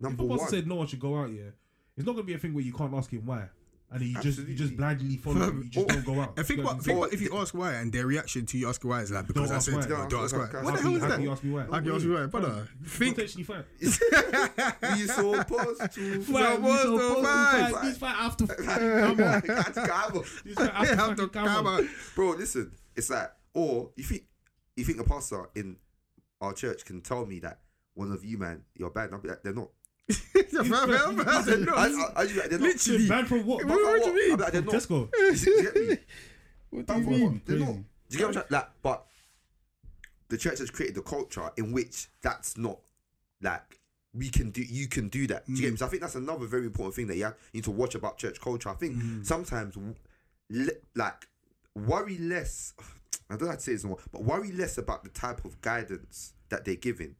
If 0.00 0.06
a 0.06 0.10
pastor 0.10 0.24
one, 0.26 0.48
said 0.48 0.66
no 0.66 0.74
one 0.76 0.86
should 0.86 1.00
go 1.00 1.16
out, 1.18 1.30
yeah, 1.30 1.50
it's 1.96 2.06
not 2.06 2.12
gonna 2.12 2.24
be 2.24 2.34
a 2.34 2.38
thing 2.38 2.54
where 2.54 2.64
you 2.64 2.72
can't 2.72 2.92
ask 2.94 3.10
him 3.10 3.24
why. 3.24 3.48
and 3.90 4.00
then 4.00 4.08
you 4.08 4.20
just 4.20 4.38
you 4.46 4.54
just 4.54 4.76
blindly 4.76 5.16
follow. 5.16 5.48
It, 5.48 5.54
you 5.54 5.70
just 5.70 5.90
oh, 5.90 5.94
don't 5.94 6.04
go 6.04 6.20
out. 6.20 6.34
And 6.36 6.46
think 6.46 6.60
You 6.60 6.68
think 6.68 6.98
what 6.98 7.06
about 7.06 7.12
if 7.14 7.20
you 7.22 7.36
ask 7.38 7.54
why 7.54 7.74
and 7.74 7.92
their 7.92 8.06
reaction 8.06 8.44
to 8.46 8.58
you 8.58 8.68
asking 8.68 8.90
why 8.90 9.00
is 9.00 9.10
like 9.10 9.26
because 9.26 9.48
Don't 9.48 9.56
I 9.56 9.60
said 9.60 9.74
why. 9.74 9.80
to 9.82 9.88
don't 9.88 10.24
ask 10.24 10.36
why. 10.36 10.62
What 10.62 10.74
the 10.74 10.82
hell 10.82 10.94
is 10.96 11.00
that? 11.00 11.10
can 11.12 11.22
you 11.22 11.30
ask 11.30 11.44
me 11.44 11.50
why? 11.52 11.62
How 11.62 11.70
can 11.70 11.84
you 11.84 11.94
ask 11.94 12.04
me 12.04 12.14
why, 12.14 12.26
brother? 12.26 12.68
Think. 12.84 13.14
Potentially 13.16 13.44
fine. 13.44 13.64
you 13.80 15.06
supposed 15.06 15.92
to 15.92 16.22
Fam, 16.22 16.62
what's 16.62 16.82
the 16.82 17.22
vibe? 17.24 17.82
This 17.82 17.98
fight 17.98 18.16
after 18.18 18.46
Come 18.54 19.10
on, 19.10 19.16
that's 19.16 19.78
Gamma. 19.78 20.22
This 20.44 20.54
fight 20.54 20.74
after 20.74 21.14
to 21.22 21.28
come 21.28 21.88
bro. 22.14 22.30
Listen, 22.30 22.72
it's 22.94 23.08
like, 23.08 23.30
or 23.54 23.90
you 23.96 24.04
think 24.04 24.24
you 24.76 24.84
think 24.84 25.00
a 25.00 25.04
pastor 25.04 25.48
in 25.54 25.76
our 26.40 26.52
church 26.52 26.84
can 26.84 27.00
tell 27.00 27.24
me 27.24 27.40
that 27.40 27.60
one 27.94 28.12
of 28.12 28.24
you, 28.24 28.36
man, 28.36 28.62
you're 28.74 28.90
bad. 28.90 29.10
They're 29.42 29.54
not. 29.54 29.70
I, 30.10 30.12
I, 30.14 32.12
I, 32.16 32.26
just 32.26 32.34
be 32.34 32.40
like, 32.40 32.50
not. 32.52 32.60
Literally. 32.60 33.08
Banned 33.08 33.28
from 33.28 33.46
what? 33.46 33.64
What- 33.64 33.82
what 33.82 34.04
do 34.04 34.10
you 34.10 34.28
mean? 34.28 34.38
Like, 34.38 34.52
they're 34.52 34.62
not. 34.62 34.74
Tesco. 34.74 35.08
You 35.14 35.36
see- 35.36 35.50
you 35.50 35.62
get 35.62 35.74
me? 35.76 35.98
What 36.70 36.86
do 36.86 36.94
you 36.94 37.00
mean? 37.00 37.22
what? 37.22 37.32
Not. 37.32 37.40
Do 37.48 37.54
you 38.10 38.18
get 38.18 38.20
what 38.20 38.26
I'm 38.28 38.32
saying? 38.34 38.44
Like, 38.50 38.68
but 38.82 39.06
the 40.28 40.38
church 40.38 40.58
has 40.60 40.70
created 40.70 40.96
the 40.96 41.02
culture 41.02 41.50
in 41.56 41.72
which 41.72 42.08
that's 42.22 42.56
not 42.56 42.78
like 43.42 43.80
we 44.14 44.28
can 44.28 44.50
do. 44.50 44.62
You 44.62 44.88
can 44.88 45.08
do 45.08 45.26
that. 45.28 45.46
Do 45.46 45.52
you 45.52 45.62
get 45.62 45.70
me? 45.70 45.76
Mm. 45.76 45.78
So 45.78 45.86
I 45.86 45.88
think 45.88 46.02
that's 46.02 46.14
another 46.14 46.46
very 46.46 46.66
important 46.66 46.94
thing 46.94 47.06
that 47.08 47.16
you, 47.16 47.24
have, 47.24 47.34
you 47.52 47.58
need 47.58 47.64
to 47.64 47.70
watch 47.70 47.94
about 47.94 48.18
church 48.18 48.40
culture. 48.40 48.68
I 48.68 48.74
think 48.74 48.96
mm. 48.96 49.26
sometimes, 49.26 49.76
le- 50.50 50.70
like, 50.94 51.26
worry 51.74 52.18
less. 52.18 52.74
I 53.28 53.34
don't 53.34 53.42
know 53.42 53.48
how 53.48 53.54
to 53.56 53.60
say 53.60 53.72
this, 53.72 53.84
more, 53.84 53.98
but 54.12 54.22
worry 54.22 54.52
less 54.52 54.78
about 54.78 55.02
the 55.02 55.10
type 55.10 55.44
of 55.44 55.60
guidance 55.60 56.34
that 56.48 56.64
they're 56.64 56.76
giving. 56.76 57.16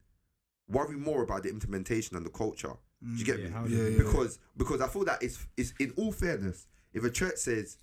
Worry 0.68 0.96
more 0.96 1.22
about 1.22 1.42
the 1.44 1.48
implementation 1.50 2.16
and 2.16 2.26
the 2.26 2.30
culture. 2.30 2.72
Do 3.02 3.10
you 3.16 3.24
get 3.24 3.38
Yeah, 3.38 3.44
me? 3.46 3.50
how 3.50 3.64
Yeah, 3.66 3.82
they- 3.84 3.90
yeah. 3.92 3.98
because 3.98 4.38
because 4.56 4.80
I 4.80 4.88
feel 4.88 5.04
that 5.04 5.22
it's 5.22 5.38
it's 5.56 5.72
in 5.78 5.92
all 5.96 6.12
fairness, 6.12 6.66
if 6.92 7.04
a 7.04 7.10
church 7.10 7.36
says, 7.36 7.78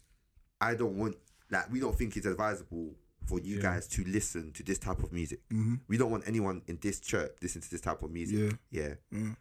I 0.59 0.75
don't 0.75 0.97
want 0.97 1.15
like 1.49 1.71
we 1.71 1.79
don't 1.79 1.97
think 1.97 2.17
it's 2.17 2.25
advisable 2.25 2.95
for 3.25 3.39
you 3.39 3.55
Yeah. 3.57 3.61
guys 3.61 3.87
to 3.87 4.03
listen 4.03 4.51
to 4.53 4.63
this 4.63 4.79
type 4.79 5.01
of 5.01 5.13
music. 5.13 5.39
Mhm. 5.49 5.79
We 5.87 5.97
don't 5.97 6.11
want 6.11 6.27
anyone 6.27 6.61
in 6.67 6.77
this 6.81 6.99
church 6.99 7.31
listen 7.41 7.61
to 7.61 7.69
this 7.71 7.79
type 7.79 8.01
of 8.03 8.11
music. 8.11 8.57
Yeah. 8.69 8.81
Yeah. 8.81 8.95
Mm. 9.19 9.37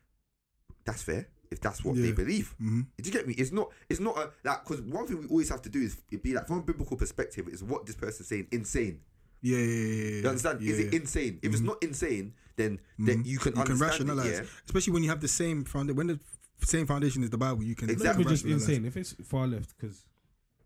That's 0.85 1.03
fair. 1.03 1.27
If 1.51 1.61
that's 1.61 1.85
what 1.85 1.97
they 1.97 2.09
Yeah. 2.09 2.13
believe. 2.13 2.55
Mhm. 2.61 2.87
Do 2.97 3.09
you 3.09 3.13
get 3.13 3.27
me? 3.27 3.35
It's 3.35 3.51
not 3.51 3.71
it's 3.89 3.99
not 4.01 4.17
a 4.19 4.33
like 4.45 4.63
because 4.65 4.83
one 4.83 5.07
thing 5.07 5.19
we 5.19 5.27
always 5.27 5.49
have 5.49 5.63
to 5.63 5.69
do 5.69 5.81
is 5.81 5.97
it 6.11 6.23
be 6.23 6.33
like 6.35 6.47
from 6.47 6.59
a 6.59 6.63
biblical 6.63 6.97
perspective 6.97 7.49
is 7.49 7.63
what 7.65 7.87
this 7.87 7.97
person's 7.97 8.29
saying 8.29 8.47
insane. 8.53 9.01
Yeah, 9.41 9.59
yeah, 9.59 9.65
yeah, 9.65 9.95
yeah. 10.05 10.21
You 10.23 10.29
understand? 10.29 10.61
Yeah, 10.63 10.73
is 10.75 10.79
it 10.79 10.95
insane? 10.95 11.41
If 11.43 11.53
it's 11.53 11.61
not 11.63 11.83
insane, 11.83 12.35
then 12.57 12.79
then 12.99 13.25
you 13.25 13.39
can 13.39 13.57
you 13.57 13.65
can 13.65 13.79
rationalize, 13.79 14.27
It, 14.27 14.33
yeah? 14.45 14.49
especially 14.67 14.93
when 14.93 15.03
you 15.03 15.09
have 15.11 15.21
the 15.21 15.29
same 15.29 15.65
foundation. 15.65 15.97
When 15.97 16.07
the 16.09 16.15
f- 16.61 16.69
same 16.69 16.87
foundation 16.87 17.23
is 17.23 17.31
the 17.31 17.39
Bible, 17.39 17.63
you 17.63 17.75
can 17.75 17.91
Exactly. 17.91 18.23
even 18.23 18.33
just 18.33 18.45
rationalize. 18.45 18.69
insane. 18.69 18.85
If 18.87 18.97
it's 18.97 19.13
far 19.29 19.47
left, 19.47 19.75
because 19.77 20.05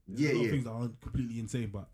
Yeah, 0.09 0.31
a 0.31 0.33
lot 0.33 0.39
yeah. 0.41 0.45
of 0.47 0.51
things 0.51 0.65
that 0.65 0.71
aren't 0.71 1.01
completely 1.01 1.39
insane, 1.41 1.71
but 1.73 1.89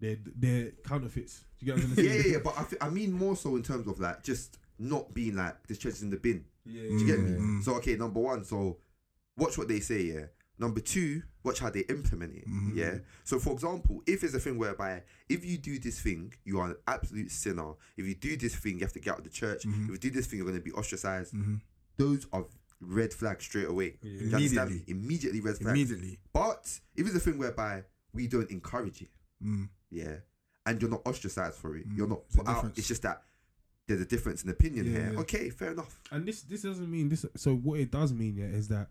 they're 0.00 0.18
they're 0.36 0.70
counterfeits. 0.84 1.44
Do 1.58 1.66
you 1.66 1.72
get 1.72 1.76
what 1.76 1.84
I'm 1.98 2.04
yeah, 2.04 2.10
saying? 2.10 2.22
yeah, 2.26 2.32
yeah. 2.32 2.38
But 2.44 2.54
I, 2.58 2.62
th- 2.64 2.82
I 2.82 2.88
mean 2.90 3.12
more 3.12 3.36
so 3.36 3.56
in 3.56 3.62
terms 3.62 3.86
of 3.88 4.00
like 4.00 4.22
just 4.22 4.58
not 4.78 5.12
being 5.14 5.36
like 5.36 5.66
this 5.66 5.78
church 5.78 5.94
is 5.94 6.02
in 6.02 6.10
the 6.10 6.16
bin. 6.16 6.44
yeah. 6.64 6.82
Do 6.82 6.96
you 6.98 7.06
get 7.06 7.20
me? 7.20 7.30
Mm. 7.38 7.62
So 7.64 7.74
okay, 7.76 7.96
number 7.96 8.20
one, 8.20 8.44
so 8.44 8.78
watch 9.36 9.56
what 9.58 9.68
they 9.68 9.80
say. 9.80 10.02
Yeah. 10.02 10.26
Number 10.58 10.80
two, 10.80 11.22
watch 11.42 11.58
how 11.58 11.70
they 11.70 11.80
implement 11.80 12.34
it. 12.36 12.48
Mm-hmm. 12.48 12.78
Yeah. 12.78 12.98
So 13.24 13.38
for 13.38 13.52
example, 13.52 14.02
if 14.06 14.22
it's 14.22 14.34
a 14.34 14.38
thing 14.40 14.58
whereby 14.58 15.02
if 15.28 15.44
you 15.44 15.58
do 15.58 15.78
this 15.78 16.00
thing, 16.00 16.32
you 16.44 16.60
are 16.60 16.70
an 16.70 16.76
absolute 16.86 17.30
sinner. 17.32 17.72
If 17.96 18.06
you 18.06 18.14
do 18.14 18.36
this 18.36 18.54
thing, 18.54 18.74
you 18.74 18.80
have 18.84 18.92
to 18.92 19.00
get 19.00 19.12
out 19.12 19.18
of 19.18 19.24
the 19.24 19.30
church. 19.30 19.64
Mm-hmm. 19.64 19.84
If 19.86 19.90
you 19.90 19.98
do 19.98 20.10
this 20.10 20.26
thing, 20.26 20.36
you're 20.38 20.46
going 20.46 20.58
to 20.58 20.62
be 20.64 20.72
ostracized. 20.72 21.34
Those 21.96 22.26
are 22.32 22.44
red 22.80 23.12
flags 23.12 23.44
straight 23.44 23.68
away. 23.68 23.96
Do 24.02 24.08
you 24.08 24.34
understand 24.36 24.70
me? 24.70 24.82
Immediately 24.86 25.40
red 25.40 25.56
flags. 25.56 25.70
Immediately. 25.78 26.18
But 26.32 26.80
if 26.96 27.06
it's 27.06 27.16
a 27.16 27.20
thing 27.20 27.38
whereby 27.38 27.84
we 28.12 28.26
don't 28.28 28.50
encourage 28.50 29.02
it, 29.02 29.10
Mm. 29.44 29.68
yeah, 29.90 30.16
and 30.66 30.80
you're 30.80 30.90
not 30.90 31.02
ostracized 31.04 31.56
for 31.56 31.76
it, 31.76 31.84
you're 31.96 32.06
not 32.06 32.20
It's 32.28 32.36
put 32.36 32.46
out. 32.46 32.72
It's 32.76 32.86
just 32.86 33.02
that 33.02 33.24
there's 33.88 34.00
a 34.00 34.04
difference 34.06 34.44
in 34.44 34.50
opinion 34.50 34.86
Yeah, 34.86 34.92
here. 34.92 35.10
yeah. 35.14 35.18
Okay, 35.20 35.50
fair 35.50 35.72
enough. 35.72 36.00
And 36.12 36.24
this 36.24 36.42
this 36.42 36.62
doesn't 36.62 36.88
mean 36.88 37.08
this. 37.08 37.26
So 37.36 37.56
what 37.56 37.80
it 37.80 37.90
does 37.90 38.12
mean, 38.12 38.36
yeah, 38.36 38.44
is 38.46 38.68
that, 38.68 38.88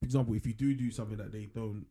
for 0.00 0.04
example, 0.04 0.34
if 0.34 0.46
you 0.46 0.52
do 0.54 0.74
do 0.74 0.90
something 0.90 1.16
that 1.18 1.32
they 1.32 1.46
don't 1.54 1.86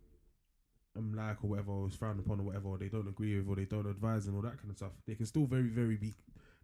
um, 0.98 1.14
like 1.16 1.44
or 1.44 1.48
whatever, 1.48 1.72
or 1.72 1.88
is 1.88 1.96
frowned 1.96 2.20
upon 2.20 2.40
or 2.40 2.44
whatever, 2.44 2.70
or 2.70 2.78
they 2.78 2.88
don't 2.90 3.08
agree 3.08 3.38
with, 3.38 3.48
or 3.48 3.56
they 3.56 3.66
don't 3.66 3.86
advise 3.88 4.28
and 4.28 4.36
all 4.36 4.42
that 4.42 4.58
kind 4.58 4.70
of 4.70 4.78
stuff, 4.78 4.92
they 5.06 5.16
can 5.16 5.26
still 5.26 5.46
very 5.46 5.70
very 5.70 5.96
be. 5.98 6.16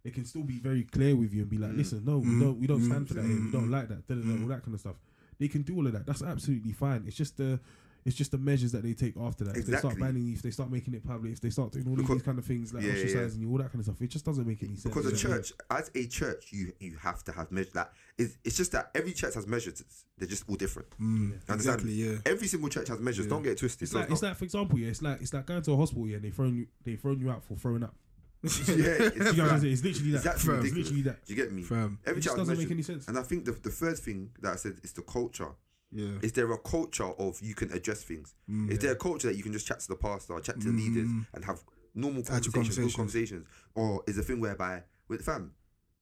They 0.02 0.10
can 0.10 0.26
still 0.26 0.42
be 0.42 0.58
very 0.58 0.82
clear 0.84 1.16
with 1.16 1.32
you 1.32 1.40
and 1.42 1.50
be 1.50 1.56
like, 1.56 1.72
listen, 1.72 2.04
no, 2.04 2.18
we 2.18 2.26
Mm. 2.26 2.40
don't, 2.40 2.60
we 2.60 2.66
don't 2.66 2.80
Mm. 2.82 2.86
stand 2.86 3.08
for 3.08 3.14
that. 3.14 3.24
Here. 3.24 3.40
We 3.40 3.50
don't 3.50 3.68
Mm. 3.68 3.70
like 3.70 3.88
that. 3.88 4.02
All 4.42 4.48
that 4.48 4.62
kind 4.62 4.74
of 4.74 4.80
stuff. 4.80 4.96
They 5.38 5.48
can 5.48 5.62
do 5.62 5.76
all 5.76 5.86
of 5.86 5.94
that. 5.94 6.04
That's 6.04 6.20
absolutely 6.22 6.72
fine. 6.72 7.04
It's 7.06 7.16
just 7.16 7.38
the, 7.38 7.58
it's 8.04 8.16
just 8.16 8.30
the 8.32 8.38
measures 8.38 8.72
that 8.72 8.82
they 8.82 8.92
take 8.92 9.16
after 9.16 9.44
that. 9.44 9.56
If 9.56 9.66
they 9.66 9.76
start 9.78 9.98
banning 9.98 10.24
you, 10.26 10.34
if 10.34 10.42
they 10.42 10.50
start 10.50 10.70
making 10.70 10.92
it 10.94 11.06
public, 11.06 11.32
if 11.32 11.40
they 11.40 11.50
start 11.50 11.72
doing 11.72 11.88
all 11.88 11.96
Because- 11.96 12.16
these 12.16 12.22
kind 12.22 12.38
of 12.38 12.44
things 12.44 12.74
like 12.74 12.82
Yeah, 12.84 12.92
yeah, 12.92 12.98
yeah. 12.98 13.04
ostracizing 13.04 13.40
you, 13.40 13.50
all 13.50 13.58
that 13.58 13.72
kind 13.72 13.80
of 13.80 13.84
stuff, 13.84 14.02
it 14.02 14.08
just 14.08 14.24
doesn't 14.24 14.46
make 14.46 14.62
any 14.62 14.74
sense. 14.76 14.84
Because 14.94 15.06
a 15.06 15.10
Yeah. 15.10 15.16
church, 15.36 15.52
as 15.70 15.90
a 15.94 16.06
church, 16.06 16.52
you 16.52 16.72
you 16.80 16.96
have 16.96 17.24
to 17.24 17.32
have 17.32 17.50
measures. 17.50 17.72
That 17.72 17.92
it's, 18.18 18.36
it's 18.44 18.56
just 18.56 18.72
that 18.72 18.90
every 18.94 19.12
church 19.12 19.34
has 19.34 19.46
measures. 19.46 19.82
They're 20.18 20.28
just 20.28 20.44
all 20.48 20.56
different. 20.56 20.90
Mm. 21.00 21.32
Understand? 21.48 21.60
Exactly. 21.60 21.92
Yeah. 21.94 22.18
Every 22.26 22.46
single 22.46 22.68
church 22.68 22.88
has 22.88 23.00
measures. 23.00 23.26
Yeah. 23.26 23.30
Don't 23.30 23.42
get 23.42 23.52
it 23.52 23.58
twisted. 23.58 23.82
It's 23.82 23.92
So 23.92 24.00
like 24.00 24.10
it's 24.10 24.22
like 24.22 24.36
for 24.36 24.44
example, 24.44 24.78
yeah, 24.78 24.88
it's 24.88 25.02
like 25.02 25.20
it's 25.22 25.32
like 25.32 25.46
going 25.46 25.62
to 25.62 25.72
a 25.72 25.76
hospital, 25.76 26.06
yeah, 26.06 26.16
and 26.16 26.24
they 26.24 26.30
thrown 26.30 26.54
you 26.56 26.66
they 26.84 26.96
thrown 26.96 27.18
you 27.20 27.30
out 27.30 27.42
for 27.44 27.56
throwing 27.56 27.82
up. 27.82 27.94
yeah, 28.44 28.50
it's, 28.68 28.68
You 28.68 28.76
know 28.76 29.24
what 29.24 29.38
I'm 29.38 29.48
like- 29.48 29.60
saying? 29.62 29.72
It's 29.72 29.82
literally 29.84 30.10
that. 30.10 30.16
it's 30.18 30.26
actually 30.26 30.54
it's 30.56 30.64
ridiculous. 30.64 30.76
literally 30.90 31.02
that. 31.02 31.24
Do 31.24 31.32
you 31.34 31.42
get 31.42 31.52
me? 31.52 31.62
Fam. 31.62 31.98
Every 32.04 32.18
It 32.20 32.22
church 32.22 32.24
just 32.24 32.36
doesn't 32.36 32.46
measures. 32.52 32.64
make 32.68 32.72
any 32.72 32.82
sense. 32.82 33.08
And 33.08 33.18
I 33.18 33.22
think 33.22 33.46
the 33.46 33.52
the 33.52 33.70
third 33.70 33.98
thing 33.98 34.30
that 34.42 34.52
I 34.52 34.56
said 34.56 34.76
is 34.82 34.92
the 34.92 35.00
culture. 35.02 35.48
Yeah. 35.94 36.18
Is 36.22 36.32
there 36.32 36.50
a 36.52 36.58
culture 36.58 37.04
of 37.04 37.40
you 37.40 37.54
can 37.54 37.72
address 37.72 38.02
things? 38.02 38.34
Mm. 38.50 38.70
Is 38.70 38.80
there 38.80 38.92
a 38.92 38.96
culture 38.96 39.28
that 39.28 39.36
you 39.36 39.44
can 39.44 39.52
just 39.52 39.66
chat 39.66 39.78
to 39.80 39.88
the 39.88 39.96
pastor, 39.96 40.38
chat 40.40 40.60
to 40.60 40.66
the 40.66 40.72
leaders, 40.72 41.08
and 41.32 41.44
have 41.44 41.60
normal 41.94 42.22
Actual 42.22 42.52
conversations, 42.52 42.76
good 42.76 42.96
conversations. 42.96 42.96
conversations? 42.96 43.46
Or 43.76 44.02
is 44.08 44.18
a 44.18 44.22
thing 44.22 44.40
whereby 44.40 44.82
with 45.08 45.24
fam, 45.24 45.52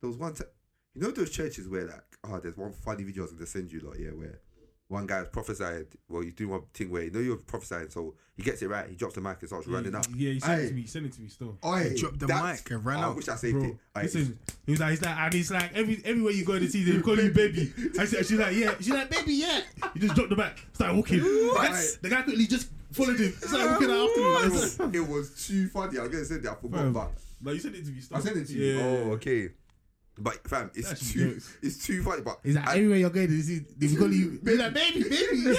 there 0.00 0.08
was 0.08 0.16
one 0.16 0.34
time, 0.34 0.48
you 0.94 1.02
know 1.02 1.10
those 1.10 1.30
churches 1.30 1.68
where 1.68 1.86
like, 1.86 2.04
oh, 2.24 2.40
there's 2.40 2.56
one 2.56 2.72
funny 2.72 3.04
video 3.04 3.22
I 3.22 3.24
was 3.24 3.32
gonna 3.32 3.46
send 3.46 3.70
you 3.70 3.80
lot, 3.80 3.98
yeah, 3.98 4.10
where 4.10 4.40
one 4.92 5.06
guy 5.06 5.24
prophesied. 5.24 5.86
Well, 6.08 6.22
you 6.22 6.30
do 6.32 6.48
one 6.48 6.62
thing 6.74 6.90
where 6.90 7.02
you 7.02 7.10
know 7.10 7.20
you're 7.20 7.36
prophesying, 7.36 7.88
so 7.90 8.14
he 8.36 8.42
gets 8.42 8.62
it 8.62 8.68
right. 8.68 8.88
He 8.88 8.94
drops 8.94 9.14
the 9.14 9.20
mic 9.20 9.38
and 9.40 9.48
starts 9.48 9.66
running 9.66 9.94
up. 9.94 10.06
Yeah, 10.14 10.32
he 10.32 10.40
sent 10.40 10.60
it 10.62 10.68
to 10.68 10.74
me. 10.74 10.80
He 10.82 10.86
sent 10.86 11.06
it 11.06 11.12
to 11.14 11.20
me 11.22 11.28
still. 11.28 11.58
Oi, 11.64 11.94
dropped 11.98 12.18
the 12.20 12.26
mic 12.28 12.70
and 12.70 12.84
ran 12.84 12.98
I 12.98 13.02
out. 13.04 13.16
wish 13.16 13.28
I 13.28 13.36
saved 13.36 13.58
Bro, 13.58 13.68
it. 13.70 13.76
Aye, 13.96 14.02
listen, 14.02 14.38
he 14.66 14.72
was 14.72 14.80
like, 14.80 14.90
he's 14.90 15.02
like, 15.02 15.16
and 15.18 15.34
he's 15.34 15.50
like, 15.50 15.74
every 15.74 16.02
everywhere 16.04 16.32
you 16.32 16.44
go 16.44 16.52
in 16.54 16.62
the 16.62 16.68
season, 16.68 16.94
you 16.96 17.02
call 17.02 17.18
you 17.18 17.30
baby. 17.32 17.72
I 17.98 18.04
said, 18.04 18.26
she's 18.26 18.38
like, 18.38 18.54
yeah, 18.54 18.74
she's 18.78 18.90
like, 18.90 19.10
baby, 19.10 19.34
yeah. 19.34 19.62
He 19.94 20.00
just 20.00 20.14
dropped 20.14 20.30
the 20.30 20.36
back, 20.36 20.58
started 20.74 20.96
walking. 20.96 21.18
The 21.20 21.52
guy, 21.56 21.70
What? 21.70 21.98
the 22.02 22.08
guy 22.08 22.22
quickly 22.22 22.46
just 22.46 22.68
followed 22.92 23.18
him, 23.18 23.32
started 23.32 23.70
walking 23.72 23.90
out 23.90 24.08
after 24.08 24.20
me. 24.20 24.26
I 24.26 24.48
was 24.48 24.78
like, 24.78 24.94
it 24.94 25.08
was 25.08 25.46
too 25.46 25.68
funny. 25.68 25.98
I 25.98 26.02
was 26.02 26.10
gonna 26.10 26.24
say 26.24 26.36
that. 26.38 26.52
I 26.52 26.54
forgot, 26.54 26.78
Fam. 26.80 26.92
but 26.92 27.10
No, 27.40 27.52
you 27.52 27.58
sent 27.58 27.74
it 27.76 27.84
to 27.86 27.90
me. 27.90 28.00
Still. 28.00 28.16
I 28.16 28.20
sent 28.20 28.36
it 28.36 28.46
to 28.46 28.52
you. 28.52 28.74
Yeah. 28.76 28.82
Oh, 28.82 29.10
okay. 29.12 29.48
But 30.18 30.46
fam, 30.46 30.70
it's 30.74 30.88
That's 30.90 31.12
too, 31.12 31.32
jokes. 31.34 31.56
it's 31.62 31.86
too 31.86 32.02
funny. 32.02 32.20
But 32.22 32.38
He's 32.44 32.54
like, 32.54 32.68
I- 32.68 32.74
everywhere 32.76 32.98
you're 32.98 33.10
going 33.10 33.28
to 33.28 33.42
see, 33.42 33.60
they 33.78 33.94
call 33.96 34.12
you, 34.12 34.38
he's 34.44 34.58
like, 34.58 34.74
baby, 34.74 35.02
baby, 35.04 35.56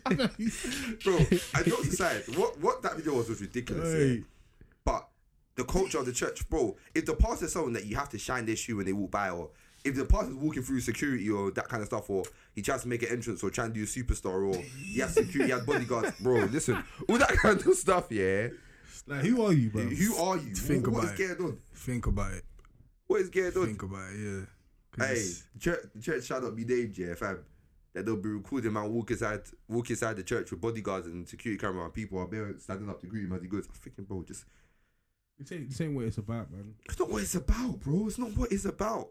bro, 1.04 1.16
I 1.54 1.62
jokes 1.64 1.88
aside, 1.88 2.22
what 2.36 2.58
what 2.60 2.82
that 2.82 2.96
video 2.96 3.14
was 3.14 3.28
was 3.28 3.40
ridiculous. 3.40 3.92
yeah. 4.16 4.22
But 4.84 5.08
the 5.56 5.64
culture 5.64 5.98
of 5.98 6.06
the 6.06 6.12
church, 6.12 6.48
bro. 6.48 6.76
If 6.94 7.06
the 7.06 7.14
pastor's 7.14 7.52
someone 7.52 7.72
that 7.74 7.84
you 7.86 7.96
have 7.96 8.08
to 8.10 8.18
shine 8.18 8.46
their 8.46 8.56
shoe 8.56 8.76
when 8.76 8.86
they 8.86 8.92
walk 8.92 9.10
by, 9.10 9.30
or 9.30 9.50
if 9.84 9.94
the 9.96 10.04
pastor's 10.04 10.34
walking 10.36 10.62
through 10.62 10.80
security 10.80 11.28
or 11.28 11.50
that 11.50 11.68
kind 11.68 11.82
of 11.82 11.86
stuff, 11.88 12.08
or 12.08 12.22
he 12.54 12.62
tries 12.62 12.82
to 12.82 12.88
make 12.88 13.02
an 13.02 13.08
entrance 13.10 13.42
or 13.42 13.50
trying 13.50 13.72
to 13.72 13.74
do 13.74 13.82
a 13.82 13.86
superstar, 13.86 14.54
or 14.54 14.60
he 14.62 15.00
has 15.00 15.14
security, 15.14 15.46
he 15.46 15.50
has 15.50 15.64
bodyguards, 15.66 16.18
bro. 16.20 16.44
Listen, 16.44 16.82
all 17.08 17.18
that 17.18 17.30
kind 17.30 17.60
of 17.60 17.74
stuff, 17.74 18.06
yeah. 18.10 18.48
Like, 19.06 19.22
who 19.24 19.44
are 19.44 19.52
you, 19.52 19.70
bro? 19.70 19.82
Who 19.82 20.16
are 20.16 20.36
you? 20.36 20.54
Think 20.54 20.86
what, 20.86 20.94
what 20.94 21.04
about 21.04 21.14
is 21.14 21.20
it. 21.30 21.38
going 21.38 21.50
on? 21.52 21.58
Think 21.74 22.06
about 22.06 22.32
it. 22.34 22.44
What 23.10 23.22
is 23.22 23.28
going 23.28 23.46
on? 23.56 23.66
Think 23.66 23.82
about 23.82 24.12
it. 24.12 24.20
yeah. 24.20 25.04
Hey, 25.04 25.12
it's- 25.14 25.42
church, 25.58 25.84
church 26.00 26.24
shall 26.26 26.40
not 26.40 26.54
be 26.54 26.64
named, 26.64 26.96
yeah, 26.96 27.16
fam. 27.16 27.40
That 27.92 28.06
they'll 28.06 28.14
be 28.14 28.28
recording 28.28 28.72
man 28.72 28.88
walk 28.92 29.10
inside, 29.10 29.40
walk 29.66 29.90
inside 29.90 30.14
the 30.14 30.22
church 30.22 30.52
with 30.52 30.60
bodyguards 30.60 31.08
and 31.08 31.28
security 31.28 31.60
camera, 31.60 31.86
and 31.86 31.92
people 31.92 32.18
are 32.20 32.28
there 32.28 32.56
standing 32.60 32.88
up 32.88 33.00
to 33.00 33.08
greet 33.08 33.24
him 33.24 33.32
as 33.32 33.42
he 33.42 33.48
goes. 33.48 33.66
I'm 33.66 33.74
thinking, 33.74 34.04
bro, 34.04 34.22
just 34.22 34.44
This 35.40 35.50
ain't, 35.50 35.68
this 35.68 35.80
ain't 35.80 35.92
what 35.96 36.04
it's 36.04 36.18
about, 36.18 36.52
man. 36.52 36.76
it's 36.84 37.00
not 37.00 37.10
what 37.10 37.22
it's 37.22 37.34
about, 37.34 37.80
bro. 37.80 38.06
It's 38.06 38.16
not 38.16 38.30
what 38.36 38.52
it's 38.52 38.64
about. 38.64 39.08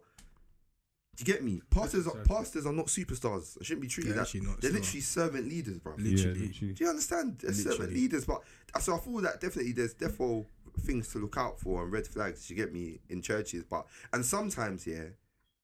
Do 1.17 1.25
you 1.25 1.33
get 1.33 1.43
me? 1.43 1.61
Pastors, 1.69 2.07
are, 2.07 2.15
pastors 2.23 2.65
are 2.65 2.71
not 2.71 2.85
superstars. 2.85 3.57
I 3.59 3.65
shouldn't 3.65 3.81
be 3.81 3.89
treated 3.89 4.15
They're 4.15 4.23
that. 4.23 4.31
They're 4.61 4.77
it's 4.77 4.79
literally 4.79 5.01
servant 5.01 5.49
leaders, 5.49 5.77
bro. 5.79 5.95
Literally. 5.97 6.39
literally. 6.47 6.73
Do 6.73 6.83
you 6.85 6.89
understand? 6.89 7.39
They're 7.39 7.51
servant 7.51 7.91
leaders, 7.91 8.23
but 8.23 8.43
so 8.79 8.95
I 8.95 8.99
feel 8.99 9.17
that 9.17 9.41
definitely 9.41 9.73
there's 9.73 9.93
therefore 9.95 10.45
things 10.79 11.11
to 11.13 11.19
look 11.19 11.37
out 11.37 11.59
for 11.59 11.83
and 11.83 11.91
red 11.91 12.07
flags. 12.07 12.49
You 12.49 12.55
get 12.55 12.73
me 12.73 12.99
in 13.09 13.21
churches, 13.21 13.63
but 13.69 13.85
and 14.13 14.25
sometimes 14.25 14.85
yeah, 14.87 15.05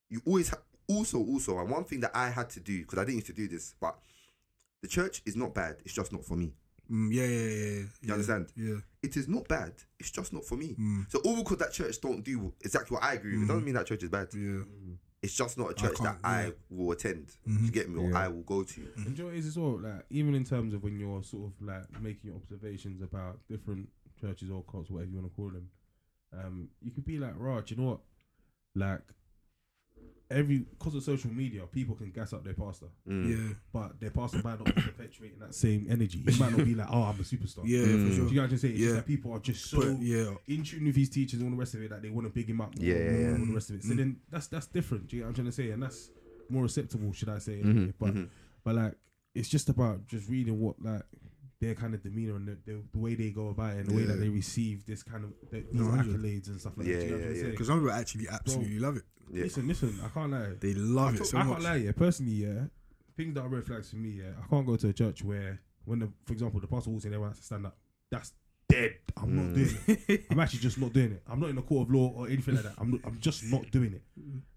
you 0.09 0.21
always 0.25 0.49
ha- 0.49 0.61
also 0.87 1.17
also 1.19 1.59
and 1.59 1.69
one 1.69 1.83
thing 1.83 1.99
that 2.01 2.11
I 2.15 2.29
had 2.29 2.49
to 2.51 2.59
do 2.59 2.81
because 2.81 2.99
I 2.99 3.03
didn't 3.03 3.15
used 3.15 3.27
to 3.27 3.33
do 3.33 3.47
this, 3.47 3.73
but 3.79 3.97
the 4.81 4.87
church 4.87 5.21
is 5.25 5.35
not 5.35 5.53
bad. 5.53 5.77
It's 5.83 5.93
just 5.93 6.11
not 6.13 6.23
for 6.23 6.35
me. 6.35 6.53
Mm, 6.91 7.11
yeah, 7.11 7.25
yeah, 7.25 7.39
yeah, 7.49 7.79
yeah. 7.79 7.83
You 8.01 8.13
understand? 8.13 8.47
Yeah. 8.55 8.75
It 9.01 9.17
is 9.17 9.27
not 9.27 9.47
bad. 9.47 9.73
It's 9.99 10.11
just 10.11 10.31
not 10.33 10.45
for 10.45 10.55
me. 10.55 10.75
Mm. 10.79 11.09
So 11.11 11.19
all 11.25 11.37
because 11.37 11.57
that 11.57 11.73
church 11.73 11.99
don't 11.99 12.23
do 12.23 12.53
exactly 12.61 12.93
what 12.95 13.03
I 13.03 13.13
agree 13.13 13.33
with, 13.33 13.45
it 13.45 13.47
doesn't 13.47 13.65
mean 13.65 13.73
that 13.73 13.87
church 13.87 14.03
is 14.03 14.09
bad. 14.09 14.27
Yeah. 14.33 14.61
it's 15.23 15.33
just 15.33 15.57
not 15.57 15.71
a 15.71 15.73
church 15.73 15.97
that 15.97 16.21
can't, 16.21 16.23
I 16.23 16.53
will 16.69 16.91
attend. 16.91 17.35
Mhm. 17.49 17.65
You 17.65 17.71
get 17.71 17.89
me, 17.89 17.99
or 17.99 18.11
Yeah. 18.11 18.19
I 18.19 18.27
will 18.27 18.43
go 18.43 18.61
to. 18.63 18.81
And 18.97 19.05
do 19.05 19.09
you 19.11 19.17
know 19.17 19.25
what 19.25 19.33
it 19.33 19.39
is 19.39 19.47
as 19.47 19.57
well? 19.57 19.79
Like 19.79 20.05
even 20.11 20.35
in 20.35 20.43
terms 20.43 20.75
of 20.75 20.83
when 20.83 20.99
you're 20.99 21.23
sort 21.23 21.45
of 21.51 21.53
like 21.65 21.99
making 21.99 22.29
your 22.29 22.35
observations 22.35 23.01
about 23.01 23.39
different 23.49 23.89
churches 24.19 24.49
or 24.49 24.63
cults, 24.63 24.89
whatever 24.89 25.11
you 25.11 25.17
want 25.17 25.31
to 25.31 25.35
call 25.35 25.49
them, 25.49 25.69
um, 26.33 26.69
you 26.81 26.91
could 26.91 27.05
be 27.05 27.17
like, 27.17 27.33
right, 27.37 27.69
you 27.69 27.77
know 27.77 27.83
what? 27.91 27.99
Like 28.75 29.01
every 30.29 30.59
because 30.59 30.95
of 30.95 31.03
social 31.03 31.29
media, 31.31 31.61
people 31.71 31.95
can 31.95 32.09
gas 32.11 32.33
up 32.33 32.43
their 32.43 32.53
pastor, 32.55 32.87
Mm. 33.07 33.29
Yeah, 33.29 33.53
but 33.71 33.99
their 33.99 34.09
pastor 34.09 34.41
might 34.43 34.57
not 34.59 34.65
be 34.75 34.81
perpetuating 34.81 35.39
that 35.39 35.53
same 35.53 35.85
energy. 35.89 36.23
He 36.27 36.39
might 36.39 36.51
not 36.55 36.65
be 36.65 36.73
like, 36.73 36.87
oh, 36.89 37.03
I'm 37.03 37.19
a 37.19 37.23
superstar. 37.23 37.61
yeah, 37.65 37.79
Mm. 37.81 38.03
for 38.03 38.09
Do 38.09 38.15
sure. 38.15 38.27
you 38.29 38.41
guys 38.41 38.49
just 38.49 38.61
say 38.63 38.69
it's 38.69 38.79
Yeah. 38.79 38.85
just 38.87 38.95
that 38.97 39.05
people 39.05 39.31
are 39.33 39.39
just 39.39 39.65
so 39.65 39.77
But 39.93 40.01
yeah, 40.01 40.33
in 40.47 40.63
tune 40.63 40.85
with 40.85 40.95
his 40.95 41.09
teachers 41.09 41.39
and 41.39 41.47
all 41.49 41.51
the 41.51 41.59
rest 41.59 41.75
of 41.75 41.81
it 41.83 41.89
that 41.91 42.01
they 42.01 42.09
want 42.09 42.25
to 42.27 42.33
big 42.33 42.49
him 42.49 42.59
up. 42.61 42.75
more 42.75 42.85
Yeah, 42.85 42.95
and 42.95 43.05
yeah, 43.05 43.11
more 43.11 43.21
yeah. 43.33 43.39
all 43.39 43.45
the 43.45 43.53
rest 43.53 43.69
of 43.69 43.75
it. 43.77 43.83
So 43.83 43.93
Mm. 43.93 43.97
then 43.97 44.21
that's 44.29 44.47
that's 44.47 44.67
different. 44.67 45.07
Do 45.07 45.15
you 45.15 45.21
get 45.21 45.25
what 45.25 45.29
I'm 45.29 45.35
trying 45.35 45.45
to 45.47 45.51
say? 45.51 45.69
And 45.71 45.83
that's 45.83 46.09
more 46.49 46.65
acceptable, 46.65 47.11
should 47.13 47.29
I 47.29 47.37
say? 47.39 47.61
Mhm, 47.61 47.69
anyway. 47.69 47.93
But 47.99 48.13
mhm. 48.15 48.29
but 48.63 48.75
like 48.75 48.95
it's 49.35 49.47
just 49.49 49.69
about 49.69 50.07
just 50.07 50.27
reading 50.27 50.59
what 50.59 50.81
like 50.81 51.03
their 51.61 51.73
kind 51.75 51.93
of 51.93 52.03
demeanor 52.03 52.35
and 52.35 52.47
the, 52.47 52.57
the, 52.65 52.81
the 52.91 52.97
way 52.99 53.15
they 53.15 53.29
go 53.29 53.49
about 53.49 53.73
it 53.75 53.79
and 53.79 53.87
the 53.89 53.95
way 53.95 54.03
that 54.03 54.15
they 54.19 54.29
receive 54.29 54.85
this 54.85 55.03
kind 55.03 55.23
of 55.23 55.31
the, 55.51 55.61
these 55.71 55.73
No, 55.73 55.85
accolades 55.87 56.47
and 56.47 56.59
stuff 56.59 56.73
like 56.77 56.87
Yeah, 56.87 56.97
that. 56.97 57.05
You 57.05 57.11
know 57.11 57.17
yeah, 57.17 57.23
I'm 57.25 57.29
trying 57.29 57.33
to 57.33 57.39
yeah. 57.45 57.51
because 57.51 57.67
some 57.67 57.79
people 57.79 57.91
actually 57.93 58.27
absolutely 58.29 58.79
love 58.79 58.97
it. 58.97 59.03
Yeah. 59.31 59.43
Listen, 59.43 59.67
listen, 59.67 59.99
I 60.03 60.09
can't 60.09 60.31
lie. 60.31 60.49
They 60.59 60.73
love 60.73 61.13
I, 61.13 61.17
it 61.17 61.25
so 61.25 61.37
I 61.37 61.43
much. 61.43 61.53
can't 61.53 61.63
lie, 61.63 61.75
yeah. 61.77 61.91
Personally, 61.93 62.31
yeah, 62.33 62.63
things 63.17 63.33
that 63.35 63.41
are 63.41 63.47
red 63.47 63.65
flags 63.65 63.89
for 63.89 63.95
me, 63.95 64.09
yeah. 64.09 64.31
I 64.43 64.47
can't 64.47 64.65
go 64.67 64.75
to 64.75 64.87
a 64.89 64.93
church 64.93 65.23
where 65.23 65.59
when 65.85 65.99
the, 65.99 66.09
for 66.25 66.33
example, 66.33 66.59
the 66.59 66.67
pastor 66.67 66.89
walks 66.91 67.05
in, 67.05 67.11
everyone 67.13 67.29
has 67.31 67.39
to 67.39 67.45
stand 67.45 67.65
up. 67.65 67.77
That's 68.11 68.33
dead. 68.69 68.95
I'm 69.17 69.35
not 69.35 69.45
Mm. 69.45 69.55
doing 69.55 69.99
it. 70.09 70.25
I'm 70.31 70.39
actually 70.39 70.59
just 70.59 70.77
not 70.79 70.91
doing 70.93 71.13
it. 71.13 71.23
I'm 71.27 71.39
not 71.39 71.49
in 71.49 71.57
a 71.57 71.61
court 71.61 71.87
of 71.87 71.93
law 71.95 72.09
or 72.15 72.27
anything 72.27 72.55
like 72.55 72.63
that. 72.65 72.73
I'm 72.77 72.91
not, 72.91 73.01
I'm 73.05 73.19
just 73.19 73.43
not 73.45 73.71
doing 73.71 73.93
it. 73.93 74.03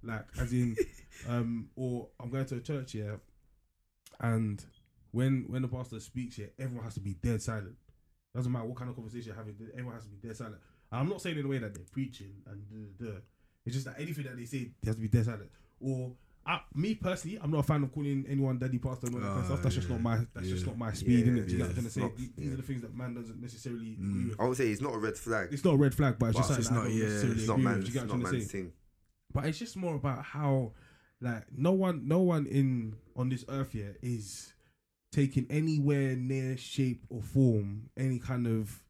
Like 0.03 0.25
as 0.41 0.53
in, 0.53 0.77
um, 1.29 1.69
or 1.77 2.09
I'm 2.21 2.29
going 2.31 2.45
to 2.47 2.57
a 2.57 2.61
church 2.61 2.95
yeah, 2.95 3.13
and 4.21 4.63
when 5.13 5.45
when 5.49 5.63
the 5.63 5.69
pastor 5.69 6.01
speaks 6.01 6.37
here, 6.37 6.51
everyone 6.59 6.85
has 6.85 6.95
to 6.95 7.01
be 7.01 7.15
dead 7.15 7.43
silent. 7.43 7.77
Doesn't 8.35 8.53
matter 8.53 8.67
what 8.67 8.77
kind 8.77 8.91
of 8.91 8.97
conversation 8.97 9.27
you're 9.29 9.37
having, 9.37 9.55
everyone 9.73 9.95
has 9.95 10.05
to 10.05 10.11
be 10.11 10.27
dead 10.29 10.37
silent. 10.37 10.59
And 10.93 11.01
I'm 11.01 11.09
not 11.09 11.21
saying 11.23 11.37
in 11.37 11.43
the 11.43 11.49
way 11.49 11.59
that 11.59 11.75
they're 11.75 11.85
preaching 11.93 12.33
and 12.47 12.63
duh, 12.99 13.05
duh, 13.07 13.13
duh. 13.13 13.19
it's 13.67 13.75
just 13.75 13.87
that 13.87 13.97
anything 13.99 14.25
that 14.25 14.37
they 14.37 14.45
say, 14.45 14.71
they 14.83 14.89
have 14.91 14.97
to 14.97 15.03
be 15.03 15.09
dead 15.09 15.25
silent. 15.25 15.51
Or 15.81 16.13
I, 16.47 16.61
me 16.75 16.95
personally, 16.95 17.39
I'm 17.43 17.51
not 17.51 17.59
a 17.61 17.63
fan 17.63 17.83
of 17.83 17.93
calling 17.93 18.25
anyone 18.29 18.59
daddy 18.59 18.79
pastor 18.79 19.07
and 19.09 19.17
all 19.17 19.21
that 19.21 19.27
kind 19.29 19.39
of 19.41 19.45
Ah, 19.45 19.49
stuff. 19.49 19.63
That's 19.63 19.75
just 19.75 19.91
not 19.91 20.01
my 20.01 20.19
that's 20.35 20.49
just 20.49 20.67
not 20.67 20.79
my 20.79 20.93
speed, 20.93 21.27
Yeah, 21.27 21.33
innit? 21.33 21.47
Do 21.49 21.53
you 21.53 21.59
yeah, 21.59 21.59
get 21.59 21.59
what 21.59 21.69
I'm 21.69 21.75
trying 21.75 21.85
to 21.85 21.91
say? 21.91 22.13
These 22.17 22.31
yeah. 22.39 22.53
are 22.53 22.57
the 22.57 22.63
things 22.63 22.83
that 22.83 22.95
man 22.97 23.15
doesn't 23.15 23.41
necessarily 23.41 23.97
Mm. 24.01 24.11
agree 24.11 24.25
with. 24.31 24.41
I 24.41 24.45
would 24.47 24.57
say 24.57 24.69
it's 24.71 24.81
not 24.81 24.95
a 24.95 24.99
red 24.99 25.17
flag. 25.19 25.49
It's 25.53 25.65
not 25.65 25.75
a 25.75 25.77
red 25.77 25.95
flag, 25.95 26.17
but 26.19 26.27
it's 26.31 26.39
But 26.39 26.47
just 26.49 26.59
it's 26.61 26.69
something 26.69 26.85
not- 26.85 26.93
yeah, 26.95 27.05
It's 27.33 27.47
not 27.49 27.57
with. 27.57 27.65
man's, 27.65 27.85
Do 27.85 27.89
you 27.89 27.95
get 27.95 28.05
it's 28.05 28.13
not 28.13 28.33
man's 28.33 28.51
thing. 28.53 28.73
But 29.33 29.45
it's 29.47 29.59
just 29.59 29.77
more 29.77 29.95
about 29.97 30.25
how, 30.25 30.73
like, 31.21 31.45
no 31.55 31.73
one, 31.73 32.09
no 32.09 32.21
one 32.21 32.47
in 32.47 32.95
on 33.15 33.29
this 33.29 33.45
earth 33.51 33.73
here 33.73 33.97
is 34.01 34.55
taking 35.11 35.47
anywhere 35.51 36.15
near 36.17 36.57
shape 36.57 37.05
or 37.09 37.23
form 37.23 37.89
any 37.97 38.19
kind 38.19 38.47
of 38.47 38.83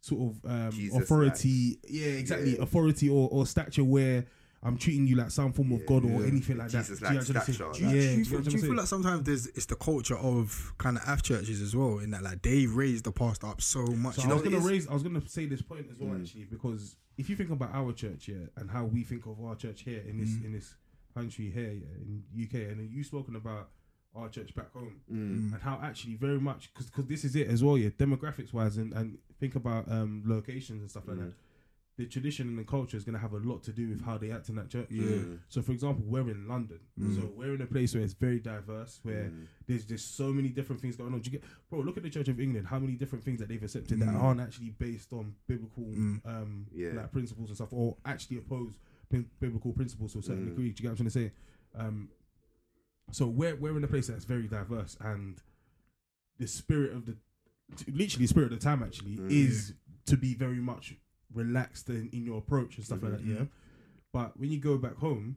sort 0.00 0.32
of 0.44 0.50
um, 0.50 0.70
Jesus 0.72 0.98
authority. 1.02 1.78
Yeah, 1.88 2.06
exactly, 2.06 2.56
Yeah. 2.56 2.62
authority 2.62 3.08
or, 3.08 3.28
or 3.30 3.46
stature 3.46 3.84
where 3.84 4.26
I'm 4.62 4.76
treating 4.76 5.06
you 5.06 5.14
like 5.14 5.30
some 5.30 5.52
form 5.52 5.70
of 5.72 5.80
Yeah, 5.80 5.86
God 5.86 6.04
or 6.04 6.20
yeah. 6.22 6.26
anything 6.26 6.56
like 6.56 6.70
that. 6.70 6.78
Jesus 6.86 6.98
Do 6.98 7.04
you 7.06 7.10
like 7.18 7.26
get 7.26 7.28
what 7.28 7.28
I'm 7.28 7.34
trying 7.34 7.46
to 7.46 7.52
say? 7.52 7.52
stature, 7.52 7.72
Do 7.72 7.80
you, 7.80 7.86
yeah, 7.86 7.92
do 7.92 7.98
you 7.98 8.12
do 8.12 8.18
you 8.18 8.24
feel, 8.24 8.40
do 8.42 8.50
you 8.50 8.62
feel 8.62 8.74
like 8.76 8.86
sometimes 8.88 9.22
there's 9.24 9.46
it's 9.48 9.66
the 9.66 9.76
culture 9.76 10.16
of 10.18 10.72
kind 10.78 10.96
of 10.96 11.02
F 11.06 11.22
churches 11.22 11.60
as 11.62 11.76
well 11.76 11.98
in 11.98 12.10
that 12.10 12.22
like 12.24 12.42
they 12.42 12.66
raise 12.66 13.02
the 13.02 13.12
pastor 13.12 13.46
up 13.46 13.60
so 13.60 13.86
much. 13.86 14.16
So 14.16 14.22
you 14.22 14.26
I 14.26 14.30
know 14.30 14.34
was 14.36 14.44
gonna 14.44 14.58
raise. 14.58 14.88
I 14.88 14.94
was 14.94 15.02
gonna 15.04 15.28
say 15.28 15.46
this 15.46 15.62
point 15.62 15.86
as 15.92 15.98
well, 16.00 16.10
Mm. 16.14 16.22
actually, 16.22 16.44
because 16.44 16.96
if 17.16 17.30
you 17.30 17.36
think 17.36 17.50
about 17.50 17.72
our 17.72 17.92
church 17.92 18.26
here 18.26 18.50
and 18.56 18.68
how 18.70 18.84
we 18.84 19.04
think 19.04 19.26
of 19.26 19.40
our 19.44 19.54
church 19.54 19.82
here 19.82 20.02
in 20.08 20.18
this 20.18 20.30
Mm. 20.30 20.44
in 20.46 20.52
this 20.52 20.74
country 21.14 21.50
here 21.50 21.72
yeah, 21.72 21.96
in 22.02 22.24
UK, 22.36 22.54
and 22.70 22.80
then 22.80 22.88
you 22.90 23.04
spoken 23.04 23.36
about 23.36 23.70
our 24.18 24.28
church 24.28 24.54
back 24.54 24.72
home 24.72 25.00
Mm. 25.10 25.52
and 25.54 25.62
how 25.62 25.78
actually 25.82 26.14
very 26.16 26.40
much 26.40 26.72
because 26.72 26.90
this 27.06 27.24
is 27.24 27.34
it 27.36 27.48
as 27.48 27.62
well, 27.64 27.78
yeah, 27.78 27.90
demographics 27.90 28.52
wise, 28.52 28.76
and 28.76 28.92
and 28.92 29.18
think 29.40 29.54
about 29.54 29.90
um 29.90 30.22
locations 30.26 30.80
and 30.82 30.90
stuff 30.90 31.06
like 31.08 31.16
Mm. 31.18 31.26
that. 31.26 31.34
The 31.96 32.06
tradition 32.06 32.46
and 32.46 32.56
the 32.56 32.62
culture 32.62 32.96
is 32.96 33.02
gonna 33.02 33.18
have 33.18 33.32
a 33.32 33.38
lot 33.38 33.64
to 33.64 33.72
do 33.72 33.88
with 33.88 34.02
how 34.02 34.16
they 34.18 34.30
act 34.30 34.48
in 34.48 34.54
that 34.54 34.68
church. 34.68 34.86
Yeah. 34.88 35.02
Mm. 35.02 35.38
So, 35.48 35.62
for 35.62 35.72
example, 35.72 36.04
we're 36.06 36.30
in 36.30 36.46
London, 36.46 36.78
Mm. 36.96 37.16
so 37.16 37.32
we're 37.36 37.54
in 37.56 37.60
a 37.60 37.66
place 37.66 37.92
where 37.92 38.04
it's 38.04 38.12
very 38.14 38.38
diverse, 38.38 39.00
where 39.02 39.24
Mm. 39.30 39.46
there's 39.66 39.84
just 39.84 40.14
so 40.14 40.32
many 40.32 40.48
different 40.50 40.80
things 40.80 40.94
going 40.96 41.12
on. 41.12 41.20
Do 41.20 41.26
you 41.30 41.38
get, 41.38 41.44
bro? 41.68 41.80
Look 41.80 41.96
at 41.96 42.04
the 42.04 42.10
Church 42.10 42.28
of 42.28 42.38
England. 42.38 42.68
How 42.68 42.78
many 42.78 42.94
different 42.94 43.24
things 43.24 43.40
that 43.40 43.48
they've 43.48 43.60
accepted 43.62 43.98
that 43.98 44.08
Mm. 44.10 44.14
aren't 44.22 44.40
actually 44.40 44.70
based 44.70 45.12
on 45.12 45.34
biblical 45.48 45.86
Mm. 45.86 46.20
um, 46.24 46.66
Yeah. 46.72 46.92
like 46.92 47.10
principles 47.10 47.48
and 47.50 47.56
stuff, 47.56 47.72
or 47.72 47.96
actually 48.04 48.36
oppose 48.38 48.78
biblical 49.40 49.72
principles 49.72 50.12
to 50.12 50.20
a 50.20 50.22
certain 50.22 50.44
Mm. 50.44 50.48
degree. 50.50 50.70
Do 50.70 50.82
you 50.82 50.82
get 50.82 50.84
what 50.84 50.90
I'm 50.92 50.96
trying 50.96 51.06
to 51.06 51.10
say? 51.10 51.32
Um, 51.74 52.10
so 53.10 53.26
we're 53.26 53.56
we're 53.56 53.76
in 53.76 53.84
a 53.84 53.88
place 53.88 54.06
that's 54.08 54.24
very 54.24 54.46
diverse, 54.48 54.96
and 55.00 55.40
the 56.38 56.46
spirit 56.46 56.92
of 56.92 57.06
the, 57.06 57.16
literally, 57.90 58.24
the 58.24 58.28
spirit 58.28 58.52
of 58.52 58.58
the 58.60 58.64
time 58.64 58.82
actually 58.82 59.16
Mm. 59.16 59.30
is 59.30 59.74
to 60.06 60.16
be 60.16 60.34
very 60.34 60.56
much 60.60 60.94
relaxed 61.34 61.88
in, 61.90 62.08
in 62.12 62.24
your 62.24 62.38
approach 62.38 62.76
and 62.76 62.84
stuff 62.84 63.02
like 63.02 63.12
that. 63.12 63.24
Mhm. 63.26 63.38
Yeah, 63.40 63.44
but 64.12 64.38
when 64.38 64.50
you 64.50 64.58
go 64.60 64.78
back 64.78 64.94
home, 64.96 65.36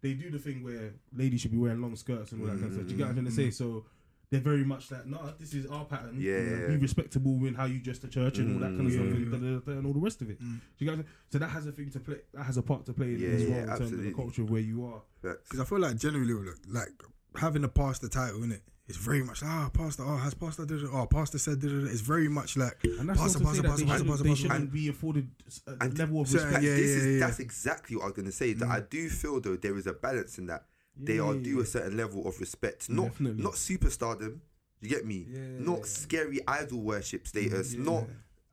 they 0.00 0.14
do 0.14 0.30
the 0.30 0.38
thing 0.38 0.62
where 0.62 0.94
ladies 1.14 1.40
should 1.42 1.50
be 1.52 1.58
wearing 1.58 1.80
long 1.82 1.96
skirts 1.96 2.32
and 2.32 2.40
all 2.40 2.46
that 2.48 2.54
kind 2.54 2.66
of 2.66 2.72
stuff. 2.74 2.86
Do 2.86 2.92
you 2.92 2.96
get 2.98 3.04
what 3.04 3.08
I'm 3.10 3.14
trying 3.16 3.26
to 3.26 3.32
say? 3.32 3.50
So 3.50 3.84
they're 4.30 4.40
very 4.40 4.64
much 4.64 4.90
like, 4.90 5.06
no, 5.06 5.32
this 5.38 5.54
is 5.54 5.66
our 5.66 5.84
pattern. 5.84 6.16
Yeah, 6.18 6.32
You 6.32 6.38
know, 6.56 6.66
Be 6.68 6.72
yeah. 6.74 6.78
respectable 6.80 7.44
in 7.46 7.54
how 7.54 7.66
you 7.66 7.78
dress 7.78 7.98
to 8.00 8.08
church 8.08 8.38
and 8.38 8.54
all 8.54 8.60
that 8.60 8.76
kind 8.76 8.86
of 8.86 8.92
Mm, 8.92 8.94
stuff 8.94 9.06
yeah. 9.06 9.12
and, 9.12 9.30
da, 9.30 9.38
da, 9.38 9.72
da, 9.72 9.78
and 9.78 9.86
all 9.86 9.92
the 9.92 10.00
rest 10.00 10.20
of 10.22 10.30
it. 10.30 10.40
Mm. 10.42 10.60
Do 10.78 10.84
you 10.84 10.86
get 10.86 10.90
what 10.90 10.98
I'm 10.98 11.04
saying? 11.04 11.08
So 11.32 11.38
that 11.38 11.48
has 11.50 11.66
a 11.66 11.72
thing 11.72 11.90
to 11.90 12.00
play. 12.00 12.16
That 12.34 12.42
has 12.44 12.56
a 12.56 12.62
part 12.62 12.86
to 12.86 12.92
play 12.92 13.14
in 13.14 13.20
Yeah, 13.20 13.28
as 13.28 13.42
well 13.44 13.50
yeah, 13.50 13.62
in 13.72 13.78
terms 13.78 13.92
of 13.92 14.02
the 14.02 14.12
culture 14.12 14.42
of 14.42 14.50
where 14.50 14.60
you 14.60 14.84
are. 14.86 15.02
Because 15.22 15.60
I 15.60 15.64
feel 15.64 15.78
like 15.78 15.96
generally, 15.96 16.32
like, 16.34 16.56
like 16.68 17.02
having 17.36 17.62
a 17.64 17.68
pastor 17.68 18.08
title 18.08 18.42
in 18.42 18.50
it, 18.52 18.62
it's 18.88 18.98
very 18.98 19.22
much 19.22 19.42
ah 19.44 19.68
pastor. 19.72 20.04
Oh, 20.06 20.16
has 20.16 20.32
pastor 20.34 20.64
did 20.64 20.82
it? 20.82 20.88
Oh, 20.92 21.06
pastor 21.06 21.38
said 21.38 21.60
did 21.60 21.72
it? 21.72 21.84
It's 21.90 22.00
very 22.00 22.28
much 22.28 22.56
like 22.56 22.78
And 22.84 23.08
that's 23.08 23.20
Pastor, 23.20 23.40
not 23.42 23.50
to 23.50 23.56
say 23.56 23.62
pastor, 23.62 23.84
pastor, 23.86 24.04
pastor, 24.04 24.24
pastor, 24.24 24.24
pastor. 24.48 24.52
And- 24.52 24.72
be 24.72 24.88
afforded 24.88 25.28
a 25.66 25.76
and 25.84 25.98
level 25.98 26.20
of 26.20 26.32
respect. 26.32 26.62
yeah, 26.62 26.74
this 26.74 26.80
is 26.90 27.14
yeah. 27.20 27.26
that's 27.26 27.40
exactly 27.40 27.96
what 27.96 28.02
I 28.02 28.06
was 28.06 28.14
gonna 28.14 28.30
say. 28.32 28.52
That 28.52 28.68
Mm. 28.68 28.72
I 28.72 28.80
do 28.80 29.08
feel 29.08 29.40
though 29.40 29.56
there 29.56 29.76
is 29.76 29.86
a 29.88 29.92
balance 29.92 30.38
in 30.38 30.46
that. 30.46 30.66
They 30.98 31.16
Yeah, 31.16 31.22
are 31.22 31.34
yeah, 31.34 31.42
due 31.42 31.56
yeah. 31.56 31.62
a 31.62 31.66
certain 31.66 31.96
level 31.96 32.26
of 32.26 32.38
respect. 32.40 32.88
Not 32.88 33.08
Definitely. 33.10 33.42
not 33.42 33.52
superstardom. 33.54 34.40
You 34.80 34.88
get 34.88 35.06
me? 35.06 35.26
Not 35.58 35.86
scary 35.86 36.40
idol 36.46 36.80
worship 36.80 37.26
status. 37.26 37.74
Not 37.74 38.04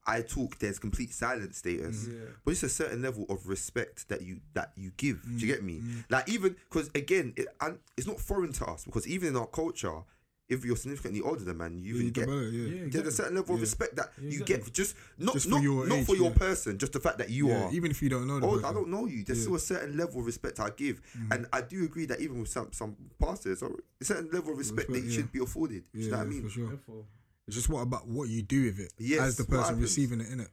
I 0.06 0.22
talk. 0.22 0.60
There's 0.60 0.80
complete 0.80 1.14
silence 1.14 1.58
status. 1.60 2.10
But 2.44 2.52
it's 2.52 2.64
a 2.64 2.70
certain 2.70 3.02
level 3.02 3.26
of 3.30 3.48
respect 3.48 4.10
that 4.10 4.22
you 4.22 4.42
that 4.54 4.72
you 4.76 4.92
give. 4.98 5.22
Do 5.24 5.46
you 5.46 5.48
get 5.48 5.64
me? 5.64 5.80
Mm. 5.80 6.04
Like 6.10 6.28
even 6.30 6.56
because 6.70 6.90
again, 6.96 7.34
it, 7.38 7.48
and 7.62 7.80
it's 7.98 8.08
not 8.08 8.20
foreign 8.20 8.52
to 8.54 8.66
us 8.66 8.84
because 8.86 9.08
even 9.08 9.30
in 9.30 9.36
our 9.38 9.48
culture, 9.48 10.02
if 10.50 10.66
you're 10.66 10.76
significantly 10.76 11.22
older 11.22 11.44
than 11.44 11.58
man, 11.58 11.80
you 11.82 11.96
Yeah, 11.96 12.00
even 12.02 12.12
get 12.14 12.26
develop, 12.28 12.54
yeah. 12.54 12.64
Yeah, 12.68 12.90
there's 12.92 13.08
a 13.08 13.12
certain 13.12 13.36
level 13.36 13.56
of 13.56 13.62
respect 13.62 13.96
that 13.96 14.12
Yeah, 14.18 14.24
you 14.24 14.30
exactly. 14.42 14.56
get 14.66 14.74
just 14.74 14.96
not 15.18 15.34
Just 15.34 15.46
for 15.46 15.52
not, 15.52 15.64
your 15.64 15.88
not 15.88 15.98
age, 16.00 16.06
for 16.06 16.16
your 16.16 16.32
yeah. 16.32 16.38
person, 16.38 16.78
just 16.78 16.92
the 16.94 17.00
fact 17.00 17.18
that 17.20 17.30
you 17.30 17.48
Yeah, 17.50 17.66
are. 17.68 17.72
even 17.74 17.92
if 17.92 18.02
you 18.02 18.10
don't 18.10 18.28
know 18.28 18.40
the 18.40 18.46
Oh. 18.48 18.58
I 18.70 18.74
don't 18.74 18.90
know 18.90 19.06
you. 19.06 19.24
There's 19.24 19.40
Yeah. 19.40 19.44
still 19.44 19.56
a 19.56 19.60
certain 19.60 19.98
level 19.98 20.20
of 20.20 20.26
respect 20.26 20.60
I 20.60 20.70
give, 20.72 21.02
Mhm. 21.18 21.34
and 21.34 21.48
I 21.54 21.62
do 21.62 21.84
agree 21.86 22.06
that 22.08 22.20
even 22.22 22.40
with 22.40 22.50
some 22.50 22.72
some 22.74 22.96
pastors, 23.20 23.64
or 23.64 23.80
a 24.02 24.06
certain 24.06 24.30
level 24.32 24.52
of 24.52 24.58
respect, 24.58 24.88
that 24.90 24.94
Respect, 24.94 25.06
you 25.06 25.12
yeah. 25.12 25.18
should 25.18 25.32
be 25.32 25.40
afforded. 25.40 25.84
Yeah, 25.94 26.04
you 26.04 26.12
know 26.12 26.18
what 26.18 26.26
I 26.26 26.30
mean? 26.30 26.40
for 26.42 26.44
mean? 26.48 26.52
sure. 26.52 26.68
Therefore, 26.68 27.06
It's 27.48 27.56
just 27.58 27.70
what 27.70 27.82
about 27.82 28.08
what 28.08 28.30
you 28.30 28.42
do 28.42 28.64
with 28.64 28.80
it 28.80 28.94
Yes, 28.98 29.20
as 29.22 29.36
the 29.38 29.44
person 29.46 29.80
receiving 29.80 30.22
it 30.22 30.30
in 30.32 30.40
it. 30.42 30.50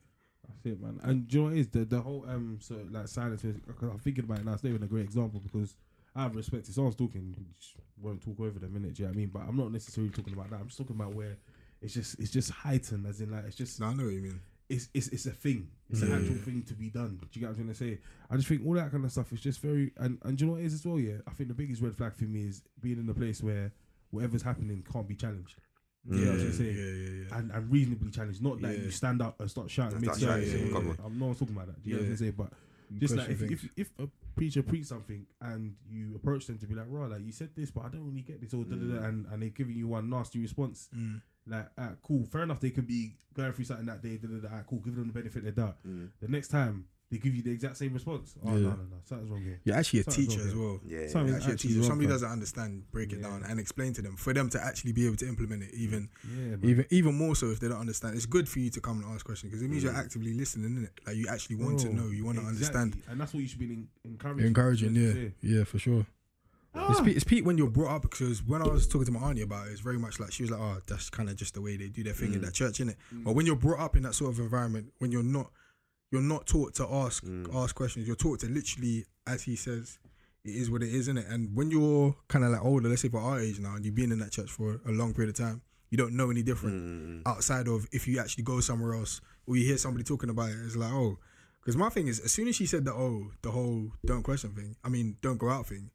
That's 0.48 0.66
it, 0.66 0.80
man. 0.80 0.98
And 1.02 1.28
do 1.28 1.36
you 1.36 1.42
know 1.42 1.48
what 1.50 1.56
it 1.56 1.60
is 1.60 1.68
the 1.68 1.84
the 1.84 2.00
whole 2.00 2.24
um 2.28 2.58
so 2.60 2.74
like 2.90 3.06
silence. 3.08 3.44
is- 3.44 3.56
Cause 3.78 3.90
I'm 3.92 3.98
thinking 4.00 4.24
about 4.24 4.38
it 4.40 4.44
now. 4.44 4.54
It's 4.54 4.64
not 4.64 4.70
even 4.70 4.82
a 4.82 4.86
great 4.88 5.04
example 5.04 5.40
because 5.40 5.76
I 6.16 6.22
have 6.24 6.34
respect. 6.34 6.68
If 6.68 6.74
someone's 6.74 6.96
talking, 6.96 7.22
you 7.38 7.44
just 7.56 7.76
won't 8.02 8.22
talk 8.22 8.40
over 8.40 8.58
them, 8.58 8.70
innit? 8.72 8.94
Do 8.94 9.02
you 9.02 9.06
know 9.06 9.10
what 9.10 9.14
I 9.14 9.16
mean? 9.16 9.30
But 9.32 9.42
I'm 9.48 9.56
not 9.56 9.72
necessarily 9.72 10.10
talking 10.12 10.32
about 10.32 10.50
that. 10.50 10.60
I'm 10.60 10.66
just 10.66 10.78
talking 10.78 10.96
about 10.96 11.14
where 11.14 11.36
it's 11.82 11.94
just 11.94 12.18
it's 12.18 12.30
just 12.30 12.50
heightened, 12.50 13.06
as 13.06 13.20
in 13.20 13.30
like 13.30 13.44
it's 13.46 13.56
just 13.56 13.80
No, 13.80 13.86
I 13.86 13.94
know 13.94 14.04
what 14.04 14.14
you 14.14 14.22
mean. 14.22 14.40
it's 14.68 14.88
it's 14.94 15.08
it's 15.08 15.26
a 15.26 15.30
thing. 15.32 15.68
It's 15.88 16.00
Yeah. 16.00 16.08
an 16.08 16.14
actual 16.14 16.36
mm. 16.36 16.44
thing 16.44 16.62
to 16.64 16.74
be 16.74 16.88
done. 16.90 17.18
Do 17.20 17.26
you 17.32 17.40
get 17.40 17.46
what 17.50 17.58
I'm 17.58 17.64
trying 17.64 17.68
to 17.68 17.74
say? 17.74 17.98
I 18.30 18.36
just 18.36 18.48
think 18.48 18.64
all 18.66 18.74
that 18.74 18.90
kind 18.90 19.04
of 19.04 19.12
stuff 19.12 19.32
is 19.32 19.40
just 19.40 19.60
very 19.60 19.92
and 19.96 20.18
and 20.22 20.36
do 20.38 20.44
you 20.44 20.46
know 20.48 20.52
what 20.54 20.62
it 20.62 20.66
is 20.66 20.74
as 20.74 20.84
well? 20.86 20.98
Yeah, 20.98 21.16
I 21.26 21.30
think 21.32 21.48
the 21.48 21.54
biggest 21.54 21.82
red 21.82 21.96
flag 21.96 22.14
for 22.14 22.24
me 22.24 22.42
is 22.46 22.62
being 22.80 22.98
in 22.98 23.08
a 23.08 23.14
place 23.14 23.42
where 23.42 23.72
whatever's 24.10 24.42
happening 24.42 24.84
can't 24.92 25.06
be 25.08 25.14
challenged. 25.14 25.56
Yeah, 26.08 26.16
Yeah, 26.16 26.22
I 26.22 26.24
yeah, 26.24 26.32
was 26.32 26.42
yeah, 26.42 26.48
gonna 26.48 26.58
say. 26.58 26.72
yeah, 26.72 27.24
yeah. 27.30 27.38
and, 27.38 27.50
and 27.50 27.70
reasonably 27.70 28.10
challenged. 28.10 28.42
Not 28.42 28.60
that 28.62 28.76
Yeah. 28.78 28.84
you 28.84 28.90
stand 28.90 29.20
up 29.22 29.38
and 29.40 29.50
start 29.50 29.70
shouting 29.70 29.98
And 29.98 30.06
mid 30.06 30.16
shouting, 30.18 30.46
Yeah, 30.48 30.72
come 30.72 30.86
yeah. 30.86 30.90
on. 30.92 30.98
I'm 31.04 31.18
not 31.18 31.38
talking 31.38 31.54
about 31.54 31.66
that. 31.68 31.82
Do 31.82 31.90
you 31.90 31.96
know 31.96 32.00
what 32.02 32.06
I'm 32.06 32.10
Yeah. 32.12 32.16
saying? 32.16 32.34
But 32.38 32.52
just 32.98 33.14
like 33.16 33.28
if, 33.30 33.42
if 33.42 33.68
if 33.76 33.90
a 33.98 34.08
preacher 34.34 34.62
preach 34.62 34.86
something 34.86 35.26
and 35.40 35.74
you 35.88 36.14
approach 36.16 36.46
them 36.46 36.58
to 36.58 36.66
be 36.66 36.74
like, 36.74 36.86
right, 36.88 37.10
like 37.10 37.24
you 37.24 37.32
said 37.32 37.50
this, 37.56 37.70
but 37.70 37.84
I 37.84 37.88
don't 37.88 38.04
really 38.06 38.22
get 38.22 38.40
this, 38.40 38.52
or 38.54 38.64
da, 38.64 38.74
da, 38.76 38.82
da, 38.94 39.00
Mm. 39.00 39.08
and 39.08 39.26
and 39.26 39.42
they're 39.42 39.50
giving 39.50 39.76
you 39.76 39.88
one 39.88 40.08
nasty 40.10 40.40
response, 40.40 40.88
Mm. 40.96 41.20
Like, 41.46 41.68
ah, 41.78 41.90
cool, 42.02 42.24
fair 42.26 42.42
enough. 42.42 42.60
They 42.60 42.70
could 42.70 42.86
be 42.86 43.14
going 43.34 43.52
through 43.52 43.64
something 43.64 43.86
that 43.86 44.02
day, 44.02 44.16
da, 44.16 44.28
da, 44.28 44.48
da, 44.48 44.48
ah, 44.52 44.62
cool, 44.68 44.80
give 44.80 44.94
them 44.96 45.06
the 45.08 45.12
benefit 45.12 45.38
of 45.38 45.44
the 45.44 45.52
doubt. 45.52 45.76
Mm. 45.86 46.08
The 46.20 46.28
next 46.28 46.48
time 46.48 46.84
they 47.10 47.18
give 47.18 47.34
you 47.34 47.42
the 47.42 47.50
exact 47.50 47.76
same 47.76 47.92
response. 47.92 48.36
Oh 48.44 48.50
Yeah. 48.54 48.62
no, 48.62 48.68
no, 48.70 48.76
no, 48.76 48.96
something's 49.04 49.30
wrong 49.30 49.42
here. 49.42 49.58
You're 49.64 49.74
actually 49.74 50.00
a 50.00 50.02
Something's 50.04 50.28
teacher 50.28 50.46
as 50.46 50.54
well. 50.54 50.80
Yeah. 50.86 51.08
Something- 51.08 51.28
You're 51.28 51.36
actually 51.38 51.54
a 51.54 51.56
teacher. 51.56 51.74
Wrong, 51.80 51.88
somebody 51.88 52.06
fam. 52.06 52.14
doesn't 52.14 52.30
understand, 52.30 52.90
break 52.92 53.12
it 53.12 53.16
Yeah. 53.20 53.22
down 53.30 53.42
and 53.42 53.58
explain 53.58 53.92
to 53.94 54.02
them 54.02 54.14
for 54.16 54.32
them 54.32 54.48
to 54.50 54.64
actually 54.64 54.92
be 54.92 55.06
able 55.06 55.16
to 55.16 55.26
implement 55.26 55.64
it. 55.64 55.74
Even 55.74 56.08
Yeah, 56.38 56.56
even 56.62 56.86
even 56.90 57.14
more 57.16 57.34
so 57.34 57.50
if 57.50 57.58
they 57.58 57.66
don't 57.68 57.80
understand. 57.80 58.14
It's 58.14 58.26
good 58.26 58.48
for 58.48 58.60
you 58.60 58.70
to 58.70 58.80
come 58.80 59.02
and 59.02 59.06
ask 59.12 59.26
questions 59.26 59.50
because 59.50 59.62
it 59.62 59.68
means 59.70 59.82
you're 59.82 59.92
actively 59.92 60.34
listening, 60.34 60.76
is 60.76 60.84
it? 60.84 61.00
Like 61.04 61.16
you 61.16 61.26
actually 61.28 61.56
want 61.56 61.80
to 61.80 61.92
know, 61.92 62.10
you 62.10 62.24
want 62.24 62.38
to 62.38 62.44
understand. 62.44 63.02
and 63.08 63.20
that's 63.20 63.34
what 63.34 63.40
you 63.42 63.48
should 63.48 63.58
be 63.58 63.88
encouraging. 64.04 64.46
Encouraging, 64.46 64.94
yeah, 64.94 65.30
yeah, 65.40 65.64
for 65.64 65.80
sure. 65.80 66.06
It's, 66.74 67.00
Pete, 67.00 67.16
it's 67.16 67.24
peak 67.24 67.44
when 67.46 67.58
you're 67.58 67.68
brought 67.70 67.96
up 67.96 68.02
because 68.02 68.42
when 68.44 68.62
I 68.62 68.68
was 68.68 68.86
talking 68.86 69.06
to 69.06 69.12
my 69.12 69.20
auntie 69.28 69.42
about 69.42 69.68
it, 69.68 69.72
it's 69.72 69.80
very 69.80 69.98
much 69.98 70.20
like 70.20 70.32
she 70.32 70.42
was 70.44 70.50
like, 70.50 70.60
"Oh, 70.60 70.78
that's 70.86 71.10
kind 71.10 71.28
of 71.28 71.36
just 71.36 71.54
the 71.54 71.60
way 71.60 71.76
they 71.76 71.88
do 71.88 72.02
their 72.04 72.12
thing 72.14 72.32
in 72.32 72.40
Mm. 72.40 72.44
that 72.44 72.54
church, 72.54 72.78
innit?" 72.78 72.94
Mm. 73.14 73.24
But 73.24 73.34
when 73.34 73.44
you're 73.46 73.56
brought 73.56 73.80
up 73.80 73.96
in 73.96 74.02
that 74.04 74.14
sort 74.14 74.32
of 74.32 74.38
environment, 74.40 74.92
when 74.98 75.10
you're 75.10 75.22
not, 75.24 75.50
you're 76.12 76.22
not 76.22 76.46
taught 76.46 76.74
to 76.76 76.86
ask 76.86 77.24
Mm. 77.24 77.52
ask 77.54 77.74
questions. 77.74 78.06
You're 78.06 78.16
taught 78.16 78.40
to 78.40 78.48
literally, 78.48 79.04
as 79.26 79.42
he 79.44 79.56
says, 79.56 79.98
it 80.44 80.54
is 80.54 80.70
what 80.70 80.82
it 80.82 80.92
is, 80.94 81.08
innit? 81.08 81.28
And 81.30 81.54
when 81.56 81.70
you're 81.70 82.16
kind 82.28 82.44
of 82.44 82.52
like 82.52 82.62
older, 82.62 82.88
let's 82.88 83.02
say 83.02 83.08
for 83.08 83.20
our 83.20 83.40
age 83.40 83.58
now, 83.60 83.74
and 83.74 83.84
you've 83.84 83.94
been 83.96 84.12
in 84.12 84.18
that 84.20 84.30
church 84.32 84.50
for 84.50 84.80
a 84.86 84.90
long 84.92 85.12
period 85.12 85.30
of 85.30 85.36
time, 85.36 85.62
you 85.90 85.98
don't 85.98 86.14
know 86.14 86.30
any 86.30 86.42
different 86.42 87.22
outside 87.26 87.66
of 87.68 87.88
if 87.92 88.06
you 88.06 88.20
actually 88.20 88.44
go 88.44 88.60
somewhere 88.60 88.94
else 88.94 89.20
or 89.46 89.56
you 89.56 89.66
hear 89.66 89.76
somebody 89.76 90.04
talking 90.04 90.30
about 90.30 90.50
it. 90.50 90.56
It's 90.64 90.76
like, 90.76 90.92
oh, 90.92 91.18
because 91.60 91.76
my 91.76 91.88
thing 91.88 92.06
is, 92.06 92.20
as 92.20 92.30
soon 92.32 92.46
as 92.48 92.54
she 92.56 92.64
said 92.66 92.84
that, 92.84 92.94
oh, 92.94 93.32
the 93.42 93.50
whole 93.50 93.92
don't 94.06 94.22
question 94.22 94.52
thing, 94.54 94.76
I 94.84 94.88
mean, 94.88 95.16
don't 95.20 95.36
go 95.38 95.50
out 95.50 95.66
thing, 95.66 95.90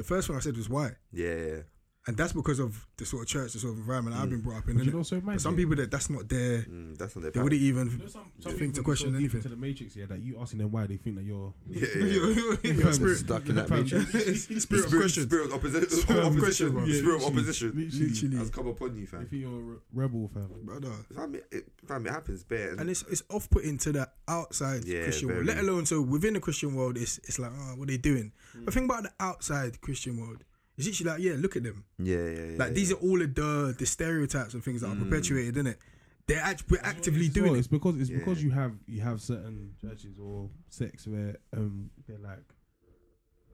the 0.00 0.04
first 0.04 0.30
one 0.30 0.38
I 0.38 0.40
said 0.40 0.56
was 0.56 0.70
why. 0.70 0.92
Yeah. 1.12 1.64
And 2.06 2.16
that's 2.16 2.32
because 2.32 2.58
of 2.60 2.86
the 2.96 3.04
sort 3.04 3.22
of 3.24 3.28
church, 3.28 3.52
the 3.52 3.58
sort 3.58 3.74
of 3.74 3.80
environment 3.80 4.16
I've 4.16 4.26
Mm. 4.28 4.30
been 4.30 4.40
brought 4.40 4.56
up 4.60 4.68
in. 4.70 4.76
But 4.78 4.84
you 4.86 4.90
innit? 4.90 4.94
know, 4.94 5.02
so 5.02 5.20
But 5.20 5.38
some 5.38 5.54
people 5.54 5.76
that 5.76 5.90
that's 5.90 6.08
not 6.08 6.26
their, 6.30 6.62
Mm, 6.62 6.96
that's 6.96 7.14
on 7.14 7.22
their 7.22 7.30
they 7.30 7.42
wouldn't 7.42 7.60
even 7.60 7.90
You 7.90 7.98
know, 7.98 8.06
some, 8.06 8.22
some 8.40 8.52
think 8.54 8.74
to 8.76 8.82
question 8.82 9.08
so 9.12 9.18
deep 9.18 9.20
anything. 9.34 9.38
into 9.40 9.48
the 9.50 9.56
matrix, 9.56 9.96
yeah, 9.96 10.06
that 10.06 10.18
you 10.22 10.38
asking 10.40 10.60
them 10.60 10.70
why 10.72 10.86
they 10.86 10.96
think 10.96 11.16
that 11.16 11.24
you're 11.24 11.52
Yeah, 11.68 11.86
yeah. 11.94 12.72
Your 12.72 12.92
spirit, 12.94 13.18
Stuck 13.18 13.46
in 13.50 13.54
that 13.56 13.68
Fam, 13.68 13.82
matrix. 13.82 14.08
spirit, 14.10 14.62
spirit 14.62 14.84
of 14.86 14.90
question. 14.98 15.22
Spirit 15.24 15.46
of 15.48 15.52
opposition. 15.52 15.90
Spirit 15.90 16.18
of 16.20 16.24
opposition. 16.26 16.40
question, 16.40 16.70
bro. 16.72 16.86
Spirit 16.88 17.16
of 17.16 17.24
opposition 17.26 17.66
literally. 17.76 18.06
Literally. 18.08 18.36
has 18.38 18.50
come 18.50 18.66
upon 18.68 18.94
you, 18.96 19.00
They 19.02 19.06
fam. 19.06 19.26
think 19.26 19.42
you're 19.42 19.50
a 19.58 19.62
re- 19.62 19.76
rebel, 19.92 20.28
fam. 20.32 20.48
Brother. 20.64 20.92
Fam, 21.14 21.34
it, 21.34 21.46
it, 21.52 21.68
fam, 21.86 22.06
it 22.06 22.10
happens 22.12 22.44
bare. 22.44 22.76
And 22.76 22.88
it's 22.88 23.02
it's 23.10 23.22
off 23.28 23.50
putting 23.50 23.76
to 23.76 23.92
the 23.92 24.08
outside 24.26 24.86
Yeah, 24.86 25.02
Christian 25.04 25.28
world, 25.28 25.44
very. 25.44 25.54
let 25.58 25.64
alone 25.68 25.84
so 25.84 26.00
within 26.00 26.32
the 26.32 26.40
Christian 26.40 26.74
world, 26.74 26.96
it's 26.96 27.18
it's 27.24 27.38
like, 27.38 27.52
oh, 27.54 27.74
what 27.76 27.90
are 27.90 27.92
they 27.92 27.98
doing? 27.98 28.32
Mm. 28.56 28.64
But 28.64 28.72
think 28.72 28.86
about 28.86 29.02
the 29.02 29.12
outside 29.20 29.82
Christian 29.82 30.16
world. 30.18 30.44
It's 30.86 31.00
literally 31.00 31.10
like, 31.12 31.20
yeah, 31.36 31.40
look 31.42 31.56
at 31.56 31.62
them. 31.62 31.84
yeah, 31.98 32.16
yeah, 32.16 32.44
yeah. 32.52 32.56
Like 32.58 32.74
these 32.74 32.90
are 32.92 32.96
all 32.96 33.20
of 33.22 33.34
the 33.34 33.74
the 33.78 33.86
stereotypes 33.86 34.54
and 34.54 34.62
things 34.64 34.80
that 34.80 34.88
are 34.88 34.94
Mm. 34.96 35.04
perpetuated, 35.08 35.56
in 35.56 35.66
it. 35.68 35.78
They're 36.26 36.40
act- 36.40 36.64
we're 36.70 36.80
actively 36.82 37.26
It's 37.26 37.34
doing 37.34 37.46
well, 37.50 37.54
it. 37.56 37.58
It's 37.60 37.68
because 37.68 37.96
it's 38.00 38.10
Yeah. 38.10 38.18
because 38.18 38.42
you 38.42 38.50
have 38.50 38.72
you 38.86 39.00
have 39.00 39.20
certain 39.20 39.74
churches 39.80 40.18
or 40.18 40.48
sects 40.68 41.06
where 41.06 41.36
um 41.56 41.90
they're 42.06 42.18
like, 42.18 42.44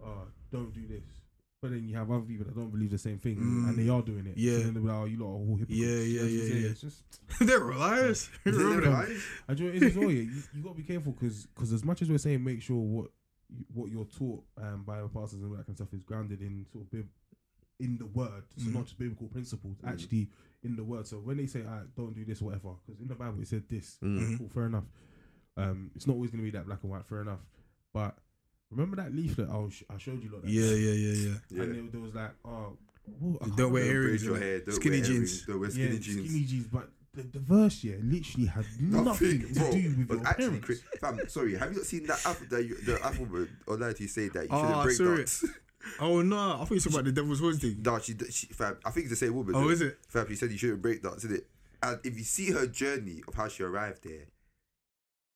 oh, 0.05 0.24
don't 0.53 0.73
do 0.73 0.86
this. 0.86 1.03
But 1.62 1.70
then 1.70 1.89
you 1.89 1.97
have 1.97 2.11
other 2.11 2.20
people 2.20 2.44
that 2.44 2.55
don't 2.55 2.70
believe 2.70 2.90
the 2.90 2.98
same 2.98 3.19
thing 3.19 3.36
Mm. 3.36 3.69
and 3.70 3.78
they 3.78 3.89
are 3.89 4.03
doing 4.03 4.27
it. 4.27 4.36
Yeah. 4.36 4.59
So 4.59 4.65
then 4.65 4.74
they're 4.74 4.82
like, 4.82 4.94
oh, 4.97 5.05
you 5.07 5.16
lot 5.19 5.27
are 5.28 5.32
all 5.32 5.57
hypocrites. 5.57 5.81
Yeah, 5.81 5.86
You 5.86 6.03
yeah, 6.03 6.20
know 6.20 6.27
what 6.27 6.31
I'm 6.31 6.36
yeah, 6.48 6.55
yeah. 6.55 6.69
It's 6.70 6.81
just, 6.82 7.03
They're 7.40 7.65
liars. 7.74 8.31
Remember 8.44 8.81
that? 8.82 8.90
Right? 8.93 9.16
and 9.48 9.59
you 9.59 9.65
know 9.66 9.73
it 9.73 9.77
is 9.77 9.82
as 9.93 9.97
well, 9.97 10.11
yeah, 10.11 10.20
you, 10.23 10.43
you 10.55 10.62
got 10.62 10.70
to 10.70 10.77
be 10.77 10.82
careful 10.82 11.12
because 11.12 11.47
because 11.47 11.73
as 11.73 11.82
much 11.85 12.03
as 12.03 12.11
we're 12.11 12.19
saying 12.19 12.44
make 12.44 12.61
sure 12.62 12.77
what 12.77 13.05
you, 13.07 13.11
what 13.74 13.90
you're 13.90 14.05
taught 14.06 14.43
um, 14.60 14.82
by 14.85 15.01
our 15.01 15.09
pastors 15.09 15.40
and 15.40 15.51
all 15.51 15.56
that 15.56 15.66
kind 15.66 15.70
of 15.70 15.77
stuff 15.77 15.93
is 15.94 16.02
grounded 16.02 16.40
in 16.40 16.66
sort 16.73 16.85
of 16.85 16.90
bib- 16.90 17.09
in 17.78 17.98
the 17.98 18.06
word, 18.06 18.43
so 18.56 18.64
Mhm. 18.70 18.74
not 18.74 18.85
just 18.85 18.98
biblical 18.98 19.28
principles, 19.28 19.77
Mm. 19.78 19.89
actually 19.89 20.31
in 20.62 20.77
the 20.77 20.82
word. 20.85 21.06
So 21.06 21.18
when 21.20 21.36
they 21.36 21.47
say, 21.47 21.64
"I 21.66 21.82
don't 21.94 22.14
do 22.14 22.24
this," 22.24 22.40
whatever, 22.40 22.74
because 22.86 23.01
in 23.01 23.06
the 23.09 23.14
Bible 23.14 23.40
it 23.40 23.48
said 23.48 23.68
this, 23.68 23.98
Mm. 24.02 24.39
cool, 24.39 24.48
fair 24.48 24.66
enough. 24.66 24.86
Um, 25.59 25.90
it's 25.94 26.06
not 26.06 26.14
always 26.14 26.31
going 26.31 26.43
to 26.44 26.51
be 26.51 26.56
that 26.56 26.66
black 26.66 26.82
and 26.82 26.90
white, 26.90 27.05
fair 27.06 27.20
enough. 27.20 27.40
But 27.93 28.18
remember 28.70 28.97
that 28.97 29.14
leaflet 29.14 29.48
I, 29.51 29.56
was, 29.59 29.82
I 29.90 29.98
showed 29.98 30.23
you, 30.24 30.31
lot 30.31 30.43
that 30.43 30.51
Yeah, 30.51 30.70
yeah, 30.70 30.93
yeah, 30.93 31.12
yeah. 31.12 31.39
Yeah. 31.51 31.62
and 31.62 31.74
there, 31.74 31.82
there 31.93 32.01
was 32.01 32.14
like, 32.14 32.32
oh, 32.44 32.77
what, 33.20 33.56
Don't 33.56 33.73
wear 33.73 33.85
earrings. 33.85 34.24
your 34.24 34.39
hair, 34.39 34.60
don't 34.60 34.74
Skinny 34.74 34.97
wear 35.01 35.06
jeans. 35.06 35.47
Don't 35.47 35.60
wear 35.60 35.70
skinny 35.70 35.93
yeah, 35.94 35.98
jeans. 36.01 36.28
skinny 36.31 36.44
jeans, 36.44 36.66
but 36.66 36.90
the, 37.16 37.22
the 37.22 37.38
verse, 37.38 37.82
yeah, 37.84 37.97
literally 38.02 38.47
had 38.47 38.64
nothing, 38.80 39.40
to 39.40 39.55
bro, 39.55 39.70
do 39.72 39.76
with 39.97 40.09
but 40.09 40.14
your 40.18 40.26
actually, 40.26 40.44
parents. 40.47 40.66
Chris, 40.66 40.82
fam, 41.01 41.28
sorry, 41.28 41.56
have 41.56 41.70
you 41.72 41.76
not 41.78 41.86
seen 41.86 42.06
that 42.06 42.26
app 42.26 42.38
that 42.51 42.64
you, 42.64 42.76
the 42.76 43.02
alphabet 43.05 43.48
online 43.66 43.94
you 43.98 44.09
say 44.09 44.28
that 44.28 44.43
you 44.44 44.48
Oh, 44.51 44.59
shouldn't 44.60 44.76
I 44.76 44.84
break 44.84 44.97
saw 44.97 45.16
dance? 45.16 45.44
Oh 46.01 46.20
no, 46.20 46.36
I 46.36 46.56
thought 46.64 46.70
you 46.72 46.80
talking 46.80 46.94
about 46.94 47.05
the 47.05 47.12
devil's 47.12 47.38
horse 47.40 47.59
thing. 47.59 47.76
no, 47.80 47.98
she, 48.01 48.14
she, 48.30 48.47
fam, 48.48 48.76
I 48.84 48.90
think 48.90 49.05
it's 49.06 49.20
the 49.20 49.26
same 49.26 49.34
woman. 49.36 49.55
Oh, 49.55 49.68
is 49.68 49.80
it? 49.80 49.97
Fam, 50.09 50.26
she 50.28 50.34
said 50.34 50.51
you 50.51 50.59
shouldn't 50.59 50.82
break 50.82 51.01
dance, 51.02 51.24
isn't 51.24 51.36
it? 51.36 51.47
And 51.82 52.01
if 52.02 52.16
you 52.18 52.24
see 52.24 52.51
her 52.51 52.66
journey 52.66 53.22
of 53.28 53.34
how 53.34 53.47
she 53.47 53.62
arrived 53.62 54.02
there, 54.02 54.22
it 54.22 54.28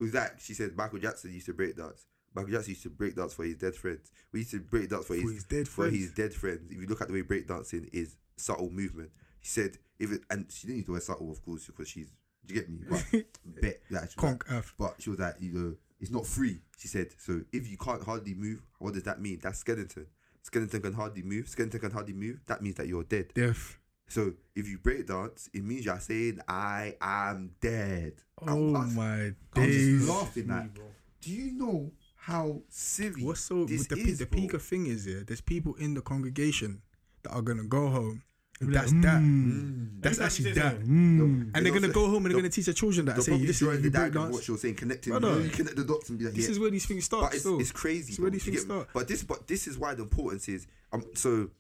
was 0.00 0.10
that 0.12 0.36
she 0.40 0.54
said 0.54 0.76
Michael 0.76 0.98
Jackson 0.98 1.32
used 1.32 1.46
to 1.46 1.52
break 1.54 1.76
dance. 1.76 2.04
Michael 2.34 2.50
Jackson 2.50 2.70
used 2.70 2.82
to 2.82 2.90
break 2.90 3.14
dance 3.14 3.32
for 3.34 3.44
his 3.44 3.54
dead 3.56 3.76
friends. 3.76 4.10
We 4.32 4.40
used 4.40 4.50
to 4.52 4.58
break 4.60 4.88
dance 4.90 5.06
for, 5.06 5.14
For 5.14 5.20
his, 5.20 5.32
his 5.34 5.44
dead 5.44 5.68
for 5.68 5.82
friends. 5.82 5.96
his 5.98 6.12
dead 6.12 6.34
friends. 6.34 6.70
If 6.70 6.80
you 6.80 6.86
look 6.88 7.00
at 7.00 7.06
the 7.08 7.14
way 7.14 7.22
break 7.22 7.46
dancing 7.46 7.88
is 7.92 8.16
subtle 8.36 8.70
movement. 8.70 9.10
She 9.42 9.50
said 9.50 9.78
if 10.00 10.10
it, 10.12 10.22
and 10.30 10.46
she 10.50 10.66
didn't 10.66 10.78
use 10.78 10.86
the 10.86 10.92
word 10.92 11.02
subtle, 11.04 11.30
of 11.30 11.44
course, 11.44 11.66
because 11.66 11.88
she's. 11.88 12.08
Do 12.46 12.54
you 12.54 12.60
get 12.62 12.70
me? 12.70 12.78
But 12.88 13.04
bet 13.62 13.80
like, 13.90 14.10
she 14.10 14.16
was 14.16 14.24
like, 14.24 14.44
F. 14.50 14.74
but 14.78 14.94
she 14.98 15.10
was 15.10 15.18
like, 15.18 15.34
you 15.38 15.52
know, 15.52 15.74
it's 16.00 16.10
not 16.10 16.26
free. 16.26 16.62
She 16.78 16.88
said, 16.88 17.08
so 17.18 17.42
if 17.52 17.68
you 17.70 17.76
can't 17.76 18.02
hardly 18.02 18.34
move, 18.34 18.62
what 18.78 18.94
does 18.94 19.02
that 19.04 19.20
mean? 19.20 19.38
That's 19.42 19.58
skeleton. 19.58 20.06
Skeleton 20.42 20.80
can 20.80 20.94
hardly 20.94 21.22
move. 21.22 21.48
Skeleton 21.48 21.78
can 21.78 21.90
hardly 21.90 22.14
move. 22.14 22.40
That 22.46 22.62
means 22.62 22.76
that 22.76 22.88
you're 22.88 23.04
dead. 23.04 23.32
Death. 23.34 23.78
So 24.08 24.32
if 24.56 24.66
you 24.66 24.78
break 24.78 25.06
dance, 25.06 25.50
it 25.52 25.62
means 25.62 25.84
you're 25.84 26.00
saying, 26.00 26.40
I 26.48 26.96
am 27.00 27.50
dead. 27.60 28.14
Oh 28.40 28.74
I'm, 28.74 28.94
my 28.94 29.14
I'm 29.20 29.36
days. 29.54 29.98
just 30.00 30.08
laughing 30.10 30.50
at. 30.50 30.74
bro. 30.74 30.84
Do 31.20 31.30
you 31.30 31.52
know 31.52 31.92
how 32.16 32.62
silly 32.70 33.22
What's 33.22 33.40
so 33.40 33.66
this 33.66 33.86
the, 33.86 33.96
pe- 33.96 34.02
is, 34.02 34.18
the 34.18 34.26
bro? 34.26 34.40
peak 34.40 34.54
of 34.54 34.62
thing 34.62 34.86
is 34.86 35.06
yeah, 35.06 35.20
there's 35.26 35.42
people 35.42 35.74
in 35.74 35.92
the 35.94 36.00
congregation 36.00 36.80
that 37.22 37.30
are 37.32 37.42
gonna 37.42 37.64
go 37.64 37.88
home. 37.88 38.22
And 38.60 38.68
Be 38.68 38.74
like, 38.74 38.82
that's 38.84 38.92
that. 38.92 39.20
Mm. 39.22 40.02
That's 40.02 40.20
actually 40.20 40.48
you 40.50 40.54
say 40.54 40.60
that. 40.60 40.72
something, 40.72 40.86
mm. 40.88 41.40
And 41.42 41.52
they're 41.54 41.62
They'll 41.72 41.80
gonna 41.80 41.92
go 41.92 42.06
home 42.06 42.16
and 42.16 42.24
they're 42.26 42.30
they'll- 42.32 42.40
gonna 42.40 42.48
teach 42.50 42.66
their 42.66 42.74
children 42.74 43.06
that. 43.06 43.14
They'll 43.16 43.24
Say, 43.24 43.30
probably 43.32 43.46
listen, 43.46 43.66
join 43.66 43.76
the 43.76 43.82
you 43.82 43.90
break 43.90 44.02
diagram, 44.02 44.22
dance, 44.24 44.34
what 44.34 44.44
she 44.44 44.52
was 44.52 44.60
saying, 44.60 44.74
connecting, 44.74 45.10
Brother. 45.18 45.36
you, 45.38 45.44
you 45.44 45.50
connect 45.50 45.76
the 45.76 45.84
dots 45.84 46.08
and 46.10 46.18
be 46.18 46.24
like, 46.26 46.34
this 46.34 46.44
yeah. 46.44 46.50
is 46.50 46.58
where 46.58 46.70
these 46.70 46.86
things 46.86 47.04
start. 47.04 47.22
but 47.24 47.32
it's, 47.32 47.40
still. 47.40 47.60
it's 47.60 47.72
crazy. 47.72 48.10
It's 48.12 48.20
where 48.20 48.30
these 48.30 48.44
things 48.44 48.60
start. 48.62 48.88
But 48.92 49.08
this, 49.08 49.22
but 49.22 49.46
this 49.48 49.66
is 49.66 49.78
why 49.78 49.94
the 49.94 50.02
importance 50.02 50.48
is. 50.48 50.66
Um, 50.92 51.04
so 51.14 51.50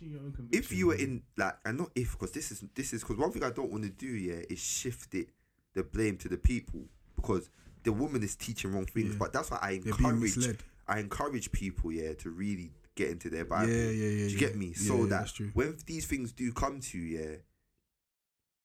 your 0.00 0.20
own 0.20 0.48
if 0.52 0.72
you 0.72 0.88
were 0.88 0.94
in 0.94 1.22
like, 1.36 1.56
and 1.64 1.78
not 1.78 1.90
if, 1.94 2.12
because 2.12 2.32
this 2.32 2.50
is 2.50 2.64
this 2.74 2.92
is 2.92 3.02
because 3.02 3.16
one 3.18 3.30
thing 3.30 3.44
I 3.44 3.50
don't 3.50 3.70
want 3.70 3.84
to 3.84 3.90
do, 3.90 4.06
yeah, 4.06 4.42
is 4.48 4.58
shift 4.58 5.14
it 5.14 5.28
the 5.74 5.82
blame 5.84 6.16
to 6.18 6.28
the 6.28 6.36
people 6.38 6.80
because 7.16 7.50
the 7.84 7.92
woman 7.92 8.22
is 8.22 8.34
teaching 8.34 8.72
wrong 8.72 8.86
things. 8.86 9.12
Yeah. 9.12 9.18
But 9.18 9.32
that's 9.32 9.50
why 9.50 9.58
I 9.62 9.70
encourage. 9.72 10.58
I 10.88 10.98
encourage 10.98 11.52
people, 11.52 11.92
yeah, 11.92 12.14
to 12.14 12.30
really 12.30 12.72
get 12.96 13.08
into 13.10 13.30
their 13.30 13.40
Yeah, 13.44 13.48
Bible. 13.48 13.70
yeah, 13.72 13.90
yeah. 13.90 13.90
Do 13.90 14.06
you 14.16 14.26
yeah. 14.28 14.38
get 14.38 14.56
me? 14.56 14.72
So 14.74 14.94
yeah, 14.96 15.02
that 15.02 15.08
that's 15.10 15.32
true. 15.32 15.50
when 15.54 15.76
these 15.86 16.06
things 16.06 16.32
do 16.32 16.52
come 16.52 16.80
to 16.80 16.98
you, 16.98 17.18
yeah, 17.18 17.36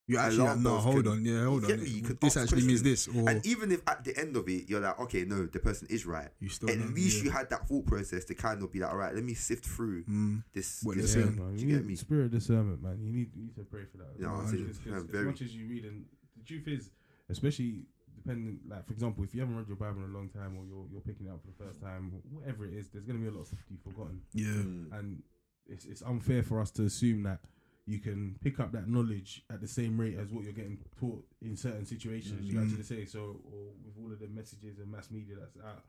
You 0.07 0.17
actually 0.19 0.37
like, 0.39 0.47
alarm 0.57 0.63
no, 0.63 0.77
hold 0.77 1.03
can- 1.05 1.11
on, 1.13 1.25
yeah, 1.25 1.45
hold 1.45 1.65
on. 1.65 1.79
me? 1.81 1.89
You 1.89 2.01
could 2.03 2.21
This 2.21 2.37
ask 2.37 2.43
actually 2.45 2.67
means 2.67 2.83
this, 2.83 3.07
or 3.07 3.27
and 3.27 3.43
even 3.45 3.71
if 3.71 3.81
at 3.87 4.03
the 4.03 4.15
end 4.17 4.35
of 4.37 4.47
it 4.47 4.69
you're 4.69 4.79
like, 4.81 4.99
okay, 4.99 5.25
no, 5.25 5.47
the 5.47 5.59
person 5.59 5.87
is 5.89 6.05
right. 6.05 6.29
you 6.39 6.47
still 6.49 6.69
At 6.69 6.77
know, 6.77 6.85
least 6.93 7.17
yeah. 7.17 7.23
you 7.25 7.29
had 7.31 7.49
that 7.49 7.67
thought 7.67 7.87
process 7.87 8.23
to 8.25 8.35
kind 8.35 8.61
of 8.61 8.71
be 8.71 8.79
like, 8.79 8.91
all 8.91 8.97
right, 8.97 9.15
let 9.15 9.23
me 9.23 9.33
sift 9.33 9.65
through 9.65 10.03
Mm. 10.03 10.43
this. 10.53 10.81
What 10.83 10.95
this 10.97 11.13
they're 11.13 11.21
Yeah, 11.23 11.27
saying. 11.29 11.39
man. 11.39 11.55
Do 11.55 11.61
You 11.63 11.67
you 11.69 11.73
get 11.75 11.81
need 11.81 11.87
me? 11.89 11.95
spirit 11.95 12.31
discernment, 12.31 12.83
man. 12.83 12.99
You 13.01 13.11
need, 13.11 13.31
you 13.35 13.43
need 13.45 13.55
to 13.55 13.63
pray 13.63 13.85
for 13.91 13.97
that. 13.97 14.09
Yeah, 14.19 14.27
man. 14.27 14.45
I 14.45 14.51
see. 14.51 14.57
Because 14.57 14.77
Yeah, 14.85 15.19
as 15.21 15.25
much 15.25 15.41
as 15.41 15.55
you 15.55 15.65
read, 15.67 15.85
and 15.85 16.05
the 16.37 16.43
truth 16.43 16.67
is, 16.67 16.91
especially 17.29 17.85
depending, 18.25 18.59
like 18.67 18.85
for 18.85 18.93
example, 18.93 19.23
if 19.23 19.33
you 19.33 19.41
haven't 19.41 19.57
read 19.57 19.67
your 19.67 19.77
Bible 19.77 20.03
in 20.03 20.09
a 20.09 20.13
long 20.13 20.29
time, 20.29 20.57
or 20.57 20.65
you're 20.65 20.85
you're 20.91 21.01
picking 21.01 21.27
it 21.27 21.29
up 21.29 21.41
for 21.41 21.47
the 21.47 21.63
first 21.65 21.81
time, 21.81 22.11
whatever 22.31 22.65
it 22.65 22.73
is, 22.73 22.89
there's 22.89 23.05
gonna 23.05 23.19
be 23.19 23.27
a 23.27 23.31
lot 23.31 23.41
of 23.41 23.47
stuff 23.47 23.59
you've 23.69 23.81
forgotten, 23.81 24.21
Yeah, 24.33 24.45
Mm. 24.45 24.91
and 24.99 25.23
it's 25.67 25.85
it's 25.85 26.01
unfair 26.01 26.43
for 26.43 26.59
us 26.59 26.71
to 26.71 26.83
assume 26.83 27.23
that 27.23 27.39
you 27.87 27.99
can 27.99 28.35
pick 28.41 28.59
up 28.59 28.71
that 28.71 28.87
knowledge 28.89 29.43
at 29.51 29.61
the 29.61 29.67
same 29.67 29.99
rate 29.99 30.17
as 30.17 30.31
what 30.31 30.43
you're 30.43 30.53
getting 30.53 30.79
taught 30.99 31.23
in 31.41 31.55
certain 31.55 31.85
situations. 31.85 32.43
You 32.45 32.55
Mm. 32.59 32.63
actually 32.63 32.83
say 32.83 33.05
so, 33.05 33.39
or 33.45 33.73
with 33.85 33.95
all 33.99 34.11
of 34.11 34.19
the 34.19 34.27
messages 34.27 34.79
and 34.79 34.91
mass 34.91 35.11
media 35.11 35.35
that's 35.39 35.57
out, 35.57 35.83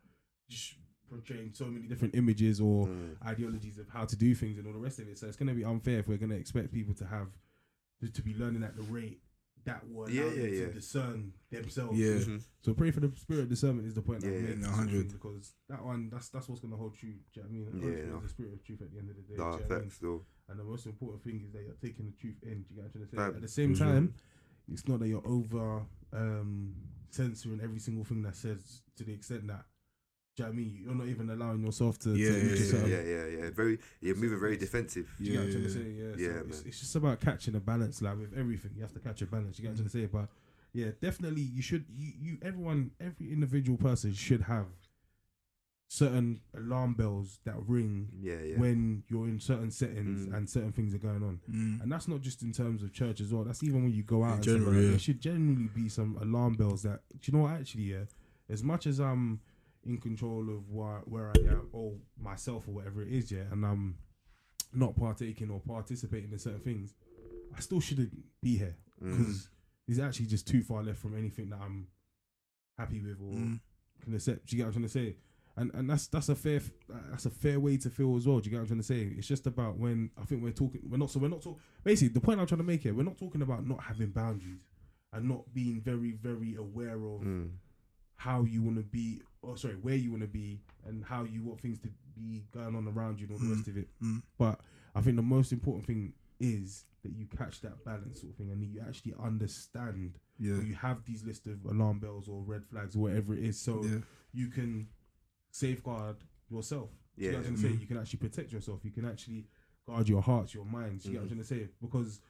just 0.48 0.74
portraying 1.08 1.52
so 1.54 1.66
many 1.66 1.86
different 1.86 2.14
images 2.14 2.60
or 2.60 2.86
Mm. 2.88 3.16
ideologies 3.24 3.78
of 3.78 3.88
how 3.88 4.04
to 4.04 4.16
do 4.16 4.34
things 4.34 4.58
and 4.58 4.66
all 4.66 4.72
the 4.74 4.78
rest 4.78 4.98
of 4.98 5.08
it. 5.08 5.16
So 5.16 5.26
it's 5.26 5.36
going 5.36 5.48
to 5.48 5.54
be 5.54 5.64
unfair 5.64 6.00
if 6.00 6.08
we're 6.08 6.18
going 6.18 6.30
to 6.30 6.36
expect 6.36 6.70
people 6.72 6.94
to 6.94 7.06
have 7.06 7.28
to, 8.00 8.10
to 8.10 8.22
be 8.22 8.34
learning 8.34 8.62
at 8.62 8.76
the 8.76 8.82
rate 8.82 9.22
that 9.66 9.86
will 9.88 10.04
allow 10.06 10.12
Yeah, 10.12 10.22
them 10.30 10.38
yeah, 10.38 10.46
to 10.46 10.56
yeah. 10.66 10.72
discern 10.72 11.32
themselves. 11.50 11.98
Yeah. 11.98 12.14
Mhm. 12.14 12.42
So 12.62 12.72
pray 12.74 12.90
for 12.90 13.00
the 13.00 13.10
spirit 13.16 13.42
of 13.42 13.48
discernment 13.48 13.86
is 13.86 13.94
the 13.94 14.02
point. 14.02 14.22
Yeah, 14.24 14.30
that 14.30 14.36
I'm 14.38 14.42
yeah, 14.42 14.48
making 14.54 14.70
100. 14.70 15.12
because 15.12 15.54
that 15.68 15.84
one 15.84 16.08
that's 16.08 16.28
that's 16.30 16.48
what's 16.48 16.60
going 16.60 16.72
to 16.72 16.78
hold 16.78 16.94
true. 16.96 17.12
Do 17.34 17.40
you 17.40 17.42
know 17.42 17.64
what 17.64 17.72
I 17.72 17.76
mean? 17.76 17.82
Yeah, 17.82 17.82
The 17.82 17.82
Holy 17.82 17.96
Spirit 17.96 18.12
no. 18.14 18.20
the 18.20 18.28
spirit 18.28 18.52
of 18.54 18.64
truth 18.64 18.82
at 18.82 18.90
the 18.92 18.98
end 18.98 19.10
of 19.10 19.16
the 19.16 19.22
day. 19.22 19.34
No, 19.36 19.36
do 19.36 19.42
you 19.42 19.44
know 19.44 19.50
what 19.50 19.70
I 19.72 19.74
mean? 19.74 19.82
facts 19.84 19.98
though. 19.98 20.22
And 20.48 20.60
the 20.60 20.64
most 20.64 20.86
important 20.86 21.24
thing 21.24 21.42
is 21.44 21.52
that 21.52 21.62
you're 21.64 21.74
taking 21.82 22.06
the 22.06 22.12
truth 22.12 22.36
in. 22.42 22.62
Do 22.62 22.74
you 22.74 22.76
get 22.76 22.84
what 22.84 22.86
I'm 22.86 22.90
trying 22.92 23.04
to 23.04 23.10
say? 23.10 23.16
Fam, 23.16 23.34
At 23.36 23.42
the 23.42 23.48
same 23.48 23.70
for 23.72 23.78
sure. 23.78 23.86
time, 23.86 24.14
it's 24.72 24.86
not 24.88 24.98
that 25.00 25.08
you're 25.08 25.26
over 25.26 25.86
um, 26.12 26.74
censoring 27.10 27.60
every 27.62 27.78
single 27.80 28.04
thing 28.04 28.22
that 28.22 28.36
says 28.36 28.82
to 28.96 29.04
the 29.04 29.12
extent 29.12 29.46
that. 29.48 29.64
Do 30.36 30.42
you 30.42 30.48
know 30.48 30.52
what 30.52 30.54
I 30.54 30.56
mean? 30.62 30.80
You're 30.84 30.94
not 30.94 31.06
even 31.08 31.30
allowing 31.30 31.64
yourself 31.64 31.98
to. 32.00 32.10
Yeah, 32.14 32.28
to 32.30 32.36
yeah, 32.36 32.86
Yeah, 32.86 32.86
yeah, 32.86 33.02
yeah, 33.02 33.38
yeah. 33.44 33.50
Very, 33.54 33.78
you're 34.02 34.16
moving 34.16 34.38
very 34.38 34.56
defensive. 34.58 35.06
do 35.18 35.24
you 35.24 35.32
get 35.32 35.38
what 35.38 35.46
I'm 35.46 35.52
trying 35.52 35.64
to 35.64 35.68
Yeah, 35.70 35.74
say? 35.74 35.90
Yeah, 35.90 36.28
yeah, 36.28 36.34
so 36.34 36.46
it's, 36.48 36.58
man. 36.58 36.68
it's 36.68 36.80
just 36.80 36.96
about 36.96 37.20
catching 37.20 37.54
a 37.54 37.60
balance. 37.60 38.02
Like 38.02 38.18
with 38.18 38.36
everything, 38.36 38.72
you 38.76 38.82
have 38.82 38.92
to 38.92 39.00
catch 39.00 39.22
a 39.22 39.26
balance. 39.26 39.58
You 39.58 39.62
get 39.62 39.68
what 39.72 39.80
I'm 39.80 39.88
trying 39.88 40.06
to 40.08 40.08
say? 40.08 40.10
But 40.12 40.28
yeah, 40.74 40.90
definitely. 41.00 41.40
You 41.40 41.62
should. 41.62 41.86
You, 41.96 42.12
you 42.20 42.38
everyone, 42.42 42.90
every 43.00 43.32
individual 43.32 43.78
person 43.78 44.12
should 44.12 44.42
have 44.42 44.66
certain 45.88 46.40
alarm 46.56 46.94
bells 46.94 47.38
that 47.44 47.54
ring 47.66 48.08
Yeah, 48.20 48.34
yeah. 48.44 48.56
when 48.58 49.04
you're 49.08 49.26
in 49.28 49.38
certain 49.38 49.70
settings 49.70 50.26
Mm. 50.26 50.34
and 50.36 50.50
certain 50.50 50.72
things 50.72 50.94
are 50.94 50.98
going 50.98 51.22
on. 51.22 51.40
Mm. 51.50 51.80
And 51.82 51.92
that's 51.92 52.08
not 52.08 52.20
just 52.22 52.42
in 52.42 52.52
terms 52.52 52.82
of 52.82 52.92
church 52.92 53.20
as 53.20 53.32
well. 53.32 53.44
That's 53.44 53.62
even 53.62 53.84
when 53.84 53.92
you 53.94 54.02
go 54.02 54.24
out. 54.24 54.38
In 54.38 54.42
general, 54.42 54.62
stuff 54.64 54.66
like 54.66 54.76
that. 54.76 54.82
yeah. 54.82 54.90
There 54.90 54.98
should 54.98 55.20
generally 55.20 55.68
be 55.74 55.88
some 55.88 56.18
alarm 56.20 56.54
bells 56.54 56.82
that. 56.82 57.00
Do 57.20 57.30
you 57.30 57.38
know 57.38 57.44
what? 57.44 57.52
Actually, 57.52 57.84
yeah. 57.84 58.04
As 58.50 58.62
much 58.64 58.86
as 58.86 58.98
I'm 59.00 59.40
in 59.86 59.98
control 59.98 60.48
of 60.50 60.68
where 60.70 61.00
where 61.06 61.28
I 61.36 61.38
am 61.50 61.68
or 61.72 61.94
myself 62.18 62.66
or 62.68 62.72
whatever 62.72 63.02
it 63.02 63.08
is, 63.12 63.30
yeah, 63.30 63.44
and 63.52 63.64
I'm 63.64 63.96
not 64.74 64.96
partaking 64.96 65.50
or 65.50 65.60
participating 65.60 66.32
in 66.32 66.38
certain 66.38 66.60
things, 66.60 66.94
I 67.56 67.60
still 67.60 67.80
shouldn't 67.80 68.12
be 68.42 68.56
here 68.58 68.76
Mm. 69.02 69.10
because 69.18 69.48
it's 69.86 69.98
actually 70.00 70.26
just 70.26 70.46
too 70.48 70.62
far 70.62 70.82
left 70.82 70.98
from 70.98 71.16
anything 71.16 71.50
that 71.50 71.60
I'm 71.60 71.86
happy 72.78 73.00
with 73.00 73.20
or 73.20 73.32
Mm. 73.34 73.60
can 74.02 74.14
accept. 74.14 74.46
Do 74.46 74.56
you 74.56 74.62
get 74.62 74.64
what 74.66 74.76
I'm 74.76 74.82
trying 74.82 74.88
to 75.04 75.12
say? 75.12 75.16
And 75.58 75.70
and 75.74 75.88
that's 75.88 76.06
that's 76.08 76.28
a 76.28 76.34
fair 76.34 76.60
that's 77.10 77.24
a 77.26 77.30
fair 77.30 77.58
way 77.60 77.76
to 77.78 77.88
feel 77.90 78.16
as 78.16 78.26
well. 78.26 78.40
Do 78.40 78.46
you 78.46 78.50
get 78.50 78.56
what 78.58 78.62
I'm 78.62 78.66
trying 78.68 78.80
to 78.80 78.84
say? 78.84 79.02
It's 79.18 79.26
just 79.28 79.46
about 79.46 79.78
when 79.78 80.10
I 80.20 80.24
think 80.26 80.42
we're 80.42 80.50
talking. 80.52 80.82
We're 80.90 80.98
not 80.98 81.10
so 81.10 81.18
we're 81.20 81.28
not 81.28 81.40
talking. 81.42 81.60
Basically, 81.84 82.12
the 82.12 82.20
point 82.20 82.40
I'm 82.40 82.46
trying 82.46 82.58
to 82.58 82.64
make 82.64 82.82
here, 82.82 82.92
we're 82.94 83.04
not 83.04 83.16
talking 83.18 83.40
about 83.42 83.66
not 83.66 83.82
having 83.82 84.10
boundaries 84.10 84.60
and 85.14 85.28
not 85.28 85.54
being 85.54 85.80
very 85.80 86.12
very 86.12 86.56
aware 86.56 86.96
of 86.96 87.22
Mm. 87.22 87.50
How 88.16 88.42
you 88.44 88.62
want 88.62 88.76
to 88.76 88.82
be. 88.82 89.22
Or 89.42 89.56
sorry, 89.56 89.74
where 89.74 89.94
you 89.94 90.10
want 90.10 90.22
to 90.22 90.28
be 90.28 90.60
and 90.86 91.04
how 91.04 91.22
you 91.24 91.42
want 91.44 91.60
things 91.60 91.78
to 91.80 91.88
be 92.16 92.44
going 92.52 92.74
on 92.74 92.88
around 92.88 93.20
you 93.20 93.26
and 93.26 93.34
all 93.34 93.38
the 93.38 93.46
Mm. 93.46 93.56
rest 93.56 93.68
of 93.68 93.76
it. 93.76 93.88
Mm. 94.02 94.22
But 94.38 94.60
I 94.94 95.00
think 95.02 95.16
the 95.16 95.22
most 95.22 95.52
important 95.52 95.86
thing 95.86 96.14
is 96.40 96.84
that 97.02 97.12
you 97.12 97.26
catch 97.26 97.60
that 97.60 97.84
balance 97.84 98.20
sort 98.22 98.32
of 98.32 98.36
thing 98.38 98.50
and 98.50 98.62
you 98.64 98.80
actually 98.80 99.14
understand 99.22 100.18
Yeah. 100.38 100.60
you 100.60 100.74
have 100.74 101.04
these 101.04 101.22
list 101.24 101.46
of 101.46 101.64
alarm 101.64 102.00
bells 102.00 102.28
or 102.28 102.42
red 102.42 102.64
flags 102.66 102.96
or 102.96 103.00
whatever 103.00 103.34
it 103.34 103.44
is 103.44 103.58
so 103.60 103.84
Yeah. 103.84 103.98
you 104.32 104.48
can 104.48 104.88
safeguard 105.50 106.16
yourself 106.50 106.90
Do 107.16 107.22
you 107.24 107.30
Yeah. 107.30 107.38
what 107.38 107.46
I'm 107.46 107.54
trying 107.54 107.56
to 107.56 107.62
say 107.62 107.68
Mhm. 107.76 107.80
you 107.80 107.86
can 107.86 107.96
actually 107.98 108.18
protect 108.18 108.52
yourself 108.52 108.84
you 108.84 108.90
can 108.90 109.04
actually 109.06 109.46
guard 109.86 110.08
your 110.08 110.20
hearts 110.22 110.52
your 110.52 110.64
minds 110.66 111.06
you 111.06 111.12
get 111.12 111.22
what 111.22 111.22
I'm 111.22 111.38
Mhm. 111.38 111.46
trying 111.48 111.60
to 111.60 111.66
say 111.68 111.72
because 111.80 112.20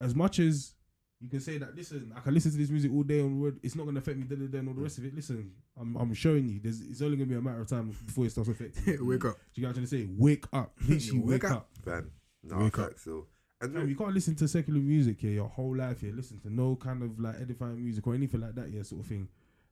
as 0.00 0.14
much 0.14 0.38
as 0.38 0.74
you 1.20 1.28
can 1.30 1.40
say 1.40 1.56
that 1.58 1.74
listen 1.74 2.12
I 2.16 2.20
can 2.20 2.34
listen 2.34 2.50
to 2.52 2.58
this 2.58 2.68
music 2.70 2.92
all 2.92 3.02
day 3.02 3.20
on 3.20 3.40
word 3.40 3.58
it's 3.62 3.74
not 3.74 3.84
going 3.84 3.94
to 3.94 4.00
affect 4.00 4.18
me 4.18 4.24
da, 4.24 4.36
da, 4.36 4.46
da, 4.46 4.58
and 4.58 4.68
all 4.68 4.74
the 4.74 4.82
rest 4.82 4.98
of 4.98 5.04
it 5.06 5.14
listen 5.14 5.50
I'm, 5.80 5.96
I'm 5.96 6.12
showing 6.14 6.46
you 6.48 6.60
there's, 6.62 6.80
it's 6.82 7.00
only 7.02 7.16
going 7.16 7.28
to 7.28 7.34
be 7.34 7.38
a 7.38 7.42
matter 7.42 7.60
of 7.62 7.68
time 7.68 7.94
before 8.06 8.26
it 8.26 8.30
starts 8.30 8.48
affecting 8.50 8.94
you 8.94 9.06
Wake 9.06 9.24
up. 9.24 9.36
do 9.54 9.60
you 9.60 9.62
get 9.62 9.68
what 9.68 9.68
I'm 9.78 9.86
trying 9.86 9.86
to 9.86 10.08
say 10.08 10.08
wake 10.18 10.44
up 10.52 10.72
literally 10.88 11.20
Wake 11.20 11.42
wake, 11.42 11.44
up. 11.50 11.56
up, 11.56 11.68
Fam. 11.84 12.10
No, 12.42 12.58
Wake 12.58 12.78
up. 12.78 12.98
so. 12.98 13.26
And 13.62 13.72
Fam, 13.72 13.88
you 13.88 13.96
can't 13.96 14.12
listen 14.12 14.34
to 14.36 14.46
secular 14.48 14.78
music 14.80 15.18
here 15.20 15.32
your 15.32 15.48
whole 15.48 15.74
life 15.74 16.02
here. 16.02 16.12
Listen 16.14 16.38
to 16.40 16.52
no 16.52 16.76
kind 16.76 17.02
of 17.02 17.18
like 17.18 17.36
edifying 17.40 17.82
music 17.82 18.06
or 18.06 18.14
anything 18.14 18.42
like 18.42 18.54
that, 18.54 18.70
yeah, 18.70 18.82
sort 18.82 19.00
of 19.00 19.06
thing, 19.06 19.28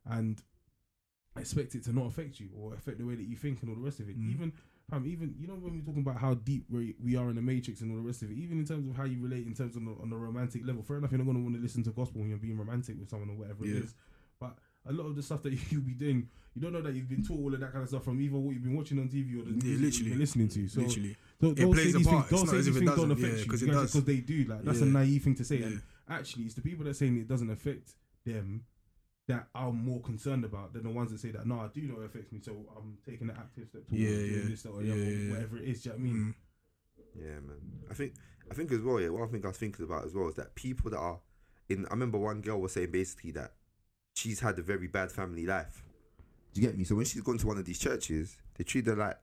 and 0.06 0.42
expect 1.36 1.74
it 1.74 1.84
to 1.84 1.92
not 1.92 2.06
affect 2.06 2.40
you 2.40 2.48
or 2.58 2.74
affect 2.74 2.98
the 2.98 3.04
way 3.04 3.14
that 3.14 3.24
you 3.28 3.36
think 3.36 3.60
and 3.60 3.68
all 3.70 3.76
the 3.76 3.82
rest 3.82 4.00
of 4.00 4.08
it. 4.08 4.18
Mm. 4.18 4.30
Even, 4.30 4.52
fam, 4.90 5.06
even 5.06 5.34
you 5.38 5.46
know 5.46 5.54
when 5.54 5.74
we're 5.74 5.84
talking 5.84 6.02
about 6.02 6.16
how 6.18 6.34
deep 6.34 6.64
we, 6.70 6.94
we 7.02 7.16
are 7.16 7.28
in 7.30 7.36
the 7.36 7.42
matrix 7.42 7.80
and 7.80 7.90
all 7.90 7.96
the 7.96 8.02
rest 8.06 8.22
of 8.22 8.30
it. 8.30 8.36
Even 8.38 8.58
in 8.58 8.64
terms 8.66 8.88
of 8.88 8.96
how 8.96 9.04
you 9.04 9.20
relate 9.20 9.46
in 9.46 9.54
terms 9.54 9.76
of 9.76 9.84
the, 9.84 9.94
on 10.02 10.10
the 10.10 10.16
romantic 10.16 10.66
level. 10.66 10.82
Fair 10.82 10.98
enough, 10.98 11.10
you're 11.10 11.18
not 11.18 11.24
going 11.24 11.36
to 11.38 11.42
want 11.42 11.56
to 11.56 11.62
listen 11.62 11.82
to 11.84 11.90
gospel 11.90 12.20
when 12.20 12.28
you're 12.30 12.38
being 12.38 12.56
romantic 12.58 12.98
with 12.98 13.08
someone 13.10 13.30
or 13.30 13.36
whatever 13.36 13.64
Yeah. 13.66 13.76
it 13.78 13.84
is, 13.84 13.94
but. 14.40 14.56
A 14.86 14.92
lot 14.92 15.04
of 15.06 15.16
the 15.16 15.22
stuff 15.22 15.42
that 15.44 15.54
you'll 15.72 15.80
be 15.80 15.94
doing, 15.94 16.28
you 16.54 16.60
don't 16.60 16.74
know 16.74 16.82
that 16.82 16.92
you've 16.92 17.08
been 17.08 17.24
taught 17.24 17.38
all 17.40 17.54
of 17.54 17.58
that 17.60 17.72
kind 17.72 17.82
of 17.84 17.88
stuff 17.88 18.04
from 18.04 18.20
either 18.20 18.36
what 18.36 18.52
you've 18.52 18.62
been 18.64 18.76
watching 18.76 18.98
on 18.98 19.08
TV 19.08 19.40
or 19.40 19.44
the 19.50 19.66
Yeah, 19.66 19.76
literally. 19.78 19.88
you've 19.88 20.08
been 20.10 20.18
listening 20.18 20.48
to. 20.48 20.68
So 20.68 20.82
Literally. 20.82 21.16
don't, 21.40 21.58
It 21.58 21.62
don't 21.62 21.72
plays 21.72 21.84
say 21.84 21.88
a 21.88 21.92
these 22.00 22.06
part. 22.06 22.28
things, 22.28 22.40
don't 22.42 22.50
say 22.50 22.56
these 22.58 22.66
it 22.66 22.72
things 22.74 22.84
don't 22.90 22.96
doesn't. 23.08 23.12
affect 23.12 23.32
Yeah, 23.32 23.38
you 23.38 23.44
because 23.90 24.04
they 24.04 24.16
do. 24.18 24.44
Like 24.44 24.62
that's 24.62 24.80
a 24.82 24.84
naive 24.84 25.22
thing 25.22 25.34
to 25.36 25.44
say. 25.46 25.56
Yeah. 25.56 25.66
And 25.68 25.82
actually, 26.10 26.44
it's 26.44 26.54
the 26.54 26.60
people 26.60 26.84
that 26.84 26.90
are 26.90 26.92
saying 26.92 27.16
it 27.16 27.26
doesn't 27.26 27.48
affect 27.50 27.94
them 28.26 28.64
that 29.26 29.48
I'm 29.54 29.84
more 29.84 30.00
concerned 30.00 30.44
about 30.44 30.72
than 30.74 30.82
the 30.82 30.90
ones 30.90 31.10
that 31.10 31.18
say 31.20 31.30
that 31.30 31.46
no, 31.46 31.60
I 31.60 31.68
do 31.72 31.80
know 31.82 32.02
it 32.02 32.06
affects 32.06 32.30
me, 32.32 32.40
so 32.42 32.52
I'm 32.76 32.98
taking 33.08 33.30
an 33.30 33.36
active 33.38 33.68
step 33.68 33.86
towards 33.86 34.02
Yeah, 34.02 34.10
doing 34.10 34.32
yeah. 34.34 34.48
this 34.48 34.66
or, 34.66 34.82
Yeah, 34.82 34.92
or 34.92 34.96
yeah, 34.96 35.18
yeah. 35.18 35.32
whatever 35.32 35.56
it 35.58 35.64
is. 35.64 35.82
Do 35.82 35.90
you 35.90 35.96
know 35.96 35.98
what 35.98 36.08
I 36.08 36.12
mean? 36.12 36.34
Mm. 36.34 36.34
Yeah, 37.16 37.40
man. 37.46 37.60
I 37.90 37.94
think 37.94 38.14
I 38.50 38.54
think 38.54 38.72
as 38.72 38.80
well. 38.82 39.00
Yeah, 39.00 39.08
one 39.08 39.28
thing 39.28 39.44
I 39.44 39.48
was 39.48 39.56
thinking 39.56 39.84
about 39.84 40.04
as 40.04 40.14
well 40.14 40.28
is 40.28 40.34
that 40.34 40.54
people 40.54 40.90
that 40.90 40.98
are 40.98 41.20
in. 41.68 41.86
I 41.86 41.90
remember 41.90 42.18
one 42.18 42.40
girl 42.40 42.60
was 42.60 42.72
saying 42.72 42.90
basically 42.90 43.30
that 43.32 43.52
she's 44.14 44.40
had 44.40 44.58
a 44.58 44.62
very 44.62 44.88
bad 44.88 45.10
family 45.10 45.46
life. 45.46 45.82
Do 46.52 46.60
you 46.60 46.66
get 46.66 46.76
me? 46.76 46.84
So 46.84 46.94
when 46.94 47.04
she's 47.06 47.22
gone 47.22 47.38
to 47.38 47.46
one 47.46 47.58
of 47.58 47.64
these 47.64 47.78
churches, 47.78 48.36
they 48.56 48.64
treat 48.64 48.86
her 48.86 48.96
like 48.96 49.16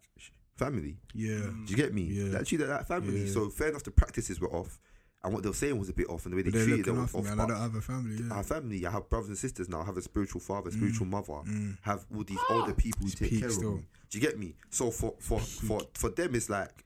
family. 0.58 0.98
Yeah. 1.14 1.40
Do 1.40 1.66
you 1.68 1.76
get 1.76 1.94
me? 1.94 2.04
Yeah. 2.04 2.38
They 2.38 2.44
treat 2.44 2.62
her 2.62 2.68
like 2.68 2.88
family. 2.88 3.26
Yeah. 3.26 3.32
So 3.32 3.50
fair 3.50 3.70
enough, 3.70 3.84
the 3.84 3.92
practices 3.92 4.40
were 4.42 4.52
off, 4.54 4.80
and 5.24 5.34
what 5.34 5.44
they 5.44 5.50
were 5.50 5.56
saying 5.56 5.78
was 5.78 5.90
a 5.90 5.94
bit 5.94 6.10
off, 6.10 6.26
and 6.26 6.34
the 6.34 6.38
way 6.38 6.42
they 6.42 6.50
they're 6.50 6.66
treated 6.66 6.86
them 6.86 6.98
was 6.98 7.06
after 7.14 7.22
me 7.24 7.30
and 7.30 7.42
I 7.42 7.48
don't 7.48 7.58
have 7.62 7.76
a 7.76 7.82
family. 7.82 8.16
I 8.18 8.28
Yeah. 8.28 8.36
have 8.36 8.46
family. 8.48 8.86
I 8.86 8.92
have 8.92 9.10
brothers 9.10 9.30
and 9.30 9.38
sisters 9.38 9.70
now. 9.70 9.82
I 9.82 9.86
have 9.86 9.98
a 9.98 10.02
spiritual 10.02 10.42
father, 10.42 10.72
spiritual 10.72 11.06
mother. 11.06 11.34
Mm. 11.34 11.78
Have 11.82 12.06
all 12.16 12.24
these 12.24 12.40
older 12.50 12.74
people 12.74 13.06
who 13.06 13.12
take 13.12 13.40
care 13.40 13.50
still. 13.50 13.70
of 13.74 13.76
me. 13.78 13.88
Do 14.10 14.18
you 14.18 14.22
get 14.22 14.40
me? 14.40 14.56
So 14.70 14.90
for 14.92 15.16
for 15.20 15.40
for 15.40 15.82
for 15.94 16.10
them, 16.10 16.36
it's 16.36 16.50
like 16.50 16.86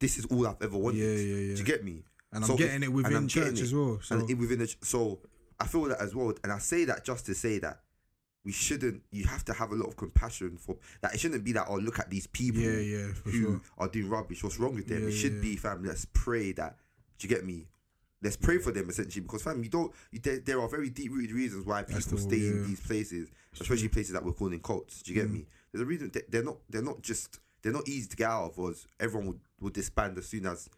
this 0.00 0.18
is 0.18 0.24
all 0.26 0.46
I've 0.46 0.60
ever 0.60 0.76
wanted. 0.76 0.98
Yeah, 0.98 1.06
yeah, 1.14 1.36
yeah. 1.48 1.54
Do 1.54 1.60
you 1.60 1.64
get 1.64 1.84
me? 1.84 2.04
And 2.32 2.44
So 2.44 2.52
I'm 2.52 2.58
getting 2.58 2.82
it 2.82 2.92
within 2.92 3.28
church 3.28 3.58
it. 3.58 3.62
as 3.62 3.74
well. 3.74 4.00
So 4.02 4.18
and 4.18 4.28
in 4.30 4.38
within 4.38 4.58
the 4.58 4.74
so 4.80 5.20
I 5.60 5.66
feel 5.66 5.84
that 5.84 6.00
as 6.00 6.14
well, 6.14 6.32
and 6.42 6.52
I 6.52 6.58
say 6.58 6.84
that 6.86 7.04
just 7.04 7.26
to 7.26 7.34
say 7.34 7.58
that 7.60 7.80
we 8.44 8.50
shouldn't. 8.52 9.02
You 9.12 9.24
have 9.26 9.44
to 9.44 9.52
have 9.52 9.70
a 9.70 9.76
lot 9.76 9.86
of 9.88 9.96
compassion 9.96 10.56
for 10.58 10.76
that. 11.00 11.14
It 11.14 11.20
shouldn't 11.20 11.44
be 11.44 11.52
that. 11.52 11.66
Oh, 11.68 11.76
look 11.76 12.00
at 12.00 12.10
these 12.10 12.26
people 12.26 12.60
yeah, 12.60 12.78
yeah, 12.80 13.12
for 13.12 13.30
who 13.30 13.42
sure. 13.42 13.60
are 13.78 13.88
doing 13.88 14.08
rubbish. 14.08 14.42
What's 14.42 14.58
wrong 14.58 14.74
with 14.74 14.88
them? 14.88 15.02
Yeah, 15.02 15.08
it 15.08 15.12
should 15.12 15.34
yeah. 15.34 15.40
be, 15.42 15.56
fam. 15.56 15.84
Let's 15.84 16.06
pray 16.12 16.52
that. 16.52 16.78
Do 17.18 17.26
you 17.28 17.34
get 17.34 17.44
me? 17.44 17.66
Let's 18.22 18.36
pray 18.36 18.58
for 18.58 18.70
them 18.70 18.88
essentially 18.88 19.22
because, 19.22 19.42
fam, 19.42 19.62
you 19.64 19.68
don't. 19.68 19.92
You, 20.12 20.20
there, 20.20 20.38
there 20.38 20.60
are 20.60 20.68
very 20.68 20.90
deep 20.90 21.10
rooted 21.10 21.32
reasons 21.32 21.66
why 21.66 21.82
people 21.82 22.00
That's 22.02 22.22
stay 22.22 22.46
in 22.46 22.66
these 22.66 22.80
places, 22.80 23.28
especially 23.60 23.88
places 23.88 24.12
that 24.12 24.24
we're 24.24 24.32
calling 24.32 24.60
cults. 24.60 25.02
Do 25.02 25.12
you 25.12 25.20
get 25.20 25.28
Mm. 25.28 25.34
me? 25.34 25.46
There's 25.72 25.82
a 25.82 25.86
reason 25.86 26.10
they, 26.12 26.22
they're 26.28 26.44
not. 26.44 26.58
They're 26.70 26.82
not 26.82 27.02
just. 27.02 27.40
They're 27.62 27.72
not 27.72 27.88
easy 27.88 28.08
to 28.08 28.16
get 28.16 28.28
out 28.28 28.44
of. 28.50 28.58
Was 28.58 28.86
everyone 29.00 29.26
would, 29.28 29.40
would 29.60 29.72
disband 29.72 30.18
as 30.18 30.26
soon 30.28 30.46
as 30.46 30.68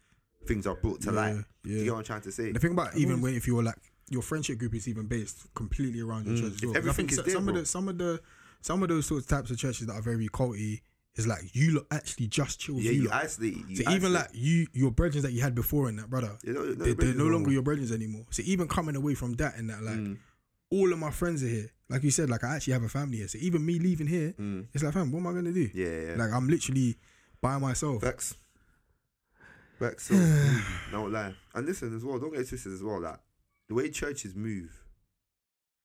things 0.46 0.66
are 0.66 0.74
brought 0.74 1.00
to 1.02 1.10
Yeah, 1.10 1.16
light. 1.16 1.44
Do 1.62 1.70
you 1.70 1.78
yeah. 1.78 1.84
get 1.84 1.90
what 1.92 1.98
I'm 1.98 2.04
trying 2.04 2.20
to 2.22 2.32
say? 2.32 2.52
The 2.52 2.58
thing 2.60 2.72
about 2.72 2.96
even 2.96 3.20
when 3.20 3.34
if 3.34 3.46
you're 3.46 3.62
like 3.62 3.76
your 4.10 4.22
friendship 4.22 4.58
group 4.58 4.74
is 4.74 4.86
even 4.88 5.06
based 5.06 5.46
completely 5.54 6.00
around 6.00 6.26
your 6.26 6.36
Mm. 6.36 6.40
church 6.52 6.64
well. 6.64 6.76
everything 6.76 7.08
think 7.08 7.12
is 7.12 7.16
so- 7.16 7.22
there, 7.22 7.34
some 7.34 7.48
of 7.48 7.54
the 7.56 7.66
some 7.66 7.88
of 7.88 7.98
the 7.98 8.20
some 8.62 8.82
of 8.82 8.88
those 8.88 9.06
sorts 9.06 9.24
of 9.24 9.28
types 9.30 9.50
of 9.50 9.58
churches 9.58 9.86
that 9.86 9.94
are 9.94 10.02
very 10.02 10.28
culty 10.28 10.80
is 11.16 11.26
like 11.26 11.54
you 11.54 11.74
lot 11.74 11.86
actually 11.90 12.26
just 12.26 12.60
chill. 12.60 12.78
Yeah, 12.80 12.90
you 12.90 13.02
you 13.02 13.10
isolate. 13.12 13.56
You 13.68 13.76
So 13.76 13.90
even 13.90 14.12
like 14.12 14.30
you, 14.32 14.66
your 14.72 14.90
brethren 14.90 15.22
that 15.22 15.32
you 15.32 15.42
had 15.42 15.54
before 15.54 15.88
and 15.88 15.98
that 15.98 16.10
brother, 16.10 16.36
You 16.42 16.52
know, 16.52 16.74
they, 16.74 16.92
they're 16.92 17.14
no 17.14 17.26
longer 17.26 17.50
your 17.50 17.62
brethren 17.62 17.92
anymore. 17.92 18.26
So 18.30 18.42
even 18.44 18.68
coming 18.68 18.96
away 18.96 19.14
from 19.14 19.34
that 19.34 19.56
and 19.56 19.70
that, 19.70 19.82
like 19.82 19.94
Mm, 19.94 20.18
all 20.70 20.92
of 20.92 20.98
my 20.98 21.10
friends 21.10 21.42
are 21.42 21.48
here. 21.48 21.70
Like 21.88 22.02
you 22.02 22.10
said, 22.10 22.28
like 22.28 22.42
I 22.42 22.56
actually 22.56 22.72
have 22.72 22.82
a 22.82 22.88
family 22.88 23.18
here. 23.18 23.28
So 23.28 23.38
even 23.40 23.64
me 23.64 23.78
leaving 23.78 24.06
here, 24.06 24.34
mm. 24.38 24.66
it's 24.72 24.82
like, 24.82 24.92
fam, 24.92 25.12
what 25.12 25.20
am 25.20 25.26
I 25.28 25.32
gonna 25.32 25.52
do? 25.52 25.70
Yeah, 25.72 25.86
yeah. 25.86 26.14
Like 26.16 26.32
I'm 26.32 26.48
literally 26.48 26.96
by 27.40 27.58
myself. 27.58 28.02
Facts. 28.02 28.34
Facts. 29.78 30.10
So, 30.90 30.98
don't 30.98 31.12
lie. 31.12 31.34
And 31.54 31.66
listen 31.66 31.94
as 31.94 32.04
well. 32.04 32.18
Don't 32.18 32.32
get 32.32 32.48
twisted 32.48 32.72
as 32.72 32.82
well. 32.82 33.00
That 33.00 33.20
the 33.68 33.74
way 33.74 33.90
churches 33.90 34.34
move 34.34 34.70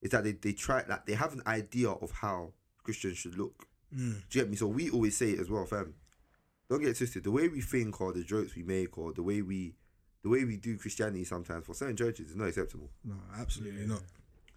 is 0.01 0.11
that 0.11 0.23
they 0.23 0.31
they 0.31 0.53
try 0.53 0.83
like 0.87 1.05
they 1.05 1.13
have 1.13 1.33
an 1.33 1.43
idea 1.45 1.89
of 1.89 2.11
how 2.11 2.53
Christians 2.83 3.17
should 3.17 3.37
look. 3.37 3.67
Mm. 3.95 4.21
Do 4.29 4.39
you 4.39 4.41
get 4.43 4.49
me? 4.49 4.55
So 4.55 4.67
we 4.67 4.89
always 4.89 5.17
say 5.17 5.31
it 5.31 5.39
as 5.39 5.49
well, 5.49 5.65
fam. 5.65 5.93
Don't 6.69 6.79
get 6.81 6.89
it 6.89 6.97
twisted. 6.97 7.23
The 7.23 7.31
way 7.31 7.47
we 7.47 7.61
think 7.61 7.99
or 7.99 8.13
the 8.13 8.23
jokes 8.23 8.55
we 8.55 8.63
make 8.63 8.97
or 8.97 9.11
the 9.13 9.23
way 9.23 9.41
we 9.41 9.75
the 10.21 10.29
way 10.29 10.43
we 10.43 10.57
do 10.57 10.77
Christianity 10.77 11.23
sometimes 11.23 11.65
for 11.65 11.73
certain 11.73 11.95
churches 11.95 12.29
is 12.31 12.35
not 12.35 12.49
acceptable. 12.49 12.89
No, 13.03 13.15
absolutely 13.37 13.85
not. 13.87 14.01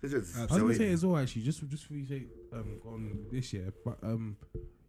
It's 0.02 0.12
just- 0.12 0.36
I 0.36 0.40
I 0.40 0.42
was 0.42 0.50
so 0.50 0.58
gonna 0.62 0.74
say 0.74 0.90
as 0.92 1.06
well, 1.06 1.16
actually, 1.16 1.42
just 1.42 1.66
just 1.68 1.86
for 1.86 1.94
you 1.94 2.04
say 2.04 2.26
um 2.52 2.80
on 2.84 3.26
this 3.30 3.52
year, 3.52 3.72
but 3.84 3.96
um, 4.02 4.36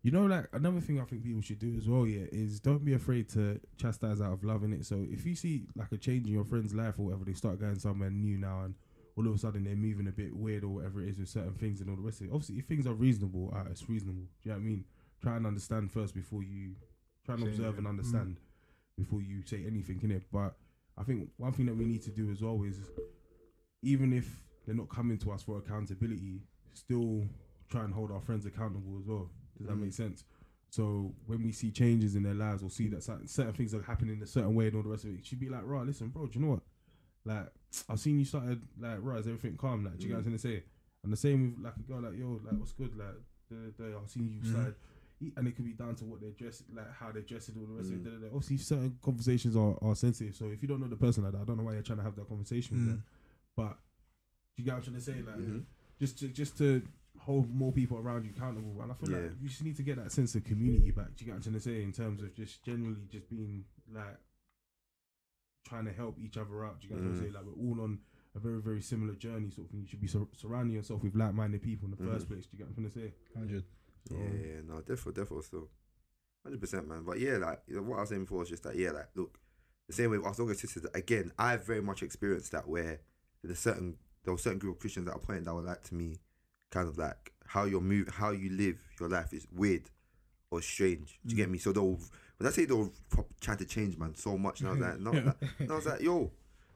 you 0.01 0.11
know, 0.11 0.25
like 0.25 0.47
another 0.51 0.81
thing 0.81 0.99
I 0.99 1.05
think 1.05 1.23
people 1.23 1.41
should 1.41 1.59
do 1.59 1.75
as 1.77 1.87
well, 1.87 2.05
yeah, 2.07 2.25
is 2.31 2.59
don't 2.59 2.83
be 2.83 2.93
afraid 2.93 3.29
to 3.29 3.61
chastise 3.77 4.19
out 4.19 4.33
of 4.33 4.43
love 4.43 4.63
in 4.63 4.73
it. 4.73 4.85
So 4.85 5.05
if 5.09 5.25
you 5.25 5.35
see 5.35 5.67
like 5.77 5.91
a 5.93 5.97
change 5.97 6.25
in 6.27 6.33
your 6.33 6.43
friend's 6.43 6.73
life 6.73 6.95
or 6.97 7.03
whatever, 7.05 7.23
they 7.25 7.33
start 7.33 7.59
going 7.59 7.79
somewhere 7.79 8.09
new 8.09 8.37
now, 8.37 8.63
and 8.63 8.75
all 9.15 9.27
of 9.27 9.33
a 9.33 9.37
sudden 9.37 9.63
they're 9.63 9.75
moving 9.75 10.07
a 10.07 10.11
bit 10.11 10.35
weird 10.35 10.63
or 10.63 10.69
whatever 10.69 11.01
it 11.01 11.09
is 11.09 11.19
with 11.19 11.29
certain 11.29 11.53
things 11.53 11.81
and 11.81 11.89
all 11.89 11.95
the 11.95 12.01
rest 12.01 12.21
of 12.21 12.27
it. 12.27 12.31
Obviously, 12.33 12.57
if 12.57 12.65
things 12.65 12.87
are 12.87 12.93
reasonable, 12.93 13.53
uh, 13.55 13.63
it's 13.69 13.87
reasonable. 13.89 14.23
Do 14.41 14.49
you 14.49 14.51
know 14.51 14.57
what 14.57 14.63
I 14.63 14.65
mean? 14.65 14.85
Try 15.21 15.35
and 15.37 15.45
understand 15.47 15.91
first 15.91 16.13
before 16.15 16.43
you 16.43 16.75
try 17.25 17.35
and 17.35 17.43
observe 17.43 17.77
and 17.77 17.87
understand 17.87 18.37
before 18.97 19.21
you 19.21 19.41
say 19.45 19.63
anything 19.67 19.99
in 20.03 20.11
it. 20.11 20.23
But 20.31 20.55
I 20.97 21.03
think 21.03 21.29
one 21.37 21.51
thing 21.53 21.65
that 21.67 21.75
we 21.75 21.85
need 21.85 22.01
to 22.03 22.11
do 22.11 22.29
as 22.31 22.41
well 22.41 22.61
is 22.63 22.79
even 23.81 24.13
if 24.13 24.41
they're 24.65 24.75
not 24.75 24.89
coming 24.89 25.17
to 25.19 25.31
us 25.31 25.43
for 25.43 25.57
accountability, 25.57 26.41
still 26.73 27.23
try 27.69 27.83
and 27.83 27.93
hold 27.93 28.11
our 28.11 28.21
friends 28.21 28.45
accountable 28.45 28.97
as 28.99 29.05
well. 29.07 29.29
Does 29.57 29.67
that 29.67 29.75
Mm. 29.75 29.81
make 29.81 29.93
sense? 29.93 30.23
So 30.69 31.13
when 31.27 31.43
we 31.43 31.51
see 31.51 31.71
changes 31.71 32.15
in 32.15 32.23
their 32.23 32.33
lives 32.33 32.63
or 32.63 32.69
see 32.69 32.87
that 32.87 33.03
certain, 33.03 33.27
certain 33.27 33.53
things 33.53 33.73
are 33.75 33.81
happening 33.83 34.17
in 34.17 34.23
a 34.23 34.27
certain 34.27 34.55
way 34.55 34.67
and 34.67 34.75
all 34.75 34.83
the 34.83 34.89
rest 34.89 35.03
of 35.05 35.11
it, 35.11 35.19
it 35.19 35.25
should 35.25 35.39
be 35.39 35.49
like, 35.49 35.61
right, 35.65 35.85
listen, 35.85 36.09
bro, 36.09 36.25
do 36.25 36.39
you 36.39 36.45
know 36.45 36.53
what? 36.53 36.63
Like, 37.25 37.47
I've 37.89 37.99
seen 37.99 38.19
you 38.19 38.25
started 38.25 38.61
like, 38.79 38.97
right, 39.01 39.19
is 39.19 39.27
everything 39.27 39.57
calm? 39.57 39.85
Like, 39.85 39.97
do 39.97 40.03
you 40.07 40.09
get 40.09 40.23
what 40.23 40.27
I'm 40.31 40.37
say? 40.37 40.63
And 41.03 41.11
the 41.11 41.17
same 41.17 41.55
with 41.55 41.65
like 41.65 41.75
a 41.77 41.79
girl 41.81 42.01
like, 42.01 42.17
yo, 42.17 42.39
like, 42.43 42.57
what's 42.57 42.71
good? 42.73 42.95
Like, 42.97 43.15
da, 43.49 43.57
da, 43.77 43.91
da, 43.91 43.99
I've 44.01 44.09
seen 44.09 44.31
you 44.31 44.43
started. 44.43 44.75
And 45.37 45.47
it 45.47 45.55
could 45.55 45.63
be 45.65 45.71
down 45.71 45.95
to 45.95 46.05
what 46.05 46.19
they're 46.19 46.31
dressed, 46.31 46.63
like 46.75 46.91
how 46.93 47.11
they're 47.11 47.21
dressed 47.21 47.49
and 47.49 47.57
all 47.57 47.65
the 47.67 47.73
rest 47.73 47.91
of 47.91 47.97
Mm. 47.97 48.01
it. 48.01 48.03
Da, 48.03 48.09
da, 48.11 48.17
da. 48.27 48.35
Obviously, 48.35 48.57
certain 48.57 48.97
conversations 49.01 49.55
are, 49.55 49.77
are 49.81 49.95
sensitive. 49.95 50.35
So 50.35 50.45
if 50.49 50.61
you 50.61 50.67
don't 50.67 50.81
know 50.81 50.87
the 50.87 50.97
person 50.97 51.23
like 51.23 51.31
that, 51.33 51.41
I 51.41 51.43
don't 51.45 51.57
know 51.57 51.63
why 51.63 51.73
you're 51.73 51.81
trying 51.81 51.99
to 51.99 52.03
have 52.03 52.15
that 52.15 52.27
conversation 52.27 52.75
with 52.77 52.85
Mm. 52.85 52.89
them. 52.89 53.03
But 53.55 53.77
you 54.57 54.65
get 54.65 54.71
what 54.71 54.77
I'm 54.77 54.83
trying 54.83 54.95
to 54.95 55.01
say? 55.01 55.21
Like, 55.21 55.37
Mhm. 55.37 55.63
just 55.99 56.19
to 56.19 56.27
just 56.27 56.57
to 56.57 56.81
hold 57.19 57.49
more 57.53 57.71
people 57.71 57.97
around 57.97 58.25
you 58.25 58.31
accountable. 58.35 58.81
And 58.81 58.91
I 58.91 58.95
feel 58.95 59.09
Yeah. 59.09 59.17
like 59.19 59.31
you 59.41 59.47
just 59.47 59.63
need 59.63 59.77
to 59.77 59.83
get 59.83 59.95
that 59.97 60.11
sense 60.11 60.35
of 60.35 60.43
community 60.43 60.91
back. 60.91 61.15
Do 61.15 61.23
you 61.23 61.25
get 61.27 61.31
what 61.31 61.35
I'm 61.37 61.43
trying 61.43 61.53
to 61.55 61.59
say? 61.61 61.83
In 61.83 61.91
terms 61.93 62.21
of 62.21 62.33
just 62.33 62.63
generally 62.65 63.05
just 63.09 63.29
being 63.29 63.63
like 63.93 64.17
trying 65.65 65.85
to 65.85 65.93
help 65.93 66.17
each 66.19 66.37
other 66.37 66.65
out. 66.65 66.81
Do 66.81 66.87
you 66.87 66.93
get 66.95 67.01
what 67.03 67.09
I'm 67.11 67.15
Mm. 67.15 67.19
say? 67.25 67.29
Like 67.31 67.43
we're 67.45 67.67
all 67.69 67.81
on 67.81 67.99
a 68.35 68.39
very 68.39 68.61
very 68.61 68.81
similar 68.81 69.13
journey, 69.15 69.49
sort 69.51 69.67
of 69.67 69.71
thing. 69.71 69.81
You 69.81 69.87
should 69.87 70.01
be 70.01 70.07
sur- 70.07 70.27
surrounding 70.35 70.75
yourself 70.75 71.03
with 71.03 71.15
like-minded 71.15 71.61
people 71.61 71.85
in 71.85 71.91
the 71.91 72.03
first 72.03 72.25
Mhm. 72.25 72.29
place. 72.29 72.45
Do 72.45 72.49
you 72.53 72.57
get 72.59 72.67
what 72.67 72.77
I'm 72.77 72.89
trying 72.91 72.91
to 73.05 73.11
say? 73.11 73.13
Hundred. 73.35 73.63
So, 74.09 74.17
Yeah, 74.17 74.33
yeah, 74.33 74.61
no, 74.65 74.79
definitely, 74.81 75.13
definitely 75.13 75.43
still. 75.43 75.69
Hundred 76.43 76.59
percent, 76.59 76.87
man. 76.87 77.03
But 77.03 77.19
yeah, 77.19 77.37
like 77.37 77.61
you 77.67 77.75
know, 77.77 77.83
what 77.83 77.97
I 77.97 78.01
was 78.01 78.09
saying 78.09 78.23
before 78.23 78.39
was 78.39 78.49
just 78.49 78.63
that. 78.63 78.75
Yeah, 78.75 78.91
like 78.91 79.09
look, 79.15 79.39
the 79.87 79.93
same 79.93 80.11
way 80.11 80.17
with 80.17 80.27
our 80.27 80.35
younger 80.37 80.53
sisters. 80.55 80.85
Again, 80.93 81.31
I've 81.37 81.65
very 81.65 81.81
much 81.81 82.03
experienced 82.03 82.51
that 82.51 82.67
where 82.67 82.99
there's 83.43 83.59
certain 83.59 83.97
there 84.23 84.33
was 84.33 84.41
a 84.41 84.43
certain 84.43 84.59
group 84.59 84.75
of 84.75 84.79
Christians 84.79 85.07
at 85.07 85.15
a 85.15 85.19
point 85.19 85.45
that 85.45 85.53
were 85.53 85.61
like 85.61 85.83
to 85.83 85.95
me, 85.95 86.17
kind 86.69 86.87
of 86.89 86.97
like 86.97 87.33
how 87.45 87.63
your 87.65 87.81
move, 87.81 88.07
how 88.09 88.31
you 88.31 88.49
live 88.49 88.77
your 88.99 89.09
life 89.09 89.33
is 89.33 89.47
weird 89.51 89.89
or 90.49 90.61
strange. 90.61 91.19
Do 91.25 91.31
you 91.31 91.37
get 91.37 91.49
me? 91.49 91.57
So 91.57 91.71
they'll 91.71 91.99
when 92.43 92.51
I 92.51 92.55
say 92.55 92.65
they'll 92.65 92.91
pro- 93.09 93.25
try 93.39 93.55
to 93.55 93.63
change, 93.63 93.97
man, 93.97 94.15
so 94.15 94.37
much, 94.37 94.59
and 94.59 94.67
I 94.67 94.71
was 94.73 94.81
like, 94.81 94.99
no, 94.99 95.11
that, 95.11 95.35
and 95.59 95.71
I 95.71 95.75
was 95.75 95.85
like, 95.85 96.01
yo, 96.01 96.29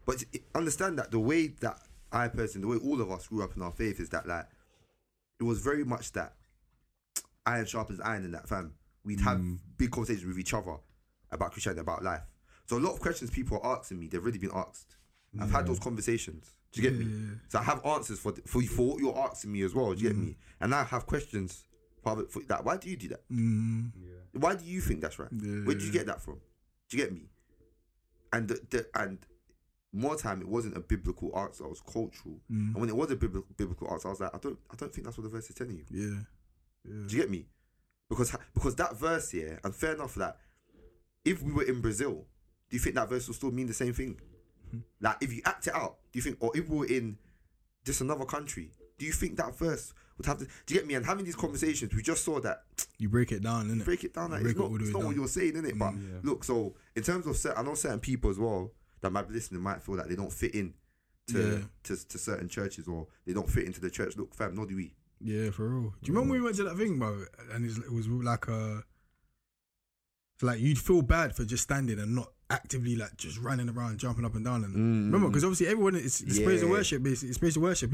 but 0.06 0.24
understand 0.56 0.98
that 0.98 1.12
the 1.12 1.20
way 1.20 1.48
that 1.60 1.78
I 2.10 2.30
personally, 2.30 2.62
the 2.62 2.80
way 2.80 2.90
all 2.90 3.02
of 3.02 3.12
us 3.12 3.28
grew 3.28 3.44
up 3.44 3.54
in 3.58 3.62
our 3.62 3.74
faith 3.74 4.00
is 4.00 4.08
that 4.10 4.26
like 4.26 4.46
it 5.42 5.44
was 5.44 5.60
very 5.60 5.84
much 5.84 6.14
that 6.14 6.36
iron 7.46 7.66
sharpens 7.66 8.00
iron 8.00 8.24
in 8.24 8.32
that 8.32 8.48
fam. 8.48 8.76
We'd 9.04 9.20
have 9.20 9.42
big 9.78 9.92
conversations 9.92 10.26
with 10.26 10.40
each 10.40 10.54
other 10.54 10.78
about 11.32 11.52
Christianity, 11.52 11.82
about 11.82 12.02
life. 12.02 12.22
So 12.66 12.78
a 12.78 12.80
lot 12.80 12.94
of 12.94 13.02
questions 13.02 13.30
people 13.30 13.60
are 13.62 13.78
asking 13.78 14.00
me, 14.00 14.08
they've 14.08 14.22
already 14.22 14.38
been 14.40 14.52
asked. 14.56 14.96
I've 15.38 15.52
had 15.52 15.68
those 15.68 15.80
conversations. 15.80 16.56
Do 16.72 16.82
you 16.82 16.90
get 16.90 16.98
me? 16.98 17.06
So 17.50 17.60
I 17.60 17.64
have 17.64 17.86
answers 17.86 18.20
for 18.20 18.34
for 18.46 18.62
for 18.62 18.88
what 18.88 19.00
you're 19.00 19.18
asking 19.20 19.52
me 19.52 19.64
as 19.64 19.76
well. 19.76 19.94
Do 19.94 20.02
you 20.02 20.10
get 20.10 20.18
me? 20.18 20.38
And 20.62 20.74
I 20.74 20.84
have 20.86 21.06
questions 21.06 21.66
for, 22.02 22.24
for 22.30 22.42
that. 22.48 22.64
Why 22.64 22.78
do 22.78 22.90
you 22.90 22.96
do 22.96 23.10
that? 23.10 23.30
Mm, 23.30 23.92
Why 24.42 24.56
do 24.56 24.66
you 24.66 24.82
think 24.82 25.02
that's 25.02 25.20
right? 25.20 25.30
Yeah. 25.32 25.64
Where 25.66 25.76
did 25.76 25.84
you 25.84 25.92
get 25.92 26.06
that 26.08 26.22
from? 26.22 26.40
Do 26.90 26.98
you 26.98 27.04
get 27.04 27.14
me? 27.14 27.30
And 28.34 28.48
the, 28.48 28.60
the 28.70 28.88
and 28.96 29.20
more 29.94 30.16
time 30.18 30.42
it 30.42 30.48
wasn't 30.48 30.76
a 30.78 30.80
biblical 30.82 31.38
answer, 31.38 31.64
it 31.66 31.70
was 31.70 31.82
cultural. 31.82 32.40
mm, 32.52 32.74
And 32.74 32.76
when 32.76 32.90
it 32.90 32.96
was 32.96 33.10
a 33.12 33.16
biblical, 33.16 33.48
biblical 33.56 33.90
answer, 33.92 34.08
I 34.10 34.12
was 34.12 34.20
like, 34.20 34.36
I 34.36 34.38
don't 34.40 34.60
I 34.72 34.76
don't 34.76 34.94
think 34.94 35.06
that's 35.06 35.18
what 35.18 35.24
the 35.24 35.30
verse 35.30 35.50
is 35.50 35.56
telling 35.56 35.76
you. 35.78 35.86
yeah. 35.90 36.20
Yeah. 36.86 37.08
Do 37.08 37.16
you 37.16 37.22
get 37.22 37.30
me? 37.32 37.48
Because 38.10 38.36
because 38.54 38.76
that 38.76 38.98
verse 38.98 39.32
here, 39.32 39.60
and 39.64 39.76
fair 39.76 39.94
enough, 39.96 40.16
that 40.16 40.38
if 41.26 41.42
we 41.42 41.52
were 41.52 41.64
in 41.64 41.82
Brazil, 41.82 42.26
do 42.70 42.78
you 42.78 42.80
think 42.80 42.96
that 42.96 43.10
verse 43.10 43.28
will 43.28 43.34
still 43.36 43.52
mean 43.52 43.68
the 43.68 43.74
same 43.74 43.94
thing? 43.94 44.20
Like 45.02 45.18
if 45.22 45.34
you 45.34 45.42
act 45.46 45.68
it 45.68 45.76
out, 45.76 45.98
do 46.12 46.20
you 46.20 46.24
think, 46.24 46.38
or 46.40 46.52
if 46.56 46.70
we 46.70 46.78
were 46.78 46.86
in 46.86 47.18
just 47.86 48.02
another 48.02 48.26
country, 48.26 48.72
do 48.98 49.06
you 49.06 49.12
think 49.14 49.38
that 49.38 49.58
verse 49.58 49.94
would 50.18 50.26
have 50.26 50.38
to? 50.40 50.46
Do 50.46 50.74
you 50.74 50.80
get 50.80 50.88
me? 50.88 50.96
And 50.96 51.06
having 51.06 51.26
these 51.26 51.36
conversations, 51.36 51.94
we 51.94 52.02
just 52.02 52.24
saw 52.24 52.40
that 52.42 52.64
You 52.98 53.10
break 53.10 53.32
it 53.32 53.42
down, 53.44 53.70
innit? 53.70 53.86
break 53.86 54.04
it 54.04 54.14
down. 54.14 54.32
Like, 54.32 54.42
Break 54.42 54.52
it's 54.52 54.60
it 54.60 54.64
not, 54.64 54.70
all 54.72 54.76
it's 54.78 54.86
way 54.88 54.92
not 55.00 55.04
what 55.08 55.16
you're 55.16 55.28
saying, 55.28 55.54
innit? 55.54 55.78
But 55.78 55.94
Yeah. 55.96 56.20
look, 56.24 56.44
so 56.44 56.76
in 56.96 57.04
terms 57.04 57.28
of, 57.28 57.38
cer- 57.38 57.58
I 57.58 57.62
know 57.64 57.76
certain 57.76 58.00
people 58.00 58.30
as 58.30 58.40
well 58.40 58.72
that 59.02 59.12
might 59.12 59.28
be 59.28 59.34
listening 59.36 59.62
might 59.62 59.82
feel 59.84 59.96
that 59.96 60.10
they 60.10 60.16
don't 60.16 60.34
fit 60.34 60.56
in 60.56 60.74
to, 61.28 61.40
Yeah. 61.40 61.62
to 61.84 62.08
to 62.08 62.18
certain 62.18 62.48
churches 62.50 62.88
or 62.88 63.08
they 63.26 63.34
don't 63.34 63.50
fit 63.50 63.66
into 63.66 63.80
the 63.82 63.90
church. 63.90 64.16
Look, 64.18 64.34
fam, 64.34 64.56
nor 64.56 64.66
do 64.66 64.76
we. 64.76 64.94
Yeah, 65.20 65.50
for 65.52 65.68
real. 65.68 65.94
Do 66.02 66.12
you 66.12 66.14
remember 66.14 66.32
when 66.34 66.42
we 66.42 66.46
went 66.46 66.56
to 66.58 66.64
that 66.64 66.78
thing, 66.78 66.98
bro? 67.00 67.26
And 67.52 67.66
it 67.66 67.92
was 67.92 68.08
like 68.08 68.48
a, 68.48 68.84
like 70.42 70.60
you'd 70.60 70.78
feel 70.78 71.02
bad 71.02 71.36
for 71.36 71.44
just 71.46 71.64
standing 71.64 72.00
and 72.00 72.14
not 72.16 72.32
actively 72.50 72.96
like 72.96 73.18
just 73.18 73.38
running 73.40 73.70
around, 73.70 73.98
jumping 73.98 74.24
up 74.26 74.36
and 74.36 74.46
down. 74.46 74.64
And 74.64 74.76
remember, 74.76 75.28
because 75.28 75.44
obviously 75.44 75.68
everyone 75.68 75.96
is 75.96 76.22
it's 76.22 76.40
praise 76.40 76.62
and 76.62 76.70
Mm. 76.70 76.74
Yeah. 76.74 76.78
worship, 76.78 77.04
basically. 77.04 77.30
It's 77.30 77.38
praise 77.40 77.56
and 77.56 77.64
worship, 77.64 77.92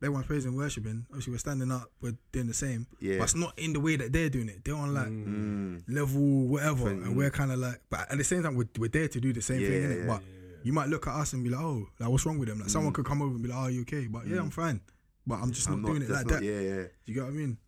innit? 0.00 0.04
Everyone's 0.06 0.26
praising 0.26 0.56
worshiping. 0.56 1.06
Obviously, 1.10 1.32
we're 1.32 1.38
standing 1.38 1.70
up, 1.72 1.90
we're 2.00 2.16
doing 2.32 2.46
the 2.46 2.54
same. 2.54 2.86
Yeah. 3.00 3.18
But 3.18 3.24
it's 3.24 3.34
not 3.34 3.58
in 3.58 3.72
the 3.72 3.80
way 3.80 3.96
that 3.96 4.12
they're 4.12 4.30
doing 4.30 4.48
it. 4.48 4.64
They're 4.64 4.74
on 4.74 4.94
like 4.94 5.08
Mm. 5.08 5.82
level 5.88 6.46
whatever, 6.48 6.84
Different, 6.84 7.04
and 7.04 7.16
we're 7.16 7.30
kind 7.30 7.52
of 7.52 7.58
like, 7.58 7.80
but 7.90 8.10
at 8.10 8.18
the 8.18 8.24
same 8.24 8.42
time, 8.42 8.54
we're, 8.56 8.68
we're 8.78 8.88
there 8.88 9.08
to 9.08 9.20
do 9.20 9.32
the 9.32 9.42
same 9.42 9.60
Yeah, 9.60 9.68
thing, 9.68 9.82
yeah, 9.82 9.88
innit? 9.88 9.98
yeah. 10.00 10.06
But 10.06 10.22
you 10.64 10.72
might 10.72 10.88
look 10.88 11.06
at 11.06 11.14
us 11.14 11.32
and 11.32 11.42
be 11.44 11.50
like, 11.50 11.60
oh, 11.60 11.86
like 11.98 12.08
what's 12.08 12.24
wrong 12.26 12.38
with 12.38 12.48
them? 12.48 12.60
Like 12.60 12.70
someone 12.70 12.92
could 12.92 13.04
come 13.06 13.22
over 13.22 13.34
and 13.34 13.42
be 13.42 13.48
like, 13.48 13.58
oh, 13.58 13.68
you 13.68 13.82
okay? 13.82 14.06
But 14.06 14.26
yeah, 14.26 14.38
I'm 14.38 14.50
fine. 14.50 14.80
But 15.26 15.40
I'm 15.40 15.52
just 15.52 15.68
Mm. 15.68 15.72
I'm 15.74 15.82
not, 15.82 15.88
doing 15.90 16.02
it 16.02 16.10
like 16.10 16.26
not- 16.26 16.34
that. 16.40 16.42
Yeah, 16.42 16.60
yeah. 16.60 16.82
Do 16.84 16.88
you 17.06 17.14
get 17.14 17.24
what 17.24 17.30
I 17.30 17.36
mean? 17.36 17.58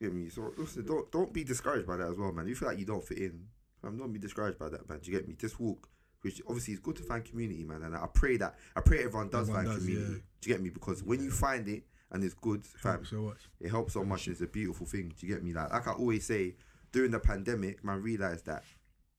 Get 0.00 0.12
me? 0.12 0.28
So 0.28 0.52
listen, 0.58 0.84
don't 0.84 1.10
don't 1.12 1.32
be 1.32 1.44
discouraged 1.44 1.86
by 1.86 1.96
that 1.96 2.08
as 2.08 2.16
well, 2.18 2.32
man. 2.32 2.46
You 2.48 2.54
feel 2.56 2.68
like 2.68 2.78
you 2.78 2.84
don't 2.84 3.04
fit 3.06 3.18
in. 3.18 3.46
I'm 3.82 3.96
don't 3.96 4.12
be 4.12 4.18
discouraged 4.18 4.58
by 4.58 4.68
that, 4.70 4.88
man. 4.88 4.98
Do 5.00 5.10
you 5.10 5.16
get 5.18 5.28
me? 5.28 5.34
Just 5.34 5.60
walk. 5.60 5.88
Which 6.24 6.40
obviously 6.48 6.74
is 6.74 6.80
good 6.80 6.96
to 6.96 7.02
find 7.02 7.24
community, 7.24 7.64
man. 7.64 7.82
And 7.82 7.94
I 7.94 8.06
pray 8.12 8.36
that 8.38 8.54
I 8.74 8.80
pray 8.80 9.04
everyone 9.04 9.28
does 9.28 9.48
Everyone 9.48 9.64
find 9.66 9.76
does, 9.76 9.84
community. 9.84 10.12
yeah. 10.14 10.18
Do 10.40 10.48
you 10.50 10.54
get 10.56 10.62
me? 10.62 10.70
Because 10.70 11.02
when 11.02 11.22
you 11.22 11.30
find 11.30 11.68
it 11.68 11.84
and 12.10 12.24
it's 12.24 12.34
good, 12.34 12.64
fam, 12.64 13.04
So 13.04 13.16
much. 13.22 13.38
it 13.60 13.68
helps 13.70 13.92
so 13.92 14.04
much. 14.04 14.26
It's 14.28 14.40
a 14.40 14.46
beautiful 14.46 14.86
thing. 14.86 15.12
Do 15.18 15.26
you 15.26 15.34
get 15.34 15.44
me? 15.44 15.52
Like 15.52 15.70
like 15.72 15.86
I 15.86 15.92
always 15.92 16.24
say, 16.26 16.56
during 16.92 17.10
the 17.10 17.20
pandemic, 17.20 17.84
man, 17.84 18.00
realized 18.02 18.46
that 18.46 18.64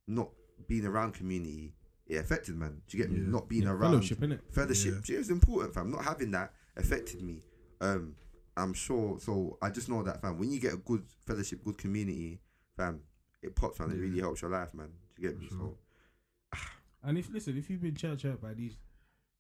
not 0.08 0.30
being 0.68 0.86
around 0.86 1.14
community 1.14 1.74
it 2.08 2.18
affected 2.18 2.56
man. 2.56 2.82
Do 2.88 2.98
you 2.98 3.04
get 3.04 3.12
me? 3.12 3.20
Yeah. 3.22 3.30
Not 3.30 3.50
being 3.50 3.64
Yeah, 3.64 3.72
around 3.72 3.92
fellowship, 3.92 4.20
innit? 4.20 4.40
fellowship. 4.52 5.08
Yeah. 5.08 5.18
It's 5.20 5.30
important, 5.30 5.74
fam. 5.74 5.90
Not 5.92 6.04
having 6.04 6.32
that 6.32 6.54
affected 6.78 7.22
me. 7.24 7.44
Um, 7.82 8.16
I'm 8.58 8.74
sure. 8.74 9.20
So 9.20 9.58
I 9.62 9.70
just 9.72 9.90
know 9.90 10.04
that, 10.04 10.22
fam. 10.22 10.38
When 10.38 10.52
you 10.52 10.60
get 10.60 10.74
a 10.74 10.78
good 10.78 11.04
fellowship, 11.26 11.64
good 11.64 11.78
community, 11.80 12.42
fam, 12.78 13.02
it 13.42 13.56
pops, 13.56 13.80
man. 13.80 13.92
It 13.92 13.96
really 14.00 14.20
helps 14.20 14.42
your 14.44 14.52
life, 14.52 14.74
man. 14.76 14.90
Do 15.16 15.22
you 15.24 15.30
get 15.30 15.40
me? 15.40 15.48
So 15.50 15.78
And 17.06 17.18
if 17.18 17.30
listen, 17.32 17.58
if 17.58 17.70
you've 17.70 17.82
been 17.82 17.96
church 17.96 18.24
hurt 18.24 18.42
by 18.42 18.54
these 18.54 18.78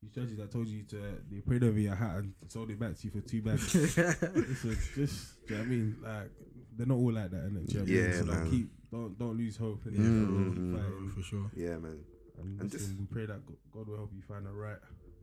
these 0.01 0.11
churches 0.13 0.37
that 0.37 0.51
told 0.51 0.67
you 0.67 0.83
to 0.83 0.97
they 1.31 1.39
prayed 1.41 1.63
over 1.63 1.79
your 1.79 1.95
hat 1.95 2.17
and 2.17 2.33
sold 2.47 2.69
it 2.69 2.79
back 2.79 2.95
to 2.97 3.05
you 3.05 3.11
for 3.11 3.21
two 3.27 3.41
bags, 3.41 3.73
listen, 3.75 4.77
just 4.95 5.47
do 5.47 5.53
you 5.53 5.55
know 5.55 5.57
what 5.57 5.59
I 5.59 5.63
mean? 5.65 5.95
Like 6.03 6.31
they're 6.77 6.85
not 6.87 6.95
all 6.97 7.13
like 7.13 7.31
that, 7.31 7.49
innit? 7.51 7.67
Do 7.67 7.73
you 7.73 7.79
know 7.79 7.83
what 7.85 7.89
I 7.89 7.91
mean? 7.91 8.11
Yeah, 8.11 8.17
so 8.19 8.25
man. 8.25 8.41
like, 8.43 8.51
keep 8.51 8.69
don't 8.91 9.17
don't 9.17 9.37
lose 9.37 9.57
hope 9.57 9.85
and 9.85 9.95
Mm, 9.95 10.53
keep 10.53 10.63
mm, 10.63 10.77
fighting. 10.77 11.09
For 11.15 11.21
sure. 11.21 11.51
yeah, 11.55 11.77
man. 11.77 11.99
And, 12.37 12.59
And 12.61 12.73
listen, 12.73 12.89
just- 12.89 12.99
we 12.99 13.05
pray 13.05 13.25
that 13.25 13.45
Go- 13.45 13.57
God 13.73 13.87
will 13.87 13.97
help 13.97 14.11
you 14.13 14.21
find 14.21 14.45
the 14.45 14.51
right, 14.51 14.75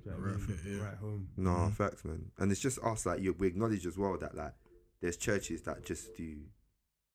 do 0.02 0.10
you 0.10 0.16
know 0.16 0.16
what 0.16 0.26
I 0.26 0.30
Right 0.30 0.36
mean? 0.48 0.56
fit, 0.56 0.72
yeah. 0.72 0.82
right 0.84 0.96
home. 0.96 1.28
No 1.36 1.70
facts, 1.76 2.04
man. 2.04 2.30
And 2.38 2.50
it's 2.50 2.60
just 2.60 2.78
us, 2.82 3.04
like 3.06 3.20
you. 3.20 3.34
We 3.38 3.48
acknowledge 3.48 3.86
as 3.86 3.98
well 3.98 4.16
that 4.18 4.34
like 4.34 4.54
there's 5.00 5.16
churches 5.18 5.62
that 5.62 5.84
just 5.84 6.16
do 6.16 6.38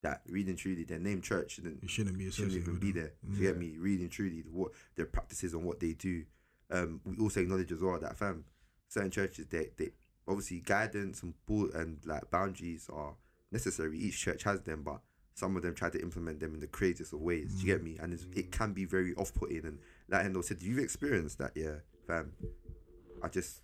that. 0.02 0.22
reading 0.28 0.56
truly, 0.56 0.84
their 0.84 0.98
name 0.98 1.20
church 1.22 1.52
shouldn't 1.52 1.82
You 1.82 1.88
shouldn't 1.88 2.18
be 2.18 2.30
shouldn't 2.30 2.54
even 2.54 2.78
be 2.78 2.92
there. 2.92 3.12
Do 3.30 3.36
you 3.40 3.48
get 3.48 3.58
me? 3.58 3.74
And 3.76 4.10
truly, 4.10 4.44
what 4.50 4.72
their 4.96 5.06
practices 5.06 5.54
and 5.54 5.64
what 5.64 5.80
they 5.80 5.92
do. 5.92 6.24
Um, 6.70 7.00
we 7.04 7.16
also 7.18 7.40
acknowledge 7.40 7.72
as 7.72 7.80
well 7.80 7.98
that 7.98 8.16
fam, 8.18 8.44
certain 8.88 9.10
churches 9.10 9.46
they 9.48 9.70
they 9.76 9.90
obviously 10.26 10.60
guidance 10.60 11.22
and 11.22 11.32
bull 11.46 11.70
and 11.74 11.98
like 12.04 12.30
boundaries 12.30 12.88
are 12.92 13.14
necessary. 13.50 13.98
Each 13.98 14.18
church 14.18 14.42
has 14.44 14.60
them, 14.60 14.82
but 14.82 15.00
some 15.34 15.56
of 15.56 15.62
them 15.62 15.74
try 15.74 15.88
to 15.88 16.00
implement 16.02 16.40
them 16.40 16.52
in 16.54 16.60
the 16.60 16.66
craziest 16.66 17.12
of 17.14 17.20
ways. 17.20 17.54
Do 17.54 17.60
you 17.60 17.72
get 17.72 17.82
me? 17.82 17.96
And 18.00 18.12
it's, 18.12 18.26
it 18.34 18.50
can 18.52 18.72
be 18.74 18.84
very 18.84 19.14
off 19.14 19.32
putting. 19.32 19.64
And 19.64 19.78
like 20.08 20.24
Endo 20.26 20.42
said, 20.42 20.62
you've 20.62 20.80
experienced 20.80 21.38
that, 21.38 21.52
yeah, 21.54 21.76
fam. 22.06 22.32
I 23.22 23.28
just, 23.28 23.62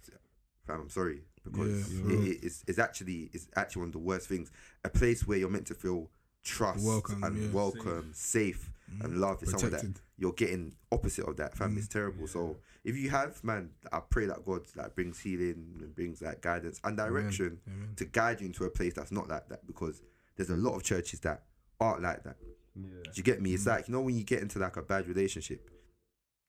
fam, 0.66 0.80
I'm 0.82 0.88
sorry 0.90 1.22
because 1.44 1.92
Yeah, 1.92 2.12
it, 2.14 2.28
it- 2.28 2.38
it's, 2.44 2.64
it's 2.66 2.78
actually 2.78 3.28
it's 3.34 3.48
actually 3.56 3.80
one 3.80 3.88
of 3.88 3.92
the 3.92 3.98
worst 3.98 4.28
things. 4.28 4.50
A 4.84 4.88
place 4.88 5.26
where 5.26 5.36
you're 5.36 5.50
meant 5.50 5.66
to 5.66 5.74
feel 5.74 6.10
trust 6.44 6.86
Welcome, 6.86 7.24
and 7.24 7.36
yeah. 7.36 7.48
welcome, 7.50 8.10
safe, 8.12 8.70
and 9.00 9.12
mm-hmm. 9.12 9.20
love 9.20 9.42
is 9.42 9.50
something 9.50 9.70
that 9.70 9.84
you're 10.16 10.32
getting 10.32 10.74
opposite 10.92 11.26
of 11.26 11.36
that, 11.38 11.56
fam. 11.56 11.76
It's 11.76 11.88
mm-hmm. 11.88 11.98
terrible. 11.98 12.26
So 12.28 12.56
if 12.84 12.96
you 12.96 13.10
have, 13.10 13.42
man, 13.42 13.70
I 13.92 14.00
pray 14.00 14.26
that 14.26 14.44
God 14.44 14.62
like 14.76 14.94
brings 14.94 15.18
healing 15.18 15.78
and 15.80 15.94
brings 15.94 16.22
like 16.22 16.40
guidance 16.40 16.80
and 16.84 16.96
direction 16.96 17.58
Amen. 17.66 17.94
to 17.96 18.04
guide 18.04 18.40
you 18.40 18.46
into 18.46 18.64
a 18.64 18.70
place 18.70 18.94
that's 18.94 19.10
not 19.10 19.28
like 19.28 19.48
that 19.48 19.66
because 19.66 20.02
there's 20.36 20.50
a 20.50 20.56
lot 20.56 20.76
of 20.76 20.82
churches 20.82 21.20
that 21.20 21.42
aren't 21.80 22.02
like 22.02 22.22
that. 22.24 22.36
Yeah. 22.76 22.88
Do 23.04 23.10
you 23.14 23.22
get 23.22 23.40
me? 23.40 23.54
It's 23.54 23.62
mm-hmm. 23.62 23.70
like 23.70 23.88
you 23.88 23.94
know 23.94 24.02
when 24.02 24.16
you 24.16 24.24
get 24.24 24.42
into 24.42 24.58
like 24.58 24.76
a 24.76 24.82
bad 24.82 25.08
relationship, 25.08 25.70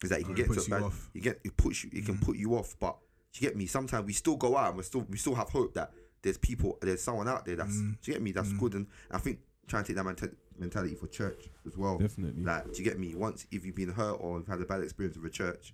is 0.03 0.09
that 0.09 0.19
you 0.19 0.25
Oh, 0.25 0.27
can 0.27 0.33
it 0.33 0.37
get 0.37 0.47
into 0.47 0.59
a 0.59 0.63
you 0.63 0.69
bad, 0.69 0.83
off. 0.83 1.09
you 1.13 1.21
get 1.21 1.39
it 1.43 1.57
puts 1.57 1.83
you, 1.83 1.89
it 1.93 2.05
can 2.05 2.17
put 2.17 2.37
you 2.37 2.55
off. 2.55 2.75
But 2.79 2.97
do 3.33 3.39
you 3.43 3.49
get 3.49 3.57
me? 3.57 3.65
Sometimes 3.65 4.05
we 4.05 4.13
still 4.13 4.35
go 4.35 4.57
out 4.57 4.69
and 4.69 4.77
we 4.77 4.83
still 4.83 5.05
we 5.09 5.17
still 5.17 5.35
have 5.35 5.49
hope 5.49 5.73
that 5.75 5.91
there's 6.21 6.37
people, 6.37 6.77
there's 6.81 7.03
someone 7.03 7.27
out 7.27 7.45
there 7.45 7.55
that's. 7.55 7.77
Do 7.77 7.95
you 8.03 8.13
get 8.13 8.21
me? 8.21 8.31
That's 8.31 8.51
good, 8.53 8.73
and 8.73 8.87
I 9.11 9.19
think 9.19 9.39
trying 9.67 9.83
to 9.83 9.93
take 9.93 10.03
that 10.03 10.05
menta- 10.05 10.35
mentality 10.57 10.95
for 10.95 11.07
church 11.07 11.49
as 11.65 11.77
well. 11.77 11.97
Definitely. 11.97 12.43
Like, 12.43 12.71
do 12.71 12.77
you 12.77 12.83
get 12.83 12.99
me? 12.99 13.15
Once 13.15 13.45
if 13.51 13.65
you've 13.65 13.75
been 13.75 13.91
hurt 13.91 14.13
or 14.13 14.37
you've 14.37 14.47
had 14.47 14.61
a 14.61 14.65
bad 14.65 14.81
experience 14.81 15.17
with 15.17 15.25
a 15.25 15.33
church, 15.33 15.73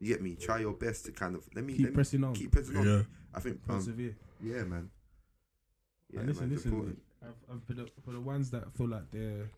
you 0.00 0.08
get 0.08 0.22
me. 0.22 0.34
Try 0.34 0.60
your 0.60 0.72
best 0.72 1.04
to 1.06 1.12
kind 1.12 1.34
of 1.34 1.46
let 1.54 1.64
me 1.64 1.74
Keep 1.74 1.82
let 1.82 1.90
me 1.90 1.94
pressing 1.94 2.24
on. 2.24 2.34
Keep 2.34 2.52
pressing 2.52 2.76
on. 2.76 2.86
Yeah. 2.86 3.02
I 3.34 3.40
think. 3.40 3.60
Um, 3.68 3.76
Persevere. 3.76 4.16
yeah, 4.42 4.64
man. 4.64 4.90
Yeah, 6.12 6.20
and 6.20 6.28
listen, 6.28 6.48
man, 6.48 6.54
listen. 6.56 6.72
important. 6.72 7.02
I've, 7.22 7.28
I've, 7.50 7.64
for, 7.64 7.72
the, 7.74 7.88
for 8.04 8.10
the 8.10 8.20
ones 8.20 8.50
that 8.50 8.64
feel 8.76 8.88
like 8.88 9.10
they're 9.10 9.48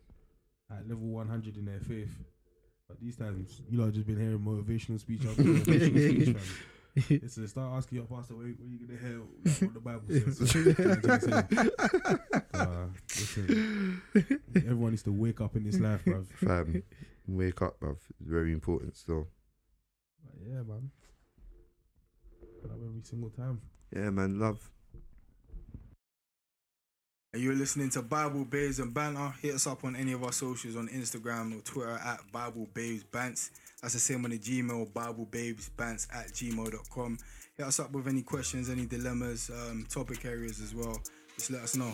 at 0.71 0.87
level 0.87 1.07
100 1.07 1.57
in 1.57 1.65
their 1.65 1.79
faith, 1.79 2.15
but 2.87 2.99
these 3.01 3.15
times, 3.17 3.61
you 3.69 3.77
lot 3.77 3.85
have 3.85 3.93
just 3.93 4.07
been 4.07 4.19
hearing 4.19 4.39
motivational 4.39 4.99
speech 4.99 5.25
after 5.25 5.43
motivational 5.43 6.23
speech, 6.23 6.37
fam. 7.01 7.19
Listen, 7.21 7.47
start 7.47 7.73
asking 7.75 7.97
your 7.97 8.05
pastor 8.05 8.35
where, 8.35 8.47
where 8.47 8.69
you 8.69 8.87
gonna 8.87 8.99
hear 8.99 9.21
like, 9.43 9.61
what 9.61 9.73
the 9.73 9.79
Bible 9.79 10.01
says. 10.07 10.55
You 10.55 10.73
know 10.73 10.95
what 10.95 11.11
I'm 11.11 11.21
saying? 11.21 12.41
uh, 12.53 12.85
listen, 13.09 14.01
everyone 14.55 14.91
needs 14.91 15.03
to 15.03 15.11
wake 15.11 15.41
up 15.41 15.55
in 15.55 15.63
this 15.63 15.79
life, 15.79 16.03
bruv. 16.05 16.27
Fam, 16.27 16.83
wake 17.27 17.61
up, 17.61 17.79
bruv. 17.79 17.97
It's 18.19 18.29
very 18.29 18.53
important 18.53 18.95
still. 18.95 19.27
But 20.23 20.47
yeah, 20.47 20.63
man. 20.63 20.91
Wake 22.41 22.71
up 22.71 22.77
every 22.85 23.01
single 23.03 23.29
time. 23.29 23.61
Yeah, 23.93 24.09
man, 24.11 24.39
love. 24.39 24.69
And 27.33 27.43
you're 27.43 27.53
listening 27.53 27.89
to 27.89 28.01
Bible 28.01 28.45
Babes 28.45 28.79
and 28.79 28.93
Banter. 28.93 29.33
Hit 29.41 29.55
us 29.55 29.67
up 29.67 29.83
on 29.83 29.97
any 29.97 30.13
of 30.13 30.23
our 30.23 30.31
socials 30.31 30.77
on 30.77 30.87
Instagram 30.87 31.57
or 31.57 31.61
Twitter 31.61 31.91
at 31.91 32.21
Bible 32.31 32.69
Babes 32.73 33.03
Bants. 33.03 33.49
That's 33.81 33.93
the 33.93 33.99
same 33.99 34.25
on 34.25 34.31
the 34.31 34.39
Gmail, 34.39 34.93
Bible 34.93 35.25
Babes 35.25 35.69
Bants 35.77 36.07
at 36.13 36.27
gmail.com. 36.27 37.17
Hit 37.57 37.65
us 37.65 37.79
up 37.79 37.91
with 37.91 38.07
any 38.07 38.23
questions, 38.23 38.69
any 38.69 38.85
dilemmas, 38.85 39.49
um, 39.49 39.85
topic 39.89 40.25
areas 40.25 40.59
as 40.61 40.73
well. 40.73 40.99
Just 41.37 41.51
let 41.51 41.61
us 41.61 41.75
know. 41.75 41.93